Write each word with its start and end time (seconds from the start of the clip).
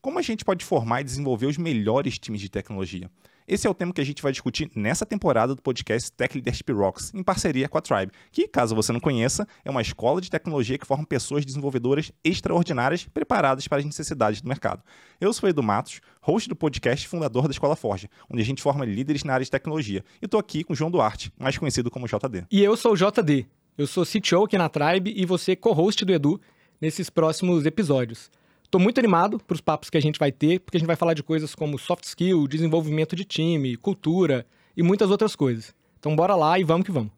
Como 0.00 0.16
a 0.16 0.22
gente 0.22 0.44
pode 0.44 0.64
formar 0.64 1.00
e 1.00 1.04
desenvolver 1.04 1.46
os 1.46 1.58
melhores 1.58 2.20
times 2.20 2.40
de 2.40 2.48
tecnologia? 2.48 3.10
Esse 3.48 3.66
é 3.66 3.70
o 3.70 3.74
tema 3.74 3.92
que 3.92 4.00
a 4.00 4.04
gente 4.04 4.22
vai 4.22 4.30
discutir 4.30 4.70
nessa 4.76 5.04
temporada 5.04 5.56
do 5.56 5.60
podcast 5.60 6.12
Tech 6.12 6.32
Leadership 6.36 6.70
Rocks, 6.70 7.12
em 7.12 7.22
parceria 7.24 7.68
com 7.68 7.78
a 7.78 7.80
Tribe, 7.80 8.12
que, 8.30 8.46
caso 8.46 8.76
você 8.76 8.92
não 8.92 9.00
conheça, 9.00 9.44
é 9.64 9.70
uma 9.70 9.82
escola 9.82 10.20
de 10.20 10.30
tecnologia 10.30 10.78
que 10.78 10.86
forma 10.86 11.04
pessoas 11.04 11.44
desenvolvedoras 11.44 12.12
extraordinárias 12.22 13.06
preparadas 13.06 13.66
para 13.66 13.78
as 13.78 13.84
necessidades 13.84 14.40
do 14.40 14.48
mercado. 14.48 14.84
Eu 15.20 15.32
sou 15.32 15.48
Edu 15.48 15.64
Matos, 15.64 16.00
host 16.20 16.48
do 16.48 16.54
podcast 16.54 17.04
e 17.04 17.08
fundador 17.08 17.48
da 17.48 17.50
Escola 17.50 17.74
Forja, 17.74 18.08
onde 18.30 18.40
a 18.40 18.44
gente 18.44 18.62
forma 18.62 18.84
líderes 18.84 19.24
na 19.24 19.34
área 19.34 19.44
de 19.44 19.50
tecnologia. 19.50 20.04
E 20.22 20.26
estou 20.26 20.38
aqui 20.38 20.62
com 20.62 20.76
João 20.76 20.92
Duarte, 20.92 21.32
mais 21.36 21.58
conhecido 21.58 21.90
como 21.90 22.06
JD. 22.06 22.46
E 22.52 22.62
eu 22.62 22.76
sou 22.76 22.92
o 22.92 22.96
JD. 22.96 23.46
Eu 23.76 23.88
sou 23.88 24.04
CTO 24.06 24.44
aqui 24.44 24.56
na 24.56 24.68
Tribe 24.68 25.12
e 25.16 25.26
você 25.26 25.56
co-host 25.56 26.04
do 26.04 26.12
Edu 26.12 26.40
nesses 26.80 27.10
próximos 27.10 27.66
episódios. 27.66 28.30
Estou 28.68 28.78
muito 28.78 28.98
animado 28.98 29.38
para 29.38 29.54
os 29.54 29.62
papos 29.62 29.88
que 29.88 29.96
a 29.96 30.00
gente 30.00 30.18
vai 30.18 30.30
ter, 30.30 30.60
porque 30.60 30.76
a 30.76 30.78
gente 30.78 30.86
vai 30.86 30.94
falar 30.94 31.14
de 31.14 31.22
coisas 31.22 31.54
como 31.54 31.78
soft 31.78 32.04
skill, 32.04 32.46
desenvolvimento 32.46 33.16
de 33.16 33.24
time, 33.24 33.78
cultura 33.78 34.44
e 34.76 34.82
muitas 34.82 35.10
outras 35.10 35.34
coisas. 35.34 35.74
Então 35.98 36.14
bora 36.14 36.36
lá 36.36 36.58
e 36.58 36.64
vamos 36.64 36.84
que 36.84 36.92
vamos. 36.92 37.10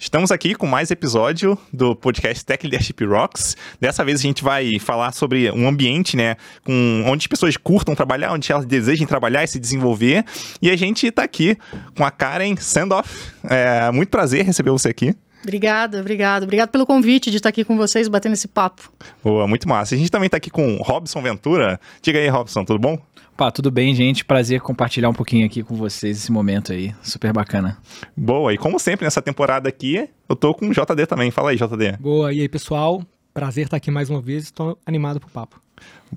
Estamos 0.00 0.32
aqui 0.32 0.54
com 0.54 0.66
mais 0.66 0.90
episódio 0.90 1.58
do 1.70 1.94
podcast 1.94 2.42
Tech 2.42 2.66
Leadership 2.66 3.04
Rocks. 3.04 3.54
Dessa 3.78 4.02
vez 4.02 4.18
a 4.18 4.22
gente 4.22 4.42
vai 4.42 4.78
falar 4.78 5.12
sobre 5.12 5.50
um 5.50 5.68
ambiente, 5.68 6.16
né, 6.16 6.36
com 6.64 7.04
onde 7.06 7.24
as 7.24 7.26
pessoas 7.26 7.54
curtam 7.58 7.94
trabalhar, 7.94 8.32
onde 8.32 8.50
elas 8.50 8.64
desejem 8.64 9.06
trabalhar 9.06 9.44
e 9.44 9.46
se 9.46 9.60
desenvolver. 9.60 10.24
E 10.62 10.70
a 10.70 10.76
gente 10.76 11.06
está 11.06 11.22
aqui 11.22 11.54
com 11.94 12.02
a 12.02 12.10
Karen 12.10 12.56
Sandoff. 12.56 13.30
É 13.44 13.90
muito 13.92 14.08
prazer 14.08 14.42
receber 14.42 14.70
você 14.70 14.88
aqui. 14.88 15.14
Obrigada, 15.42 16.00
obrigado. 16.00 16.44
Obrigado 16.44 16.70
pelo 16.70 16.86
convite 16.86 17.30
de 17.30 17.36
estar 17.36 17.50
aqui 17.50 17.62
com 17.62 17.76
vocês, 17.76 18.08
batendo 18.08 18.32
esse 18.32 18.48
papo. 18.48 18.90
Boa, 19.22 19.46
muito 19.46 19.68
massa. 19.68 19.94
A 19.94 19.98
gente 19.98 20.10
também 20.10 20.26
está 20.26 20.38
aqui 20.38 20.48
com 20.48 20.76
o 20.76 20.82
Robson 20.82 21.20
Ventura. 21.20 21.78
Diga 22.00 22.18
aí, 22.18 22.28
Robson, 22.28 22.64
tudo 22.64 22.78
bom? 22.78 22.98
Pá, 23.40 23.50
tudo 23.50 23.70
bem, 23.70 23.94
gente? 23.94 24.22
Prazer 24.22 24.60
compartilhar 24.60 25.08
um 25.08 25.14
pouquinho 25.14 25.46
aqui 25.46 25.62
com 25.62 25.74
vocês 25.74 26.18
esse 26.18 26.30
momento 26.30 26.74
aí. 26.74 26.94
Super 27.02 27.32
bacana. 27.32 27.78
Boa, 28.14 28.52
e 28.52 28.58
como 28.58 28.78
sempre 28.78 29.06
nessa 29.06 29.22
temporada 29.22 29.66
aqui, 29.66 30.10
eu 30.28 30.36
tô 30.36 30.52
com 30.52 30.68
o 30.68 30.74
JD 30.74 31.06
também. 31.06 31.30
Fala 31.30 31.48
aí, 31.48 31.56
JD. 31.56 31.96
Boa, 31.98 32.34
e 32.34 32.42
aí, 32.42 32.48
pessoal? 32.50 33.02
Prazer 33.32 33.64
estar 33.64 33.78
aqui 33.78 33.90
mais 33.90 34.10
uma 34.10 34.20
vez. 34.20 34.44
Estou 34.44 34.78
animado 34.84 35.18
pro 35.18 35.30
papo. 35.30 35.58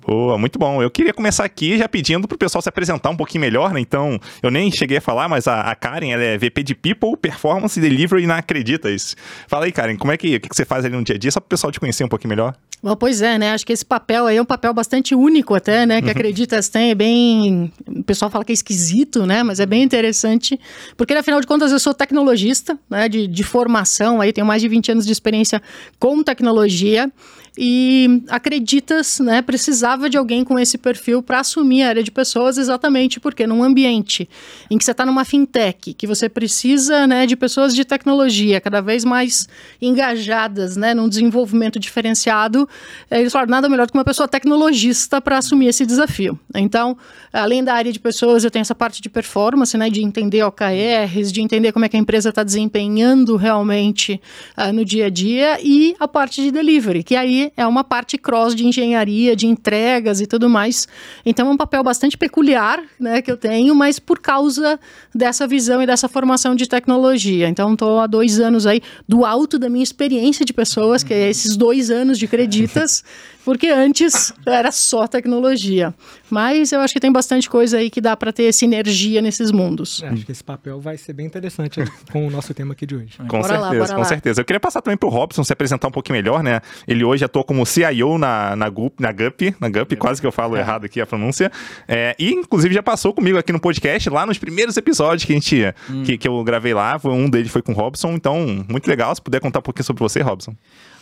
Boa, 0.02 0.38
muito 0.38 0.58
bom. 0.58 0.82
Eu 0.82 0.90
queria 0.90 1.14
começar 1.14 1.46
aqui 1.46 1.78
já 1.78 1.88
pedindo 1.88 2.28
pro 2.28 2.38
pessoal 2.38 2.62
se 2.62 2.70
apresentar 2.70 3.10
um 3.10 3.16
pouquinho 3.16 3.42
melhor, 3.42 3.74
né? 3.74 3.80
Então, 3.80 4.20
eu 4.42 4.50
nem 4.50 4.72
cheguei 4.72 4.98
a 4.98 5.02
falar, 5.02 5.30
mas 5.30 5.48
a, 5.48 5.62
a 5.62 5.76
Karen, 5.76 6.10
ela 6.10 6.24
é 6.24 6.38
VP 6.38 6.64
de 6.64 6.76
People, 6.76 7.16
Performance 7.16 7.80
e 7.80 7.82
Delivery 7.82 8.26
na 8.26 8.38
Acreditas. 8.38 9.16
Fala 9.48 9.66
aí, 9.66 9.72
Karen, 9.72 9.96
como 9.96 10.12
é 10.12 10.18
que, 10.18 10.36
o 10.36 10.40
que 10.40 10.48
você 10.52 10.66
faz 10.66 10.84
ali 10.84 10.96
no 10.96 11.04
dia 11.04 11.16
a 11.16 11.20
dia, 11.20 11.32
só 11.32 11.40
pro 11.40 11.50
pessoal 11.50 11.72
te 11.72 11.80
conhecer 11.80 12.04
um 12.04 12.08
pouquinho 12.08 12.30
melhor? 12.30 12.56
Bom, 12.82 12.96
pois 12.98 13.22
é, 13.22 13.38
né? 13.38 13.54
Acho 13.54 13.66
que 13.66 13.72
esse 13.72 13.86
papel 13.86 14.26
aí 14.26 14.36
é 14.36 14.42
um 14.42 14.46
papel 14.46 14.74
bastante 14.74 15.16
único 15.16 15.56
até, 15.56 15.86
né? 15.86 16.02
Que 16.02 16.10
Acreditas 16.10 16.68
tem, 16.68 16.92
é 16.92 16.96
bem... 16.96 17.72
O 17.88 18.04
pessoal 18.04 18.30
fala 18.30 18.44
que 18.44 18.52
é 18.52 18.56
esquisito, 18.56 19.26
né? 19.26 19.42
Mas 19.42 19.62
é 19.62 19.66
bem 19.66 19.84
interessante, 19.84 20.60
porque 20.98 21.14
afinal 21.14 21.40
de 21.40 21.48
contas 21.48 21.72
eu 21.72 21.80
sou 21.80 21.94
tecnologista, 21.94 22.78
né? 22.90 23.08
De, 23.08 23.26
de 23.26 23.44
formação, 23.44 24.20
aí 24.20 24.34
tenho 24.34 24.46
mais 24.46 24.62
de 24.62 24.68
20 24.68 24.92
anos 24.92 25.06
de 25.06 25.14
experiência 25.14 25.62
com 25.98 26.22
tecnologia, 26.24 27.10
e 27.58 28.24
Acreditas, 28.30 29.20
né, 29.20 29.42
precisava 29.42 30.10
de 30.10 30.18
alguém 30.18 30.44
com 30.44 30.58
esse 30.58 30.78
perfil 30.78 31.22
para 31.22 31.40
assumir 31.40 31.84
a 31.84 31.90
área 31.90 32.04
de 32.04 32.12
pessoas, 32.12 32.58
exatamente 32.58 33.20
porque 33.20 33.46
num 33.46 33.64
ambiente 33.64 34.28
em 34.72 34.78
que 34.78 34.84
você 34.84 34.92
está 34.92 35.06
numa 35.06 35.24
fintech, 35.24 35.94
que 35.94 36.08
você 36.08 36.28
precisa, 36.28 37.06
né, 37.06 37.26
de 37.28 37.36
pessoas 37.36 37.76
de 37.76 37.86
tecnologia 37.86 38.60
cada 38.60 38.82
vez 38.82 39.06
mais 39.06 39.48
engajadas, 39.82 40.76
né, 40.76 40.94
num 40.94 41.08
desenvolvimento 41.08 41.80
diferenciado, 41.80 42.68
eh, 43.10 43.20
eles 43.20 43.32
falaram 43.32 43.52
nada 43.52 43.70
melhor 43.70 43.86
do 43.86 43.92
que 43.92 43.98
uma 43.98 44.06
pessoa 44.06 44.28
tecnologista 44.28 45.22
para 45.22 45.38
assumir 45.38 45.68
esse 45.68 45.86
desafio. 45.86 46.40
Então, 46.56 46.98
além 47.32 47.64
da 47.64 47.74
área 47.74 47.92
de 47.92 48.00
pessoas, 48.00 48.44
eu 48.44 48.52
tenho 48.52 48.62
essa 48.62 48.76
parte 48.76 49.02
de 49.02 49.10
performance, 49.10 49.78
né, 49.78 49.90
de 49.90 50.02
entender 50.02 50.44
OKRs, 50.44 51.32
de 51.32 51.42
entender 51.42 51.72
como 51.72 51.86
é 51.86 51.90
que 51.90 51.98
a 51.98 52.00
empresa 52.00 52.30
está 52.30 52.44
desempenhando 52.44 53.36
realmente 53.36 54.20
uh, 54.58 54.74
no 54.74 54.84
dia 54.84 55.06
a 55.06 55.10
dia 55.10 55.60
e 55.62 55.96
a 56.00 56.08
parte 56.08 56.42
de 56.42 56.52
delivery, 56.52 57.04
que 57.04 57.16
aí 57.16 57.43
é 57.58 57.66
uma 57.66 57.84
parte 57.84 58.18
cross 58.18 58.56
de 58.56 58.66
engenharia, 58.66 59.36
de 59.36 59.48
entregas 59.48 60.22
e 60.22 60.28
tudo 60.28 60.50
mais. 60.50 60.88
Então 61.26 61.48
é 61.48 61.52
um 61.52 61.58
papel 61.58 61.84
bastante 61.84 62.18
peculiar, 62.18 62.82
né, 63.00 63.22
que 63.22 63.32
eu 63.32 63.38
tenho, 63.38 63.76
mas 63.76 64.00
por 64.00 64.20
causa 64.20 64.80
dessa 65.14 65.48
visão 65.48 65.82
e 65.82 65.86
dessa 65.86 66.08
formação 66.08 66.56
de 66.56 66.68
tecnologia. 66.68 67.48
Então 67.48 67.74
estou 67.74 68.00
há 68.00 68.08
dois 68.08 68.40
anos 68.40 68.66
aí 68.66 68.82
do 69.08 69.26
alto 69.26 69.58
da 69.60 69.70
minha 69.70 69.84
experiência 69.84 70.46
de 70.46 70.54
pessoas, 70.54 71.04
que 71.04 71.14
é 71.14 71.30
esses 71.30 71.58
dois 71.58 71.90
anos 71.90 72.18
de 72.18 72.28
creditas, 72.28 73.04
porque 73.44 73.68
antes 73.68 74.34
era 74.46 74.72
só 74.72 75.08
tecnologia. 75.08 75.94
Mas 76.30 76.72
eu 76.72 76.80
acho 76.80 76.94
que 76.94 77.00
tem 77.00 77.12
bastante 77.12 77.50
coisa 77.50 77.78
aí 77.78 77.90
que 77.90 78.02
dá 78.02 78.18
para 78.18 78.34
ter 78.34 78.52
sinergia 78.54 79.22
nesses 79.22 79.52
mundos. 79.52 80.02
É, 80.02 80.08
acho 80.08 80.26
que 80.26 80.32
esse 80.32 80.44
papel 80.44 80.80
vai 80.80 80.98
ser 80.98 81.14
bem 81.14 81.26
interessante 81.26 81.80
com 82.12 82.26
o 82.26 82.30
nosso 82.32 82.54
tema 82.54 82.74
aqui 82.74 82.86
de 82.86 82.96
hoje. 82.96 83.18
Com 83.18 83.40
bora 83.40 83.60
certeza, 83.60 83.80
lá, 83.80 83.88
com 83.88 84.02
lá. 84.02 84.06
certeza. 84.06 84.42
Eu 84.42 84.46
queria 84.46 84.60
passar 84.60 84.82
também 84.82 84.98
pro 84.98 85.10
Robson 85.10 85.44
se 85.44 85.54
apresentar 85.54 85.88
um 85.88 85.92
pouquinho 85.92 86.16
melhor, 86.16 86.42
né? 86.42 86.62
Ele 86.88 87.04
hoje 87.04 87.24
atua 87.34 87.44
como 87.44 87.66
CIO 87.66 88.18
na, 88.20 88.56
na, 88.56 88.70
GUP, 88.70 89.02
na 89.02 89.12
GUP, 89.12 89.56
na 89.60 89.70
GUP, 89.70 89.96
quase 89.96 90.22
que 90.22 90.28
eu 90.28 90.32
falo 90.32 90.56
é. 90.56 90.60
errado 90.60 90.86
aqui 90.86 91.02
a 91.02 91.06
pronúncia. 91.06 91.52
É, 91.88 92.16
e 92.20 92.32
inclusive 92.32 92.74
já 92.74 92.84
passou 92.84 93.14
comigo 93.14 93.38
aqui 93.38 93.52
no 93.52 93.60
podcast, 93.60 94.08
lá 94.10 94.26
nos 94.26 94.38
primeiros 94.38 94.78
episódios 94.78 95.26
que 95.26 95.34
a 95.34 95.36
gente 95.36 95.74
hum. 95.90 96.04
que, 96.04 96.18
que 96.18 96.28
eu 96.28 96.44
gravei 96.44 96.74
lá. 96.74 97.00
Um 97.04 97.30
deles 97.30 97.52
foi 97.52 97.62
com 97.62 97.72
o 97.72 97.76
Robson, 97.76 98.12
então 98.14 98.64
muito 98.70 98.88
legal. 98.88 99.14
Se 99.16 99.22
puder 99.22 99.42
contar 99.42 99.60
um 99.60 99.64
pouquinho 99.64 99.86
sobre 99.86 100.02
você, 100.02 100.22
Robson. 100.22 100.56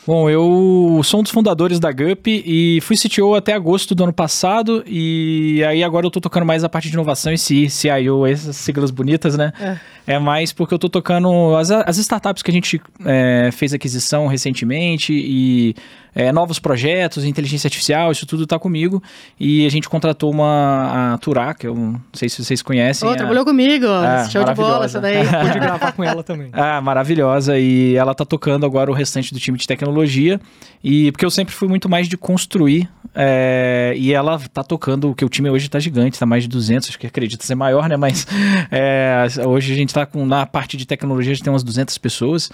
Bom, 0.05 0.27
eu 0.27 0.99
sou 1.03 1.19
um 1.19 1.23
dos 1.23 1.31
fundadores 1.31 1.79
da 1.79 1.91
GUP 1.91 2.43
e 2.43 2.79
fui 2.81 2.97
CTO 2.97 3.35
até 3.35 3.53
agosto 3.53 3.93
do 3.93 4.03
ano 4.03 4.11
passado 4.13 4.83
e 4.87 5.63
aí 5.63 5.83
agora 5.83 6.07
eu 6.07 6.09
tô 6.09 6.19
tocando 6.19 6.43
mais 6.43 6.63
a 6.63 6.69
parte 6.69 6.87
de 6.87 6.95
inovação 6.95 7.31
e 7.31 7.37
CIO, 7.37 8.25
essas 8.25 8.55
siglas 8.55 8.89
bonitas, 8.89 9.37
né? 9.37 9.53
É, 9.59 10.15
é 10.15 10.19
mais 10.19 10.51
porque 10.51 10.73
eu 10.73 10.79
tô 10.79 10.89
tocando 10.89 11.55
as, 11.55 11.69
as 11.69 11.99
startups 11.99 12.41
que 12.41 12.49
a 12.49 12.53
gente 12.53 12.81
é, 13.05 13.51
fez 13.51 13.75
aquisição 13.75 14.25
recentemente 14.25 15.13
e 15.13 15.75
é, 16.13 16.31
novos 16.31 16.59
projetos, 16.59 17.23
inteligência 17.23 17.67
artificial, 17.67 18.11
isso 18.11 18.25
tudo 18.25 18.43
está 18.43 18.59
comigo. 18.59 19.01
E 19.39 19.65
a 19.65 19.69
gente 19.69 19.87
contratou 19.87 20.31
uma 20.31 21.13
a 21.13 21.17
Turá, 21.17 21.53
que 21.53 21.65
eu 21.67 21.75
não 21.75 22.01
sei 22.13 22.27
se 22.27 22.43
vocês 22.43 22.61
conhecem. 22.61 23.07
Oh, 23.07 23.15
trabalhou 23.15 23.45
comigo, 23.45 23.87
ah, 23.87 24.27
show 24.29 24.43
de 24.43 24.53
bola 24.53 24.85
essa 24.85 24.99
daí. 24.99 25.23
Pude 25.23 25.59
gravar 25.59 25.91
com 25.93 26.03
ela 26.03 26.23
também. 26.23 26.49
Ah, 26.53 26.81
maravilhosa. 26.81 27.57
E 27.57 27.95
ela 27.95 28.13
tá 28.13 28.25
tocando 28.25 28.65
agora 28.65 28.91
o 28.91 28.93
restante 28.93 29.33
do 29.33 29.39
time 29.39 29.57
de 29.57 29.65
tecnologia. 29.65 30.39
E 30.83 31.11
porque 31.11 31.25
eu 31.25 31.31
sempre 31.31 31.53
fui 31.53 31.67
muito 31.67 31.87
mais 31.87 32.07
de 32.07 32.17
construir. 32.17 32.89
É, 33.13 33.93
e 33.97 34.13
ela 34.13 34.39
tá 34.53 34.63
tocando, 34.63 35.13
que 35.13 35.25
o 35.25 35.29
time 35.29 35.49
hoje 35.49 35.69
tá 35.69 35.79
gigante, 35.79 36.17
tá 36.17 36.25
mais 36.25 36.43
de 36.43 36.49
200, 36.49 36.89
acho 36.89 36.99
que 36.99 37.05
acredita 37.05 37.45
ser 37.45 37.55
maior, 37.55 37.89
né? 37.89 37.97
Mas 37.97 38.25
é, 38.71 39.25
hoje 39.45 39.73
a 39.73 39.75
gente 39.75 39.93
tá 39.93 40.05
com, 40.05 40.25
na 40.25 40.45
parte 40.45 40.77
de 40.77 40.85
tecnologia, 40.85 41.31
a 41.31 41.35
gente 41.35 41.43
tem 41.43 41.51
umas 41.51 41.63
200 41.63 41.97
pessoas. 41.97 42.49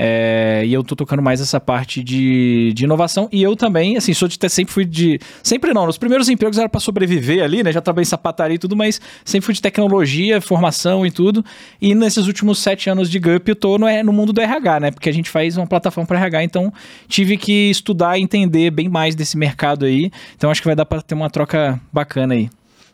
É, 0.00 0.62
e 0.64 0.72
eu 0.72 0.84
tô 0.84 0.94
tocando 0.94 1.20
mais 1.20 1.40
essa 1.40 1.58
parte 1.58 2.04
de, 2.04 2.72
de 2.72 2.84
inovação. 2.84 3.28
E 3.32 3.42
eu 3.42 3.56
também, 3.56 3.96
assim, 3.96 4.14
sou 4.14 4.28
de 4.28 4.38
sempre 4.48 4.72
fui 4.72 4.84
de. 4.84 5.18
Sempre 5.42 5.74
não, 5.74 5.86
nos 5.86 5.98
primeiros 5.98 6.28
empregos 6.28 6.56
era 6.56 6.68
para 6.68 6.78
sobreviver 6.78 7.42
ali, 7.42 7.64
né? 7.64 7.72
Já 7.72 7.80
trabalhei 7.80 8.02
em 8.02 8.08
sapataria 8.08 8.54
e 8.54 8.58
tudo, 8.58 8.76
mas 8.76 9.00
sempre 9.24 9.46
fui 9.46 9.54
de 9.54 9.60
tecnologia, 9.60 10.40
formação 10.40 11.04
e 11.04 11.10
tudo. 11.10 11.44
E 11.82 11.96
nesses 11.96 12.28
últimos 12.28 12.60
sete 12.60 12.88
anos 12.88 13.10
de 13.10 13.18
GUP 13.18 13.48
eu 13.48 13.56
tô 13.56 13.76
no, 13.76 13.86
no 14.04 14.12
mundo 14.12 14.32
do 14.32 14.40
RH, 14.40 14.78
né? 14.78 14.90
Porque 14.92 15.08
a 15.08 15.12
gente 15.12 15.28
faz 15.28 15.56
uma 15.56 15.66
plataforma 15.66 16.06
para 16.06 16.18
RH, 16.18 16.44
então 16.44 16.72
tive 17.08 17.36
que 17.36 17.68
estudar 17.68 18.16
e 18.16 18.22
entender 18.22 18.70
bem 18.70 18.88
mais 18.88 19.16
desse 19.16 19.36
mercado 19.36 19.84
aí. 19.84 20.12
Então 20.36 20.48
acho 20.48 20.60
que 20.62 20.68
vai 20.68 20.76
dar 20.76 20.86
para 20.86 21.02
ter 21.02 21.16
uma 21.16 21.28
troca 21.28 21.80
bacana 21.92 22.34
aí. 22.34 22.48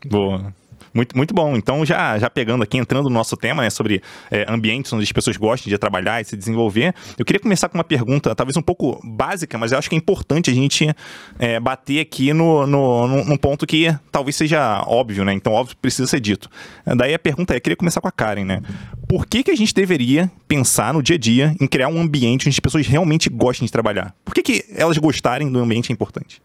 Boa. 0.07 0.55
Muito, 0.95 1.17
muito 1.17 1.35
bom. 1.35 1.57
Então, 1.57 1.85
já, 1.85 2.17
já 2.19 2.31
pegando 2.31 2.63
aqui, 2.63 2.79
entrando 2.79 3.05
no 3.05 3.11
nosso 3.11 3.37
tema, 3.37 3.63
né, 3.63 3.69
sobre 3.69 4.01
é, 4.31 4.47
ambientes 4.49 4.93
onde 4.93 5.03
as 5.03 5.11
pessoas 5.11 5.37
gostam 5.37 5.69
de 5.69 5.77
trabalhar 5.77 6.21
e 6.21 6.25
se 6.25 6.37
desenvolver, 6.37 6.95
eu 7.19 7.25
queria 7.25 7.41
começar 7.41 7.69
com 7.69 7.77
uma 7.77 7.85
pergunta, 7.85 8.33
talvez 8.35 8.57
um 8.57 8.63
pouco 8.63 9.01
básica, 9.05 9.59
mas 9.59 9.73
eu 9.73 9.79
acho 9.79 9.91
que 9.91 9.97
é 9.97 9.99
importante 9.99 10.51
a 10.51 10.55
gente 10.55 10.95
é, 11.39 11.59
bater 11.59 11.99
aqui 11.99 12.33
no, 12.33 12.65
no, 12.65 13.09
no, 13.09 13.25
num 13.25 13.37
ponto 13.37 13.67
que 13.67 13.93
talvez 14.13 14.37
seja 14.37 14.85
óbvio, 14.87 15.25
né? 15.25 15.33
Então, 15.33 15.53
óbvio, 15.53 15.77
precisa 15.77 16.07
ser 16.07 16.21
dito. 16.21 16.49
Daí 16.97 17.13
a 17.13 17.19
pergunta 17.19 17.55
é, 17.55 17.57
eu 17.57 17.61
queria 17.61 17.77
começar 17.77 18.01
com 18.01 18.07
a 18.07 18.13
Karen, 18.13 18.45
né? 18.45 18.63
Por 19.09 19.27
que, 19.27 19.43
que 19.43 19.51
a 19.51 19.57
gente 19.57 19.75
deveria 19.75 20.31
pensar 20.47 20.95
no 20.95 21.03
dia 21.03 21.17
a 21.17 21.19
dia 21.19 21.57
em 21.61 21.67
criar 21.67 21.89
um 21.89 22.01
ambiente 22.01 22.43
onde 22.43 22.55
as 22.55 22.61
pessoas 22.61 22.87
realmente 22.87 23.29
gostem 23.29 23.67
de 23.67 23.73
trabalhar? 23.73 24.15
Por 24.25 24.33
que, 24.33 24.43
que 24.43 24.65
elas 24.77 24.97
gostarem 24.99 25.51
do 25.51 25.59
ambiente 25.59 25.91
é 25.91 25.93
importante? 25.93 26.41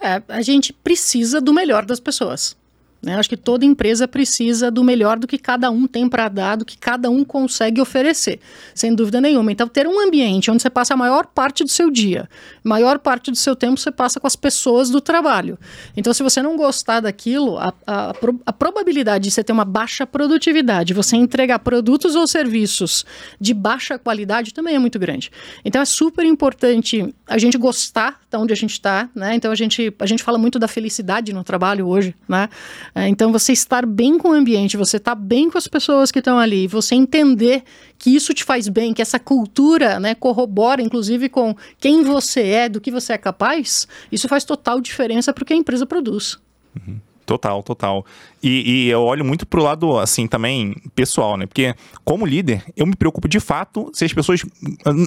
É, 0.00 0.22
a 0.28 0.42
gente 0.42 0.72
precisa 0.72 1.40
do 1.40 1.52
melhor 1.52 1.84
das 1.84 2.00
pessoas. 2.00 2.56
Né? 3.00 3.14
Acho 3.14 3.28
que 3.28 3.36
toda 3.36 3.64
empresa 3.64 4.08
precisa 4.08 4.70
do 4.70 4.82
melhor 4.82 5.18
do 5.18 5.26
que 5.26 5.38
cada 5.38 5.70
um 5.70 5.86
tem 5.86 6.08
para 6.08 6.28
dar, 6.28 6.56
do 6.56 6.64
que 6.64 6.76
cada 6.76 7.08
um 7.08 7.24
consegue 7.24 7.80
oferecer, 7.80 8.40
sem 8.74 8.92
dúvida 8.92 9.20
nenhuma. 9.20 9.52
Então, 9.52 9.68
ter 9.68 9.86
um 9.86 10.00
ambiente 10.00 10.50
onde 10.50 10.60
você 10.60 10.68
passa 10.68 10.94
a 10.94 10.96
maior 10.96 11.26
parte 11.26 11.62
do 11.62 11.70
seu 11.70 11.90
dia, 11.90 12.28
maior 12.64 12.98
parte 12.98 13.30
do 13.30 13.36
seu 13.36 13.54
tempo 13.54 13.78
você 13.78 13.92
passa 13.92 14.18
com 14.18 14.26
as 14.26 14.34
pessoas 14.34 14.90
do 14.90 15.00
trabalho. 15.00 15.56
Então, 15.96 16.12
se 16.12 16.24
você 16.24 16.42
não 16.42 16.56
gostar 16.56 16.98
daquilo, 16.98 17.56
a, 17.58 17.72
a, 17.86 18.12
a 18.44 18.52
probabilidade 18.52 19.24
de 19.24 19.30
você 19.30 19.44
ter 19.44 19.52
uma 19.52 19.64
baixa 19.64 20.04
produtividade, 20.04 20.92
você 20.92 21.16
entregar 21.16 21.60
produtos 21.60 22.16
ou 22.16 22.26
serviços 22.26 23.06
de 23.40 23.54
baixa 23.54 23.96
qualidade 23.96 24.52
também 24.52 24.74
é 24.74 24.78
muito 24.78 24.98
grande. 24.98 25.30
Então, 25.64 25.80
é 25.80 25.84
super 25.84 26.24
importante 26.24 27.14
a 27.28 27.38
gente 27.38 27.56
gostar 27.56 28.20
de 28.28 28.36
onde 28.36 28.52
a 28.52 28.56
gente 28.56 28.72
está, 28.72 29.08
né? 29.14 29.34
Então, 29.36 29.52
a 29.52 29.54
gente, 29.54 29.94
a 30.00 30.06
gente 30.06 30.22
fala 30.22 30.36
muito 30.36 30.58
da 30.58 30.66
felicidade 30.66 31.32
no 31.32 31.44
trabalho 31.44 31.86
hoje, 31.86 32.14
né? 32.28 32.48
É, 32.94 33.08
então, 33.08 33.32
você 33.32 33.52
estar 33.52 33.86
bem 33.86 34.18
com 34.18 34.30
o 34.30 34.32
ambiente, 34.32 34.76
você 34.76 34.96
estar 34.96 35.14
tá 35.14 35.20
bem 35.20 35.50
com 35.50 35.58
as 35.58 35.68
pessoas 35.68 36.10
que 36.10 36.18
estão 36.18 36.38
ali, 36.38 36.66
você 36.66 36.94
entender 36.94 37.62
que 37.98 38.14
isso 38.14 38.32
te 38.34 38.44
faz 38.44 38.68
bem, 38.68 38.94
que 38.94 39.02
essa 39.02 39.18
cultura 39.18 39.98
né, 40.00 40.14
corrobora, 40.14 40.82
inclusive, 40.82 41.28
com 41.28 41.54
quem 41.78 42.02
você 42.02 42.42
é, 42.42 42.68
do 42.68 42.80
que 42.80 42.90
você 42.90 43.12
é 43.12 43.18
capaz, 43.18 43.86
isso 44.10 44.28
faz 44.28 44.44
total 44.44 44.80
diferença 44.80 45.32
para 45.32 45.42
o 45.42 45.46
que 45.46 45.52
a 45.52 45.56
empresa 45.56 45.86
produz. 45.86 46.38
Uhum. 46.76 46.98
Total, 47.28 47.62
total. 47.62 48.06
E, 48.42 48.86
e, 48.86 48.88
eu 48.88 49.02
olho 49.02 49.22
muito 49.22 49.44
pro 49.44 49.62
lado, 49.62 49.98
assim, 49.98 50.26
também 50.26 50.74
pessoal, 50.94 51.36
né? 51.36 51.44
Porque, 51.44 51.74
como 52.02 52.24
líder, 52.24 52.64
eu 52.74 52.86
me 52.86 52.96
preocupo 52.96 53.28
de 53.28 53.38
fato 53.38 53.90
se 53.92 54.02
as 54.06 54.14
pessoas, 54.14 54.40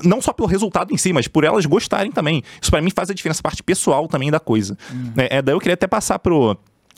não 0.03 0.21
só 0.21 0.31
pelo 0.31 0.47
resultado 0.47 0.93
em 0.93 0.97
si, 0.97 1.11
mas 1.11 1.27
por 1.27 1.43
elas 1.43 1.65
gostarem 1.65 2.11
também. 2.11 2.43
Isso 2.61 2.69
para 2.69 2.79
mim 2.79 2.91
faz 2.95 3.09
a 3.09 3.15
diferença, 3.15 3.39
a 3.39 3.43
parte 3.43 3.63
pessoal 3.63 4.07
também 4.07 4.29
da 4.29 4.39
coisa. 4.39 4.77
Uhum. 4.91 5.13
É, 5.17 5.37
é, 5.37 5.41
daí 5.41 5.55
eu 5.55 5.59
queria 5.59 5.73
até 5.73 5.87
passar 5.87 6.19
pro, 6.19 6.55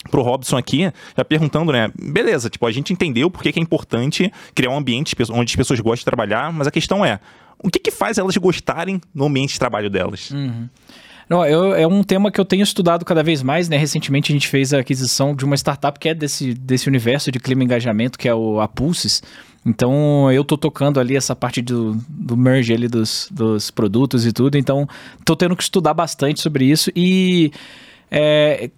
pro 0.09 0.21
Robson 0.21 0.57
aqui, 0.57 0.91
já 1.15 1.25
perguntando, 1.25 1.71
né? 1.71 1.91
Beleza, 1.95 2.49
tipo, 2.49 2.65
a 2.65 2.71
gente 2.71 2.93
entendeu 2.93 3.29
por 3.29 3.41
que, 3.41 3.57
é 3.57 3.61
importante 3.61 4.31
criar 4.53 4.69
um 4.69 4.77
ambiente 4.77 5.15
onde 5.31 5.51
as 5.51 5.55
pessoas 5.55 5.79
gostam 5.79 6.01
de 6.01 6.05
trabalhar, 6.05 6.51
mas 6.51 6.67
a 6.67 6.71
questão 6.71 7.05
é, 7.05 7.19
o 7.63 7.69
que, 7.69 7.79
que 7.79 7.91
faz 7.91 8.17
elas 8.17 8.35
gostarem 8.37 9.01
no 9.13 9.25
ambiente 9.25 9.53
de 9.53 9.59
trabalho 9.59 9.89
delas? 9.89 10.31
Uhum. 10.31 10.67
Não, 11.29 11.45
eu, 11.45 11.73
é 11.73 11.87
um 11.87 12.03
tema 12.03 12.29
que 12.29 12.39
eu 12.39 12.45
tenho 12.45 12.63
estudado 12.63 13.05
cada 13.05 13.23
vez 13.23 13.41
mais, 13.41 13.69
né? 13.69 13.77
Recentemente 13.77 14.31
a 14.31 14.35
gente 14.35 14.47
fez 14.47 14.73
a 14.73 14.79
aquisição 14.79 15.33
de 15.33 15.45
uma 15.45 15.55
startup 15.55 15.97
que 15.97 16.09
é 16.09 16.13
desse, 16.13 16.53
desse 16.53 16.87
universo 16.87 17.31
de 17.31 17.39
clima 17.39 17.63
e 17.63 17.65
engajamento, 17.65 18.19
que 18.19 18.27
é 18.27 18.35
o 18.35 18.59
a 18.59 18.67
Pulses. 18.67 19.23
Então 19.65 20.29
eu 20.31 20.43
tô 20.43 20.57
tocando 20.57 20.99
ali 20.99 21.15
essa 21.15 21.35
parte 21.35 21.61
do, 21.61 21.97
do 22.09 22.35
merge 22.35 22.73
ali 22.73 22.89
dos, 22.89 23.29
dos 23.31 23.71
produtos 23.71 24.25
e 24.25 24.33
tudo. 24.33 24.57
Então 24.57 24.87
tô 25.23 25.35
tendo 25.35 25.55
que 25.55 25.63
estudar 25.63 25.93
bastante 25.93 26.41
sobre 26.41 26.65
isso 26.65 26.91
e 26.93 27.51
é, 28.11 28.69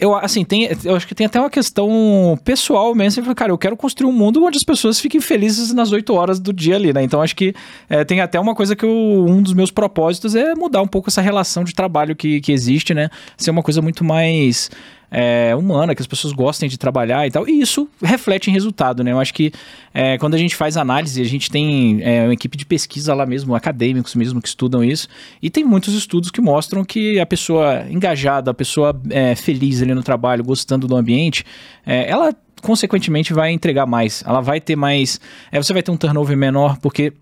eu, 0.00 0.14
assim, 0.14 0.44
tem, 0.44 0.68
eu 0.84 0.96
acho 0.96 1.06
que 1.06 1.14
tem 1.14 1.26
até 1.26 1.38
uma 1.38 1.50
questão 1.50 2.38
pessoal 2.42 2.94
mesmo. 2.94 3.22
Você 3.22 3.34
cara, 3.34 3.52
eu 3.52 3.58
quero 3.58 3.76
construir 3.76 4.08
um 4.08 4.12
mundo 4.12 4.42
onde 4.42 4.56
as 4.56 4.64
pessoas 4.64 4.98
fiquem 4.98 5.20
felizes 5.20 5.72
nas 5.74 5.92
8 5.92 6.12
horas 6.14 6.40
do 6.40 6.52
dia 6.52 6.76
ali, 6.76 6.92
né? 6.92 7.02
Então 7.02 7.20
acho 7.20 7.36
que 7.36 7.54
é, 7.88 8.04
tem 8.04 8.20
até 8.20 8.40
uma 8.40 8.54
coisa 8.54 8.74
que 8.74 8.84
eu, 8.84 8.90
um 9.28 9.42
dos 9.42 9.52
meus 9.52 9.70
propósitos 9.70 10.34
é 10.34 10.54
mudar 10.54 10.80
um 10.80 10.88
pouco 10.88 11.10
essa 11.10 11.20
relação 11.20 11.62
de 11.62 11.74
trabalho 11.74 12.16
que, 12.16 12.40
que 12.40 12.50
existe, 12.50 12.94
né? 12.94 13.10
Ser 13.36 13.50
uma 13.50 13.62
coisa 13.62 13.82
muito 13.82 14.02
mais 14.02 14.70
é, 15.10 15.54
humana, 15.56 15.94
que 15.94 16.00
as 16.00 16.06
pessoas 16.06 16.32
gostem 16.32 16.68
de 16.68 16.78
trabalhar 16.78 17.26
e 17.26 17.30
tal. 17.30 17.48
E 17.48 17.60
isso 17.60 17.88
reflete 18.02 18.50
em 18.50 18.52
resultado, 18.52 19.02
né? 19.02 19.12
Eu 19.12 19.18
acho 19.18 19.34
que 19.34 19.52
é, 19.92 20.16
quando 20.18 20.34
a 20.34 20.38
gente 20.38 20.54
faz 20.54 20.76
análise, 20.76 21.20
a 21.20 21.24
gente 21.24 21.50
tem 21.50 22.00
é, 22.02 22.24
uma 22.24 22.32
equipe 22.32 22.56
de 22.56 22.64
pesquisa 22.64 23.12
lá 23.14 23.26
mesmo, 23.26 23.54
acadêmicos 23.54 24.14
mesmo 24.14 24.40
que 24.40 24.48
estudam 24.48 24.84
isso, 24.84 25.08
e 25.42 25.50
tem 25.50 25.64
muitos 25.64 25.94
estudos 25.94 26.30
que 26.30 26.40
mostram 26.40 26.84
que 26.84 27.18
a 27.18 27.26
pessoa 27.26 27.84
engajada, 27.90 28.50
a 28.50 28.54
pessoa 28.54 28.98
é, 29.10 29.34
feliz 29.34 29.82
ali 29.82 29.94
no 29.94 30.02
trabalho, 30.02 30.44
gostando 30.44 30.86
do 30.86 30.96
ambiente, 30.96 31.44
é, 31.84 32.08
ela 32.08 32.34
consequentemente 32.62 33.32
vai 33.32 33.50
entregar 33.50 33.86
mais, 33.86 34.22
ela 34.26 34.40
vai 34.40 34.60
ter 34.60 34.76
mais, 34.76 35.18
é, 35.50 35.60
você 35.60 35.72
vai 35.72 35.82
ter 35.82 35.90
um 35.90 35.96
turnover 35.96 36.36
menor, 36.36 36.78
porque 36.78 37.12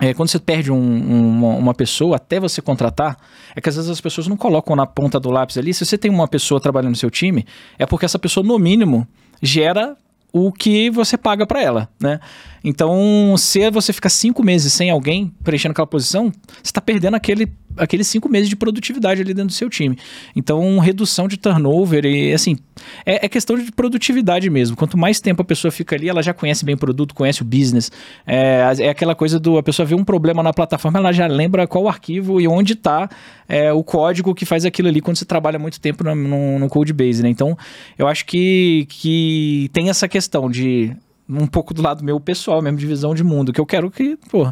é, 0.00 0.14
quando 0.14 0.28
você 0.28 0.38
perde 0.38 0.70
um, 0.70 0.76
um, 0.76 1.58
uma 1.58 1.74
pessoa 1.74 2.16
até 2.16 2.38
você 2.38 2.62
contratar, 2.62 3.16
é 3.54 3.60
que 3.60 3.68
às 3.68 3.76
vezes 3.76 3.90
as 3.90 4.00
pessoas 4.00 4.28
não 4.28 4.36
colocam 4.36 4.76
na 4.76 4.86
ponta 4.86 5.18
do 5.18 5.30
lápis 5.30 5.58
ali. 5.58 5.74
Se 5.74 5.84
você 5.84 5.98
tem 5.98 6.10
uma 6.10 6.28
pessoa 6.28 6.60
trabalhando 6.60 6.90
no 6.90 6.96
seu 6.96 7.10
time, 7.10 7.44
é 7.78 7.84
porque 7.84 8.04
essa 8.04 8.18
pessoa, 8.18 8.46
no 8.46 8.58
mínimo, 8.58 9.06
gera 9.42 9.96
o 10.32 10.52
que 10.52 10.90
você 10.90 11.16
paga 11.16 11.46
para 11.46 11.62
ela, 11.62 11.88
né? 12.00 12.20
Então, 12.62 13.34
se 13.36 13.70
você 13.70 13.92
ficar 13.92 14.08
cinco 14.10 14.42
meses 14.42 14.72
sem 14.72 14.90
alguém 14.90 15.32
preenchendo 15.42 15.72
aquela 15.72 15.86
posição, 15.86 16.30
você 16.30 16.62
está 16.64 16.80
perdendo 16.80 17.14
aquele, 17.14 17.50
aqueles 17.76 18.06
cinco 18.06 18.28
meses 18.28 18.48
de 18.48 18.56
produtividade 18.56 19.20
ali 19.20 19.32
dentro 19.32 19.48
do 19.48 19.52
seu 19.52 19.68
time. 19.68 19.96
Então, 20.34 20.78
redução 20.78 21.28
de 21.28 21.36
turnover 21.36 22.04
e 22.04 22.32
assim, 22.32 22.56
é, 23.04 23.26
é, 23.26 23.28
questão 23.28 23.56
de 23.56 23.70
produtividade 23.72 24.48
mesmo. 24.50 24.76
Quanto 24.76 24.96
mais 24.96 25.20
tempo 25.20 25.42
a 25.42 25.44
pessoa 25.44 25.70
fica 25.70 25.96
ali, 25.96 26.08
ela 26.08 26.22
já 26.22 26.32
conhece 26.32 26.64
bem 26.64 26.74
o 26.74 26.78
produto, 26.78 27.14
conhece 27.14 27.42
o 27.42 27.44
business. 27.44 27.90
É, 28.26 28.72
é 28.78 28.88
aquela 28.88 29.14
coisa 29.14 29.38
do 29.38 29.58
a 29.58 29.62
pessoa 29.62 29.86
vê 29.86 29.94
um 29.94 30.04
problema 30.04 30.42
na 30.42 30.52
plataforma, 30.52 30.98
ela 30.98 31.12
já 31.12 31.26
lembra 31.26 31.66
qual 31.66 31.84
o 31.84 31.88
arquivo 31.88 32.40
e 32.40 32.48
onde 32.48 32.72
está 32.72 33.08
é, 33.48 33.72
o 33.72 33.82
código 33.82 34.34
que 34.34 34.44
faz 34.44 34.64
aquilo 34.64 34.88
ali 34.88 35.00
quando 35.00 35.16
você 35.16 35.24
trabalha 35.24 35.58
muito 35.58 35.80
tempo 35.80 36.04
no, 36.04 36.14
no, 36.14 36.58
no 36.58 36.68
code 36.68 36.92
base, 36.92 37.22
né? 37.22 37.28
Então, 37.28 37.56
eu 37.96 38.06
acho 38.06 38.24
que, 38.26 38.86
que 38.88 39.70
tem 39.72 39.88
essa 39.88 40.08
questão 40.08 40.50
de 40.50 40.94
um 41.28 41.46
pouco 41.46 41.74
do 41.74 41.82
lado 41.82 42.02
meu 42.02 42.18
pessoal, 42.18 42.62
mesmo 42.62 42.78
de 42.78 42.86
visão 42.86 43.14
de 43.14 43.22
mundo, 43.22 43.52
que 43.52 43.60
eu 43.60 43.66
quero 43.66 43.90
que, 43.90 44.16
pô, 44.30 44.50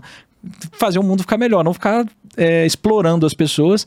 fazer 0.73 0.99
o 0.99 1.03
mundo 1.03 1.23
ficar 1.23 1.39
melhor, 1.39 1.65
não 1.65 1.73
ficar 1.73 2.07
é, 2.37 2.67
explorando 2.67 3.27
as 3.27 3.35
pessoas. 3.35 3.87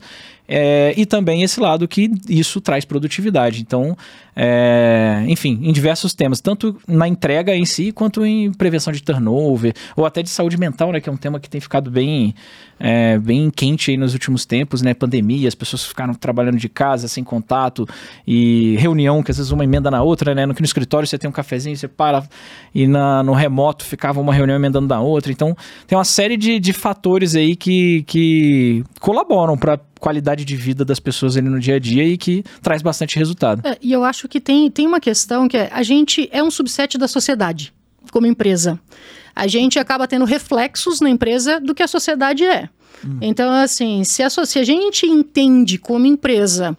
É, 0.52 0.92
e 0.96 1.06
também 1.06 1.44
esse 1.44 1.60
lado 1.60 1.86
que 1.86 2.10
isso 2.28 2.60
traz 2.60 2.84
produtividade. 2.84 3.60
Então, 3.60 3.96
é, 4.34 5.22
enfim, 5.28 5.60
em 5.62 5.72
diversos 5.72 6.12
temas, 6.12 6.40
tanto 6.40 6.76
na 6.88 7.06
entrega 7.06 7.54
em 7.54 7.64
si, 7.64 7.92
quanto 7.92 8.26
em 8.26 8.50
prevenção 8.52 8.92
de 8.92 9.00
turnover, 9.00 9.72
ou 9.94 10.04
até 10.04 10.22
de 10.22 10.28
saúde 10.28 10.58
mental, 10.58 10.90
né, 10.90 11.00
que 11.00 11.08
é 11.08 11.12
um 11.12 11.16
tema 11.16 11.38
que 11.38 11.48
tem 11.48 11.60
ficado 11.60 11.88
bem, 11.88 12.34
é, 12.80 13.16
bem 13.18 13.48
quente 13.48 13.92
aí 13.92 13.96
nos 13.96 14.12
últimos 14.12 14.44
tempos, 14.44 14.82
né, 14.82 14.92
pandemia, 14.92 15.46
as 15.46 15.54
pessoas 15.54 15.84
ficaram 15.84 16.14
trabalhando 16.14 16.56
de 16.56 16.68
casa, 16.68 17.06
sem 17.06 17.22
contato, 17.22 17.86
e 18.26 18.76
reunião, 18.78 19.22
que 19.22 19.30
às 19.30 19.36
vezes 19.36 19.52
uma 19.52 19.62
emenda 19.62 19.88
na 19.88 20.02
outra, 20.02 20.34
né, 20.34 20.46
no, 20.46 20.52
no 20.52 20.64
escritório 20.64 21.06
você 21.06 21.16
tem 21.16 21.30
um 21.30 21.32
cafezinho, 21.32 21.76
você 21.76 21.86
para, 21.86 22.24
e 22.74 22.88
na, 22.88 23.22
no 23.22 23.34
remoto 23.34 23.84
ficava 23.84 24.20
uma 24.20 24.34
reunião 24.34 24.56
emendando 24.56 24.88
na 24.88 25.00
outra, 25.00 25.30
então 25.30 25.56
tem 25.86 25.96
uma 25.96 26.04
série 26.04 26.36
de, 26.36 26.58
de 26.58 26.72
fatores 26.72 27.36
aí 27.36 27.54
que, 27.54 28.02
que 28.02 28.82
colaboram 28.98 29.56
para 29.56 29.78
qualidade 30.00 30.44
de 30.44 30.56
vida 30.56 30.84
das 30.84 30.98
pessoas 30.98 31.36
ali 31.36 31.48
no 31.48 31.60
dia 31.60 31.76
a 31.76 31.78
dia 31.78 32.04
e 32.04 32.16
que 32.16 32.42
traz 32.62 32.82
bastante 32.82 33.16
resultado. 33.16 33.66
É, 33.66 33.78
e 33.80 33.92
eu 33.92 34.02
acho 34.02 34.26
que 34.26 34.40
tem, 34.40 34.70
tem 34.70 34.86
uma 34.86 34.98
questão 34.98 35.46
que 35.46 35.56
é, 35.56 35.68
a 35.72 35.82
gente 35.82 36.28
é 36.32 36.42
um 36.42 36.50
subset 36.50 36.98
da 36.98 37.06
sociedade, 37.06 37.72
como 38.10 38.26
empresa. 38.26 38.80
A 39.36 39.46
gente 39.46 39.78
acaba 39.78 40.08
tendo 40.08 40.24
reflexos 40.24 41.00
na 41.00 41.08
empresa 41.08 41.60
do 41.60 41.74
que 41.74 41.82
a 41.82 41.88
sociedade 41.88 42.44
é. 42.44 42.68
Hum. 43.04 43.18
Então, 43.20 43.52
assim, 43.52 44.02
se 44.04 44.22
a, 44.22 44.30
se 44.30 44.58
a 44.58 44.64
gente 44.64 45.06
entende 45.06 45.78
como 45.78 46.06
empresa 46.06 46.76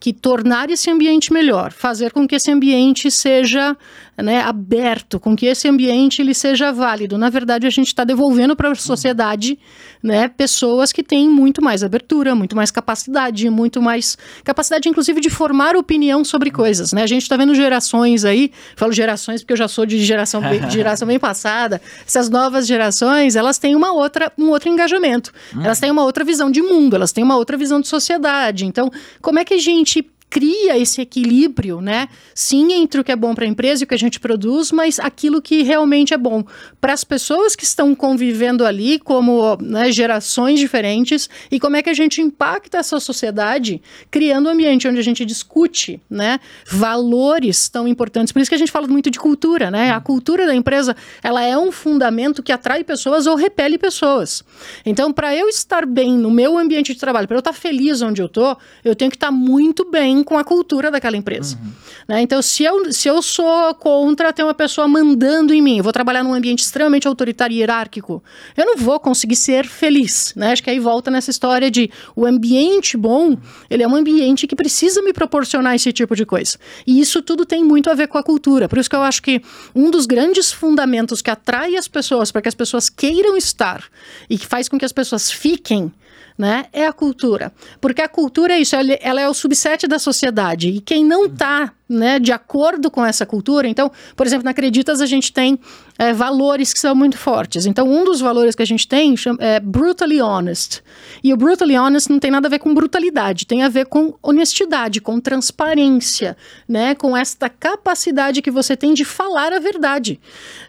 que 0.00 0.14
tornar 0.14 0.70
esse 0.70 0.90
ambiente 0.90 1.30
melhor, 1.30 1.72
fazer 1.72 2.10
com 2.10 2.26
que 2.26 2.34
esse 2.34 2.50
ambiente 2.50 3.10
seja 3.10 3.76
né, 4.22 4.40
aberto, 4.40 5.18
com 5.18 5.36
que 5.36 5.46
esse 5.46 5.68
ambiente 5.68 6.22
ele 6.22 6.34
seja 6.34 6.72
válido. 6.72 7.18
Na 7.18 7.28
verdade, 7.28 7.66
a 7.66 7.70
gente 7.70 7.88
está 7.88 8.04
devolvendo 8.04 8.54
para 8.56 8.70
a 8.70 8.74
sociedade 8.74 9.58
né, 10.02 10.28
pessoas 10.28 10.92
que 10.92 11.02
têm 11.02 11.28
muito 11.28 11.62
mais 11.62 11.82
abertura, 11.82 12.34
muito 12.34 12.56
mais 12.56 12.70
capacidade, 12.70 13.48
muito 13.50 13.82
mais 13.82 14.16
capacidade, 14.44 14.88
inclusive, 14.88 15.20
de 15.20 15.30
formar 15.30 15.76
opinião 15.76 16.24
sobre 16.24 16.50
coisas. 16.50 16.92
Né? 16.92 17.02
A 17.02 17.06
gente 17.06 17.22
está 17.22 17.36
vendo 17.36 17.54
gerações 17.54 18.24
aí, 18.24 18.50
falo 18.76 18.92
gerações 18.92 19.42
porque 19.42 19.52
eu 19.52 19.58
já 19.58 19.68
sou 19.68 19.84
de 19.84 20.02
geração 20.02 20.40
bem, 20.40 20.60
de 20.60 20.72
geração 20.72 21.06
bem 21.06 21.18
passada. 21.18 21.80
Essas 22.06 22.28
novas 22.28 22.66
gerações, 22.66 23.36
elas 23.36 23.58
têm 23.58 23.74
uma 23.74 23.92
outra, 23.92 24.32
um 24.38 24.48
outro 24.48 24.68
engajamento, 24.68 25.32
elas 25.62 25.78
têm 25.78 25.90
uma 25.90 26.04
outra 26.04 26.24
visão 26.24 26.50
de 26.50 26.62
mundo, 26.62 26.96
elas 26.96 27.12
têm 27.12 27.24
uma 27.24 27.36
outra 27.36 27.56
visão 27.56 27.80
de 27.80 27.88
sociedade. 27.88 28.64
Então, 28.66 28.90
como 29.20 29.38
é 29.38 29.44
que 29.44 29.54
a 29.54 29.58
gente 29.58 29.89
cria 30.30 30.78
esse 30.78 31.00
equilíbrio, 31.00 31.80
né? 31.80 32.08
Sim, 32.32 32.72
entre 32.72 33.00
o 33.00 33.04
que 33.04 33.10
é 33.10 33.16
bom 33.16 33.34
para 33.34 33.44
a 33.44 33.48
empresa 33.48 33.82
e 33.82 33.84
o 33.84 33.86
que 33.86 33.94
a 33.94 33.98
gente 33.98 34.20
produz, 34.20 34.70
mas 34.70 35.00
aquilo 35.00 35.42
que 35.42 35.62
realmente 35.62 36.14
é 36.14 36.16
bom 36.16 36.44
para 36.80 36.92
as 36.92 37.02
pessoas 37.02 37.56
que 37.56 37.64
estão 37.64 37.94
convivendo 37.96 38.64
ali, 38.64 39.00
como 39.00 39.56
né, 39.60 39.90
gerações 39.90 40.60
diferentes, 40.60 41.28
e 41.50 41.58
como 41.58 41.76
é 41.76 41.82
que 41.82 41.90
a 41.90 41.94
gente 41.94 42.22
impacta 42.22 42.78
essa 42.78 43.00
sociedade, 43.00 43.82
criando 44.10 44.46
um 44.46 44.52
ambiente 44.52 44.86
onde 44.86 45.00
a 45.00 45.02
gente 45.02 45.24
discute, 45.24 46.00
né? 46.08 46.38
Valores 46.66 47.68
tão 47.68 47.88
importantes. 47.88 48.32
Por 48.32 48.40
isso 48.40 48.50
que 48.50 48.54
a 48.54 48.58
gente 48.58 48.70
fala 48.70 48.86
muito 48.86 49.10
de 49.10 49.18
cultura, 49.18 49.70
né? 49.70 49.90
A 49.90 50.00
cultura 50.00 50.46
da 50.46 50.54
empresa, 50.54 50.94
ela 51.22 51.42
é 51.42 51.58
um 51.58 51.72
fundamento 51.72 52.42
que 52.42 52.52
atrai 52.52 52.84
pessoas 52.84 53.26
ou 53.26 53.34
repele 53.34 53.76
pessoas. 53.76 54.44
Então, 54.86 55.12
para 55.12 55.34
eu 55.34 55.48
estar 55.48 55.84
bem 55.84 56.16
no 56.16 56.30
meu 56.30 56.56
ambiente 56.56 56.94
de 56.94 57.00
trabalho, 57.00 57.26
para 57.26 57.36
eu 57.36 57.40
estar 57.40 57.52
feliz 57.52 58.00
onde 58.00 58.22
eu 58.22 58.28
tô, 58.28 58.56
eu 58.84 58.94
tenho 58.94 59.10
que 59.10 59.16
estar 59.16 59.32
muito 59.32 59.90
bem 59.90 60.19
com 60.22 60.38
a 60.38 60.44
cultura 60.44 60.90
daquela 60.90 61.16
empresa. 61.16 61.56
Uhum. 61.56 61.70
Né? 62.08 62.22
Então, 62.22 62.40
se 62.42 62.64
eu, 62.64 62.92
se 62.92 63.08
eu 63.08 63.22
sou 63.22 63.74
contra 63.74 64.32
ter 64.32 64.42
uma 64.42 64.54
pessoa 64.54 64.88
mandando 64.88 65.52
em 65.52 65.62
mim, 65.62 65.78
eu 65.78 65.84
vou 65.84 65.92
trabalhar 65.92 66.22
num 66.22 66.34
ambiente 66.34 66.60
extremamente 66.60 67.06
autoritário 67.06 67.54
e 67.54 67.58
hierárquico, 67.58 68.22
eu 68.56 68.66
não 68.66 68.76
vou 68.76 68.98
conseguir 68.98 69.36
ser 69.36 69.66
feliz. 69.66 70.32
Né? 70.36 70.52
Acho 70.52 70.62
que 70.62 70.70
aí 70.70 70.78
volta 70.78 71.10
nessa 71.10 71.30
história 71.30 71.70
de 71.70 71.90
o 72.14 72.26
ambiente 72.26 72.96
bom, 72.96 73.36
ele 73.68 73.82
é 73.82 73.88
um 73.88 73.94
ambiente 73.94 74.46
que 74.46 74.56
precisa 74.56 75.02
me 75.02 75.12
proporcionar 75.12 75.74
esse 75.74 75.92
tipo 75.92 76.16
de 76.16 76.24
coisa. 76.26 76.58
E 76.86 77.00
isso 77.00 77.22
tudo 77.22 77.44
tem 77.44 77.64
muito 77.64 77.90
a 77.90 77.94
ver 77.94 78.08
com 78.08 78.18
a 78.18 78.22
cultura. 78.22 78.68
Por 78.68 78.78
isso 78.78 78.90
que 78.90 78.96
eu 78.96 79.02
acho 79.02 79.22
que 79.22 79.42
um 79.74 79.90
dos 79.90 80.06
grandes 80.06 80.52
fundamentos 80.52 81.22
que 81.22 81.30
atrai 81.30 81.76
as 81.76 81.88
pessoas 81.88 82.30
para 82.30 82.42
que 82.42 82.48
as 82.48 82.54
pessoas 82.54 82.88
queiram 82.88 83.36
estar 83.36 83.84
e 84.28 84.36
que 84.36 84.46
faz 84.46 84.68
com 84.68 84.78
que 84.78 84.84
as 84.84 84.92
pessoas 84.92 85.30
fiquem 85.30 85.92
né, 86.40 86.64
é 86.72 86.86
a 86.86 86.92
cultura. 86.92 87.52
Porque 87.82 88.00
a 88.00 88.08
cultura 88.08 88.54
é 88.54 88.60
isso, 88.60 88.74
ela 88.74 89.20
é 89.20 89.28
o 89.28 89.34
subset 89.34 89.86
da 89.86 89.98
sociedade. 89.98 90.70
E 90.70 90.80
quem 90.80 91.04
não 91.04 91.26
está 91.26 91.70
né, 91.86 92.18
de 92.18 92.32
acordo 92.32 92.90
com 92.90 93.04
essa 93.04 93.26
cultura, 93.26 93.68
então, 93.68 93.92
por 94.16 94.26
exemplo, 94.26 94.44
na 94.44 94.52
Acreditas 94.52 95.02
a 95.02 95.06
gente 95.06 95.34
tem 95.34 95.58
é, 95.98 96.14
valores 96.14 96.72
que 96.72 96.80
são 96.80 96.94
muito 96.94 97.18
fortes. 97.18 97.66
Então, 97.66 97.86
um 97.86 98.04
dos 98.04 98.22
valores 98.22 98.54
que 98.54 98.62
a 98.62 98.66
gente 98.66 98.88
tem 98.88 99.14
é 99.38 99.60
brutally 99.60 100.22
honest. 100.22 100.82
E 101.22 101.30
o 101.30 101.36
brutally 101.36 101.76
honest 101.76 102.08
não 102.08 102.18
tem 102.18 102.30
nada 102.30 102.48
a 102.48 102.50
ver 102.50 102.58
com 102.58 102.72
brutalidade, 102.72 103.46
tem 103.46 103.62
a 103.62 103.68
ver 103.68 103.84
com 103.84 104.14
honestidade, 104.22 104.98
com 105.02 105.20
transparência, 105.20 106.38
né, 106.66 106.94
com 106.94 107.14
esta 107.14 107.50
capacidade 107.50 108.40
que 108.40 108.50
você 108.50 108.74
tem 108.74 108.94
de 108.94 109.04
falar 109.04 109.52
a 109.52 109.58
verdade. 109.58 110.18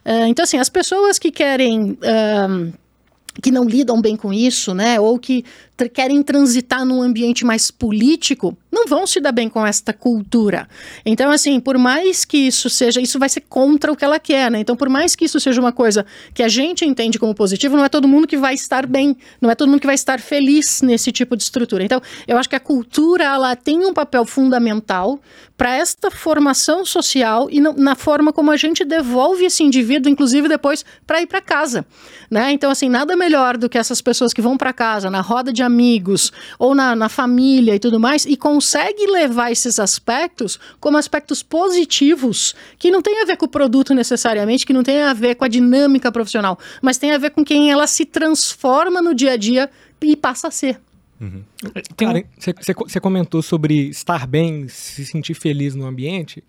É, 0.04 0.28
então, 0.28 0.44
assim, 0.44 0.58
as 0.58 0.68
pessoas 0.68 1.18
que 1.18 1.32
querem. 1.32 1.98
Um, 2.04 2.81
que 3.42 3.52
não 3.52 3.64
lidam 3.64 4.02
bem 4.02 4.16
com 4.16 4.34
isso, 4.34 4.74
né, 4.74 5.00
ou 5.00 5.18
que 5.20 5.46
querem 5.94 6.22
transitar 6.22 6.86
num 6.86 7.02
ambiente 7.02 7.46
mais 7.46 7.72
político, 7.72 8.58
não 8.72 8.88
vão 8.88 9.06
se 9.06 9.20
dar 9.20 9.32
bem 9.32 9.50
com 9.50 9.66
esta 9.66 9.92
cultura. 9.92 10.68
Então, 11.06 11.30
assim, 11.30 11.60
por 11.60 11.78
mais 11.78 12.24
que 12.24 12.38
isso 12.38 12.70
seja, 12.70 13.02
isso 13.02 13.20
vai 13.20 13.28
ser 13.28 13.42
contra 13.42 13.92
o 13.92 13.96
que 13.96 14.06
ela 14.06 14.20
quer, 14.20 14.50
né? 14.50 14.60
Então, 14.60 14.76
por 14.76 14.88
mais 14.88 15.16
que 15.16 15.26
isso 15.26 15.40
seja 15.40 15.60
uma 15.60 15.72
coisa 15.72 16.06
que 16.34 16.42
a 16.42 16.48
gente 16.48 16.86
entende 16.86 17.20
como 17.20 17.36
positivo, 17.36 17.76
não 17.76 17.84
é 17.84 17.90
todo 17.90 18.08
mundo 18.08 18.28
que 18.28 18.38
vai 18.38 18.54
estar 18.54 18.86
bem, 18.86 19.18
não 19.42 19.52
é 19.52 19.56
todo 19.56 19.70
mundo 19.70 19.82
que 19.82 19.88
vai 19.88 19.96
estar 19.96 20.20
feliz 20.20 20.82
nesse 20.82 21.12
tipo 21.12 21.36
de 21.36 21.44
estrutura. 21.44 21.84
Então, 21.84 22.02
eu 22.28 22.38
acho 22.38 22.50
que 22.50 22.56
a 22.56 22.60
cultura, 22.60 23.26
ela 23.26 23.56
tem 23.56 23.86
um 23.86 23.94
papel 23.94 24.26
fundamental 24.26 25.20
para 25.58 25.76
esta 25.76 26.10
formação 26.10 26.84
social 26.84 27.48
e 27.52 27.62
na 27.62 27.94
forma 27.94 28.34
como 28.34 28.50
a 28.50 28.58
gente 28.58 28.84
devolve 28.84 29.46
esse 29.46 29.62
indivíduo, 29.62 30.12
inclusive 30.12 30.48
depois, 30.48 30.84
para 31.06 31.22
ir 31.22 31.28
para 31.28 31.40
casa, 31.40 31.86
né? 32.32 32.52
Então, 32.52 32.72
assim, 32.72 32.90
nada 32.90 33.16
melhor 33.16 33.58
do 33.58 33.70
que 33.70 33.78
essas 33.78 34.02
pessoas 34.02 34.34
que 34.34 34.42
vão 34.42 34.58
para 34.58 34.74
casa, 34.74 35.12
na 35.12 35.22
roda 35.22 35.54
de 35.54 35.62
amigos 35.62 36.32
ou 36.58 36.74
na, 36.74 36.96
na 36.96 37.10
família 37.10 37.76
e 37.76 37.80
tudo 37.80 38.00
mais, 38.00 38.26
e 38.26 38.36
consegue 38.62 39.08
levar 39.08 39.52
esses 39.52 39.80
aspectos 39.80 40.60
como 40.80 40.96
aspectos 40.96 41.42
positivos, 41.42 42.56
que 42.78 42.92
não 42.92 43.02
tem 43.02 43.20
a 43.24 43.26
ver 43.26 43.36
com 43.36 43.48
o 43.48 43.50
produto 43.50 43.92
necessariamente, 43.96 44.68
que 44.68 44.74
não 44.74 44.84
tem 44.84 45.02
a 45.02 45.14
ver 45.14 45.34
com 45.34 45.44
a 45.44 45.48
dinâmica 45.48 46.12
profissional, 46.12 46.60
mas 46.80 47.00
tem 47.00 47.12
a 47.12 47.18
ver 47.18 47.32
com 47.32 47.44
quem 47.44 47.72
ela 47.72 47.88
se 47.88 48.06
transforma 48.06 49.02
no 49.02 49.16
dia 49.16 49.32
a 49.32 49.38
dia 49.38 49.68
e 50.00 50.16
passa 50.16 50.48
a 50.48 50.52
ser. 50.52 50.80
Uhum. 51.20 51.42
Você 52.88 53.00
comentou 53.00 53.42
sobre 53.42 53.90
estar 53.90 54.28
bem, 54.28 54.68
se 54.68 55.08
sentir 55.08 55.34
feliz 55.34 55.74
no 55.74 55.88
ambiente. 55.88 56.44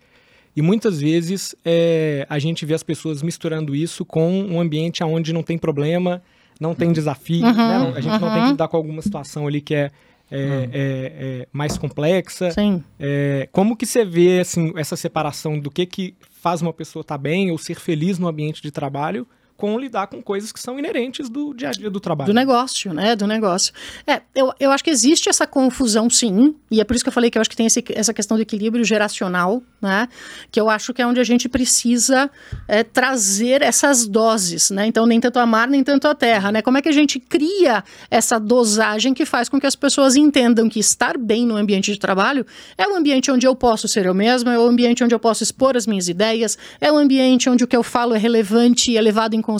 E 0.55 0.61
muitas 0.61 1.01
vezes 1.01 1.55
é, 1.65 2.27
a 2.29 2.37
gente 2.37 2.63
vê 2.63 2.75
as 2.75 2.83
pessoas 2.83 3.23
misturando 3.23 3.75
isso 3.75 4.05
com 4.05 4.43
um 4.43 4.61
ambiente 4.61 5.03
onde 5.03 5.33
não 5.33 5.41
tem 5.41 5.57
problema, 5.57 6.21
não 6.59 6.75
tem 6.75 6.91
desafio, 6.91 7.43
uhum, 7.43 7.53
né? 7.53 7.93
A 7.95 8.01
gente 8.01 8.13
uhum. 8.13 8.19
não 8.19 8.33
tem 8.33 8.43
que 8.43 8.49
lidar 8.51 8.67
com 8.67 8.77
alguma 8.77 9.01
situação 9.01 9.47
ali 9.47 9.61
que 9.61 9.73
é, 9.73 9.91
é, 10.33 10.37
uhum. 10.37 10.69
é, 10.73 11.41
é 11.41 11.47
mais 11.53 11.77
complexa. 11.77 12.51
Sim. 12.51 12.83
É, 12.99 13.47
como 13.51 13.77
que 13.77 13.85
você 13.85 14.03
vê 14.03 14.39
assim, 14.39 14.73
essa 14.75 14.95
separação 14.95 15.59
do 15.59 15.69
que, 15.69 15.85
que 15.85 16.15
faz 16.31 16.61
uma 16.61 16.73
pessoa 16.73 17.01
estar 17.01 17.15
tá 17.15 17.21
bem 17.21 17.51
ou 17.51 17.57
ser 17.57 17.75
feliz 17.75 18.17
no 18.17 18.27
ambiente 18.27 18.61
de 18.61 18.71
trabalho 18.71 19.27
com 19.63 19.79
lidar 19.79 20.07
com 20.07 20.21
coisas 20.21 20.51
que 20.51 20.59
são 20.59 20.77
inerentes 20.77 21.29
do 21.29 21.53
dia 21.53 21.69
a 21.69 21.71
dia 21.71 21.89
do 21.89 21.97
trabalho. 21.97 22.27
Do 22.27 22.33
negócio, 22.33 22.93
né? 22.93 23.15
Do 23.15 23.25
negócio. 23.25 23.73
É, 24.05 24.21
eu, 24.35 24.51
eu 24.59 24.71
acho 24.71 24.83
que 24.83 24.89
existe 24.89 25.29
essa 25.29 25.47
confusão, 25.47 26.09
sim, 26.09 26.53
e 26.69 26.81
é 26.81 26.83
por 26.83 26.93
isso 26.93 27.05
que 27.05 27.07
eu 27.07 27.13
falei 27.13 27.31
que 27.31 27.37
eu 27.37 27.39
acho 27.39 27.49
que 27.49 27.55
tem 27.55 27.67
esse, 27.67 27.81
essa 27.95 28.13
questão 28.13 28.35
do 28.35 28.43
equilíbrio 28.43 28.83
geracional, 28.83 29.63
né? 29.81 30.09
Que 30.51 30.59
eu 30.59 30.69
acho 30.69 30.93
que 30.93 31.01
é 31.01 31.07
onde 31.07 31.21
a 31.21 31.23
gente 31.23 31.47
precisa 31.47 32.29
é, 32.67 32.83
trazer 32.83 33.61
essas 33.61 34.05
doses, 34.05 34.69
né? 34.69 34.85
Então, 34.85 35.05
nem 35.05 35.21
tanto 35.21 35.39
a 35.39 35.45
mar, 35.45 35.69
nem 35.69 35.81
tanto 35.81 36.09
a 36.09 36.13
terra, 36.13 36.51
né? 36.51 36.61
Como 36.61 36.77
é 36.77 36.81
que 36.81 36.89
a 36.89 36.93
gente 36.93 37.17
cria 37.17 37.85
essa 38.11 38.37
dosagem 38.37 39.13
que 39.13 39.25
faz 39.25 39.47
com 39.47 39.61
que 39.61 39.65
as 39.65 39.77
pessoas 39.77 40.17
entendam 40.17 40.67
que 40.67 40.81
estar 40.81 41.17
bem 41.17 41.45
no 41.45 41.55
ambiente 41.55 41.89
de 41.89 41.97
trabalho 41.97 42.45
é 42.77 42.85
um 42.85 42.97
ambiente 42.97 43.31
onde 43.31 43.47
eu 43.47 43.55
posso 43.55 43.87
ser 43.87 44.07
eu 44.07 44.13
mesma, 44.13 44.55
é 44.55 44.59
um 44.59 44.67
ambiente 44.67 45.05
onde 45.05 45.15
eu 45.15 45.19
posso 45.19 45.41
expor 45.41 45.77
as 45.77 45.87
minhas 45.87 46.09
ideias, 46.09 46.57
é 46.81 46.91
um 46.91 46.97
ambiente 46.97 47.49
onde 47.49 47.63
o 47.63 47.67
que 47.67 47.77
eu 47.77 47.83
falo 47.83 48.13
é 48.13 48.17
relevante 48.17 48.91
e 48.91 48.97
é 48.97 49.01
levado 49.01 49.35
em 49.35 49.41
consideração, 49.41 49.52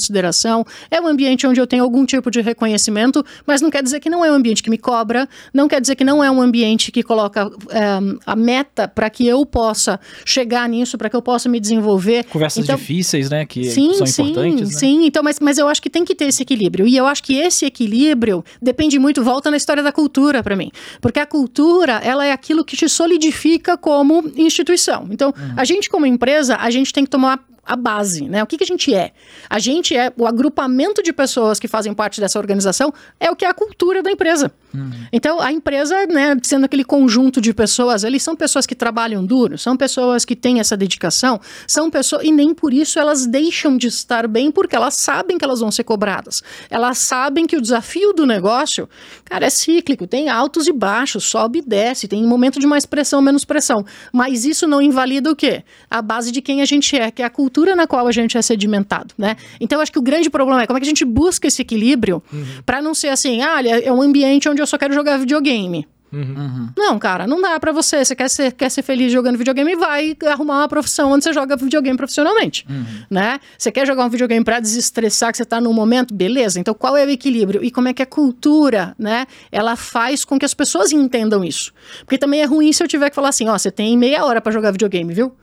é 0.89 1.01
um 1.01 1.07
ambiente 1.07 1.45
onde 1.47 1.59
eu 1.59 1.67
tenho 1.67 1.83
algum 1.83 2.05
tipo 2.05 2.29
de 2.29 2.41
reconhecimento, 2.41 3.23
mas 3.45 3.61
não 3.61 3.69
quer 3.69 3.83
dizer 3.83 3.99
que 3.99 4.09
não 4.09 4.23
é 4.23 4.31
um 4.31 4.35
ambiente 4.35 4.61
que 4.63 4.69
me 4.69 4.77
cobra, 4.77 5.27
não 5.53 5.67
quer 5.67 5.81
dizer 5.81 5.95
que 5.95 6.03
não 6.03 6.23
é 6.23 6.29
um 6.29 6.41
ambiente 6.41 6.91
que 6.91 7.03
coloca 7.03 7.49
é, 7.69 7.99
a 8.25 8.35
meta 8.35 8.87
para 8.87 9.09
que 9.09 9.27
eu 9.27 9.45
possa 9.45 9.99
chegar 10.25 10.67
nisso, 10.67 10.97
para 10.97 11.09
que 11.09 11.15
eu 11.15 11.21
possa 11.21 11.49
me 11.49 11.59
desenvolver. 11.59 12.25
Conversas 12.25 12.63
então, 12.63 12.75
difíceis, 12.75 13.29
né, 13.29 13.45
que 13.45 13.65
sim, 13.65 13.93
são 13.93 14.05
sim, 14.05 14.23
importantes. 14.23 14.73
Né? 14.73 14.79
Sim, 14.79 15.05
então, 15.05 15.23
mas, 15.23 15.39
mas 15.39 15.57
eu 15.57 15.67
acho 15.67 15.81
que 15.81 15.89
tem 15.89 16.05
que 16.05 16.15
ter 16.15 16.25
esse 16.25 16.43
equilíbrio. 16.43 16.87
E 16.87 16.95
eu 16.95 17.05
acho 17.05 17.23
que 17.23 17.35
esse 17.35 17.65
equilíbrio 17.65 18.43
depende 18.61 18.97
muito, 18.99 19.23
volta 19.23 19.49
na 19.49 19.57
história 19.57 19.83
da 19.83 19.91
cultura 19.91 20.43
para 20.43 20.55
mim. 20.55 20.71
Porque 21.01 21.19
a 21.19 21.25
cultura, 21.25 21.93
ela 22.03 22.25
é 22.25 22.31
aquilo 22.31 22.63
que 22.63 22.75
te 22.75 22.87
solidifica 22.87 23.77
como 23.77 24.31
instituição. 24.35 25.07
Então, 25.09 25.33
uhum. 25.37 25.53
a 25.55 25.65
gente 25.65 25.89
como 25.89 26.05
empresa, 26.05 26.57
a 26.57 26.69
gente 26.69 26.91
tem 26.93 27.03
que 27.03 27.09
tomar 27.09 27.39
a 27.65 27.75
base, 27.75 28.27
né? 28.27 28.43
O 28.43 28.47
que, 28.47 28.57
que 28.57 28.63
a 28.63 28.67
gente 28.67 28.93
é? 28.93 29.11
A 29.49 29.59
gente 29.59 29.95
é 29.95 30.11
o 30.17 30.27
agrupamento 30.27 31.01
de 31.01 31.13
pessoas 31.13 31.59
que 31.59 31.67
fazem 31.67 31.93
parte 31.93 32.19
dessa 32.19 32.37
organização, 32.37 32.93
é 33.19 33.31
o 33.31 33.35
que 33.35 33.45
é 33.45 33.47
a 33.47 33.53
cultura 33.53 34.03
da 34.03 34.11
empresa. 34.11 34.51
Uhum. 34.73 34.91
Então, 35.11 35.39
a 35.39 35.51
empresa, 35.51 36.05
né, 36.07 36.35
sendo 36.41 36.65
aquele 36.65 36.83
conjunto 36.83 37.39
de 37.39 37.53
pessoas, 37.53 38.03
eles 38.03 38.23
são 38.23 38.35
pessoas 38.35 38.65
que 38.65 38.73
trabalham 38.73 39.23
duro, 39.23 39.57
são 39.57 39.77
pessoas 39.77 40.25
que 40.25 40.35
têm 40.35 40.59
essa 40.59 40.75
dedicação, 40.75 41.39
são 41.67 41.89
pessoas, 41.91 42.23
e 42.23 42.31
nem 42.31 42.53
por 42.53 42.73
isso 42.73 42.99
elas 42.99 43.27
deixam 43.27 43.77
de 43.77 43.87
estar 43.87 44.27
bem, 44.27 44.51
porque 44.51 44.75
elas 44.75 44.95
sabem 44.95 45.37
que 45.37 45.45
elas 45.45 45.59
vão 45.59 45.71
ser 45.71 45.83
cobradas. 45.83 46.41
Elas 46.69 46.97
sabem 46.97 47.45
que 47.45 47.55
o 47.55 47.61
desafio 47.61 48.13
do 48.13 48.25
negócio, 48.25 48.89
cara, 49.23 49.45
é 49.45 49.49
cíclico, 49.49 50.07
tem 50.07 50.29
altos 50.29 50.67
e 50.67 50.73
baixos, 50.73 51.23
sobe 51.23 51.59
e 51.59 51.61
desce, 51.61 52.07
tem 52.07 52.25
momento 52.25 52.59
de 52.59 52.65
mais 52.65 52.85
pressão, 52.85 53.21
menos 53.21 53.45
pressão. 53.45 53.85
Mas 54.11 54.43
isso 54.45 54.67
não 54.67 54.81
invalida 54.81 55.31
o 55.31 55.35
quê? 55.35 55.63
A 55.89 56.01
base 56.01 56.31
de 56.31 56.41
quem 56.41 56.61
a 56.61 56.65
gente 56.65 56.97
é, 56.97 57.11
que 57.11 57.21
é 57.21 57.25
a 57.25 57.29
cultura 57.29 57.75
na 57.75 57.85
qual 57.85 58.07
a 58.07 58.11
gente 58.11 58.37
é 58.37 58.41
sedimentado, 58.41 59.13
né? 59.17 59.35
Então, 59.59 59.79
acho 59.79 59.91
que 59.91 59.99
o 59.99 60.01
grande 60.01 60.29
problema 60.29 60.63
é 60.63 60.67
como 60.67 60.77
é 60.77 60.81
que 60.81 60.85
a 60.85 60.89
gente 60.89 61.05
busca 61.05 61.47
esse 61.47 61.61
equilíbrio 61.61 62.23
uhum. 62.31 62.45
para 62.65 62.81
não 62.81 62.93
ser 62.93 63.09
assim, 63.09 63.41
ah, 63.41 63.61
é 63.61 63.91
um 63.91 64.01
ambiente 64.01 64.49
onde 64.49 64.62
eu 64.63 64.67
só 64.67 64.77
quero 64.77 64.93
jogar 64.93 65.17
videogame. 65.17 65.87
Uhum. 66.13 66.69
Não, 66.77 66.99
cara, 66.99 67.25
não 67.25 67.41
dá 67.41 67.59
para 67.59 67.71
você. 67.71 68.05
Você 68.05 68.15
quer 68.15 68.29
ser, 68.29 68.51
quer 68.51 68.69
ser 68.69 68.83
feliz 68.83 69.11
jogando 69.11 69.35
videogame, 69.35 69.75
vai 69.75 70.15
arrumar 70.27 70.59
uma 70.59 70.67
profissão 70.67 71.11
onde 71.11 71.23
você 71.23 71.33
joga 71.33 71.55
videogame 71.57 71.97
profissionalmente, 71.97 72.65
uhum. 72.69 72.85
né? 73.09 73.39
Você 73.57 73.71
quer 73.71 73.87
jogar 73.87 74.05
um 74.05 74.09
videogame 74.09 74.45
para 74.45 74.59
desestressar, 74.59 75.31
que 75.31 75.37
você 75.37 75.45
tá 75.45 75.59
num 75.59 75.73
momento, 75.73 76.13
beleza. 76.13 76.59
Então, 76.59 76.73
qual 76.73 76.95
é 76.95 77.03
o 77.03 77.09
equilíbrio? 77.09 77.63
E 77.63 77.71
como 77.71 77.87
é 77.87 77.93
que 77.93 78.03
a 78.03 78.05
cultura, 78.05 78.95
né, 78.97 79.25
ela 79.51 79.75
faz 79.75 80.23
com 80.23 80.37
que 80.37 80.45
as 80.45 80.53
pessoas 80.53 80.91
entendam 80.91 81.43
isso? 81.43 81.73
Porque 82.01 82.17
também 82.17 82.41
é 82.41 82.45
ruim 82.45 82.71
se 82.71 82.83
eu 82.83 82.87
tiver 82.87 83.09
que 83.09 83.15
falar 83.15 83.29
assim, 83.29 83.49
ó, 83.49 83.57
você 83.57 83.71
tem 83.71 83.97
meia 83.97 84.23
hora 84.23 84.39
para 84.39 84.51
jogar 84.51 84.69
videogame, 84.71 85.11
viu? 85.13 85.35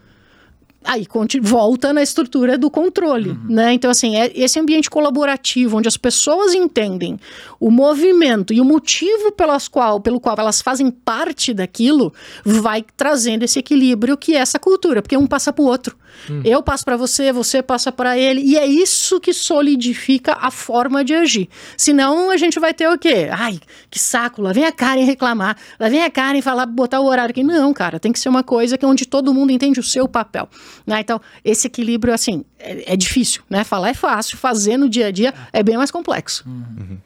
Aí 0.84 1.06
volta 1.42 1.92
na 1.92 2.02
estrutura 2.02 2.56
do 2.56 2.70
controle, 2.70 3.30
uhum. 3.30 3.38
né? 3.48 3.72
Então, 3.72 3.90
assim, 3.90 4.16
é 4.16 4.32
esse 4.34 4.58
ambiente 4.58 4.88
colaborativo, 4.88 5.76
onde 5.76 5.88
as 5.88 5.96
pessoas 5.96 6.54
entendem 6.54 7.18
o 7.58 7.70
movimento 7.70 8.52
e 8.52 8.60
o 8.60 8.64
motivo 8.64 9.30
pelas 9.32 9.68
qual, 9.68 10.00
pelo 10.00 10.18
qual 10.18 10.36
elas 10.38 10.62
fazem 10.62 10.90
parte 10.90 11.52
daquilo, 11.52 12.12
vai 12.44 12.84
trazendo 12.96 13.42
esse 13.42 13.58
equilíbrio 13.58 14.16
que 14.16 14.34
é 14.34 14.38
essa 14.38 14.58
cultura, 14.58 15.02
porque 15.02 15.16
um 15.16 15.26
passa 15.26 15.52
para 15.52 15.62
o 15.62 15.66
outro. 15.66 15.96
Uhum. 16.28 16.42
Eu 16.44 16.62
passo 16.62 16.84
para 16.84 16.96
você, 16.96 17.32
você 17.32 17.62
passa 17.62 17.92
para 17.92 18.18
ele, 18.18 18.40
e 18.40 18.56
é 18.56 18.66
isso 18.66 19.20
que 19.20 19.32
solidifica 19.32 20.36
a 20.40 20.50
forma 20.50 21.04
de 21.04 21.14
agir. 21.14 21.48
Senão, 21.76 22.30
a 22.30 22.36
gente 22.36 22.58
vai 22.58 22.74
ter 22.74 22.88
o 22.88 22.98
quê? 22.98 23.28
Ai, 23.30 23.60
que 23.90 23.98
saco, 23.98 24.42
lá 24.42 24.52
vem 24.52 24.64
a 24.64 24.72
Karen 24.72 25.04
reclamar, 25.04 25.56
lá 25.78 25.88
vem 25.88 26.02
a 26.02 26.10
Karen 26.10 26.40
falar, 26.40 26.66
botar 26.66 27.00
o 27.00 27.06
horário 27.06 27.30
aqui. 27.30 27.42
Não, 27.42 27.72
cara, 27.72 28.00
tem 28.00 28.12
que 28.12 28.18
ser 28.18 28.28
uma 28.28 28.42
coisa 28.42 28.78
que 28.78 28.84
é 28.84 28.88
onde 28.88 29.06
todo 29.06 29.32
mundo 29.34 29.52
entende 29.52 29.78
o 29.78 29.82
seu 29.82 30.08
papel. 30.08 30.48
Né? 30.86 31.00
Então, 31.00 31.20
esse 31.44 31.66
equilíbrio, 31.66 32.12
assim, 32.12 32.44
é, 32.58 32.92
é, 32.92 32.96
difícil, 32.96 33.42
né? 33.48 33.64
Falar 33.64 33.90
é 33.90 33.94
fácil, 33.94 34.36
fazer 34.36 34.76
no 34.76 34.88
dia 34.88 35.06
a 35.06 35.10
dia 35.10 35.34
é 35.52 35.62
bem 35.62 35.76
mais 35.76 35.90
complexo. 35.90 36.44
Uhum. 36.46 36.98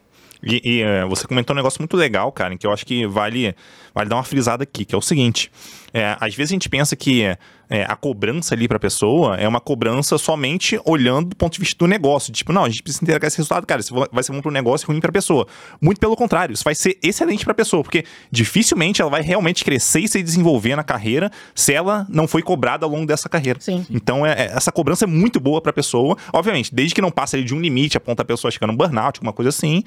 E, 0.43 0.61
e 0.63 0.81
é, 0.81 1.05
você 1.05 1.27
comentou 1.27 1.55
um 1.55 1.57
negócio 1.57 1.81
muito 1.81 1.97
legal, 1.97 2.31
cara, 2.31 2.55
que 2.55 2.67
eu 2.67 2.71
acho 2.71 2.85
que 2.85 3.07
vale, 3.07 3.55
vale 3.95 4.09
dar 4.09 4.17
uma 4.17 4.23
frisada 4.23 4.63
aqui, 4.63 4.83
que 4.83 4.93
é 4.93 4.97
o 4.97 5.01
seguinte: 5.01 5.49
é, 5.93 6.17
às 6.19 6.35
vezes 6.35 6.51
a 6.51 6.55
gente 6.55 6.67
pensa 6.67 6.93
que 6.93 7.23
é, 7.69 7.83
a 7.87 7.95
cobrança 7.95 8.53
ali 8.53 8.67
para 8.67 8.77
a 8.77 8.79
pessoa 8.79 9.37
é 9.37 9.47
uma 9.47 9.59
cobrança 9.59 10.17
somente 10.17 10.79
olhando 10.85 11.29
do 11.29 11.35
ponto 11.35 11.53
de 11.53 11.59
vista 11.59 11.77
do 11.77 11.87
negócio. 11.87 12.31
Tipo, 12.33 12.51
não, 12.51 12.65
a 12.65 12.69
gente 12.69 12.83
precisa 12.83 13.03
entregar 13.03 13.27
esse 13.27 13.37
resultado, 13.37 13.65
cara, 13.65 13.81
isso 13.81 13.93
vai 14.11 14.23
ser 14.23 14.31
bom 14.31 14.41
para 14.41 14.49
o 14.49 14.51
negócio 14.51 14.85
e 14.85 14.87
ruim 14.87 14.99
para 14.99 15.09
a 15.09 15.13
pessoa. 15.13 15.47
Muito 15.81 15.99
pelo 15.99 16.15
contrário, 16.15 16.53
isso 16.53 16.63
vai 16.63 16.75
ser 16.75 16.97
excelente 17.01 17.43
para 17.43 17.53
a 17.53 17.55
pessoa, 17.55 17.81
porque 17.81 18.03
dificilmente 18.29 19.01
ela 19.01 19.09
vai 19.09 19.21
realmente 19.21 19.63
crescer 19.63 20.01
e 20.01 20.07
se 20.07 20.21
desenvolver 20.21 20.75
na 20.75 20.83
carreira 20.83 21.31
se 21.53 21.73
ela 21.73 22.05
não 22.09 22.27
foi 22.27 22.41
cobrada 22.41 22.85
ao 22.85 22.91
longo 22.91 23.05
dessa 23.05 23.29
carreira. 23.29 23.59
Sim. 23.61 23.85
Então, 23.89 24.25
é, 24.25 24.33
é 24.33 24.45
essa 24.55 24.71
cobrança 24.71 25.05
é 25.05 25.07
muito 25.07 25.39
boa 25.39 25.61
para 25.61 25.69
a 25.69 25.73
pessoa, 25.73 26.17
obviamente, 26.33 26.75
desde 26.75 26.93
que 26.93 27.01
não 27.01 27.09
passe 27.11 27.41
de 27.41 27.53
um 27.53 27.59
limite, 27.59 27.97
a 27.97 27.99
ponta 27.99 28.21
a 28.21 28.25
pessoa 28.25 28.51
chegar 28.51 28.67
no 28.67 28.75
burnout, 28.75 29.19
alguma 29.19 29.33
coisa 29.33 29.49
assim, 29.49 29.83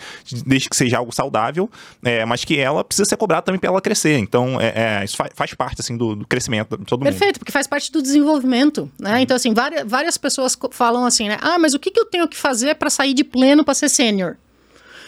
desde 0.46 0.68
que 0.68 0.76
seja 0.76 0.98
algo 0.98 1.12
saudável, 1.12 1.70
é, 2.02 2.24
mas 2.24 2.44
que 2.44 2.58
ela 2.58 2.82
precisa 2.82 3.08
ser 3.08 3.16
cobrada 3.16 3.42
também 3.42 3.58
para 3.58 3.68
ela 3.68 3.80
crescer. 3.80 3.97
Então, 4.06 4.60
é, 4.60 5.00
é 5.00 5.04
isso 5.04 5.16
faz, 5.16 5.30
faz, 5.34 5.54
parte, 5.54 5.80
assim, 5.80 5.96
do, 5.96 6.14
do 6.14 6.26
crescimento 6.26 6.76
de 6.76 6.84
todo 6.84 7.00
Perfeito, 7.00 7.04
mundo. 7.04 7.04
Perfeito, 7.04 7.38
porque 7.38 7.52
faz 7.52 7.66
parte 7.66 7.90
do 7.90 8.02
desenvolvimento, 8.02 8.90
né? 8.98 9.14
Uhum. 9.14 9.18
Então, 9.18 9.36
assim, 9.36 9.52
várias, 9.54 9.86
várias 9.86 10.16
pessoas 10.18 10.56
falam 10.70 11.04
assim, 11.04 11.28
né? 11.28 11.38
Ah, 11.40 11.58
mas 11.58 11.74
o 11.74 11.78
que, 11.78 11.90
que 11.90 12.00
eu 12.00 12.04
tenho 12.04 12.28
que 12.28 12.36
fazer 12.36 12.74
para 12.76 12.90
sair 12.90 13.14
de 13.14 13.24
pleno 13.24 13.64
para 13.64 13.74
ser 13.74 13.88
sênior? 13.88 14.36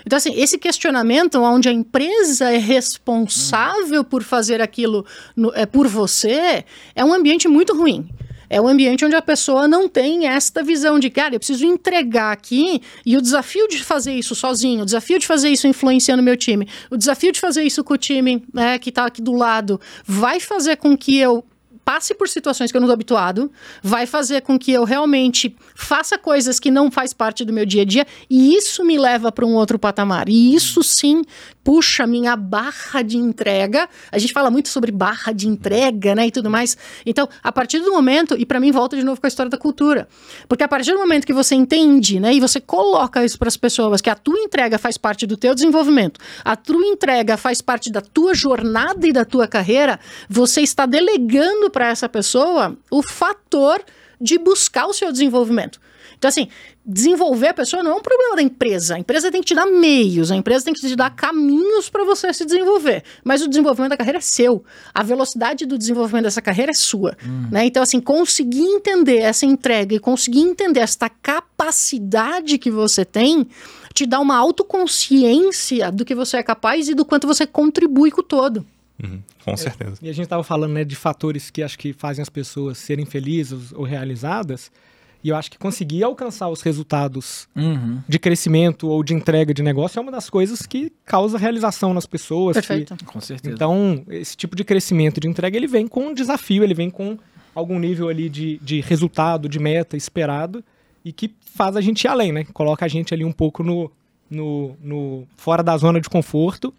Então, 0.07 0.17
assim, 0.17 0.33
esse 0.35 0.59
questionamento 0.59 1.41
onde 1.41 1.69
a 1.69 1.73
empresa 1.73 2.51
é 2.51 2.59
responsável 2.59 4.03
por 4.03 4.23
fazer 4.23 4.61
aquilo 4.61 5.05
no, 5.37 5.53
é, 5.55 5.67
por 5.67 5.87
você 5.87 6.65
é 6.95 7.05
um 7.05 7.13
ambiente 7.13 7.49
muito 7.49 7.77
ruim. 7.77 8.09
É 8.50 8.61
um 8.61 8.66
ambiente 8.66 9.04
onde 9.04 9.14
a 9.14 9.23
pessoa 9.23 9.69
não 9.69 9.88
tem 9.88 10.26
esta 10.26 10.61
visão 10.61 10.99
de, 10.99 11.09
cara, 11.09 11.37
eu 11.37 11.38
preciso 11.38 11.64
entregar 11.64 12.33
aqui 12.33 12.83
e 13.07 13.16
o 13.16 13.23
desafio 13.23 13.69
de 13.69 13.83
fazer 13.85 14.12
isso 14.12 14.35
sozinho, 14.35 14.83
o 14.83 14.85
desafio 14.85 15.21
de 15.21 15.26
fazer 15.26 15.49
isso 15.50 15.69
influenciando 15.69 16.21
meu 16.21 16.37
time, 16.37 16.66
o 16.90 16.97
desafio 16.97 17.30
de 17.30 17.38
fazer 17.38 17.62
isso 17.62 17.85
com 17.85 17.95
o 17.95 17.99
time 17.99 18.45
né, 18.52 18.76
que 18.80 18.88
está 18.88 19.07
aqui 19.07 19.23
do 19.23 19.33
lado, 19.33 19.80
vai 20.04 20.40
fazer 20.40 20.76
com 20.76 20.97
que 20.99 21.16
eu 21.16 21.45
passe 21.91 22.15
por 22.15 22.29
situações 22.29 22.71
que 22.71 22.77
eu 22.77 22.81
não 22.81 22.87
estou 22.87 22.95
habituado, 22.95 23.51
vai 23.83 24.07
fazer 24.07 24.43
com 24.43 24.57
que 24.57 24.71
eu 24.71 24.85
realmente 24.85 25.57
faça 25.75 26.17
coisas 26.17 26.61
que 26.61 26.71
não 26.71 26.89
faz 26.89 27.13
parte 27.13 27.45
do 27.45 27.53
meu 27.53 27.67
dia 27.67 27.83
a 27.83 27.85
dia 27.85 28.07
e 28.31 28.55
isso 28.55 28.85
me 28.85 28.97
leva 28.97 29.33
para 29.33 29.45
um 29.45 29.55
outro 29.55 29.77
patamar. 29.77 30.29
E 30.29 30.55
isso 30.55 30.85
sim 30.85 31.25
puxa 31.65 32.07
minha 32.07 32.37
barra 32.37 33.03
de 33.03 33.17
entrega. 33.17 33.89
A 34.11 34.19
gente 34.19 34.33
fala 34.33 34.51
muito 34.51 34.69
sobre 34.69 34.91
barra 34.91 35.33
de 35.33 35.47
entrega, 35.49 36.15
né, 36.15 36.27
e 36.27 36.31
tudo 36.31 36.51
mais. 36.51 36.77
Então, 37.05 37.29
a 37.43 37.53
partir 37.53 37.81
do 37.81 37.91
momento, 37.91 38.35
e 38.39 38.47
para 38.47 38.59
mim 38.59 38.73
volta 38.73 38.97
de 38.97 39.05
novo 39.05 39.21
com 39.21 39.27
a 39.27 39.29
história 39.29 39.51
da 39.51 39.59
cultura, 39.59 40.09
porque 40.49 40.65
a 40.65 40.69
partir 40.69 40.93
do 40.93 40.99
momento 40.99 41.27
que 41.27 41.33
você 41.33 41.55
entende, 41.55 42.19
né, 42.19 42.35
e 42.35 42.41
você 42.41 42.61
coloca 42.61 43.25
isso 43.25 43.39
para 43.39 43.49
as 43.49 43.57
pessoas 43.57 44.01
que 44.01 44.11
a 44.11 44.15
tua 44.15 44.39
entrega 44.39 44.79
faz 44.79 44.97
parte 44.97 45.27
do 45.27 45.37
teu 45.37 45.55
desenvolvimento, 45.55 46.19
a 46.45 46.57
tua 46.57 46.85
entrega 46.87 47.37
faz 47.37 47.61
parte 47.61 47.91
da 47.91 48.01
tua 48.01 48.35
jornada 48.35 49.07
e 49.07 49.13
da 49.13 49.25
tua 49.25 49.47
carreira, 49.47 50.01
você 50.29 50.63
está 50.63 50.87
delegando 50.87 51.71
para 51.71 51.80
essa 51.89 52.09
pessoa 52.09 52.77
o 52.91 53.03
fator 53.03 53.83
de 54.21 54.39
buscar 54.39 54.87
o 54.87 54.93
seu 54.93 55.11
desenvolvimento. 55.11 55.81
Então, 56.21 56.29
assim, 56.29 56.49
desenvolver 56.85 57.49
a 57.49 57.55
pessoa 57.55 57.83
não 57.83 57.93
é 57.93 57.95
um 57.95 58.03
problema 58.03 58.37
da 58.37 58.43
empresa. 58.43 58.97
A 58.97 58.99
empresa 58.99 59.31
tem 59.31 59.41
que 59.41 59.47
te 59.47 59.55
dar 59.55 59.65
meios, 59.65 60.31
a 60.31 60.37
empresa 60.37 60.67
tem 60.67 60.75
que 60.75 60.81
te 60.81 60.95
dar 60.95 61.09
caminhos 61.17 61.89
para 61.89 62.05
você 62.05 62.31
se 62.35 62.45
desenvolver. 62.45 63.03
Mas 63.25 63.41
o 63.41 63.49
desenvolvimento 63.49 63.93
da 63.93 63.97
carreira 63.97 64.19
é 64.19 64.21
seu. 64.21 64.63
A 64.95 65.03
velocidade 65.03 65.65
do 65.65 65.79
desenvolvimento 65.79 66.25
dessa 66.25 66.43
carreira 66.43 66.73
é 66.73 66.75
sua. 66.75 67.17
Uhum. 67.25 67.49
Né? 67.51 67.65
Então, 67.65 67.83
assim, 67.83 68.01
conseguir 68.01 68.65
entender 68.65 69.17
essa 69.17 69.47
entrega 69.47 69.95
e 69.95 69.99
conseguir 69.99 70.41
entender 70.41 70.81
esta 70.81 71.09
capacidade 71.09 72.59
que 72.59 72.71
você 72.71 73.03
tem 73.03 73.49
te 73.95 74.05
dá 74.05 74.21
uma 74.21 74.37
autoconsciência 74.37 75.91
do 75.91 76.05
que 76.05 76.15
você 76.15 76.37
é 76.37 76.43
capaz 76.43 76.87
e 76.89 76.95
do 76.95 77.05
quanto 77.05 77.27
você 77.27 77.47
contribui 77.47 78.11
com 78.11 78.21
o 78.21 78.25
todo. 78.25 78.65
Uhum, 79.02 79.21
com 79.45 79.57
certeza. 79.57 79.99
É, 80.02 80.07
e 80.07 80.11
a 80.11 80.12
gente 80.12 80.25
estava 80.25 80.45
falando 80.45 80.73
né, 80.73 80.85
de 80.85 80.97
fatores 80.97 81.50
que 81.50 81.62
acho 81.62 81.78
que 81.78 81.92
fazem 81.92 82.23
as 82.23 82.28
pessoas 82.28 82.78
serem 82.78 83.07
felizes 83.07 83.73
ou 83.73 83.85
realizadas. 83.85 84.71
E 85.23 85.28
eu 85.28 85.37
acho 85.37 85.50
que 85.50 85.59
conseguir 85.59 86.02
alcançar 86.02 86.49
os 86.49 86.62
resultados 86.62 87.47
uhum. 87.54 88.00
de 88.09 88.19
crescimento 88.19 88.88
ou 88.88 89.04
de 89.04 89.12
entrega 89.12 89.52
de 89.52 89.62
negócio 89.62 89.99
é 89.99 90.02
uma 90.02 90.11
das 90.11 90.30
coisas 90.30 90.62
que 90.62 90.90
causa 91.04 91.37
realização 91.37 91.92
nas 91.92 92.07
pessoas. 92.07 92.54
Perfeito. 92.54 92.97
Que... 92.97 93.04
Com 93.04 93.21
certeza. 93.21 93.54
Então, 93.54 94.02
esse 94.09 94.35
tipo 94.35 94.57
de 94.57 94.64
crescimento 94.64 95.21
de 95.21 95.28
entrega, 95.28 95.57
ele 95.57 95.66
vem 95.66 95.87
com 95.87 96.09
um 96.09 96.14
desafio, 96.14 96.64
ele 96.64 96.73
vem 96.73 96.88
com 96.88 97.19
algum 97.54 97.78
nível 97.78 98.09
ali 98.09 98.30
de, 98.30 98.59
de 98.62 98.80
resultado, 98.80 99.47
de 99.47 99.59
meta 99.59 99.95
esperado 99.95 100.64
e 101.04 101.12
que 101.12 101.35
faz 101.54 101.76
a 101.76 101.83
gente 101.83 102.04
ir 102.04 102.09
além, 102.09 102.33
né? 102.33 102.45
Coloca 102.54 102.87
a 102.87 102.88
gente 102.88 103.12
ali 103.12 103.25
um 103.25 103.33
pouco 103.33 103.62
no, 103.62 103.90
no, 104.30 104.75
no 104.83 105.25
fora 105.37 105.62
da 105.62 105.76
zona 105.76 106.00
de 106.00 106.09
conforto 106.09 106.73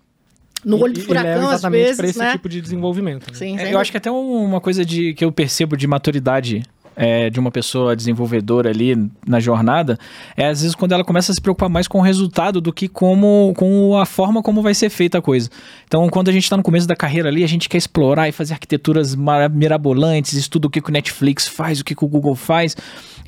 no 0.64 0.82
olho 0.82 0.94
do 0.94 1.02
furacão, 1.02 1.50
às 1.50 1.62
vezes, 1.62 1.98
para 1.98 2.08
esse 2.08 2.20
né? 2.20 2.32
tipo 2.34 2.50
de 2.50 2.62
desenvolvimento. 2.62 3.28
Né? 3.32 3.38
Sim, 3.38 3.58
é, 3.58 3.74
eu 3.74 3.80
acho 3.80 3.92
que 3.92 3.98
até 3.98 4.12
uma 4.12 4.62
coisa 4.62 4.86
de 4.86 5.14
que 5.14 5.24
eu 5.24 5.32
percebo 5.32 5.76
de 5.76 5.88
maturidade 5.88 6.64
é, 6.96 7.30
de 7.30 7.40
uma 7.40 7.52
pessoa 7.52 7.96
desenvolvedora 7.96 8.70
ali 8.70 9.10
na 9.26 9.40
jornada 9.40 9.98
é 10.36 10.48
às 10.48 10.62
vezes 10.62 10.76
quando 10.76 10.92
ela 10.92 11.04
começa 11.04 11.32
a 11.32 11.36
se 11.36 11.42
preocupar 11.42 11.70
mais 11.70 11.88
com 11.88 12.00
o 12.00 12.02
resultado 12.02 12.60
do 12.60 12.72
que 12.74 12.88
como, 12.88 13.54
com 13.56 13.98
a 13.98 14.06
forma 14.06 14.42
como 14.42 14.62
vai 14.62 14.74
ser 14.74 14.90
feita 14.90 15.18
a 15.18 15.22
coisa. 15.22 15.50
Então, 15.86 16.08
quando 16.10 16.30
a 16.30 16.32
gente 16.32 16.44
está 16.44 16.58
no 16.58 16.64
começo 16.64 16.88
da 16.88 16.96
carreira 16.96 17.30
ali, 17.30 17.44
a 17.44 17.48
gente 17.48 17.70
quer 17.70 17.78
explorar 17.78 18.28
e 18.30 18.32
fazer 18.32 18.54
arquiteturas 18.54 19.16
mirabolantes, 19.16 20.34
estuda 20.34 20.68
o 20.68 20.70
que, 20.70 20.82
que 20.82 20.90
o 20.90 20.94
Netflix 20.94 21.48
faz, 21.48 21.80
o 21.80 21.84
que, 21.84 21.96
que 21.96 22.06
o 22.06 22.08
Google 22.08 22.36
faz, 22.36 22.76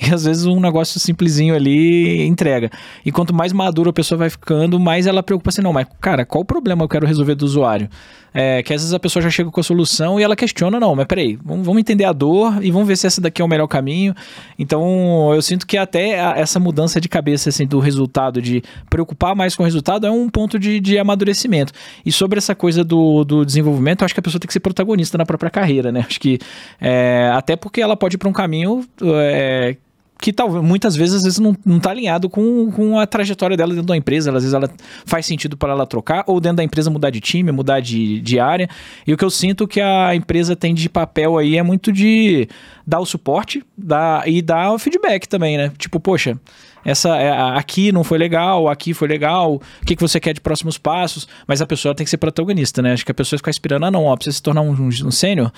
e 0.01 0.13
às 0.13 0.25
vezes 0.25 0.45
um 0.45 0.59
negócio 0.59 0.99
simplesinho 0.99 1.55
ali 1.55 2.25
entrega. 2.25 2.69
E 3.05 3.11
quanto 3.11 3.33
mais 3.33 3.53
madura 3.53 3.89
a 3.89 3.93
pessoa 3.93 4.17
vai 4.17 4.29
ficando, 4.29 4.79
mais 4.79 5.07
ela 5.07 5.23
preocupa 5.23 5.49
assim, 5.49 5.61
não, 5.61 5.73
mas 5.73 5.87
cara, 5.99 6.25
qual 6.25 6.41
o 6.41 6.45
problema 6.45 6.83
eu 6.83 6.89
quero 6.89 7.05
resolver 7.05 7.35
do 7.35 7.45
usuário? 7.45 7.89
É, 8.33 8.63
que 8.63 8.73
às 8.73 8.81
vezes 8.81 8.93
a 8.93 8.99
pessoa 8.99 9.21
já 9.21 9.29
chega 9.29 9.51
com 9.51 9.59
a 9.59 9.63
solução 9.63 10.19
e 10.19 10.23
ela 10.23 10.35
questiona, 10.35 10.79
não, 10.79 10.95
mas 10.95 11.05
peraí, 11.05 11.37
vamos, 11.43 11.65
vamos 11.65 11.79
entender 11.79 12.05
a 12.05 12.11
dor 12.11 12.63
e 12.63 12.71
vamos 12.71 12.87
ver 12.87 12.97
se 12.97 13.05
essa 13.05 13.21
daqui 13.21 13.41
é 13.41 13.45
o 13.45 13.47
melhor 13.47 13.67
caminho. 13.67 14.15
Então, 14.57 15.31
eu 15.33 15.41
sinto 15.41 15.67
que 15.67 15.77
até 15.77 16.19
a, 16.19 16.31
essa 16.37 16.59
mudança 16.59 16.99
de 16.99 17.07
cabeça 17.07 17.49
assim, 17.49 17.67
do 17.67 17.79
resultado, 17.79 18.41
de 18.41 18.63
preocupar 18.89 19.35
mais 19.35 19.55
com 19.55 19.61
o 19.61 19.65
resultado, 19.65 20.07
é 20.07 20.11
um 20.11 20.27
ponto 20.29 20.57
de, 20.57 20.79
de 20.79 20.97
amadurecimento. 20.97 21.71
E 22.03 22.11
sobre 22.11 22.39
essa 22.39 22.55
coisa 22.55 22.83
do, 22.83 23.23
do 23.23 23.45
desenvolvimento, 23.45 24.01
eu 24.01 24.05
acho 24.05 24.15
que 24.15 24.19
a 24.19 24.23
pessoa 24.23 24.39
tem 24.39 24.47
que 24.47 24.53
ser 24.53 24.61
protagonista 24.61 25.15
na 25.15 25.25
própria 25.25 25.51
carreira, 25.51 25.91
né? 25.91 26.03
Acho 26.07 26.19
que 26.19 26.39
é, 26.81 27.31
até 27.35 27.55
porque 27.55 27.81
ela 27.81 27.95
pode 27.95 28.15
ir 28.15 28.17
para 28.17 28.29
um 28.29 28.33
caminho 28.33 28.83
é, 29.03 29.77
que 30.19 30.31
talvez 30.31 30.63
muitas 30.63 30.95
vezes 30.95 31.15
às 31.15 31.23
vezes 31.23 31.39
não, 31.39 31.55
não 31.65 31.79
tá 31.79 31.91
alinhado 31.91 32.29
com, 32.29 32.71
com 32.71 32.97
a 32.97 33.05
trajetória 33.05 33.57
dela 33.57 33.71
dentro 33.73 33.87
da 33.87 33.97
empresa. 33.97 34.29
Às 34.31 34.43
vezes 34.43 34.53
ela 34.53 34.69
faz 35.05 35.25
sentido 35.25 35.57
para 35.57 35.73
ela 35.73 35.85
trocar, 35.85 36.23
ou 36.27 36.39
dentro 36.39 36.57
da 36.57 36.63
empresa 36.63 36.89
mudar 36.89 37.09
de 37.09 37.19
time, 37.19 37.51
mudar 37.51 37.79
de, 37.79 38.21
de 38.21 38.39
área. 38.39 38.69
E 39.05 39.13
o 39.13 39.17
que 39.17 39.25
eu 39.25 39.29
sinto 39.29 39.67
que 39.67 39.81
a 39.81 40.15
empresa 40.15 40.55
tem 40.55 40.73
de 40.73 40.89
papel 40.89 41.37
aí 41.37 41.57
é 41.57 41.63
muito 41.63 41.91
de 41.91 42.47
dar 42.85 42.99
o 42.99 43.05
suporte 43.05 43.63
dar, 43.77 44.27
e 44.27 44.41
dar 44.41 44.71
o 44.71 44.79
feedback 44.79 45.27
também, 45.27 45.57
né? 45.57 45.71
Tipo, 45.77 45.99
poxa, 45.99 46.37
essa 46.85 47.15
é, 47.17 47.31
aqui 47.57 47.91
não 47.91 48.03
foi 48.03 48.17
legal, 48.17 48.67
aqui 48.67 48.93
foi 48.93 49.07
legal, 49.07 49.55
o 49.55 49.85
que, 49.85 49.95
que 49.95 50.01
você 50.01 50.19
quer 50.19 50.33
de 50.33 50.41
próximos 50.41 50.77
passos, 50.77 51.27
mas 51.47 51.61
a 51.61 51.65
pessoa 51.65 51.95
tem 51.95 52.03
que 52.03 52.09
ser 52.09 52.17
protagonista, 52.17 52.81
né? 52.81 52.93
Acho 52.93 53.05
que 53.05 53.11
a 53.11 53.15
pessoa 53.15 53.37
fica 53.37 53.49
inspirando, 53.49 53.85
ah, 53.85 53.91
não, 53.91 54.05
ó, 54.05 54.15
precisa 54.15 54.35
se 54.35 54.43
tornar 54.43 54.61
um, 54.61 54.71
um, 54.71 54.87
um 54.87 55.11
sênior. 55.11 55.51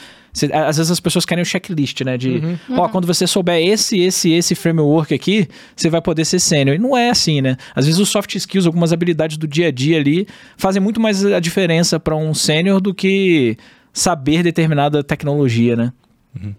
Às 0.53 0.77
vezes 0.77 0.91
as 0.91 0.99
pessoas 0.99 1.25
querem 1.25 1.41
o 1.41 1.45
checklist, 1.45 2.01
né? 2.01 2.17
De, 2.17 2.29
uhum. 2.29 2.57
ó, 2.71 2.83
uhum. 2.83 2.89
quando 2.89 3.07
você 3.07 3.25
souber 3.25 3.65
esse, 3.65 3.99
esse, 3.99 4.31
esse 4.31 4.53
framework 4.53 5.13
aqui, 5.13 5.47
você 5.75 5.89
vai 5.89 6.01
poder 6.01 6.25
ser 6.25 6.39
sênior. 6.39 6.75
E 6.75 6.79
não 6.79 6.95
é 6.95 7.09
assim, 7.09 7.41
né? 7.41 7.57
Às 7.73 7.85
vezes 7.85 7.99
os 7.99 8.09
soft 8.09 8.35
skills, 8.35 8.65
algumas 8.65 8.91
habilidades 8.91 9.37
do 9.37 9.47
dia 9.47 9.67
a 9.67 9.71
dia 9.71 9.97
ali, 9.97 10.27
fazem 10.57 10.81
muito 10.81 10.99
mais 10.99 11.25
a 11.25 11.39
diferença 11.39 11.99
para 11.99 12.15
um 12.15 12.33
sênior 12.33 12.81
do 12.81 12.93
que 12.93 13.57
saber 13.93 14.43
determinada 14.43 15.03
tecnologia, 15.03 15.75
né? 15.75 15.93
Uhum. 16.35 16.53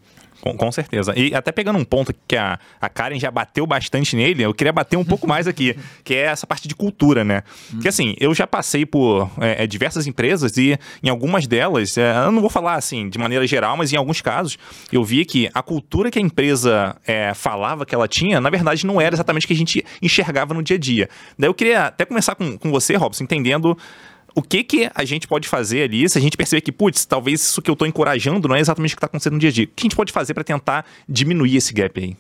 Com, 0.47 0.57
com, 0.57 0.71
certeza. 0.71 1.13
E 1.17 1.35
até 1.35 1.51
pegando 1.51 1.77
um 1.79 1.85
ponto 1.85 2.15
que 2.29 2.37
a, 2.37 2.59
a 2.81 2.89
Karen 2.89 3.19
já 3.19 3.31
bateu 3.31 3.67
bastante 3.67 4.15
nele, 4.15 4.45
eu 4.45 4.55
queria 4.55 4.73
bater 4.73 4.97
um 4.97 5.05
pouco 5.05 5.27
mais 5.29 5.49
aqui, 5.49 5.77
que 6.05 6.15
é 6.15 6.27
essa 6.27 6.47
parte 6.47 6.69
de 6.69 6.75
cultura, 6.75 7.25
né? 7.25 7.43
Hum. 7.75 7.81
Que 7.81 7.89
assim, 7.89 8.15
eu 8.21 8.33
já 8.33 8.47
passei 8.47 8.87
por 8.87 9.29
é, 9.41 9.65
é, 9.65 9.67
diversas 9.67 10.07
empresas 10.07 10.57
e 10.57 10.79
em 11.03 11.09
algumas 11.09 11.49
delas, 11.49 11.99
é, 11.99 12.17
eu 12.25 12.31
não 12.31 12.41
vou 12.41 12.51
falar 12.51 12.75
assim 12.75 13.09
de 13.09 13.19
maneira 13.19 13.45
geral, 13.47 13.77
mas 13.77 13.93
em 13.93 13.97
alguns 13.97 14.21
casos, 14.21 14.57
eu 14.93 15.03
vi 15.03 15.25
que 15.25 15.51
a 15.53 15.63
cultura 15.63 16.11
que 16.11 16.19
a 16.19 16.23
empresa 16.23 16.97
é, 17.05 17.35
falava 17.35 17.85
que 17.85 17.95
ela 17.95 18.07
tinha, 18.07 18.41
na 18.41 18.51
verdade, 18.51 18.87
não 18.87 19.01
era 19.01 19.17
exatamente 19.17 19.47
o 19.47 19.49
que 19.49 19.55
a 19.55 19.57
gente 19.57 19.85
enxergava 20.01 20.55
no 20.55 20.63
dia 20.63 20.77
a 20.77 20.79
dia. 20.79 21.09
Daí 21.37 21.49
eu 21.49 21.55
queria 21.55 21.87
até 21.87 22.05
começar 22.05 22.37
com, 22.37 22.57
com 22.57 22.71
você, 22.71 22.95
Robson, 22.95 23.25
entendendo 23.25 23.77
o 24.37 24.43
que 24.43 24.63
que 24.63 24.91
a 24.95 25.03
gente 25.03 25.27
pode 25.27 25.49
fazer 25.49 25.83
ali, 25.83 26.07
se 26.07 26.19
a 26.19 26.21
gente 26.21 26.37
perceber 26.37 26.61
que, 26.61 26.71
putz, 26.71 27.07
talvez 27.07 27.41
isso 27.41 27.63
que 27.63 27.71
eu 27.71 27.73
estou 27.73 27.89
encorajando 27.89 28.47
não 28.47 28.55
é 28.55 28.61
exatamente 28.61 28.93
o 28.93 28.97
que 28.97 28.99
está 28.99 29.07
acontecendo 29.07 29.33
no 29.33 29.39
dia 29.39 29.49
a 29.49 29.53
dia. 29.53 29.65
O 29.65 29.69
que 29.69 29.83
a 29.83 29.87
gente 29.87 29.97
pode 29.97 30.13
fazer 30.13 30.35
para 30.35 30.45
tentar 30.45 30.85
diminuir 31.09 31.57
esse 31.57 31.73
gap 31.73 31.99
aí? 31.99 32.15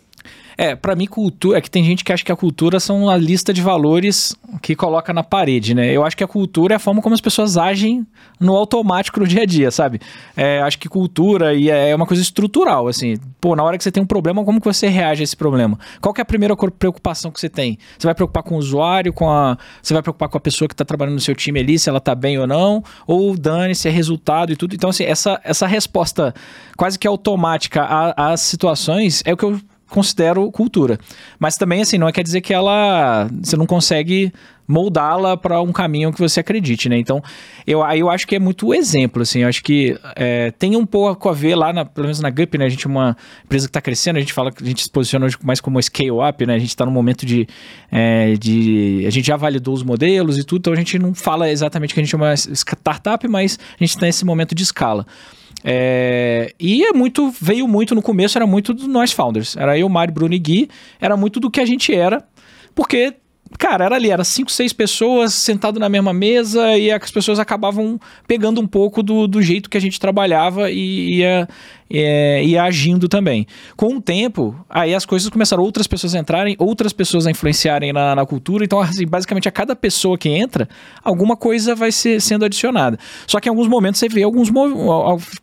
É, 0.58 0.74
para 0.74 0.96
mim, 0.96 1.06
cultura. 1.06 1.58
É 1.58 1.60
que 1.60 1.70
tem 1.70 1.84
gente 1.84 2.02
que 2.04 2.12
acha 2.12 2.24
que 2.24 2.32
a 2.32 2.36
cultura 2.36 2.80
são 2.80 3.10
a 3.10 3.16
lista 3.16 3.52
de 3.52 3.60
valores 3.60 4.34
que 4.62 4.74
coloca 4.74 5.12
na 5.12 5.22
parede, 5.22 5.74
né? 5.74 5.92
Eu 5.92 6.04
acho 6.04 6.16
que 6.16 6.24
a 6.24 6.26
cultura 6.26 6.74
é 6.74 6.76
a 6.76 6.78
forma 6.78 7.02
como 7.02 7.14
as 7.14 7.20
pessoas 7.20 7.56
agem 7.58 8.06
no 8.40 8.54
automático 8.54 9.20
no 9.20 9.26
dia 9.26 9.42
a 9.42 9.46
dia, 9.46 9.70
sabe? 9.70 10.00
É, 10.36 10.60
acho 10.62 10.78
que 10.78 10.88
cultura 10.88 11.54
e 11.54 11.70
é 11.70 11.94
uma 11.94 12.06
coisa 12.06 12.22
estrutural, 12.22 12.88
assim. 12.88 13.16
Pô, 13.40 13.54
na 13.54 13.62
hora 13.62 13.76
que 13.76 13.84
você 13.84 13.92
tem 13.92 14.02
um 14.02 14.06
problema, 14.06 14.44
como 14.44 14.60
que 14.60 14.66
você 14.66 14.88
reage 14.88 15.22
a 15.22 15.24
esse 15.24 15.36
problema? 15.36 15.78
Qual 16.00 16.14
que 16.14 16.20
é 16.20 16.22
a 16.22 16.24
primeira 16.24 16.56
preocupação 16.56 17.30
que 17.30 17.38
você 17.38 17.48
tem? 17.48 17.78
Você 17.98 18.06
vai 18.06 18.14
preocupar 18.14 18.42
com 18.42 18.54
o 18.54 18.58
usuário, 18.58 19.12
com 19.12 19.30
a. 19.30 19.58
Você 19.82 19.92
vai 19.92 20.02
preocupar 20.02 20.28
com 20.28 20.38
a 20.38 20.40
pessoa 20.40 20.68
que 20.68 20.74
tá 20.74 20.84
trabalhando 20.84 21.14
no 21.14 21.20
seu 21.20 21.34
time 21.34 21.60
ali, 21.60 21.78
se 21.78 21.88
ela 21.88 22.00
tá 22.00 22.14
bem 22.14 22.38
ou 22.38 22.46
não? 22.46 22.82
Ou 23.06 23.36
dane-se, 23.36 23.88
é 23.88 23.90
resultado 23.90 24.52
e 24.52 24.56
tudo. 24.56 24.74
Então, 24.74 24.90
assim, 24.90 25.04
essa, 25.04 25.40
essa 25.44 25.66
resposta 25.66 26.34
quase 26.76 26.98
que 26.98 27.06
automática 27.06 27.84
às 28.16 28.40
situações 28.40 29.22
é 29.24 29.32
o 29.32 29.36
que 29.36 29.44
eu 29.44 29.60
considero 29.88 30.50
cultura. 30.50 30.98
Mas 31.38 31.56
também, 31.56 31.80
assim, 31.80 31.98
não 31.98 32.08
é 32.08 32.12
quer 32.12 32.22
dizer 32.22 32.40
que 32.40 32.52
ela. 32.52 33.28
Você 33.42 33.56
não 33.56 33.66
consegue 33.66 34.32
moldá-la 34.68 35.36
para 35.36 35.62
um 35.62 35.72
caminho 35.72 36.12
que 36.12 36.18
você 36.18 36.40
acredite, 36.40 36.88
né? 36.88 36.98
Então, 36.98 37.22
eu, 37.66 37.80
eu 37.94 38.10
acho 38.10 38.26
que 38.26 38.34
é 38.34 38.38
muito 38.38 38.74
exemplo, 38.74 39.22
assim. 39.22 39.40
Eu 39.40 39.48
acho 39.48 39.62
que 39.62 39.96
é, 40.16 40.50
tem 40.52 40.76
um 40.76 40.84
pouco 40.84 41.28
a 41.28 41.32
ver 41.32 41.54
lá, 41.54 41.72
na, 41.72 41.84
pelo 41.84 42.06
menos 42.06 42.20
na 42.20 42.30
GUP, 42.30 42.58
né? 42.58 42.64
A 42.64 42.68
gente 42.68 42.86
é 42.86 42.90
uma 42.90 43.16
empresa 43.44 43.66
que 43.66 43.70
está 43.70 43.80
crescendo, 43.80 44.16
a 44.16 44.20
gente 44.20 44.32
fala 44.32 44.50
que 44.50 44.62
a 44.62 44.66
gente 44.66 44.82
se 44.82 44.90
posiciona 44.90 45.26
hoje 45.26 45.36
mais 45.42 45.60
como 45.60 45.80
scale-up, 45.80 46.44
né? 46.46 46.54
A 46.54 46.58
gente 46.58 46.70
está 46.70 46.84
no 46.84 46.90
momento 46.90 47.24
de, 47.24 47.46
é, 47.90 48.34
de. 48.34 49.04
A 49.06 49.10
gente 49.10 49.26
já 49.26 49.36
validou 49.36 49.72
os 49.72 49.82
modelos 49.82 50.36
e 50.36 50.44
tudo, 50.44 50.58
então 50.60 50.72
a 50.72 50.76
gente 50.76 50.98
não 50.98 51.14
fala 51.14 51.48
exatamente 51.48 51.94
que 51.94 52.00
a 52.00 52.02
gente 52.02 52.14
é 52.14 52.18
uma 52.18 52.34
startup, 52.34 53.26
mas 53.28 53.58
a 53.78 53.84
gente 53.84 53.90
está 53.90 54.06
nesse 54.06 54.24
momento 54.24 54.54
de 54.54 54.64
escala. 54.64 55.06
É, 55.68 56.54
e 56.60 56.84
é 56.84 56.92
muito, 56.92 57.28
veio 57.40 57.66
muito 57.66 57.92
no 57.92 58.00
começo, 58.00 58.38
era 58.38 58.46
muito 58.46 58.72
dos 58.72 58.86
nós 58.86 59.10
founders. 59.10 59.56
Era 59.56 59.76
eu, 59.76 59.88
Mário, 59.88 60.14
Bruno 60.14 60.32
e 60.32 60.38
Gui, 60.38 60.70
era 61.00 61.16
muito 61.16 61.40
do 61.40 61.50
que 61.50 61.60
a 61.60 61.66
gente 61.66 61.92
era, 61.92 62.24
porque 62.72 63.14
cara, 63.58 63.84
era 63.84 63.96
ali, 63.96 64.10
era 64.10 64.22
cinco, 64.22 64.50
seis 64.50 64.72
pessoas 64.72 65.34
sentado 65.34 65.80
na 65.80 65.88
mesma 65.88 66.12
mesa 66.12 66.76
e 66.78 66.90
as 66.90 67.10
pessoas 67.10 67.40
acabavam 67.40 67.98
pegando 68.28 68.60
um 68.60 68.66
pouco 68.66 69.02
do, 69.02 69.26
do 69.26 69.42
jeito 69.42 69.68
que 69.68 69.76
a 69.76 69.80
gente 69.80 69.98
trabalhava 69.98 70.70
e 70.70 71.16
ia, 71.16 71.48
é, 71.90 72.44
e 72.44 72.58
agindo 72.58 73.08
também. 73.08 73.46
Com 73.76 73.96
o 73.96 74.00
tempo, 74.00 74.54
aí 74.68 74.94
as 74.94 75.06
coisas 75.06 75.28
começaram 75.28 75.62
outras 75.62 75.86
pessoas 75.86 76.14
a 76.14 76.18
entrarem, 76.18 76.56
outras 76.58 76.92
pessoas 76.92 77.26
a 77.26 77.30
influenciarem 77.30 77.92
na, 77.92 78.14
na 78.14 78.26
cultura. 78.26 78.64
Então, 78.64 78.80
assim, 78.80 79.06
basicamente, 79.06 79.48
a 79.48 79.52
cada 79.52 79.76
pessoa 79.76 80.18
que 80.18 80.28
entra, 80.28 80.68
alguma 81.02 81.36
coisa 81.36 81.74
vai 81.74 81.92
ser 81.92 82.20
sendo 82.20 82.44
adicionada. 82.44 82.98
Só 83.26 83.40
que 83.40 83.48
em 83.48 83.50
alguns 83.50 83.68
momentos 83.68 83.98
você 83.98 84.08
vê 84.08 84.22
alguns. 84.22 84.50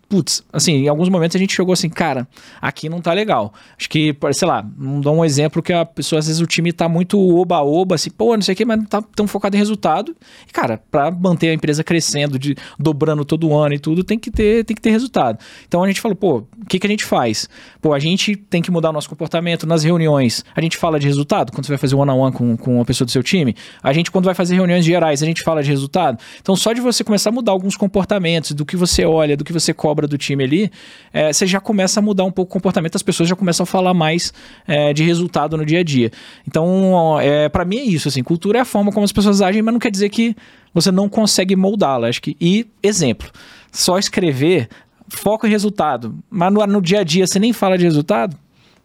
Putz, 0.10 0.43
assim, 0.51 0.84
em 0.84 0.88
alguns 0.88 1.10
momentos 1.10 1.36
a 1.36 1.39
gente 1.39 1.56
chegou 1.56 1.73
assim, 1.73 1.89
cara, 1.89 2.27
aqui 2.62 2.88
não 2.89 3.01
tá 3.01 3.13
legal. 3.13 3.53
Acho 3.77 3.89
que, 3.89 4.15
sei 4.34 4.47
lá, 4.47 4.65
não 4.77 5.01
dou 5.01 5.15
um 5.15 5.25
exemplo 5.25 5.62
que 5.62 5.73
a 5.73 5.86
pessoa, 5.86 6.19
às 6.19 6.27
vezes, 6.27 6.41
o 6.41 6.45
time 6.45 6.71
tá 6.71 6.88
muito 6.88 7.19
oba-oba, 7.19 7.95
assim, 7.95 8.10
pô, 8.10 8.36
não 8.36 8.41
sei 8.41 8.53
o 8.53 8.56
que, 8.56 8.65
mas 8.65 8.77
não 8.77 8.86
tá 8.86 9.01
tão 9.15 9.27
focado 9.27 9.56
em 9.56 9.60
resultado. 9.60 10.15
E, 10.47 10.51
cara, 10.51 10.82
pra 10.91 11.10
manter 11.10 11.49
a 11.49 11.53
empresa 11.53 11.84
crescendo, 11.84 12.38
de, 12.38 12.56
dobrando 12.77 13.25
todo 13.25 13.56
ano 13.56 13.73
e 13.73 13.79
tudo, 13.79 14.03
tem 14.03 14.19
que 14.19 14.29
ter, 14.29 14.63
tem 14.65 14.75
que 14.75 14.82
ter 14.82 14.91
resultado. 14.91 15.39
Então 15.67 15.84
a 15.84 15.88
gente 15.88 16.01
falou, 16.01 16.15
pô, 16.15 16.33
o 16.38 16.65
que, 16.67 16.80
que 16.80 16.88
a 16.88 16.89
gente 16.89 17.06
faz? 17.06 17.50
Pô, 17.82 17.93
a 17.93 18.00
gente 18.00 18.36
tem 18.36 18.62
que 18.62 18.72
mudar 18.72 18.89
o 18.89 18.93
nosso 18.93 19.10
comportamento 19.10 19.67
nas 19.67 19.84
reuniões. 19.84 20.43
A 20.56 20.62
gente 20.62 20.78
fala 20.78 21.00
de 21.00 21.08
resultado 21.08 21.52
quando 21.52 21.65
você 21.65 21.72
vai 21.72 21.78
fazer 21.78 21.96
one-on-one 21.96 22.34
com, 22.34 22.58
com 22.58 22.76
uma 22.76 22.86
pessoa 22.86 23.06
do 23.06 23.12
seu 23.12 23.24
time. 23.24 23.56
A 23.82 23.93
gente, 23.93 24.12
quando 24.12 24.26
vai 24.26 24.34
fazer 24.34 24.56
reuniões 24.56 24.86
gerais, 24.86 25.22
a 25.22 25.26
gente 25.26 25.43
fala 25.43 25.62
de 25.62 25.69
resultado. 25.69 26.17
Então, 26.41 26.56
só 26.56 26.74
de 26.74 26.82
você 26.82 27.04
começar 27.04 27.30
a 27.30 27.34
mudar 27.34 27.52
alguns 27.52 27.76
comportamentos, 27.76 28.52
do 28.52 28.65
que 28.65 28.76
você 28.76 29.06
olha, 29.06 29.38
do 29.38 29.43
que 29.43 29.54
você 29.54 29.74
cobra 29.74 30.08
do 30.08 30.17
time 30.17 30.43
ali, 30.43 30.72
é, 31.12 31.32
você 31.32 31.46
já 31.46 31.60
começa 31.60 32.00
a 32.00 32.04
mudar 32.04 32.24
um 32.24 32.32
pouco 32.32 32.52
o 32.52 32.54
comportamento, 32.54 32.96
as 32.96 33.04
pessoas 33.04 33.30
já 33.30 33.36
começam 33.36 33.63
a 33.63 33.67
falar 33.67 33.93
mais 33.93 34.34
é, 34.67 34.93
de 34.93 35.04
resultado 35.04 35.58
no 35.58 35.65
dia 35.65 35.80
a 35.80 35.84
dia. 35.84 36.12
Então, 36.48 37.19
é, 37.19 37.50
para 37.50 37.65
mim 37.65 37.78
é 37.78 37.84
isso, 37.84 38.08
assim, 38.08 38.24
cultura 38.24 38.60
é 38.60 38.62
a 38.62 38.65
forma 38.65 38.91
como 38.91 39.04
as 39.04 39.12
pessoas 39.12 39.41
agem, 39.41 39.62
mas 39.62 39.74
não 39.74 39.80
quer 39.80 39.91
dizer 39.91 40.10
que 40.10 40.36
você 40.74 40.91
não 40.91 41.08
consegue 41.08 41.56
moldá-la. 41.56 42.08
Acho 42.08 42.22
que, 42.22 42.36
e 42.39 42.65
exemplo, 42.82 43.30
só 43.72 43.98
escrever 43.98 44.69
foco 45.08 45.48
em 45.48 45.50
resultado, 45.50 46.18
mas 46.30 46.54
no, 46.54 46.66
no, 46.66 46.82
dia 46.82 47.02
a 47.02 47.04
dia 47.04 47.28
você 47.28 47.39
nem 47.39 47.54
fala 47.54 47.78
de 47.78 47.84
resultado, 47.84 48.38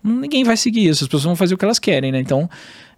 ninguém 0.02 0.44
vai 0.44 0.57
seguir 0.57 0.87
isso. 0.87 1.04
As 1.04 1.09
pessoas 1.09 1.24
vão 1.24 1.37
fazer 1.37 1.54
o 1.54 1.59
que 1.59 1.64
elas 1.64 1.78
querem, 1.78 2.12
né? 2.12 2.20
Então, 2.20 2.48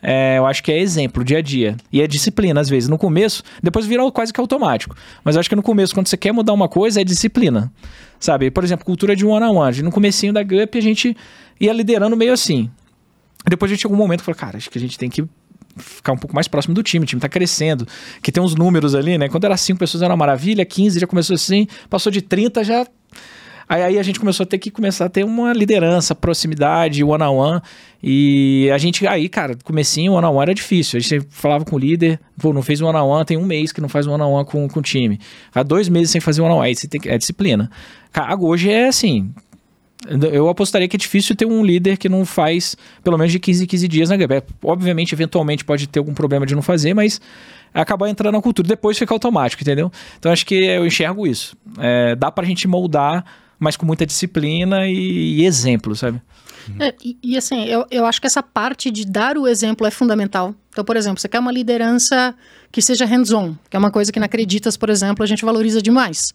é, 0.02 0.38
eu 0.38 0.46
acho 0.46 0.62
que 0.62 0.72
é 0.72 0.78
exemplo, 0.78 1.24
dia 1.24 1.38
a 1.38 1.42
dia. 1.42 1.76
E 1.92 2.00
é 2.00 2.06
disciplina, 2.06 2.61
às 2.61 2.68
vezes. 2.68 2.88
No 2.88 2.98
começo, 2.98 3.42
depois 3.62 3.87
vira 3.87 4.09
quase 4.11 4.33
que 4.33 4.40
automático. 4.40 4.96
Mas 5.24 5.37
eu 5.37 5.40
acho 5.40 5.48
que 5.48 5.56
no 5.56 5.62
começo, 5.62 5.94
quando 5.94 6.09
você 6.09 6.16
quer 6.16 6.33
mudar 6.33 6.52
uma 6.52 6.68
coisa, 6.68 7.00
é 7.00 7.04
disciplina. 7.04 7.72
Sabe? 8.18 8.50
Por 8.50 8.64
exemplo, 8.64 8.85
cultura 8.85 9.14
de 9.14 9.24
one-on-one. 9.24 9.54
-on 9.56 9.70
-one. 9.70 9.83
No 9.83 9.90
comecinho 9.90 10.33
da 10.33 10.42
GUP, 10.42 10.78
a 10.78 10.83
gente 10.83 11.16
ia 11.61 11.72
liderando 11.72 12.16
meio 12.16 12.33
assim. 12.33 12.70
Depois 13.48 13.70
a 13.70 13.74
gente 13.74 13.83
chegou 13.83 13.96
um 13.96 14.00
momento 14.00 14.22
falou, 14.22 14.38
cara, 14.38 14.56
acho 14.59 14.70
que 14.70 14.78
a 14.78 14.80
gente 14.80 14.98
tem 14.98 15.09
que 15.09 15.24
ficar 15.76 16.12
um 16.12 16.16
pouco 16.16 16.35
mais 16.35 16.48
próximo 16.48 16.74
do 16.74 16.83
time, 16.83 17.04
o 17.04 17.06
time 17.06 17.20
tá 17.20 17.28
crescendo, 17.28 17.87
que 18.22 18.30
tem 18.30 18.42
uns 18.42 18.54
números 18.54 18.94
ali, 18.94 19.16
né? 19.18 19.28
Quando 19.28 19.44
era 19.44 19.56
5 19.56 19.78
pessoas 19.78 20.02
era 20.02 20.12
uma 20.12 20.16
maravilha, 20.16 20.64
15 20.64 21.00
já 21.00 21.06
começou 21.06 21.35
assim, 21.35 21.66
passou 21.88 22.11
de 22.11 22.22
30 22.22 22.64
já 22.64 22.87
Aí, 23.70 24.00
a 24.00 24.02
gente 24.02 24.18
começou 24.18 24.42
a 24.42 24.46
ter 24.48 24.59
que 24.59 24.68
começar 24.68 25.04
a 25.04 25.09
ter 25.09 25.24
uma 25.24 25.52
liderança, 25.52 26.12
proximidade, 26.12 27.04
one 27.04 27.22
on 27.22 27.37
one. 27.37 27.61
E 28.02 28.68
a 28.74 28.78
gente, 28.78 29.06
aí, 29.06 29.28
cara, 29.28 29.56
comecinho, 29.62 30.14
one 30.14 30.26
on 30.26 30.33
one 30.33 30.42
era 30.42 30.52
difícil. 30.52 30.98
A 30.98 31.00
gente 31.00 31.24
falava 31.30 31.64
com 31.64 31.76
o 31.76 31.78
líder, 31.78 32.18
pô, 32.37 32.52
não 32.52 32.62
fez 32.62 32.80
one 32.80 32.98
on 32.98 33.06
one, 33.06 33.24
tem 33.24 33.37
um 33.37 33.46
mês 33.46 33.70
que 33.70 33.80
não 33.80 33.88
faz 33.88 34.09
one 34.09 34.20
on 34.20 34.33
one 34.33 34.44
com, 34.44 34.66
com 34.66 34.80
o 34.80 34.83
time. 34.83 35.20
Há 35.54 35.62
dois 35.62 35.88
meses 35.88 36.11
sem 36.11 36.20
fazer 36.20 36.42
one 36.42 36.52
on 36.52 36.59
one, 36.59 36.74
é 37.04 37.16
disciplina. 37.16 37.70
Cara, 38.11 38.37
hoje 38.40 38.68
é 38.68 38.88
assim, 38.88 39.33
eu 40.32 40.48
apostaria 40.48 40.88
que 40.88 40.96
é 40.96 40.98
difícil 40.98 41.36
ter 41.36 41.44
um 41.44 41.64
líder 41.64 41.98
que 41.98 42.08
não 42.08 42.24
faz 42.24 42.76
pelo 43.04 43.18
menos 43.18 43.32
de 43.32 43.38
15 43.38 43.64
em 43.64 43.66
15 43.66 43.88
dias 43.88 44.08
na 44.08 44.16
GP. 44.16 44.42
Obviamente, 44.64 45.12
eventualmente 45.14 45.64
pode 45.64 45.86
ter 45.86 45.98
algum 45.98 46.14
problema 46.14 46.46
de 46.46 46.54
não 46.54 46.62
fazer, 46.62 46.94
mas 46.94 47.20
acabar 47.74 48.08
entrando 48.08 48.34
na 48.34 48.42
cultura. 48.42 48.66
Depois 48.66 48.98
fica 48.98 49.12
automático, 49.12 49.62
entendeu? 49.62 49.92
Então 50.18 50.32
acho 50.32 50.46
que 50.46 50.54
eu 50.54 50.86
enxergo 50.86 51.26
isso. 51.26 51.56
É, 51.78 52.16
dá 52.16 52.30
pra 52.30 52.46
gente 52.46 52.66
moldar, 52.66 53.24
mas 53.58 53.76
com 53.76 53.84
muita 53.84 54.06
disciplina 54.06 54.86
e, 54.88 55.40
e 55.40 55.44
exemplo, 55.44 55.94
sabe? 55.94 56.20
É, 56.78 56.94
e, 57.02 57.18
e, 57.22 57.36
assim, 57.36 57.64
eu, 57.64 57.86
eu 57.90 58.06
acho 58.06 58.20
que 58.20 58.26
essa 58.26 58.42
parte 58.42 58.90
de 58.90 59.04
dar 59.04 59.36
o 59.36 59.46
exemplo 59.46 59.86
é 59.86 59.90
fundamental. 59.90 60.54
Então, 60.70 60.84
por 60.84 60.96
exemplo, 60.96 61.20
você 61.20 61.28
quer 61.28 61.40
uma 61.40 61.50
liderança 61.50 62.34
que 62.70 62.80
seja 62.80 63.04
hands-on, 63.04 63.54
que 63.68 63.76
é 63.76 63.78
uma 63.78 63.90
coisa 63.90 64.12
que 64.12 64.20
na 64.20 64.26
Acreditas, 64.26 64.76
por 64.76 64.88
exemplo, 64.88 65.24
a 65.24 65.26
gente 65.26 65.44
valoriza 65.44 65.82
demais. 65.82 66.32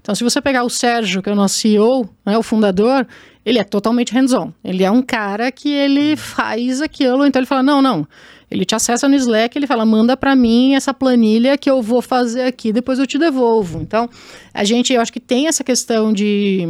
Então, 0.00 0.14
se 0.14 0.24
você 0.24 0.40
pegar 0.40 0.64
o 0.64 0.70
Sérgio, 0.70 1.22
que 1.22 1.28
é 1.28 1.32
o 1.32 1.36
nosso 1.36 1.56
CEO, 1.56 2.08
né, 2.24 2.36
o 2.38 2.42
fundador, 2.42 3.06
ele 3.48 3.58
é 3.58 3.64
totalmente 3.64 4.12
hands-on. 4.12 4.52
Ele 4.62 4.84
é 4.84 4.90
um 4.90 5.00
cara 5.00 5.50
que 5.50 5.70
ele 5.70 6.16
faz 6.16 6.82
aquilo, 6.82 7.24
então 7.24 7.40
ele 7.40 7.46
fala, 7.46 7.62
não, 7.62 7.80
não, 7.80 8.06
ele 8.50 8.64
te 8.64 8.74
acessa 8.74 9.06
no 9.08 9.14
Slack, 9.14 9.58
ele 9.58 9.66
fala: 9.66 9.84
manda 9.84 10.16
para 10.16 10.34
mim 10.34 10.74
essa 10.74 10.94
planilha 10.94 11.58
que 11.58 11.70
eu 11.70 11.82
vou 11.82 12.00
fazer 12.00 12.42
aqui, 12.42 12.72
depois 12.72 12.98
eu 12.98 13.06
te 13.06 13.18
devolvo. 13.18 13.80
Então, 13.80 14.08
a 14.54 14.64
gente, 14.64 14.92
eu 14.92 15.00
acho 15.00 15.12
que 15.12 15.20
tem 15.20 15.48
essa 15.48 15.62
questão 15.62 16.12
de 16.12 16.66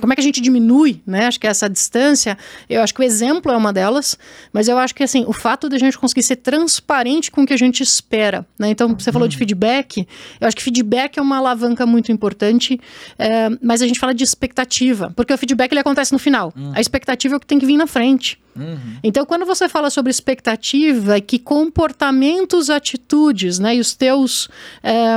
como 0.00 0.12
é 0.12 0.16
que 0.16 0.20
a 0.20 0.24
gente 0.24 0.40
diminui, 0.40 1.00
né? 1.06 1.26
Acho 1.26 1.38
que 1.38 1.46
essa 1.46 1.68
distância, 1.68 2.36
eu 2.68 2.82
acho 2.82 2.92
que 2.92 3.00
o 3.00 3.04
exemplo 3.04 3.52
é 3.52 3.56
uma 3.56 3.72
delas, 3.72 4.18
mas 4.52 4.66
eu 4.68 4.76
acho 4.78 4.94
que 4.94 5.02
assim, 5.02 5.24
o 5.26 5.32
fato 5.32 5.68
de 5.68 5.76
a 5.76 5.78
gente 5.78 5.96
conseguir 5.96 6.24
ser 6.24 6.36
transparente 6.36 7.30
com 7.30 7.42
o 7.42 7.46
que 7.46 7.54
a 7.54 7.58
gente 7.58 7.82
espera, 7.82 8.44
né? 8.58 8.68
Então, 8.70 8.94
você 8.98 9.12
falou 9.12 9.28
de 9.28 9.36
feedback, 9.36 10.06
eu 10.40 10.46
acho 10.46 10.56
que 10.56 10.62
feedback 10.62 11.18
é 11.18 11.22
uma 11.22 11.38
alavanca 11.38 11.86
muito 11.86 12.10
importante, 12.10 12.80
é, 13.18 13.48
mas 13.62 13.80
a 13.80 13.86
gente 13.86 14.00
fala 14.00 14.12
de 14.12 14.24
expectativa, 14.24 15.12
porque 15.14 15.32
o 15.32 15.38
feedback 15.38 15.70
ele 15.70 15.80
acontece 15.80 15.95
no 16.12 16.18
final. 16.18 16.52
Hum. 16.56 16.72
A 16.74 16.80
expectativa 16.80 17.34
é 17.34 17.36
o 17.36 17.40
que 17.40 17.46
tem 17.46 17.58
que 17.58 17.66
vir 17.66 17.76
na 17.76 17.86
frente. 17.86 18.38
Uhum. 18.56 18.96
Então, 19.02 19.26
quando 19.26 19.44
você 19.44 19.68
fala 19.68 19.90
sobre 19.90 20.10
expectativa, 20.10 21.20
que 21.20 21.38
comportamentos, 21.38 22.70
atitudes, 22.70 23.58
né, 23.58 23.76
e 23.76 23.80
os 23.80 23.94
teus, 23.94 24.48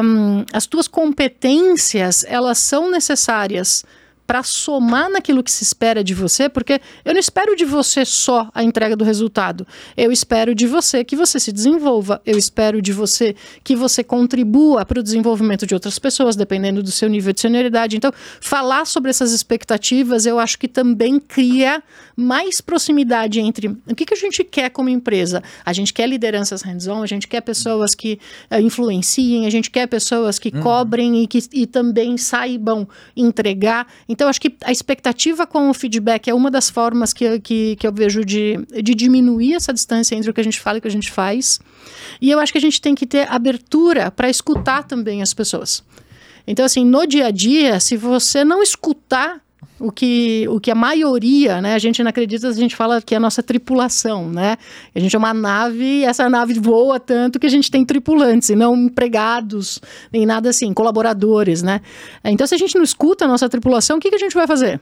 um, 0.03 0.43
as 0.51 0.65
tuas 0.65 0.87
competências, 0.87 2.25
elas 2.27 2.57
são 2.57 2.91
necessárias 2.91 3.85
para 4.29 4.43
somar 4.43 5.09
naquilo 5.09 5.41
que 5.41 5.49
se 5.49 5.63
espera 5.63 6.03
de 6.03 6.13
você, 6.13 6.47
porque 6.47 6.79
eu 7.03 7.13
não 7.13 7.19
espero 7.19 7.55
de 7.55 7.65
você 7.65 8.05
só 8.05 8.47
a 8.53 8.61
entrega 8.63 8.95
do 8.95 9.03
resultado. 9.03 9.65
Eu 9.97 10.11
espero 10.11 10.53
de 10.53 10.67
você 10.67 11.03
que 11.03 11.15
você 11.15 11.39
se 11.39 11.51
desenvolva. 11.51 12.21
Eu 12.23 12.37
espero 12.37 12.79
de 12.79 12.93
você 12.93 13.35
que 13.63 13.75
você 13.75 14.03
contribua 14.03 14.85
para 14.85 14.99
o 14.99 15.03
desenvolvimento 15.03 15.65
de 15.65 15.73
outras 15.73 15.97
pessoas, 15.97 16.35
dependendo 16.35 16.83
do 16.83 16.91
seu 16.91 17.09
nível 17.09 17.33
de 17.33 17.41
senioridade. 17.41 17.97
Então, 17.97 18.11
falar 18.39 18.85
sobre 18.85 19.09
essas 19.09 19.31
expectativas, 19.31 20.27
eu 20.27 20.37
acho 20.37 20.59
que 20.59 20.67
também 20.67 21.19
cria 21.19 21.81
mais 22.15 22.61
proximidade 22.61 23.39
entre 23.39 23.69
o 23.87 23.95
que, 23.95 24.05
que 24.05 24.13
a 24.13 24.17
gente 24.17 24.43
quer 24.43 24.69
como 24.69 24.89
empresa. 24.89 25.41
A 25.65 25.73
gente 25.73 25.91
quer 25.91 26.07
lideranças 26.07 26.61
hands-on, 26.61 27.01
a 27.01 27.07
gente 27.07 27.27
quer 27.27 27.41
pessoas 27.41 27.95
que 27.95 28.19
uh, 28.51 28.61
influenciem, 28.61 29.47
a 29.47 29.49
gente 29.49 29.71
quer 29.71 29.87
pessoas 29.87 30.37
que 30.37 30.51
uhum. 30.53 30.61
cobrem 30.61 31.23
e 31.23 31.27
que 31.27 31.39
e 31.51 31.65
também 31.65 32.15
saibam 32.15 32.87
entregar. 33.17 33.87
Então, 34.07 34.18
acho 34.27 34.41
que 34.41 34.55
a 34.63 34.71
expectativa 34.71 35.45
com 35.47 35.69
o 35.69 35.73
feedback 35.73 36.29
é 36.29 36.33
uma 36.33 36.51
das 36.51 36.69
formas 36.69 37.13
que, 37.13 37.39
que, 37.39 37.75
que 37.75 37.87
eu 37.87 37.93
vejo 37.93 38.25
de, 38.25 38.57
de 38.83 38.93
diminuir 38.93 39.53
essa 39.53 39.73
distância 39.73 40.15
entre 40.15 40.29
o 40.29 40.33
que 40.33 40.41
a 40.41 40.43
gente 40.43 40.59
fala 40.59 40.77
e 40.77 40.79
o 40.79 40.81
que 40.81 40.87
a 40.87 40.91
gente 40.91 41.11
faz. 41.11 41.59
E 42.21 42.29
eu 42.29 42.39
acho 42.39 42.51
que 42.51 42.57
a 42.57 42.61
gente 42.61 42.81
tem 42.81 42.95
que 42.95 43.05
ter 43.05 43.27
abertura 43.31 44.11
para 44.11 44.29
escutar 44.29 44.83
também 44.83 45.21
as 45.21 45.33
pessoas. 45.33 45.83
Então, 46.45 46.65
assim, 46.65 46.83
no 46.83 47.05
dia 47.05 47.27
a 47.27 47.31
dia, 47.31 47.79
se 47.79 47.95
você 47.95 48.43
não 48.43 48.63
escutar 48.63 49.41
o 49.79 49.91
que, 49.91 50.45
o 50.49 50.59
que 50.59 50.69
a 50.69 50.75
maioria, 50.75 51.61
né? 51.61 51.73
A 51.73 51.79
gente 51.79 52.03
não 52.03 52.09
acredita, 52.09 52.47
a 52.47 52.53
gente 52.53 52.75
fala 52.75 53.01
que 53.01 53.13
é 53.13 53.17
a 53.17 53.19
nossa 53.19 53.41
tripulação, 53.41 54.29
né? 54.29 54.57
A 54.93 54.99
gente 54.99 55.15
é 55.15 55.19
uma 55.19 55.33
nave 55.33 55.83
e 55.83 56.03
essa 56.03 56.29
nave 56.29 56.53
voa 56.53 56.99
tanto 56.99 57.39
que 57.39 57.47
a 57.47 57.49
gente 57.49 57.71
tem 57.71 57.85
tripulantes 57.85 58.49
e 58.49 58.55
não 58.55 58.75
empregados, 58.75 59.79
nem 60.11 60.25
nada 60.25 60.49
assim, 60.49 60.73
colaboradores, 60.73 61.63
né? 61.63 61.81
Então, 62.23 62.45
se 62.45 62.55
a 62.55 62.57
gente 62.57 62.75
não 62.75 62.83
escuta 62.83 63.25
a 63.25 63.27
nossa 63.27 63.47
tripulação, 63.47 63.97
o 63.97 63.99
que, 63.99 64.09
que 64.09 64.15
a 64.15 64.19
gente 64.19 64.35
vai 64.35 64.45
fazer? 64.45 64.79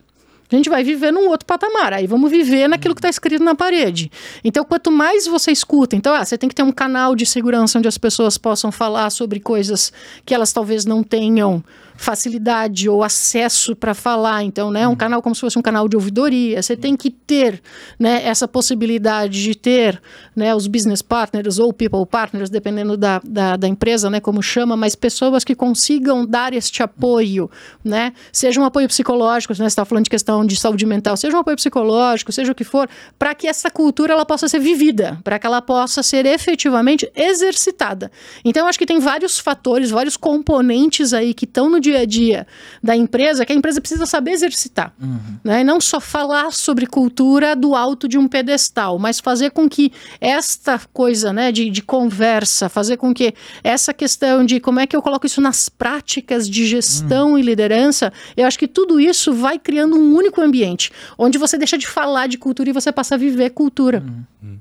A 0.50 0.56
gente 0.56 0.70
vai 0.70 0.82
viver 0.84 1.12
num 1.12 1.28
outro 1.28 1.46
patamar. 1.46 1.92
Aí 1.92 2.08
vamos 2.08 2.32
viver 2.32 2.70
naquilo 2.70 2.96
que 2.96 3.00
está 3.00 3.10
escrito 3.10 3.44
na 3.44 3.54
parede. 3.54 4.10
Então, 4.44 4.64
quanto 4.64 4.90
mais 4.90 5.28
você 5.28 5.52
escuta, 5.52 5.96
então, 5.96 6.14
ah, 6.14 6.24
você 6.24 6.38
tem 6.38 6.48
que 6.48 6.56
ter 6.56 6.64
um 6.64 6.72
canal 6.72 7.16
de 7.16 7.26
segurança 7.26 7.78
onde 7.78 7.88
as 7.88 7.98
pessoas 7.98 8.38
possam 8.38 8.72
falar 8.72 9.10
sobre 9.10 9.42
coisas 9.42 9.92
que 10.26 10.34
elas 10.34 10.54
talvez 10.54 10.86
não 10.86 11.04
tenham 11.04 11.62
facilidade 11.98 12.88
ou 12.88 13.04
acesso 13.04 13.76
para 13.76 13.94
falar. 13.94 14.44
Então, 14.44 14.72
né, 14.72 14.88
um 14.88 14.92
uhum. 14.92 14.96
canal 14.96 15.22
como 15.22 15.36
se 15.36 15.42
fosse 15.42 15.60
um 15.60 15.62
canal 15.62 15.88
de 15.90 15.96
ouvidoria. 15.96 16.62
Você 16.62 16.78
tem 16.78 16.96
que 16.96 17.10
ter 17.10 17.62
né, 18.00 18.24
essa 18.24 18.48
possibilidade 18.48 19.44
de 19.44 19.56
ter 19.56 20.02
né, 20.36 20.56
os 20.56 20.68
business 20.68 21.02
partners 21.02 21.60
ou 21.60 21.74
people 21.74 22.06
partners, 22.06 22.50
dependendo 22.50 22.96
da, 22.96 23.20
da, 23.24 23.58
da, 23.58 23.68
empresa, 23.68 24.10
né, 24.10 24.20
como 24.20 24.42
chama, 24.42 24.78
mas 24.78 24.96
pessoas 24.96 25.44
que 25.44 25.56
consigam 25.56 26.26
dar 26.26 26.54
este 26.54 26.84
apoio, 26.84 27.50
né, 27.84 28.14
seja 28.32 28.62
um 28.62 28.66
apoio 28.66 28.88
psicológico, 28.88 29.54
né, 29.54 29.58
você 29.58 29.66
está 29.66 29.84
falando 29.84 30.04
de 30.04 30.10
questão 30.10 30.46
de 30.46 30.56
saúde 30.56 30.86
mental, 30.86 31.18
seja 31.18 31.36
um 31.36 31.40
apoio 31.40 31.58
psicológico, 31.58 32.32
seja 32.32 32.52
o 32.52 32.56
que 32.56 32.64
for, 32.64 32.88
para 33.18 33.34
que 33.34 33.48
essa 33.48 33.70
cultura 33.72 34.14
ela 34.14 34.26
possa 34.26 34.48
ser 34.48 34.60
vivida, 34.60 35.20
para 35.24 35.40
que 35.40 35.48
ela 35.48 35.62
possa 35.62 36.04
ser 36.04 36.26
efetivamente 36.26 37.12
exercitada. 37.16 38.12
Então, 38.46 38.64
eu 38.64 38.70
acho 38.70 38.78
que 38.78 38.86
tem 38.86 39.00
vários 39.00 39.40
fatores, 39.40 39.90
vários 39.90 40.16
componentes 40.16 41.14
aí 41.14 41.34
que 41.34 41.46
estão 41.46 41.70
no 41.70 41.80
dia 41.88 42.00
a 42.00 42.06
dia 42.06 42.48
da 42.84 42.96
empresa 42.96 43.46
que 43.46 43.54
a 43.54 43.56
empresa 43.56 43.80
precisa 43.80 44.06
saber 44.06 44.32
exercitar. 44.32 44.94
Uhum. 45.02 45.38
Né? 45.44 45.62
E 45.62 45.64
não 45.64 45.80
só 45.80 46.00
falar 46.00 46.52
sobre 46.52 46.86
cultura 46.86 47.56
do 47.56 47.76
alto 47.76 48.08
de 48.08 48.18
um 48.18 48.28
pedestal, 48.28 49.00
mas 49.00 49.20
fazer 49.20 49.52
com 49.52 49.70
que 49.70 49.92
esta 50.20 50.80
coisa 50.94 51.32
né, 51.32 51.52
de, 51.52 51.70
de 51.70 51.82
conversa, 51.82 52.70
fazer 52.70 52.98
com 52.98 53.14
que 53.14 53.34
essa 53.64 53.94
questão 53.94 54.46
de 54.46 54.60
como 54.60 54.80
é 54.80 54.88
que 54.88 54.96
eu 54.96 55.02
coloco 55.02 55.26
isso 55.26 55.42
nas 55.42 55.70
práticas 55.70 56.50
de 56.50 56.66
gestão 56.66 57.32
uhum. 57.32 57.40
e 57.40 57.42
liderança, 57.42 58.12
eu 58.36 58.46
acho 58.46 58.60
que 58.60 58.68
tudo 58.68 59.00
isso 59.00 59.34
vai 59.34 59.58
criando 59.58 59.96
um 59.96 60.16
único 60.16 60.42
ambiente, 60.42 60.92
onde 61.18 61.38
você 61.38 61.58
deixa 61.58 61.78
de 61.78 61.88
falar 61.88 62.28
de 62.28 62.38
cultura 62.38 62.70
e 62.70 62.74
você 62.74 62.92
passa 62.92 63.16
a 63.16 63.18
viver 63.18 63.52
cultura. 63.52 64.04
Uhum. 64.44 64.58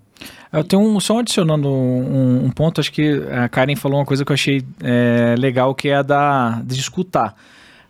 Eu 0.53 0.65
tenho 0.65 0.83
um, 0.83 0.99
só 1.01 1.19
adicionando 1.19 1.69
um, 1.69 2.47
um, 2.47 2.51
ponto, 2.51 2.81
acho 2.81 2.93
que 2.93 3.23
a 3.31 3.49
Karen 3.49 3.77
falou 3.77 3.99
uma 3.99 4.07
coisa 4.07 4.25
que 4.25 4.33
eu 4.33 4.35
achei 4.35 4.63
é, 4.83 5.35
legal, 5.39 5.75
que 5.75 5.89
é 5.89 5.97
a 5.97 6.03
da, 6.03 6.63
de 6.65 6.79
escutar. 6.79 7.35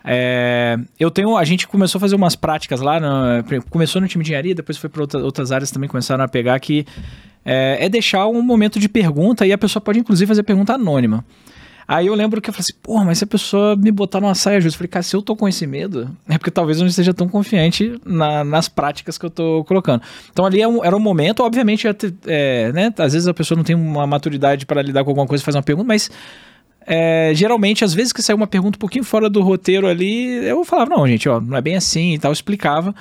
É, 0.04 0.76
eu 0.98 1.10
tenho, 1.10 1.36
a 1.36 1.44
gente 1.44 1.66
começou 1.66 1.98
a 1.98 2.00
fazer 2.00 2.14
umas 2.14 2.36
práticas 2.36 2.80
lá, 2.80 3.00
no, 3.00 3.44
começou 3.68 4.00
no 4.00 4.06
time 4.06 4.22
de 4.22 4.30
engenharia, 4.30 4.54
depois 4.54 4.78
foi 4.78 4.88
para 4.88 5.02
outra, 5.02 5.20
outras 5.20 5.50
áreas 5.50 5.70
também 5.70 5.88
começaram 5.88 6.24
a 6.24 6.28
pegar 6.28 6.58
que 6.60 6.86
é, 7.44 7.84
é, 7.84 7.88
deixar 7.88 8.26
um 8.26 8.42
momento 8.42 8.78
de 8.80 8.88
pergunta 8.88 9.46
e 9.46 9.52
a 9.52 9.58
pessoa 9.58 9.80
pode 9.80 9.98
inclusive 9.98 10.28
fazer 10.28 10.42
pergunta 10.42 10.74
anônima. 10.74 11.24
Aí 11.88 12.08
eu 12.08 12.14
lembro 12.14 12.40
que 12.40 12.50
eu 12.50 12.54
falei 12.54 12.64
assim, 12.68 12.78
porra, 12.82 13.04
mas 13.04 13.18
se 13.18 13.24
a 13.24 13.26
pessoa 13.26 13.76
me 13.76 13.92
botar 13.92 14.20
numa 14.20 14.34
saia 14.34 14.60
justa, 14.60 14.76
eu 14.76 14.78
falei, 14.78 14.88
cara, 14.88 15.02
se 15.04 15.14
eu 15.14 15.22
tô 15.22 15.36
com 15.36 15.48
esse 15.48 15.66
medo, 15.66 16.10
é 16.28 16.36
porque 16.36 16.50
talvez 16.50 16.78
eu 16.78 16.82
não 16.82 16.88
esteja 16.88 17.14
tão 17.14 17.28
confiante 17.28 18.00
na, 18.04 18.42
nas 18.42 18.68
práticas 18.68 19.16
que 19.16 19.24
eu 19.24 19.30
tô 19.30 19.64
colocando. 19.64 20.02
Então 20.30 20.44
ali 20.44 20.60
é 20.60 20.66
era 20.84 20.96
um 20.96 21.00
momento, 21.00 21.44
obviamente, 21.44 21.86
é, 22.26 22.72
né, 22.72 22.92
às 22.98 23.12
vezes 23.12 23.28
a 23.28 23.34
pessoa 23.34 23.56
não 23.56 23.64
tem 23.64 23.76
uma 23.76 24.06
maturidade 24.06 24.66
para 24.66 24.82
lidar 24.82 25.04
com 25.04 25.10
alguma 25.10 25.26
coisa 25.26 25.44
fazer 25.44 25.58
uma 25.58 25.62
pergunta, 25.62 25.86
mas 25.86 26.10
é, 26.86 27.32
geralmente, 27.34 27.84
às 27.84 27.92
vezes 27.92 28.12
que 28.12 28.22
saiu 28.22 28.36
uma 28.36 28.46
pergunta 28.46 28.76
um 28.76 28.80
pouquinho 28.80 29.04
fora 29.04 29.28
do 29.28 29.42
roteiro 29.42 29.88
ali, 29.88 30.44
eu 30.44 30.64
falava, 30.64 30.90
não, 30.90 31.06
gente, 31.06 31.28
ó, 31.28 31.40
não 31.40 31.56
é 31.56 31.60
bem 31.60 31.76
assim 31.76 32.14
e 32.14 32.18
tal, 32.18 32.32
explicava. 32.32 32.94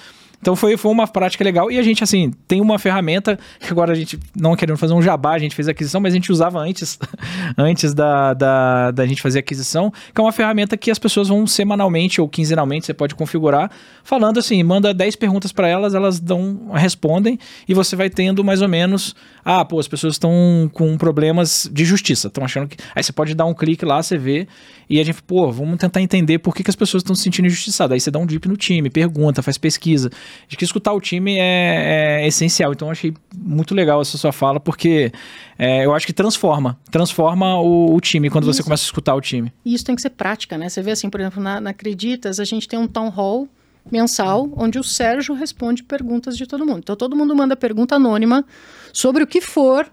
Então 0.45 0.55
foi, 0.55 0.77
foi 0.77 0.91
uma 0.91 1.07
prática 1.07 1.43
legal. 1.43 1.71
E 1.71 1.79
a 1.79 1.81
gente, 1.81 2.03
assim, 2.03 2.31
tem 2.47 2.61
uma 2.61 2.77
ferramenta 2.77 3.35
que 3.59 3.71
agora 3.71 3.93
a 3.93 3.95
gente, 3.95 4.19
não 4.39 4.55
querendo 4.55 4.77
fazer 4.77 4.93
um 4.93 5.01
jabá, 5.01 5.31
a 5.31 5.39
gente 5.39 5.55
fez 5.55 5.67
a 5.67 5.71
aquisição, 5.71 5.99
mas 5.99 6.13
a 6.13 6.17
gente 6.17 6.31
usava 6.31 6.59
antes, 6.59 6.99
antes 7.57 7.95
da, 7.95 8.35
da, 8.35 8.91
da 8.91 9.07
gente 9.07 9.23
fazer 9.23 9.39
a 9.39 9.41
aquisição, 9.41 9.91
que 10.13 10.21
é 10.21 10.23
uma 10.23 10.31
ferramenta 10.31 10.77
que 10.77 10.91
as 10.91 10.99
pessoas 10.99 11.29
vão 11.29 11.47
semanalmente 11.47 12.21
ou 12.21 12.29
quinzenalmente, 12.29 12.85
você 12.85 12.93
pode 12.93 13.15
configurar, 13.15 13.71
falando 14.03 14.37
assim, 14.37 14.61
manda 14.61 14.93
10 14.93 15.15
perguntas 15.15 15.51
para 15.51 15.67
elas, 15.67 15.95
elas 15.95 16.19
dão, 16.19 16.69
respondem, 16.75 17.39
e 17.67 17.73
você 17.73 17.95
vai 17.95 18.11
tendo 18.11 18.43
mais 18.43 18.61
ou 18.61 18.67
menos, 18.67 19.15
ah, 19.43 19.65
pô, 19.65 19.79
as 19.79 19.87
pessoas 19.87 20.13
estão 20.13 20.69
com 20.71 20.95
problemas 20.95 21.67
de 21.73 21.83
justiça, 21.85 22.27
estão 22.27 22.45
achando 22.45 22.67
que. 22.67 22.77
Aí 22.93 23.01
você 23.01 23.11
pode 23.11 23.33
dar 23.33 23.45
um 23.45 23.53
clique 23.55 23.83
lá, 23.83 24.03
você 24.03 24.15
vê, 24.15 24.47
e 24.87 24.99
a 24.99 25.03
gente, 25.03 25.23
pô, 25.23 25.51
vamos 25.51 25.79
tentar 25.79 26.01
entender 26.01 26.37
por 26.37 26.53
que, 26.53 26.63
que 26.63 26.69
as 26.69 26.75
pessoas 26.75 27.01
estão 27.01 27.15
se 27.15 27.23
sentindo 27.23 27.47
injustiçadas. 27.47 27.95
Aí 27.95 27.99
você 27.99 28.11
dá 28.11 28.19
um 28.19 28.27
dip 28.27 28.47
no 28.47 28.55
time, 28.55 28.91
pergunta, 28.91 29.41
faz 29.41 29.57
pesquisa 29.57 30.11
de 30.47 30.57
que 30.57 30.63
escutar 30.63 30.93
o 30.93 31.01
time 31.01 31.37
é, 31.37 32.21
é 32.23 32.27
essencial. 32.27 32.73
Então, 32.73 32.87
eu 32.87 32.91
achei 32.91 33.13
muito 33.35 33.73
legal 33.73 34.01
essa 34.01 34.17
sua 34.17 34.31
fala, 34.31 34.59
porque 34.59 35.11
é, 35.57 35.85
eu 35.85 35.93
acho 35.93 36.05
que 36.05 36.13
transforma. 36.13 36.77
Transforma 36.91 37.59
o, 37.59 37.95
o 37.95 38.01
time 38.01 38.29
quando 38.29 38.45
isso, 38.45 38.53
você 38.53 38.63
começa 38.63 38.83
a 38.83 38.85
escutar 38.85 39.15
o 39.15 39.21
time. 39.21 39.51
E 39.63 39.73
isso 39.73 39.85
tem 39.85 39.95
que 39.95 40.01
ser 40.01 40.11
prática, 40.11 40.57
né? 40.57 40.69
Você 40.69 40.81
vê 40.81 40.91
assim, 40.91 41.09
por 41.09 41.19
exemplo, 41.19 41.41
na, 41.41 41.59
na 41.59 41.69
Acreditas, 41.71 42.39
a 42.39 42.45
gente 42.45 42.67
tem 42.67 42.79
um 42.79 42.87
town 42.87 43.09
hall 43.09 43.47
mensal, 43.91 44.49
onde 44.55 44.79
o 44.79 44.83
Sérgio 44.83 45.35
responde 45.35 45.83
perguntas 45.83 46.37
de 46.37 46.47
todo 46.47 46.65
mundo. 46.65 46.79
Então, 46.79 46.95
todo 46.95 47.15
mundo 47.15 47.35
manda 47.35 47.55
pergunta 47.55 47.95
anônima 47.95 48.43
sobre 48.91 49.23
o 49.23 49.27
que 49.27 49.41
for 49.41 49.87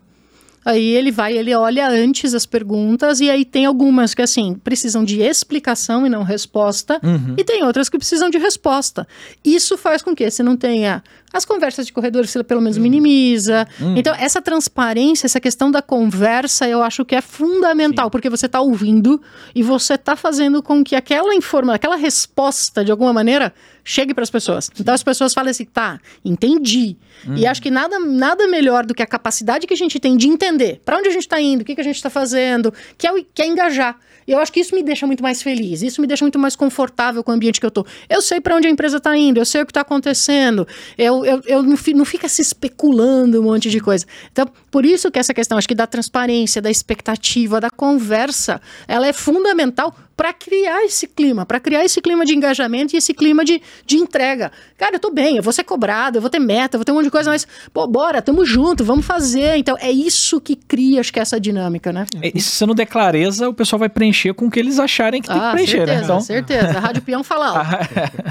Aí 0.65 0.91
ele 0.91 1.11
vai, 1.11 1.37
ele 1.37 1.55
olha 1.55 1.89
antes 1.89 2.35
as 2.35 2.47
perguntas 2.47 3.21
e 3.21 3.29
aí 3.29 3.45
tem 3.45 3.67
algumas 3.67 4.15
que 4.15 4.23
assim 4.23 4.55
precisam 4.55 5.05
de 5.05 5.21
explicação 5.21 6.07
e 6.07 6.11
não 6.11 6.23
resposta, 6.23 7.01
uhum. 7.03 7.35
e 7.37 7.45
tem 7.45 7.65
outras 7.65 7.89
que 7.89 7.99
precisam 7.99 8.31
de 8.31 8.39
resposta. 8.39 9.07
Isso 9.45 9.77
faz 9.77 10.03
com 10.03 10.15
que 10.15 10.31
você 10.31 10.43
não 10.43 10.57
tenha 10.57 11.03
as 11.33 11.45
conversas 11.45 11.87
de 11.87 11.93
corredor 11.93 12.27
você 12.27 12.43
pelo 12.45 12.61
menos 12.61 12.79
minimiza. 12.79 13.67
Uhum. 13.81 13.97
Então 13.97 14.15
essa 14.15 14.43
transparência, 14.43 15.27
essa 15.27 15.41
questão 15.41 15.71
da 15.71 15.83
conversa, 15.83 16.69
eu 16.69 16.83
acho 16.83 17.05
que 17.05 17.15
é 17.15 17.21
fundamental, 17.21 18.07
Sim. 18.07 18.11
porque 18.11 18.29
você 18.29 18.47
está 18.47 18.61
ouvindo 18.61 19.21
e 19.55 19.63
você 19.63 19.95
está 19.95 20.17
fazendo 20.17 20.63
com 20.63 20.83
que 20.85 20.95
aquela 20.95 21.35
informação, 21.35 21.75
aquela 21.75 21.97
resposta 21.97 22.85
de 22.85 22.91
alguma 22.91 23.13
maneira 23.13 23.53
chegue 23.85 24.15
para 24.15 24.23
as 24.23 24.31
pessoas. 24.31 24.71
Então 24.79 24.95
as 24.95 25.03
pessoas 25.03 25.35
falam 25.35 25.51
assim, 25.51 25.65
tá, 25.65 26.01
entendi. 26.25 26.97
Uhum. 27.27 27.37
E 27.37 27.47
acho 27.47 27.63
que 27.63 27.71
nada, 27.71 27.99
nada 27.99 28.47
melhor 28.47 28.85
do 28.85 28.95
que 28.95 29.03
a 29.03 29.07
capacidade 29.07 29.67
que 29.67 29.75
a 29.75 29.77
gente 29.77 29.99
tem 29.99 30.17
de 30.17 30.29
entender 30.29 30.81
para 30.85 30.99
onde 30.99 31.09
a 31.09 31.13
gente 31.13 31.23
está 31.23 31.41
indo, 31.41 31.63
o 31.63 31.65
que, 31.65 31.75
que 31.75 31.81
a 31.81 31.85
gente 31.85 31.97
está 31.97 32.11
fazendo, 32.11 32.73
que 32.97 33.07
é, 33.07 33.13
que 33.35 33.43
é 33.43 33.47
engajar. 33.47 33.99
E 34.27 34.33
eu 34.33 34.39
acho 34.39 34.53
que 34.53 34.61
isso 34.61 34.75
me 34.75 34.83
deixa 34.83 35.07
muito 35.07 35.23
mais 35.23 35.43
feliz, 35.43 35.83
isso 35.83 36.01
me 36.01 36.07
deixa 36.07 36.25
muito 36.25 36.39
mais 36.39 36.55
confortável 36.55 37.23
com 37.25 37.33
o 37.33 37.35
ambiente 37.35 37.59
que 37.59 37.67
eu 37.67 37.71
tô. 37.71 37.85
Eu 38.09 38.23
sei 38.23 38.41
para 38.41 38.57
onde 38.57 38.69
a 38.69 38.71
empresa 38.71 38.99
está 38.99 39.17
indo, 39.17 39.41
eu 39.41 39.45
sei 39.45 39.63
o 39.63 39.67
que 39.67 39.71
está 39.71 39.81
acontecendo, 39.81 40.67
eu, 40.97 41.22
eu, 41.25 41.41
eu 41.47 41.63
não, 41.63 41.77
não 41.95 42.05
fica 42.05 42.29
se 42.29 42.43
especulando 42.43 43.41
um 43.41 43.45
monte 43.45 43.71
de 43.71 43.81
coisa. 43.81 44.07
Então, 44.31 44.47
por 44.71 44.85
isso 44.85 45.11
que 45.11 45.19
essa 45.19 45.35
questão, 45.35 45.59
acho 45.59 45.69
que 45.69 45.75
da 45.75 45.87
transparência, 45.87 46.63
da 46.63 46.71
expectativa, 46.71 47.61
da 47.61 47.71
conversa, 47.71 48.61
ela 48.87 49.07
é 49.07 49.13
fundamental 49.13 49.95
para 50.17 50.33
criar 50.33 50.85
esse 50.85 51.07
clima, 51.07 51.45
para 51.45 51.59
criar 51.59 51.85
esse 51.85 52.01
clima 52.01 52.25
de 52.25 52.35
engajamento 52.35 52.95
e 52.95 52.99
esse 52.99 53.13
clima 53.13 53.45
de, 53.45 53.61
de 53.85 53.97
entrega. 53.97 54.53
Cara, 54.79 54.97
eu 54.97 55.01
tô 55.01 55.11
bem, 55.11 55.37
eu 55.37 55.43
vou 55.43 55.53
ser 55.53 55.65
cobrado, 55.65 56.19
eu 56.19 56.21
vou 56.21 56.31
ter 56.31 56.39
meta, 56.39 56.77
eu 56.77 56.79
vou 56.79 56.85
ter 56.85 56.93
um 56.93 56.97
monte 56.97 57.07
de 57.07 57.11
coisa, 57.11 57.31
mas, 57.31 57.47
pô, 57.73 57.87
bora, 57.87 58.23
tamo 58.23 58.45
junto, 58.45 58.85
vamos 58.85 59.05
fazer. 59.05 59.57
Então, 59.57 59.77
é 59.81 59.91
isso 59.91 60.41
que 60.41 60.55
cria, 60.55 61.01
acho 61.01 61.13
que, 61.13 61.19
essa 61.19 61.41
dinâmica, 61.41 61.93
né? 61.93 62.07
E 62.23 62.41
se 62.41 62.51
você 62.51 62.67
não 62.67 62.75
der 62.75 62.87
clareza, 62.87 63.49
o 63.49 63.55
pessoal 63.55 63.81
vai 63.81 63.89
preencher 63.89 64.35
com 64.35 64.47
o 64.47 64.51
que 64.51 64.59
eles 64.59 64.79
acharem 64.79 65.23
que 65.23 65.31
ah, 65.31 65.35
tem 65.35 65.43
que 65.43 65.53
preencher, 65.53 65.77
certeza, 65.79 65.99
né? 65.99 66.05
Então... 66.05 66.21
certeza. 66.21 66.79
A 66.79 66.81
Rádio 66.81 67.03
Peão 67.03 67.25
fala 67.25 67.49
alto. 67.59 67.89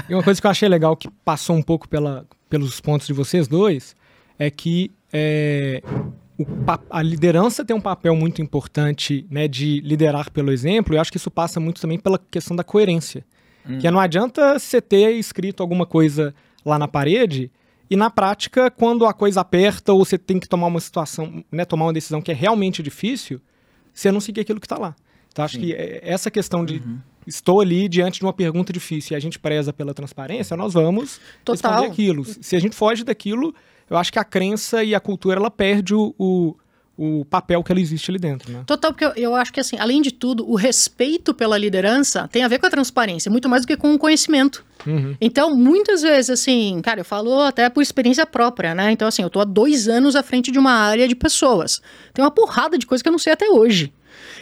e 0.08 0.14
uma 0.14 0.22
coisa 0.22 0.40
que 0.40 0.46
eu 0.46 0.50
achei 0.50 0.68
legal, 0.68 0.96
que 0.96 1.08
passou 1.24 1.56
um 1.56 1.62
pouco 1.62 1.88
pela, 1.88 2.24
pelos 2.52 2.82
pontos 2.82 3.06
de 3.06 3.14
vocês 3.14 3.48
dois, 3.48 3.96
é 4.38 4.50
que 4.50 4.90
é, 5.10 5.82
a 6.90 7.00
liderança 7.00 7.64
tem 7.64 7.74
um 7.74 7.80
papel 7.80 8.14
muito 8.14 8.42
importante 8.42 9.26
né, 9.30 9.48
de 9.48 9.80
liderar 9.80 10.30
pelo 10.30 10.52
exemplo, 10.52 10.94
e 10.94 10.98
acho 10.98 11.10
que 11.10 11.16
isso 11.16 11.30
passa 11.30 11.58
muito 11.58 11.80
também 11.80 11.98
pela 11.98 12.18
questão 12.30 12.54
da 12.54 12.62
coerência. 12.62 13.24
Hum. 13.66 13.78
Que 13.78 13.90
não 13.90 13.98
adianta 13.98 14.58
você 14.58 14.82
ter 14.82 15.12
escrito 15.12 15.62
alguma 15.62 15.86
coisa 15.86 16.34
lá 16.62 16.78
na 16.78 16.86
parede 16.86 17.50
e 17.88 17.96
na 17.96 18.10
prática, 18.10 18.70
quando 18.70 19.06
a 19.06 19.14
coisa 19.14 19.40
aperta 19.40 19.94
ou 19.94 20.04
você 20.04 20.18
tem 20.18 20.38
que 20.38 20.46
tomar 20.46 20.66
uma 20.66 20.80
situação, 20.80 21.42
né, 21.50 21.64
tomar 21.64 21.86
uma 21.86 21.92
decisão 21.94 22.20
que 22.20 22.32
é 22.32 22.34
realmente 22.34 22.82
difícil, 22.82 23.40
você 23.94 24.12
não 24.12 24.20
seguir 24.20 24.42
aquilo 24.42 24.60
que 24.60 24.66
está 24.66 24.76
lá. 24.76 24.94
Então 25.32 25.42
acho 25.42 25.54
Sim. 25.54 25.62
que 25.62 25.72
é, 25.72 26.02
essa 26.02 26.30
questão 26.30 26.66
de 26.66 26.74
uhum. 26.74 26.98
Estou 27.26 27.60
ali 27.60 27.88
diante 27.88 28.18
de 28.18 28.24
uma 28.24 28.32
pergunta 28.32 28.72
difícil 28.72 29.14
e 29.14 29.16
a 29.16 29.20
gente 29.20 29.38
preza 29.38 29.72
pela 29.72 29.94
transparência, 29.94 30.56
nós 30.56 30.72
vamos 30.72 31.20
Total. 31.44 31.72
responder 31.72 31.92
aquilo. 31.92 32.24
Se 32.24 32.56
a 32.56 32.60
gente 32.60 32.74
foge 32.74 33.04
daquilo, 33.04 33.54
eu 33.88 33.96
acho 33.96 34.12
que 34.12 34.18
a 34.18 34.24
crença 34.24 34.82
e 34.82 34.94
a 34.94 35.00
cultura 35.00 35.38
ela 35.38 35.50
perde 35.50 35.94
o, 35.94 36.14
o, 36.18 36.56
o 36.96 37.24
papel 37.24 37.62
que 37.62 37.72
ela 37.72 37.80
existe 37.80 38.10
ali 38.10 38.18
dentro. 38.18 38.52
Né? 38.52 38.62
Total, 38.66 38.92
porque 38.92 39.04
eu, 39.04 39.12
eu, 39.14 39.34
acho 39.34 39.52
que, 39.52 39.60
assim, 39.60 39.76
além 39.78 40.00
de 40.00 40.12
tudo, 40.12 40.48
o 40.48 40.54
respeito 40.54 41.34
pela 41.34 41.58
liderança 41.58 42.28
tem 42.28 42.42
a 42.42 42.48
ver 42.48 42.58
com 42.58 42.66
a 42.66 42.70
transparência, 42.70 43.30
muito 43.30 43.48
mais 43.48 43.62
do 43.62 43.68
que 43.68 43.76
com 43.76 43.94
o 43.94 43.98
conhecimento. 43.98 44.64
Uhum. 44.86 45.16
Então, 45.20 45.54
muitas 45.54 46.02
vezes, 46.02 46.30
assim, 46.30 46.80
cara, 46.82 47.00
eu 47.00 47.04
falo 47.04 47.40
até 47.40 47.68
por 47.68 47.82
experiência 47.82 48.26
própria, 48.26 48.74
né? 48.74 48.92
Então, 48.92 49.06
assim, 49.06 49.22
eu 49.22 49.30
tô 49.30 49.40
há 49.40 49.44
dois 49.44 49.88
anos 49.88 50.16
à 50.16 50.22
frente 50.22 50.50
de 50.50 50.58
uma 50.58 50.72
área 50.72 51.06
de 51.06 51.14
pessoas. 51.14 51.80
Tem 52.12 52.24
uma 52.24 52.30
porrada 52.30 52.76
de 52.78 52.86
coisa 52.86 53.02
que 53.02 53.08
eu 53.08 53.12
não 53.12 53.18
sei 53.18 53.32
até 53.32 53.48
hoje. 53.48 53.92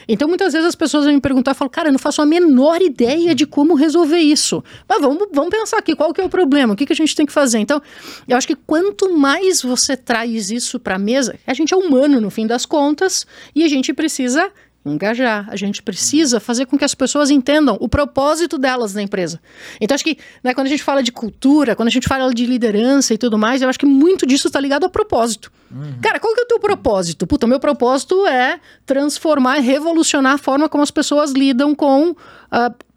Então, 0.08 0.28
muitas 0.28 0.52
vezes 0.52 0.68
as 0.68 0.74
pessoas 0.74 1.04
vêm 1.04 1.14
me 1.14 1.20
perguntar, 1.20 1.54
falo, 1.54 1.70
cara, 1.70 1.88
eu 1.88 1.92
não 1.92 1.98
faço 1.98 2.20
a 2.20 2.26
menor 2.26 2.82
ideia 2.82 3.34
de 3.34 3.46
como 3.46 3.74
resolver 3.74 4.18
isso. 4.18 4.62
Mas 4.88 5.00
vamos, 5.00 5.28
vamos 5.32 5.50
pensar 5.50 5.78
aqui, 5.78 5.94
qual 5.94 6.12
que 6.12 6.20
é 6.20 6.24
o 6.24 6.28
problema? 6.28 6.72
O 6.72 6.76
que, 6.76 6.86
que 6.86 6.92
a 6.92 6.96
gente 6.96 7.14
tem 7.14 7.26
que 7.26 7.32
fazer? 7.32 7.58
Então, 7.58 7.80
eu 8.26 8.36
acho 8.36 8.46
que 8.46 8.56
quanto 8.56 9.16
mais 9.16 9.62
você 9.62 9.96
traz 9.96 10.50
isso 10.50 10.80
para 10.80 10.96
a 10.96 10.98
mesa, 10.98 11.38
a 11.46 11.54
gente 11.54 11.72
é 11.72 11.76
humano 11.76 12.20
no 12.20 12.30
fim 12.30 12.46
das 12.46 12.66
contas, 12.66 13.26
e 13.54 13.64
a 13.64 13.68
gente 13.68 13.92
precisa 13.92 14.50
engajar. 14.84 15.46
A 15.50 15.56
gente 15.56 15.82
precisa 15.82 16.40
fazer 16.40 16.66
com 16.66 16.78
que 16.78 16.84
as 16.84 16.94
pessoas 16.94 17.30
entendam 17.30 17.76
o 17.80 17.88
propósito 17.88 18.56
delas 18.56 18.94
na 18.94 19.02
empresa. 19.02 19.40
Então, 19.80 19.94
acho 19.94 20.04
que 20.04 20.18
né, 20.42 20.54
quando 20.54 20.66
a 20.66 20.70
gente 20.70 20.82
fala 20.82 21.02
de 21.02 21.12
cultura, 21.12 21.76
quando 21.76 21.88
a 21.88 21.90
gente 21.90 22.08
fala 22.08 22.32
de 22.32 22.46
liderança 22.46 23.12
e 23.12 23.18
tudo 23.18 23.36
mais, 23.36 23.62
eu 23.62 23.68
acho 23.68 23.78
que 23.78 23.86
muito 23.86 24.26
disso 24.26 24.46
está 24.46 24.58
ligado 24.58 24.84
ao 24.84 24.90
propósito. 24.90 25.52
Uhum. 25.70 25.98
Cara, 26.00 26.18
qual 26.18 26.34
que 26.34 26.40
é 26.40 26.44
o 26.44 26.48
teu 26.48 26.58
propósito? 26.58 27.26
Puta, 27.26 27.46
o 27.46 27.48
meu 27.48 27.60
propósito 27.60 28.26
é 28.26 28.58
transformar, 28.86 29.58
revolucionar 29.60 30.34
a 30.34 30.38
forma 30.38 30.68
como 30.68 30.82
as 30.82 30.90
pessoas 30.90 31.32
lidam 31.32 31.74
com 31.74 32.10
uh, 32.10 32.16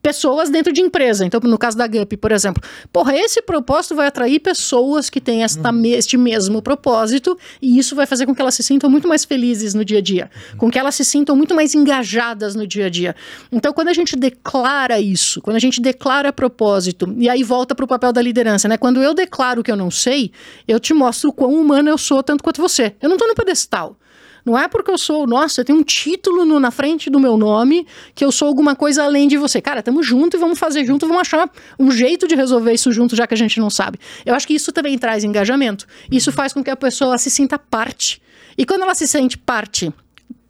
pessoas 0.04 0.50
dentro 0.50 0.74
de 0.74 0.82
empresa. 0.82 1.26
Então, 1.26 1.40
no 1.40 1.58
caso 1.58 1.78
da 1.78 1.88
GUP, 1.88 2.18
por 2.18 2.34
exemplo, 2.34 2.62
porra, 2.92 3.16
esse 3.16 3.42
propósito 3.42 3.96
vai 3.96 4.08
atrair 4.08 4.38
pessoas 4.40 5.10
que 5.10 5.22
têm 5.22 5.44
esta, 5.44 5.72
uhum. 5.72 5.86
este 5.86 6.18
mesmo 6.18 6.62
propósito 6.62 7.38
e 7.62 7.80
isso 7.80 7.96
vai 7.96 8.06
fazer 8.06 8.26
com 8.26 8.36
que 8.36 8.42
elas 8.42 8.54
se 8.54 8.62
sintam 8.62 8.90
muito 8.90 9.08
mais 9.08 9.24
felizes 9.24 9.74
no 9.74 9.86
dia 9.86 10.00
a 10.00 10.02
dia, 10.02 10.30
uhum. 10.52 10.58
com 10.58 10.70
que 10.70 10.78
elas 10.78 10.94
se 10.96 11.06
sintam 11.06 11.38
muito 11.38 11.56
mais 11.56 11.74
engajadas 11.74 12.54
no 12.54 12.68
dia 12.68 12.88
a 12.88 12.90
dia. 12.90 13.16
Então, 13.50 13.72
quando 13.72 13.88
a 13.88 13.94
gente 13.94 14.18
declara 14.18 15.00
isso, 15.00 15.42
quando 15.42 15.56
a 15.56 15.60
gente 15.60 15.80
declara 15.80 16.34
propósito, 16.34 17.16
e 17.18 17.30
aí 17.30 17.42
volta 17.42 17.74
para 17.74 17.86
o 17.86 17.88
papel 17.88 18.12
da 18.12 18.22
liderança, 18.22 18.68
né? 18.68 18.76
Quando 18.76 19.02
eu 19.02 19.14
declaro 19.14 19.64
que 19.64 19.72
eu 19.72 19.78
não 19.78 19.90
sei, 19.90 20.32
eu 20.68 20.82
te 20.82 20.94
mostro 20.94 21.30
o 21.30 21.34
quão 21.34 21.54
humano 21.54 21.88
eu 21.90 21.98
sou, 21.98 22.22
tanto 22.22 22.44
quanto 22.44 22.62
você. 22.62 22.94
Eu 23.02 23.08
não 23.08 23.16
estou 23.16 23.30
no 23.30 23.36
pedestal. 23.36 23.98
Não 24.46 24.58
é 24.58 24.68
porque 24.68 24.92
eu 24.92 24.98
sou, 24.98 25.26
nossa, 25.26 25.64
tem 25.64 25.74
um 25.76 25.84
título 25.84 26.44
no, 26.44 26.60
na 26.60 26.70
frente 26.70 27.10
do 27.10 27.20
meu 27.20 27.38
nome 27.38 27.88
que 28.14 28.26
eu 28.26 28.32
sou 28.32 28.48
alguma 28.48 28.76
coisa 28.76 29.04
além 29.04 29.28
de 29.28 29.38
você. 29.38 29.62
Cara, 29.62 29.82
tamo 29.82 30.04
junto 30.04 30.36
e 30.36 30.40
vamos 30.40 30.60
fazer 30.60 30.84
junto, 30.86 31.08
vamos 31.08 31.22
achar 31.22 31.50
um 31.80 31.90
jeito 31.92 32.28
de 32.28 32.36
resolver 32.36 32.74
isso 32.74 32.92
junto, 32.92 33.16
já 33.16 33.26
que 33.26 33.34
a 33.34 33.38
gente 33.38 33.60
não 33.60 33.70
sabe. 33.70 34.00
Eu 34.26 34.36
acho 34.36 34.46
que 34.46 34.54
isso 34.54 34.72
também 34.72 34.98
traz 34.98 35.24
engajamento. 35.24 35.88
Isso 36.12 36.32
faz 36.32 36.52
com 36.52 36.64
que 36.64 36.70
a 36.70 36.76
pessoa 36.76 37.18
se 37.18 37.30
sinta 37.30 37.58
parte. 37.58 38.22
E 38.58 38.66
quando 38.66 38.82
ela 38.82 38.94
se 38.94 39.08
sente 39.08 39.38
parte 39.38 39.94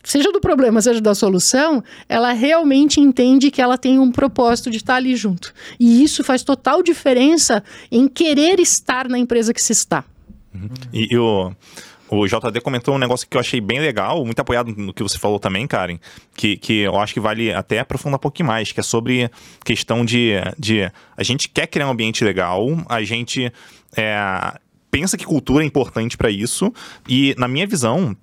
seja 0.04 0.32
do 0.32 0.42
problema, 0.42 0.82
seja 0.82 1.00
da 1.00 1.16
solução, 1.16 1.84
ela 2.10 2.34
realmente 2.34 3.00
entende 3.00 3.50
que 3.50 3.62
ela 3.62 3.78
tem 3.78 3.98
um 3.98 4.12
propósito 4.12 4.70
de 4.70 4.78
estar 4.78 4.96
ali 4.96 5.16
junto. 5.16 5.54
E 5.80 6.04
isso 6.04 6.24
faz 6.24 6.44
total 6.44 6.84
diferença 6.84 7.64
em 7.90 8.08
querer 8.08 8.60
estar 8.60 9.08
na 9.08 9.18
empresa 9.18 9.54
que 9.54 9.62
se 9.62 9.72
está. 9.72 10.04
Uhum. 10.54 10.70
E 10.92 11.18
o. 11.18 11.52
O 12.16 12.28
JD 12.28 12.62
comentou 12.62 12.94
um 12.94 13.00
negócio 13.00 13.28
que 13.28 13.36
eu 13.36 13.42
achei 13.42 13.60
bem 13.60 13.80
legal, 13.80 14.24
muito 14.24 14.40
apoiado 14.40 14.72
no 14.76 14.94
que 14.94 15.02
você 15.02 15.18
falou 15.18 15.40
também, 15.40 15.66
Karen, 15.66 15.98
que, 16.36 16.58
que 16.58 16.82
eu 16.82 17.00
acho 17.00 17.14
que 17.14 17.20
vale 17.20 17.52
até 17.52 17.80
aprofundar 17.80 18.18
um 18.18 18.22
pouquinho 18.22 18.48
mais, 18.48 18.72
que 18.72 18.80
é 18.80 18.84
sobre 18.84 19.32
questão 19.66 20.06
de, 20.06 20.34
de 20.58 20.92
a 21.18 21.24
gente 21.24 21.50
quer 21.50 21.66
criar 21.66 21.88
um 21.88 21.92
ambiente 21.92 22.24
legal, 22.24 22.68
a 22.88 23.02
gente 23.02 23.52
é, 23.98 24.60
pensa 24.92 25.18
que 25.18 25.26
cultura 25.26 25.64
é 25.64 25.68
importante 25.68 26.16
para 26.16 26.30
isso, 26.30 26.72
e 27.10 27.34
na 27.36 27.48
minha 27.48 27.66
visão, 27.66 28.16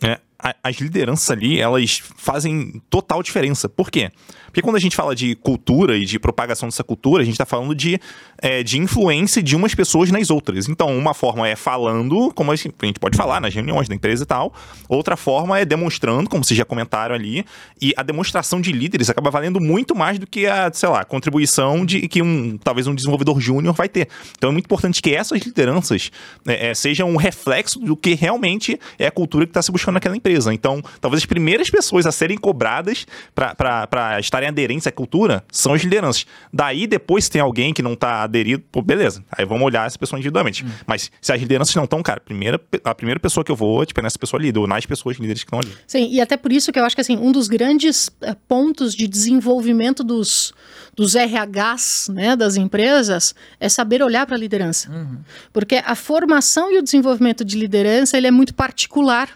é, 0.00 0.20
as 0.62 0.76
lideranças 0.76 1.28
ali, 1.30 1.60
elas 1.60 2.00
fazem 2.16 2.80
total 2.88 3.22
diferença. 3.22 3.68
Por 3.68 3.90
quê? 3.90 4.12
Porque 4.56 4.64
quando 4.64 4.76
a 4.76 4.80
gente 4.80 4.96
fala 4.96 5.14
de 5.14 5.34
cultura 5.34 5.98
e 5.98 6.06
de 6.06 6.18
propagação 6.18 6.66
dessa 6.66 6.82
cultura, 6.82 7.20
a 7.20 7.26
gente 7.26 7.34
está 7.34 7.44
falando 7.44 7.74
de, 7.74 8.00
é, 8.38 8.62
de 8.62 8.78
influência 8.78 9.42
de 9.42 9.54
umas 9.54 9.74
pessoas 9.74 10.10
nas 10.10 10.30
outras. 10.30 10.66
Então, 10.66 10.96
uma 10.96 11.12
forma 11.12 11.46
é 11.46 11.54
falando, 11.54 12.32
como 12.34 12.50
a 12.50 12.56
gente 12.56 12.98
pode 12.98 13.18
falar 13.18 13.38
nas 13.38 13.54
reuniões 13.54 13.86
da 13.86 13.94
empresa 13.94 14.22
e 14.22 14.26
tal. 14.26 14.54
Outra 14.88 15.14
forma 15.14 15.58
é 15.58 15.66
demonstrando, 15.66 16.30
como 16.30 16.42
vocês 16.42 16.56
já 16.56 16.64
comentaram 16.64 17.14
ali. 17.14 17.44
E 17.82 17.92
a 17.98 18.02
demonstração 18.02 18.58
de 18.58 18.72
líderes 18.72 19.10
acaba 19.10 19.30
valendo 19.30 19.60
muito 19.60 19.94
mais 19.94 20.18
do 20.18 20.26
que 20.26 20.46
a, 20.46 20.72
sei 20.72 20.88
lá, 20.88 21.04
contribuição 21.04 21.84
de 21.84 22.08
que 22.08 22.22
um 22.22 22.56
talvez 22.56 22.86
um 22.86 22.94
desenvolvedor 22.94 23.38
júnior 23.38 23.74
vai 23.74 23.90
ter. 23.90 24.08
Então, 24.38 24.48
é 24.48 24.52
muito 24.54 24.64
importante 24.64 25.02
que 25.02 25.14
essas 25.14 25.42
lideranças 25.42 26.10
é, 26.46 26.68
é, 26.68 26.74
sejam 26.74 27.10
um 27.10 27.16
reflexo 27.16 27.78
do 27.78 27.94
que 27.94 28.14
realmente 28.14 28.80
é 28.98 29.06
a 29.06 29.10
cultura 29.10 29.44
que 29.44 29.50
está 29.50 29.60
se 29.60 29.70
buscando 29.70 29.96
naquela 29.96 30.16
empresa. 30.16 30.54
Então, 30.54 30.82
talvez 30.98 31.22
as 31.22 31.26
primeiras 31.26 31.68
pessoas 31.68 32.06
a 32.06 32.10
serem 32.10 32.38
cobradas 32.38 33.06
para 33.34 34.18
estarem 34.18 34.45
em 34.46 34.48
aderência 34.48 34.88
à 34.88 34.92
cultura 34.92 35.44
são 35.50 35.74
as 35.74 35.82
lideranças. 35.82 36.26
Daí, 36.52 36.86
depois, 36.86 37.24
se 37.24 37.30
tem 37.30 37.40
alguém 37.40 37.72
que 37.72 37.82
não 37.82 37.92
está 37.92 38.22
aderido, 38.22 38.64
pô, 38.70 38.80
beleza. 38.80 39.24
Aí 39.30 39.44
vamos 39.44 39.64
olhar 39.64 39.86
essa 39.86 39.98
pessoa 39.98 40.18
individualmente. 40.18 40.64
Hum. 40.64 40.68
Mas 40.86 41.10
se 41.20 41.32
as 41.32 41.40
lideranças 41.40 41.74
não 41.74 41.84
estão, 41.84 42.02
cara, 42.02 42.20
primeira, 42.20 42.60
a 42.84 42.94
primeira 42.94 43.20
pessoa 43.20 43.44
que 43.44 43.50
eu 43.50 43.56
vou, 43.56 43.84
tipo, 43.84 44.00
é 44.00 44.02
nessa 44.02 44.18
pessoa 44.18 44.40
líder, 44.40 44.58
ou 44.58 44.66
nas 44.66 44.86
pessoas 44.86 45.16
líderes 45.16 45.42
que 45.42 45.48
estão 45.48 45.58
ali. 45.58 45.72
Sim, 45.86 46.08
e 46.10 46.20
até 46.20 46.36
por 46.36 46.52
isso 46.52 46.72
que 46.72 46.78
eu 46.78 46.84
acho 46.84 46.94
que, 46.94 47.00
assim, 47.00 47.16
um 47.16 47.32
dos 47.32 47.48
grandes 47.48 48.10
eh, 48.22 48.36
pontos 48.46 48.94
de 48.94 49.06
desenvolvimento 49.06 50.04
dos, 50.04 50.52
dos 50.94 51.14
RHs, 51.14 52.08
né, 52.12 52.36
das 52.36 52.56
empresas, 52.56 53.34
é 53.58 53.68
saber 53.68 54.02
olhar 54.02 54.26
para 54.26 54.36
a 54.36 54.38
liderança. 54.38 54.90
Uhum. 54.90 55.18
Porque 55.52 55.82
a 55.84 55.94
formação 55.94 56.72
e 56.72 56.78
o 56.78 56.82
desenvolvimento 56.82 57.44
de 57.44 57.58
liderança, 57.58 58.16
ele 58.16 58.26
é 58.26 58.30
muito 58.30 58.54
particular 58.54 59.30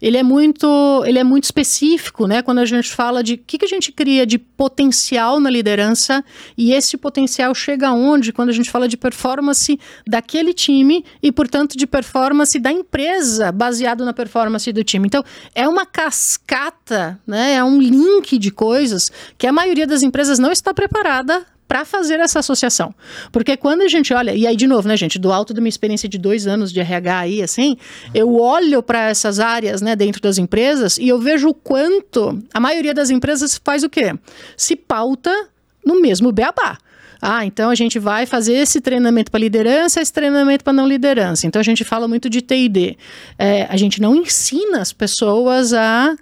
ele 0.00 0.16
é 0.16 0.22
muito, 0.22 1.02
ele 1.06 1.18
é 1.18 1.24
muito 1.24 1.44
específico, 1.44 2.26
né? 2.26 2.42
Quando 2.42 2.58
a 2.58 2.64
gente 2.64 2.90
fala 2.92 3.22
de 3.22 3.34
o 3.34 3.38
que, 3.38 3.58
que 3.58 3.64
a 3.64 3.68
gente 3.68 3.92
cria 3.92 4.26
de 4.26 4.38
potencial 4.38 5.40
na 5.40 5.50
liderança 5.50 6.24
e 6.56 6.72
esse 6.72 6.96
potencial 6.96 7.54
chega 7.54 7.88
aonde 7.88 8.32
quando 8.32 8.50
a 8.50 8.52
gente 8.52 8.70
fala 8.70 8.88
de 8.88 8.96
performance 8.96 9.78
daquele 10.06 10.52
time 10.52 11.04
e, 11.22 11.32
portanto, 11.32 11.76
de 11.76 11.86
performance 11.86 12.58
da 12.58 12.70
empresa 12.70 13.50
baseado 13.50 14.04
na 14.04 14.12
performance 14.12 14.70
do 14.72 14.84
time. 14.84 15.06
Então, 15.06 15.24
é 15.54 15.68
uma 15.68 15.86
cascata, 15.86 17.20
né? 17.26 17.54
É 17.54 17.64
um 17.64 17.80
link 17.80 18.38
de 18.38 18.50
coisas 18.50 19.10
que 19.38 19.46
a 19.46 19.52
maioria 19.52 19.86
das 19.86 20.02
empresas 20.02 20.38
não 20.38 20.52
está 20.52 20.74
preparada 20.74 21.46
para 21.66 21.84
fazer 21.84 22.20
essa 22.20 22.38
associação. 22.38 22.94
Porque 23.32 23.56
quando 23.56 23.82
a 23.82 23.88
gente 23.88 24.12
olha, 24.12 24.34
e 24.34 24.46
aí 24.46 24.56
de 24.56 24.66
novo, 24.66 24.86
né, 24.86 24.96
gente, 24.96 25.18
do 25.18 25.32
alto 25.32 25.54
da 25.54 25.60
minha 25.60 25.68
experiência 25.68 26.08
de 26.08 26.18
dois 26.18 26.46
anos 26.46 26.72
de 26.72 26.80
RH 26.80 27.18
aí, 27.18 27.42
assim, 27.42 27.76
eu 28.14 28.36
olho 28.36 28.82
para 28.82 29.08
essas 29.08 29.40
áreas, 29.40 29.80
né, 29.80 29.96
dentro 29.96 30.20
das 30.20 30.38
empresas 30.38 30.98
e 30.98 31.08
eu 31.08 31.18
vejo 31.18 31.48
o 31.48 31.54
quanto 31.54 32.42
a 32.52 32.60
maioria 32.60 32.94
das 32.94 33.10
empresas 33.10 33.60
faz 33.62 33.82
o 33.82 33.90
quê? 33.90 34.14
Se 34.56 34.76
pauta 34.76 35.48
no 35.84 36.00
mesmo 36.00 36.32
beabá. 36.32 36.78
Ah, 37.26 37.46
então 37.46 37.70
a 37.70 37.74
gente 37.74 37.98
vai 37.98 38.26
fazer 38.26 38.52
esse 38.52 38.82
treinamento 38.82 39.30
para 39.30 39.40
liderança, 39.40 39.98
esse 39.98 40.12
treinamento 40.12 40.62
para 40.62 40.74
não 40.74 40.86
liderança. 40.86 41.46
Então 41.46 41.58
a 41.58 41.62
gente 41.62 41.82
fala 41.82 42.06
muito 42.06 42.28
de 42.28 42.42
TD. 42.42 42.98
É, 43.38 43.66
a 43.70 43.78
gente 43.78 44.00
não 44.02 44.14
ensina 44.14 44.82
as 44.82 44.92
pessoas 44.92 45.72
a 45.72 46.14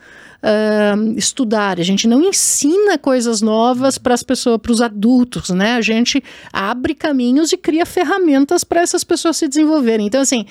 uh, 0.42 1.12
estudar, 1.16 1.78
a 1.78 1.82
gente 1.82 2.06
não 2.08 2.22
ensina 2.22 2.98
coisas 2.98 3.40
novas 3.40 3.98
para 3.98 4.14
as 4.14 4.22
pessoas, 4.22 4.58
para 4.60 4.72
os 4.72 4.80
adultos, 4.80 5.50
né? 5.50 5.74
A 5.74 5.80
gente 5.80 6.22
abre 6.52 6.94
caminhos 6.94 7.52
e 7.52 7.56
cria 7.56 7.86
ferramentas 7.86 8.64
para 8.64 8.80
essas 8.80 9.04
pessoas 9.04 9.36
se 9.36 9.48
desenvolverem. 9.48 10.06
Então, 10.06 10.20
assim, 10.20 10.44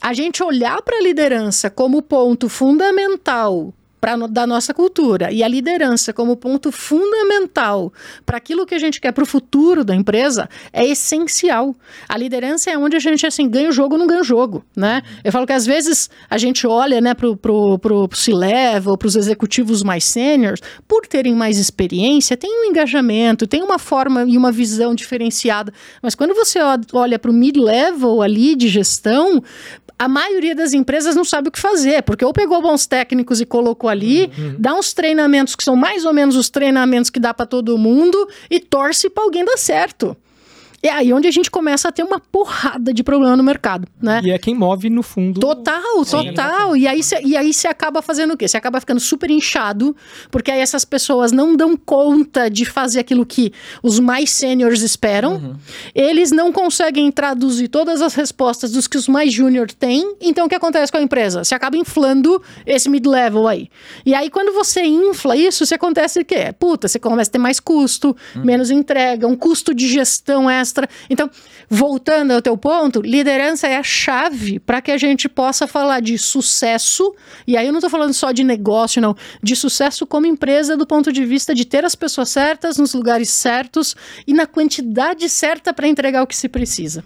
a 0.00 0.12
gente 0.12 0.42
olhar 0.42 0.80
para 0.82 0.98
a 0.98 1.02
liderança 1.02 1.68
como 1.68 2.02
ponto 2.02 2.48
fundamental 2.48 3.72
pra, 4.04 4.16
da 4.26 4.46
nossa 4.46 4.74
cultura 4.74 5.32
e 5.32 5.42
a 5.42 5.48
liderança 5.48 6.12
como 6.12 6.36
ponto 6.36 6.70
fundamental 6.70 7.90
para 8.26 8.36
aquilo 8.36 8.66
que 8.66 8.74
a 8.74 8.78
gente 8.78 9.00
quer 9.00 9.12
para 9.12 9.24
o 9.24 9.26
futuro 9.26 9.82
da 9.82 9.94
empresa 9.94 10.46
é 10.74 10.86
essencial. 10.86 11.74
A 12.06 12.18
liderança 12.18 12.70
é 12.70 12.76
onde 12.76 12.96
a 12.96 12.98
gente 12.98 13.26
assim 13.26 13.48
ganha 13.48 13.70
o 13.70 13.72
jogo, 13.72 13.96
não 13.96 14.06
ganha 14.06 14.20
o 14.20 14.24
jogo, 14.24 14.62
né? 14.76 15.00
Eu 15.24 15.32
falo 15.32 15.46
que 15.46 15.54
às 15.54 15.64
vezes 15.64 16.10
a 16.28 16.36
gente 16.36 16.66
olha, 16.66 17.00
né, 17.00 17.14
pro 17.14 17.34
pro, 17.34 17.78
pro, 17.78 18.06
pro 18.06 18.18
C-level, 18.18 18.98
para 18.98 19.08
os 19.08 19.16
executivos 19.16 19.82
mais 19.82 20.04
sêniores, 20.04 20.60
por 20.86 21.06
terem 21.06 21.34
mais 21.34 21.56
experiência, 21.56 22.36
tem 22.36 22.50
um 22.50 22.64
engajamento, 22.66 23.46
tem 23.46 23.62
uma 23.62 23.78
forma 23.78 24.24
e 24.24 24.36
uma 24.36 24.52
visão 24.52 24.94
diferenciada. 24.94 25.72
Mas 26.02 26.14
quando 26.14 26.34
você 26.34 26.58
olha 26.92 27.18
para 27.18 27.30
o 27.30 27.34
mid-level 27.34 28.20
ali 28.20 28.54
de 28.54 28.68
gestão, 28.68 29.42
a 29.98 30.08
maioria 30.08 30.54
das 30.54 30.72
empresas 30.72 31.14
não 31.14 31.24
sabe 31.24 31.48
o 31.48 31.52
que 31.52 31.60
fazer, 31.60 32.02
porque 32.02 32.24
ou 32.24 32.32
pegou 32.32 32.60
bons 32.60 32.86
técnicos 32.86 33.40
e 33.40 33.46
colocou 33.46 33.88
ali, 33.88 34.30
uhum. 34.36 34.56
dá 34.58 34.74
uns 34.74 34.92
treinamentos 34.92 35.54
que 35.54 35.62
são 35.62 35.76
mais 35.76 36.04
ou 36.04 36.12
menos 36.12 36.36
os 36.36 36.50
treinamentos 36.50 37.10
que 37.10 37.20
dá 37.20 37.32
para 37.32 37.46
todo 37.46 37.78
mundo 37.78 38.28
e 38.50 38.58
torce 38.60 39.08
para 39.08 39.24
alguém 39.24 39.44
dar 39.44 39.56
certo. 39.56 40.16
É 40.84 40.90
aí 40.90 41.14
onde 41.14 41.26
a 41.26 41.30
gente 41.30 41.50
começa 41.50 41.88
a 41.88 41.92
ter 41.92 42.02
uma 42.02 42.20
porrada 42.20 42.92
de 42.92 43.02
problema 43.02 43.34
no 43.34 43.42
mercado, 43.42 43.88
né? 44.02 44.20
E 44.22 44.30
é 44.30 44.38
quem 44.38 44.54
move 44.54 44.90
no 44.90 45.02
fundo. 45.02 45.40
Total, 45.40 46.04
total. 46.04 46.76
E 46.76 46.86
aí, 46.86 47.02
cê, 47.02 47.22
e 47.24 47.38
aí 47.38 47.54
você 47.54 47.66
acaba 47.66 48.02
fazendo 48.02 48.34
o 48.34 48.36
quê? 48.36 48.46
Você 48.46 48.58
acaba 48.58 48.78
ficando 48.80 49.00
super 49.00 49.30
inchado, 49.30 49.96
porque 50.30 50.50
aí 50.50 50.60
essas 50.60 50.84
pessoas 50.84 51.32
não 51.32 51.56
dão 51.56 51.74
conta 51.74 52.50
de 52.50 52.66
fazer 52.66 53.00
aquilo 53.00 53.24
que 53.24 53.50
os 53.82 53.98
mais 53.98 54.28
sêniores 54.28 54.82
esperam. 54.82 55.36
Uhum. 55.36 55.56
Eles 55.94 56.30
não 56.30 56.52
conseguem 56.52 57.10
traduzir 57.10 57.68
todas 57.68 58.02
as 58.02 58.12
respostas 58.12 58.70
dos 58.70 58.86
que 58.86 58.98
os 58.98 59.08
mais 59.08 59.32
júnior 59.32 59.70
têm. 59.70 60.16
Então 60.20 60.44
o 60.44 60.48
que 60.50 60.54
acontece 60.54 60.92
com 60.92 60.98
a 60.98 61.02
empresa? 61.02 61.44
Você 61.44 61.54
acaba 61.54 61.78
inflando 61.78 62.42
esse 62.66 62.90
mid-level 62.90 63.48
aí. 63.48 63.70
E 64.04 64.14
aí 64.14 64.28
quando 64.28 64.52
você 64.52 64.82
infla 64.82 65.34
isso, 65.34 65.64
você 65.64 65.76
acontece 65.76 66.20
o 66.20 66.24
quê? 66.26 66.54
Puta, 66.58 66.88
você 66.88 66.98
começa 66.98 67.30
a 67.30 67.32
ter 67.32 67.38
mais 67.38 67.58
custo, 67.58 68.14
uhum. 68.36 68.44
menos 68.44 68.70
entrega, 68.70 69.26
um 69.26 69.34
custo 69.34 69.74
de 69.74 69.88
gestão 69.88 70.50
extra 70.50 70.73
Então, 71.08 71.30
voltando 71.68 72.32
ao 72.32 72.42
teu 72.42 72.56
ponto, 72.56 73.00
liderança 73.00 73.66
é 73.66 73.76
a 73.76 73.82
chave 73.82 74.58
para 74.58 74.80
que 74.80 74.90
a 74.90 74.98
gente 74.98 75.28
possa 75.28 75.66
falar 75.66 76.00
de 76.00 76.16
sucesso, 76.18 77.14
e 77.46 77.56
aí 77.56 77.66
eu 77.66 77.72
não 77.72 77.78
estou 77.78 77.90
falando 77.90 78.14
só 78.14 78.32
de 78.32 78.44
negócio, 78.44 79.00
não, 79.00 79.16
de 79.42 79.54
sucesso 79.54 80.06
como 80.06 80.26
empresa 80.26 80.76
do 80.76 80.86
ponto 80.86 81.12
de 81.12 81.24
vista 81.24 81.54
de 81.54 81.64
ter 81.64 81.84
as 81.84 81.94
pessoas 81.94 82.28
certas, 82.28 82.78
nos 82.78 82.94
lugares 82.94 83.28
certos 83.28 83.94
e 84.26 84.32
na 84.32 84.46
quantidade 84.46 85.28
certa 85.28 85.72
para 85.72 85.86
entregar 85.86 86.22
o 86.22 86.26
que 86.26 86.36
se 86.36 86.48
precisa. 86.48 87.04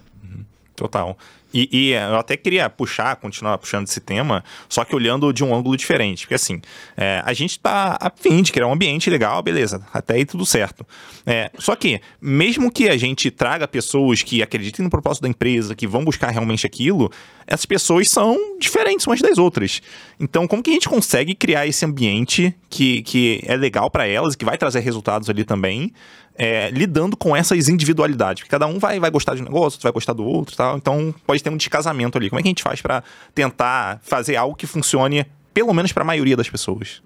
Total. 0.75 1.17
E, 1.53 1.69
e, 1.71 1.91
eu 1.91 2.17
até 2.17 2.37
queria 2.37 2.69
puxar, 2.69 3.15
continuar 3.15 3.57
puxando 3.57 3.87
esse 3.87 3.99
tema, 3.99 4.43
só 4.67 4.85
que 4.85 4.95
olhando 4.95 5.33
de 5.33 5.43
um 5.43 5.53
ângulo 5.53 5.75
diferente. 5.75 6.21
Porque 6.21 6.35
assim, 6.35 6.61
é, 6.95 7.21
a 7.25 7.33
gente 7.33 7.51
está 7.51 7.97
a 7.99 8.09
fim 8.09 8.41
de 8.41 8.51
criar 8.51 8.67
um 8.67 8.73
ambiente 8.73 9.09
legal, 9.09 9.41
beleza, 9.41 9.81
até 9.93 10.15
aí 10.15 10.25
tudo 10.25 10.45
certo. 10.45 10.85
É, 11.25 11.51
só 11.57 11.75
que, 11.75 12.01
mesmo 12.21 12.71
que 12.71 12.87
a 12.87 12.97
gente 12.97 13.31
traga 13.31 13.67
pessoas 13.67 14.21
que 14.21 14.43
acreditem 14.43 14.83
no 14.83 14.89
propósito 14.89 15.23
da 15.23 15.29
empresa, 15.29 15.75
que 15.75 15.87
vão 15.87 16.03
buscar 16.03 16.29
realmente 16.29 16.65
aquilo, 16.65 17.11
essas 17.47 17.65
pessoas 17.65 18.09
são 18.09 18.37
diferentes 18.59 19.07
umas 19.07 19.21
das 19.21 19.37
outras. 19.37 19.81
Então, 20.19 20.47
como 20.47 20.61
que 20.61 20.69
a 20.69 20.73
gente 20.73 20.87
consegue 20.87 21.33
criar 21.33 21.65
esse 21.65 21.83
ambiente 21.83 22.55
que, 22.69 23.01
que 23.01 23.41
é 23.43 23.55
legal 23.55 23.89
para 23.89 24.07
elas, 24.07 24.35
que 24.35 24.45
vai 24.45 24.57
trazer 24.57 24.81
resultados 24.81 25.29
ali 25.29 25.43
também, 25.43 25.91
é, 26.39 26.71
lidando 26.71 27.17
com 27.17 27.35
essas 27.35 27.67
individualidades. 27.67 28.41
Porque 28.41 28.49
cada 28.49 28.65
um 28.65 28.79
vai, 28.79 28.97
vai 28.97 29.11
gostar 29.11 29.35
de 29.35 29.41
um 29.41 29.45
negócio, 29.45 29.75
outro 29.75 29.83
vai 29.83 29.91
gostar 29.91 30.13
do 30.13 30.23
outro 30.23 30.55
tal. 30.55 30.77
Então 30.77 31.13
pode 31.27 31.43
ter 31.43 31.49
um 31.49 31.57
descasamento 31.57 32.17
ali. 32.17 32.29
Como 32.29 32.39
é 32.39 32.41
que 32.41 32.47
a 32.47 32.51
gente 32.51 32.63
faz 32.63 32.81
para 32.81 33.03
tentar 33.35 33.99
fazer 34.01 34.37
algo 34.37 34.55
que 34.55 34.65
funcione, 34.65 35.25
pelo 35.53 35.73
menos 35.73 35.91
para 35.91 36.03
a 36.03 36.05
maioria 36.05 36.37
das 36.37 36.49
pessoas? 36.49 37.01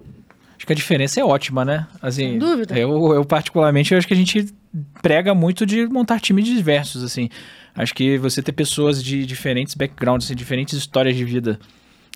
Acho 0.56 0.68
que 0.68 0.72
a 0.72 0.76
diferença 0.76 1.20
é 1.20 1.26
ótima, 1.26 1.66
né? 1.66 1.88
Assim, 2.00 2.22
Sem 2.22 2.38
dúvida. 2.38 2.78
Eu, 2.78 3.14
eu, 3.16 3.26
particularmente, 3.26 3.92
eu 3.92 3.98
acho 3.98 4.08
que 4.08 4.14
a 4.14 4.18
gente 4.18 4.54
prega 5.02 5.34
muito 5.34 5.66
de 5.66 5.88
montar 5.88 6.20
times 6.20 6.46
diversos, 6.46 7.04
assim. 7.04 7.28
Acho 7.76 7.94
que 7.96 8.20
você 8.20 8.42
ter 8.42 8.52
pessoas 8.52 9.04
de 9.04 9.26
diferentes 9.26 9.74
backgrounds, 9.74 10.28
assim, 10.28 10.36
diferentes 10.36 10.78
histórias 10.78 11.16
de 11.16 11.26
vida 11.26 11.60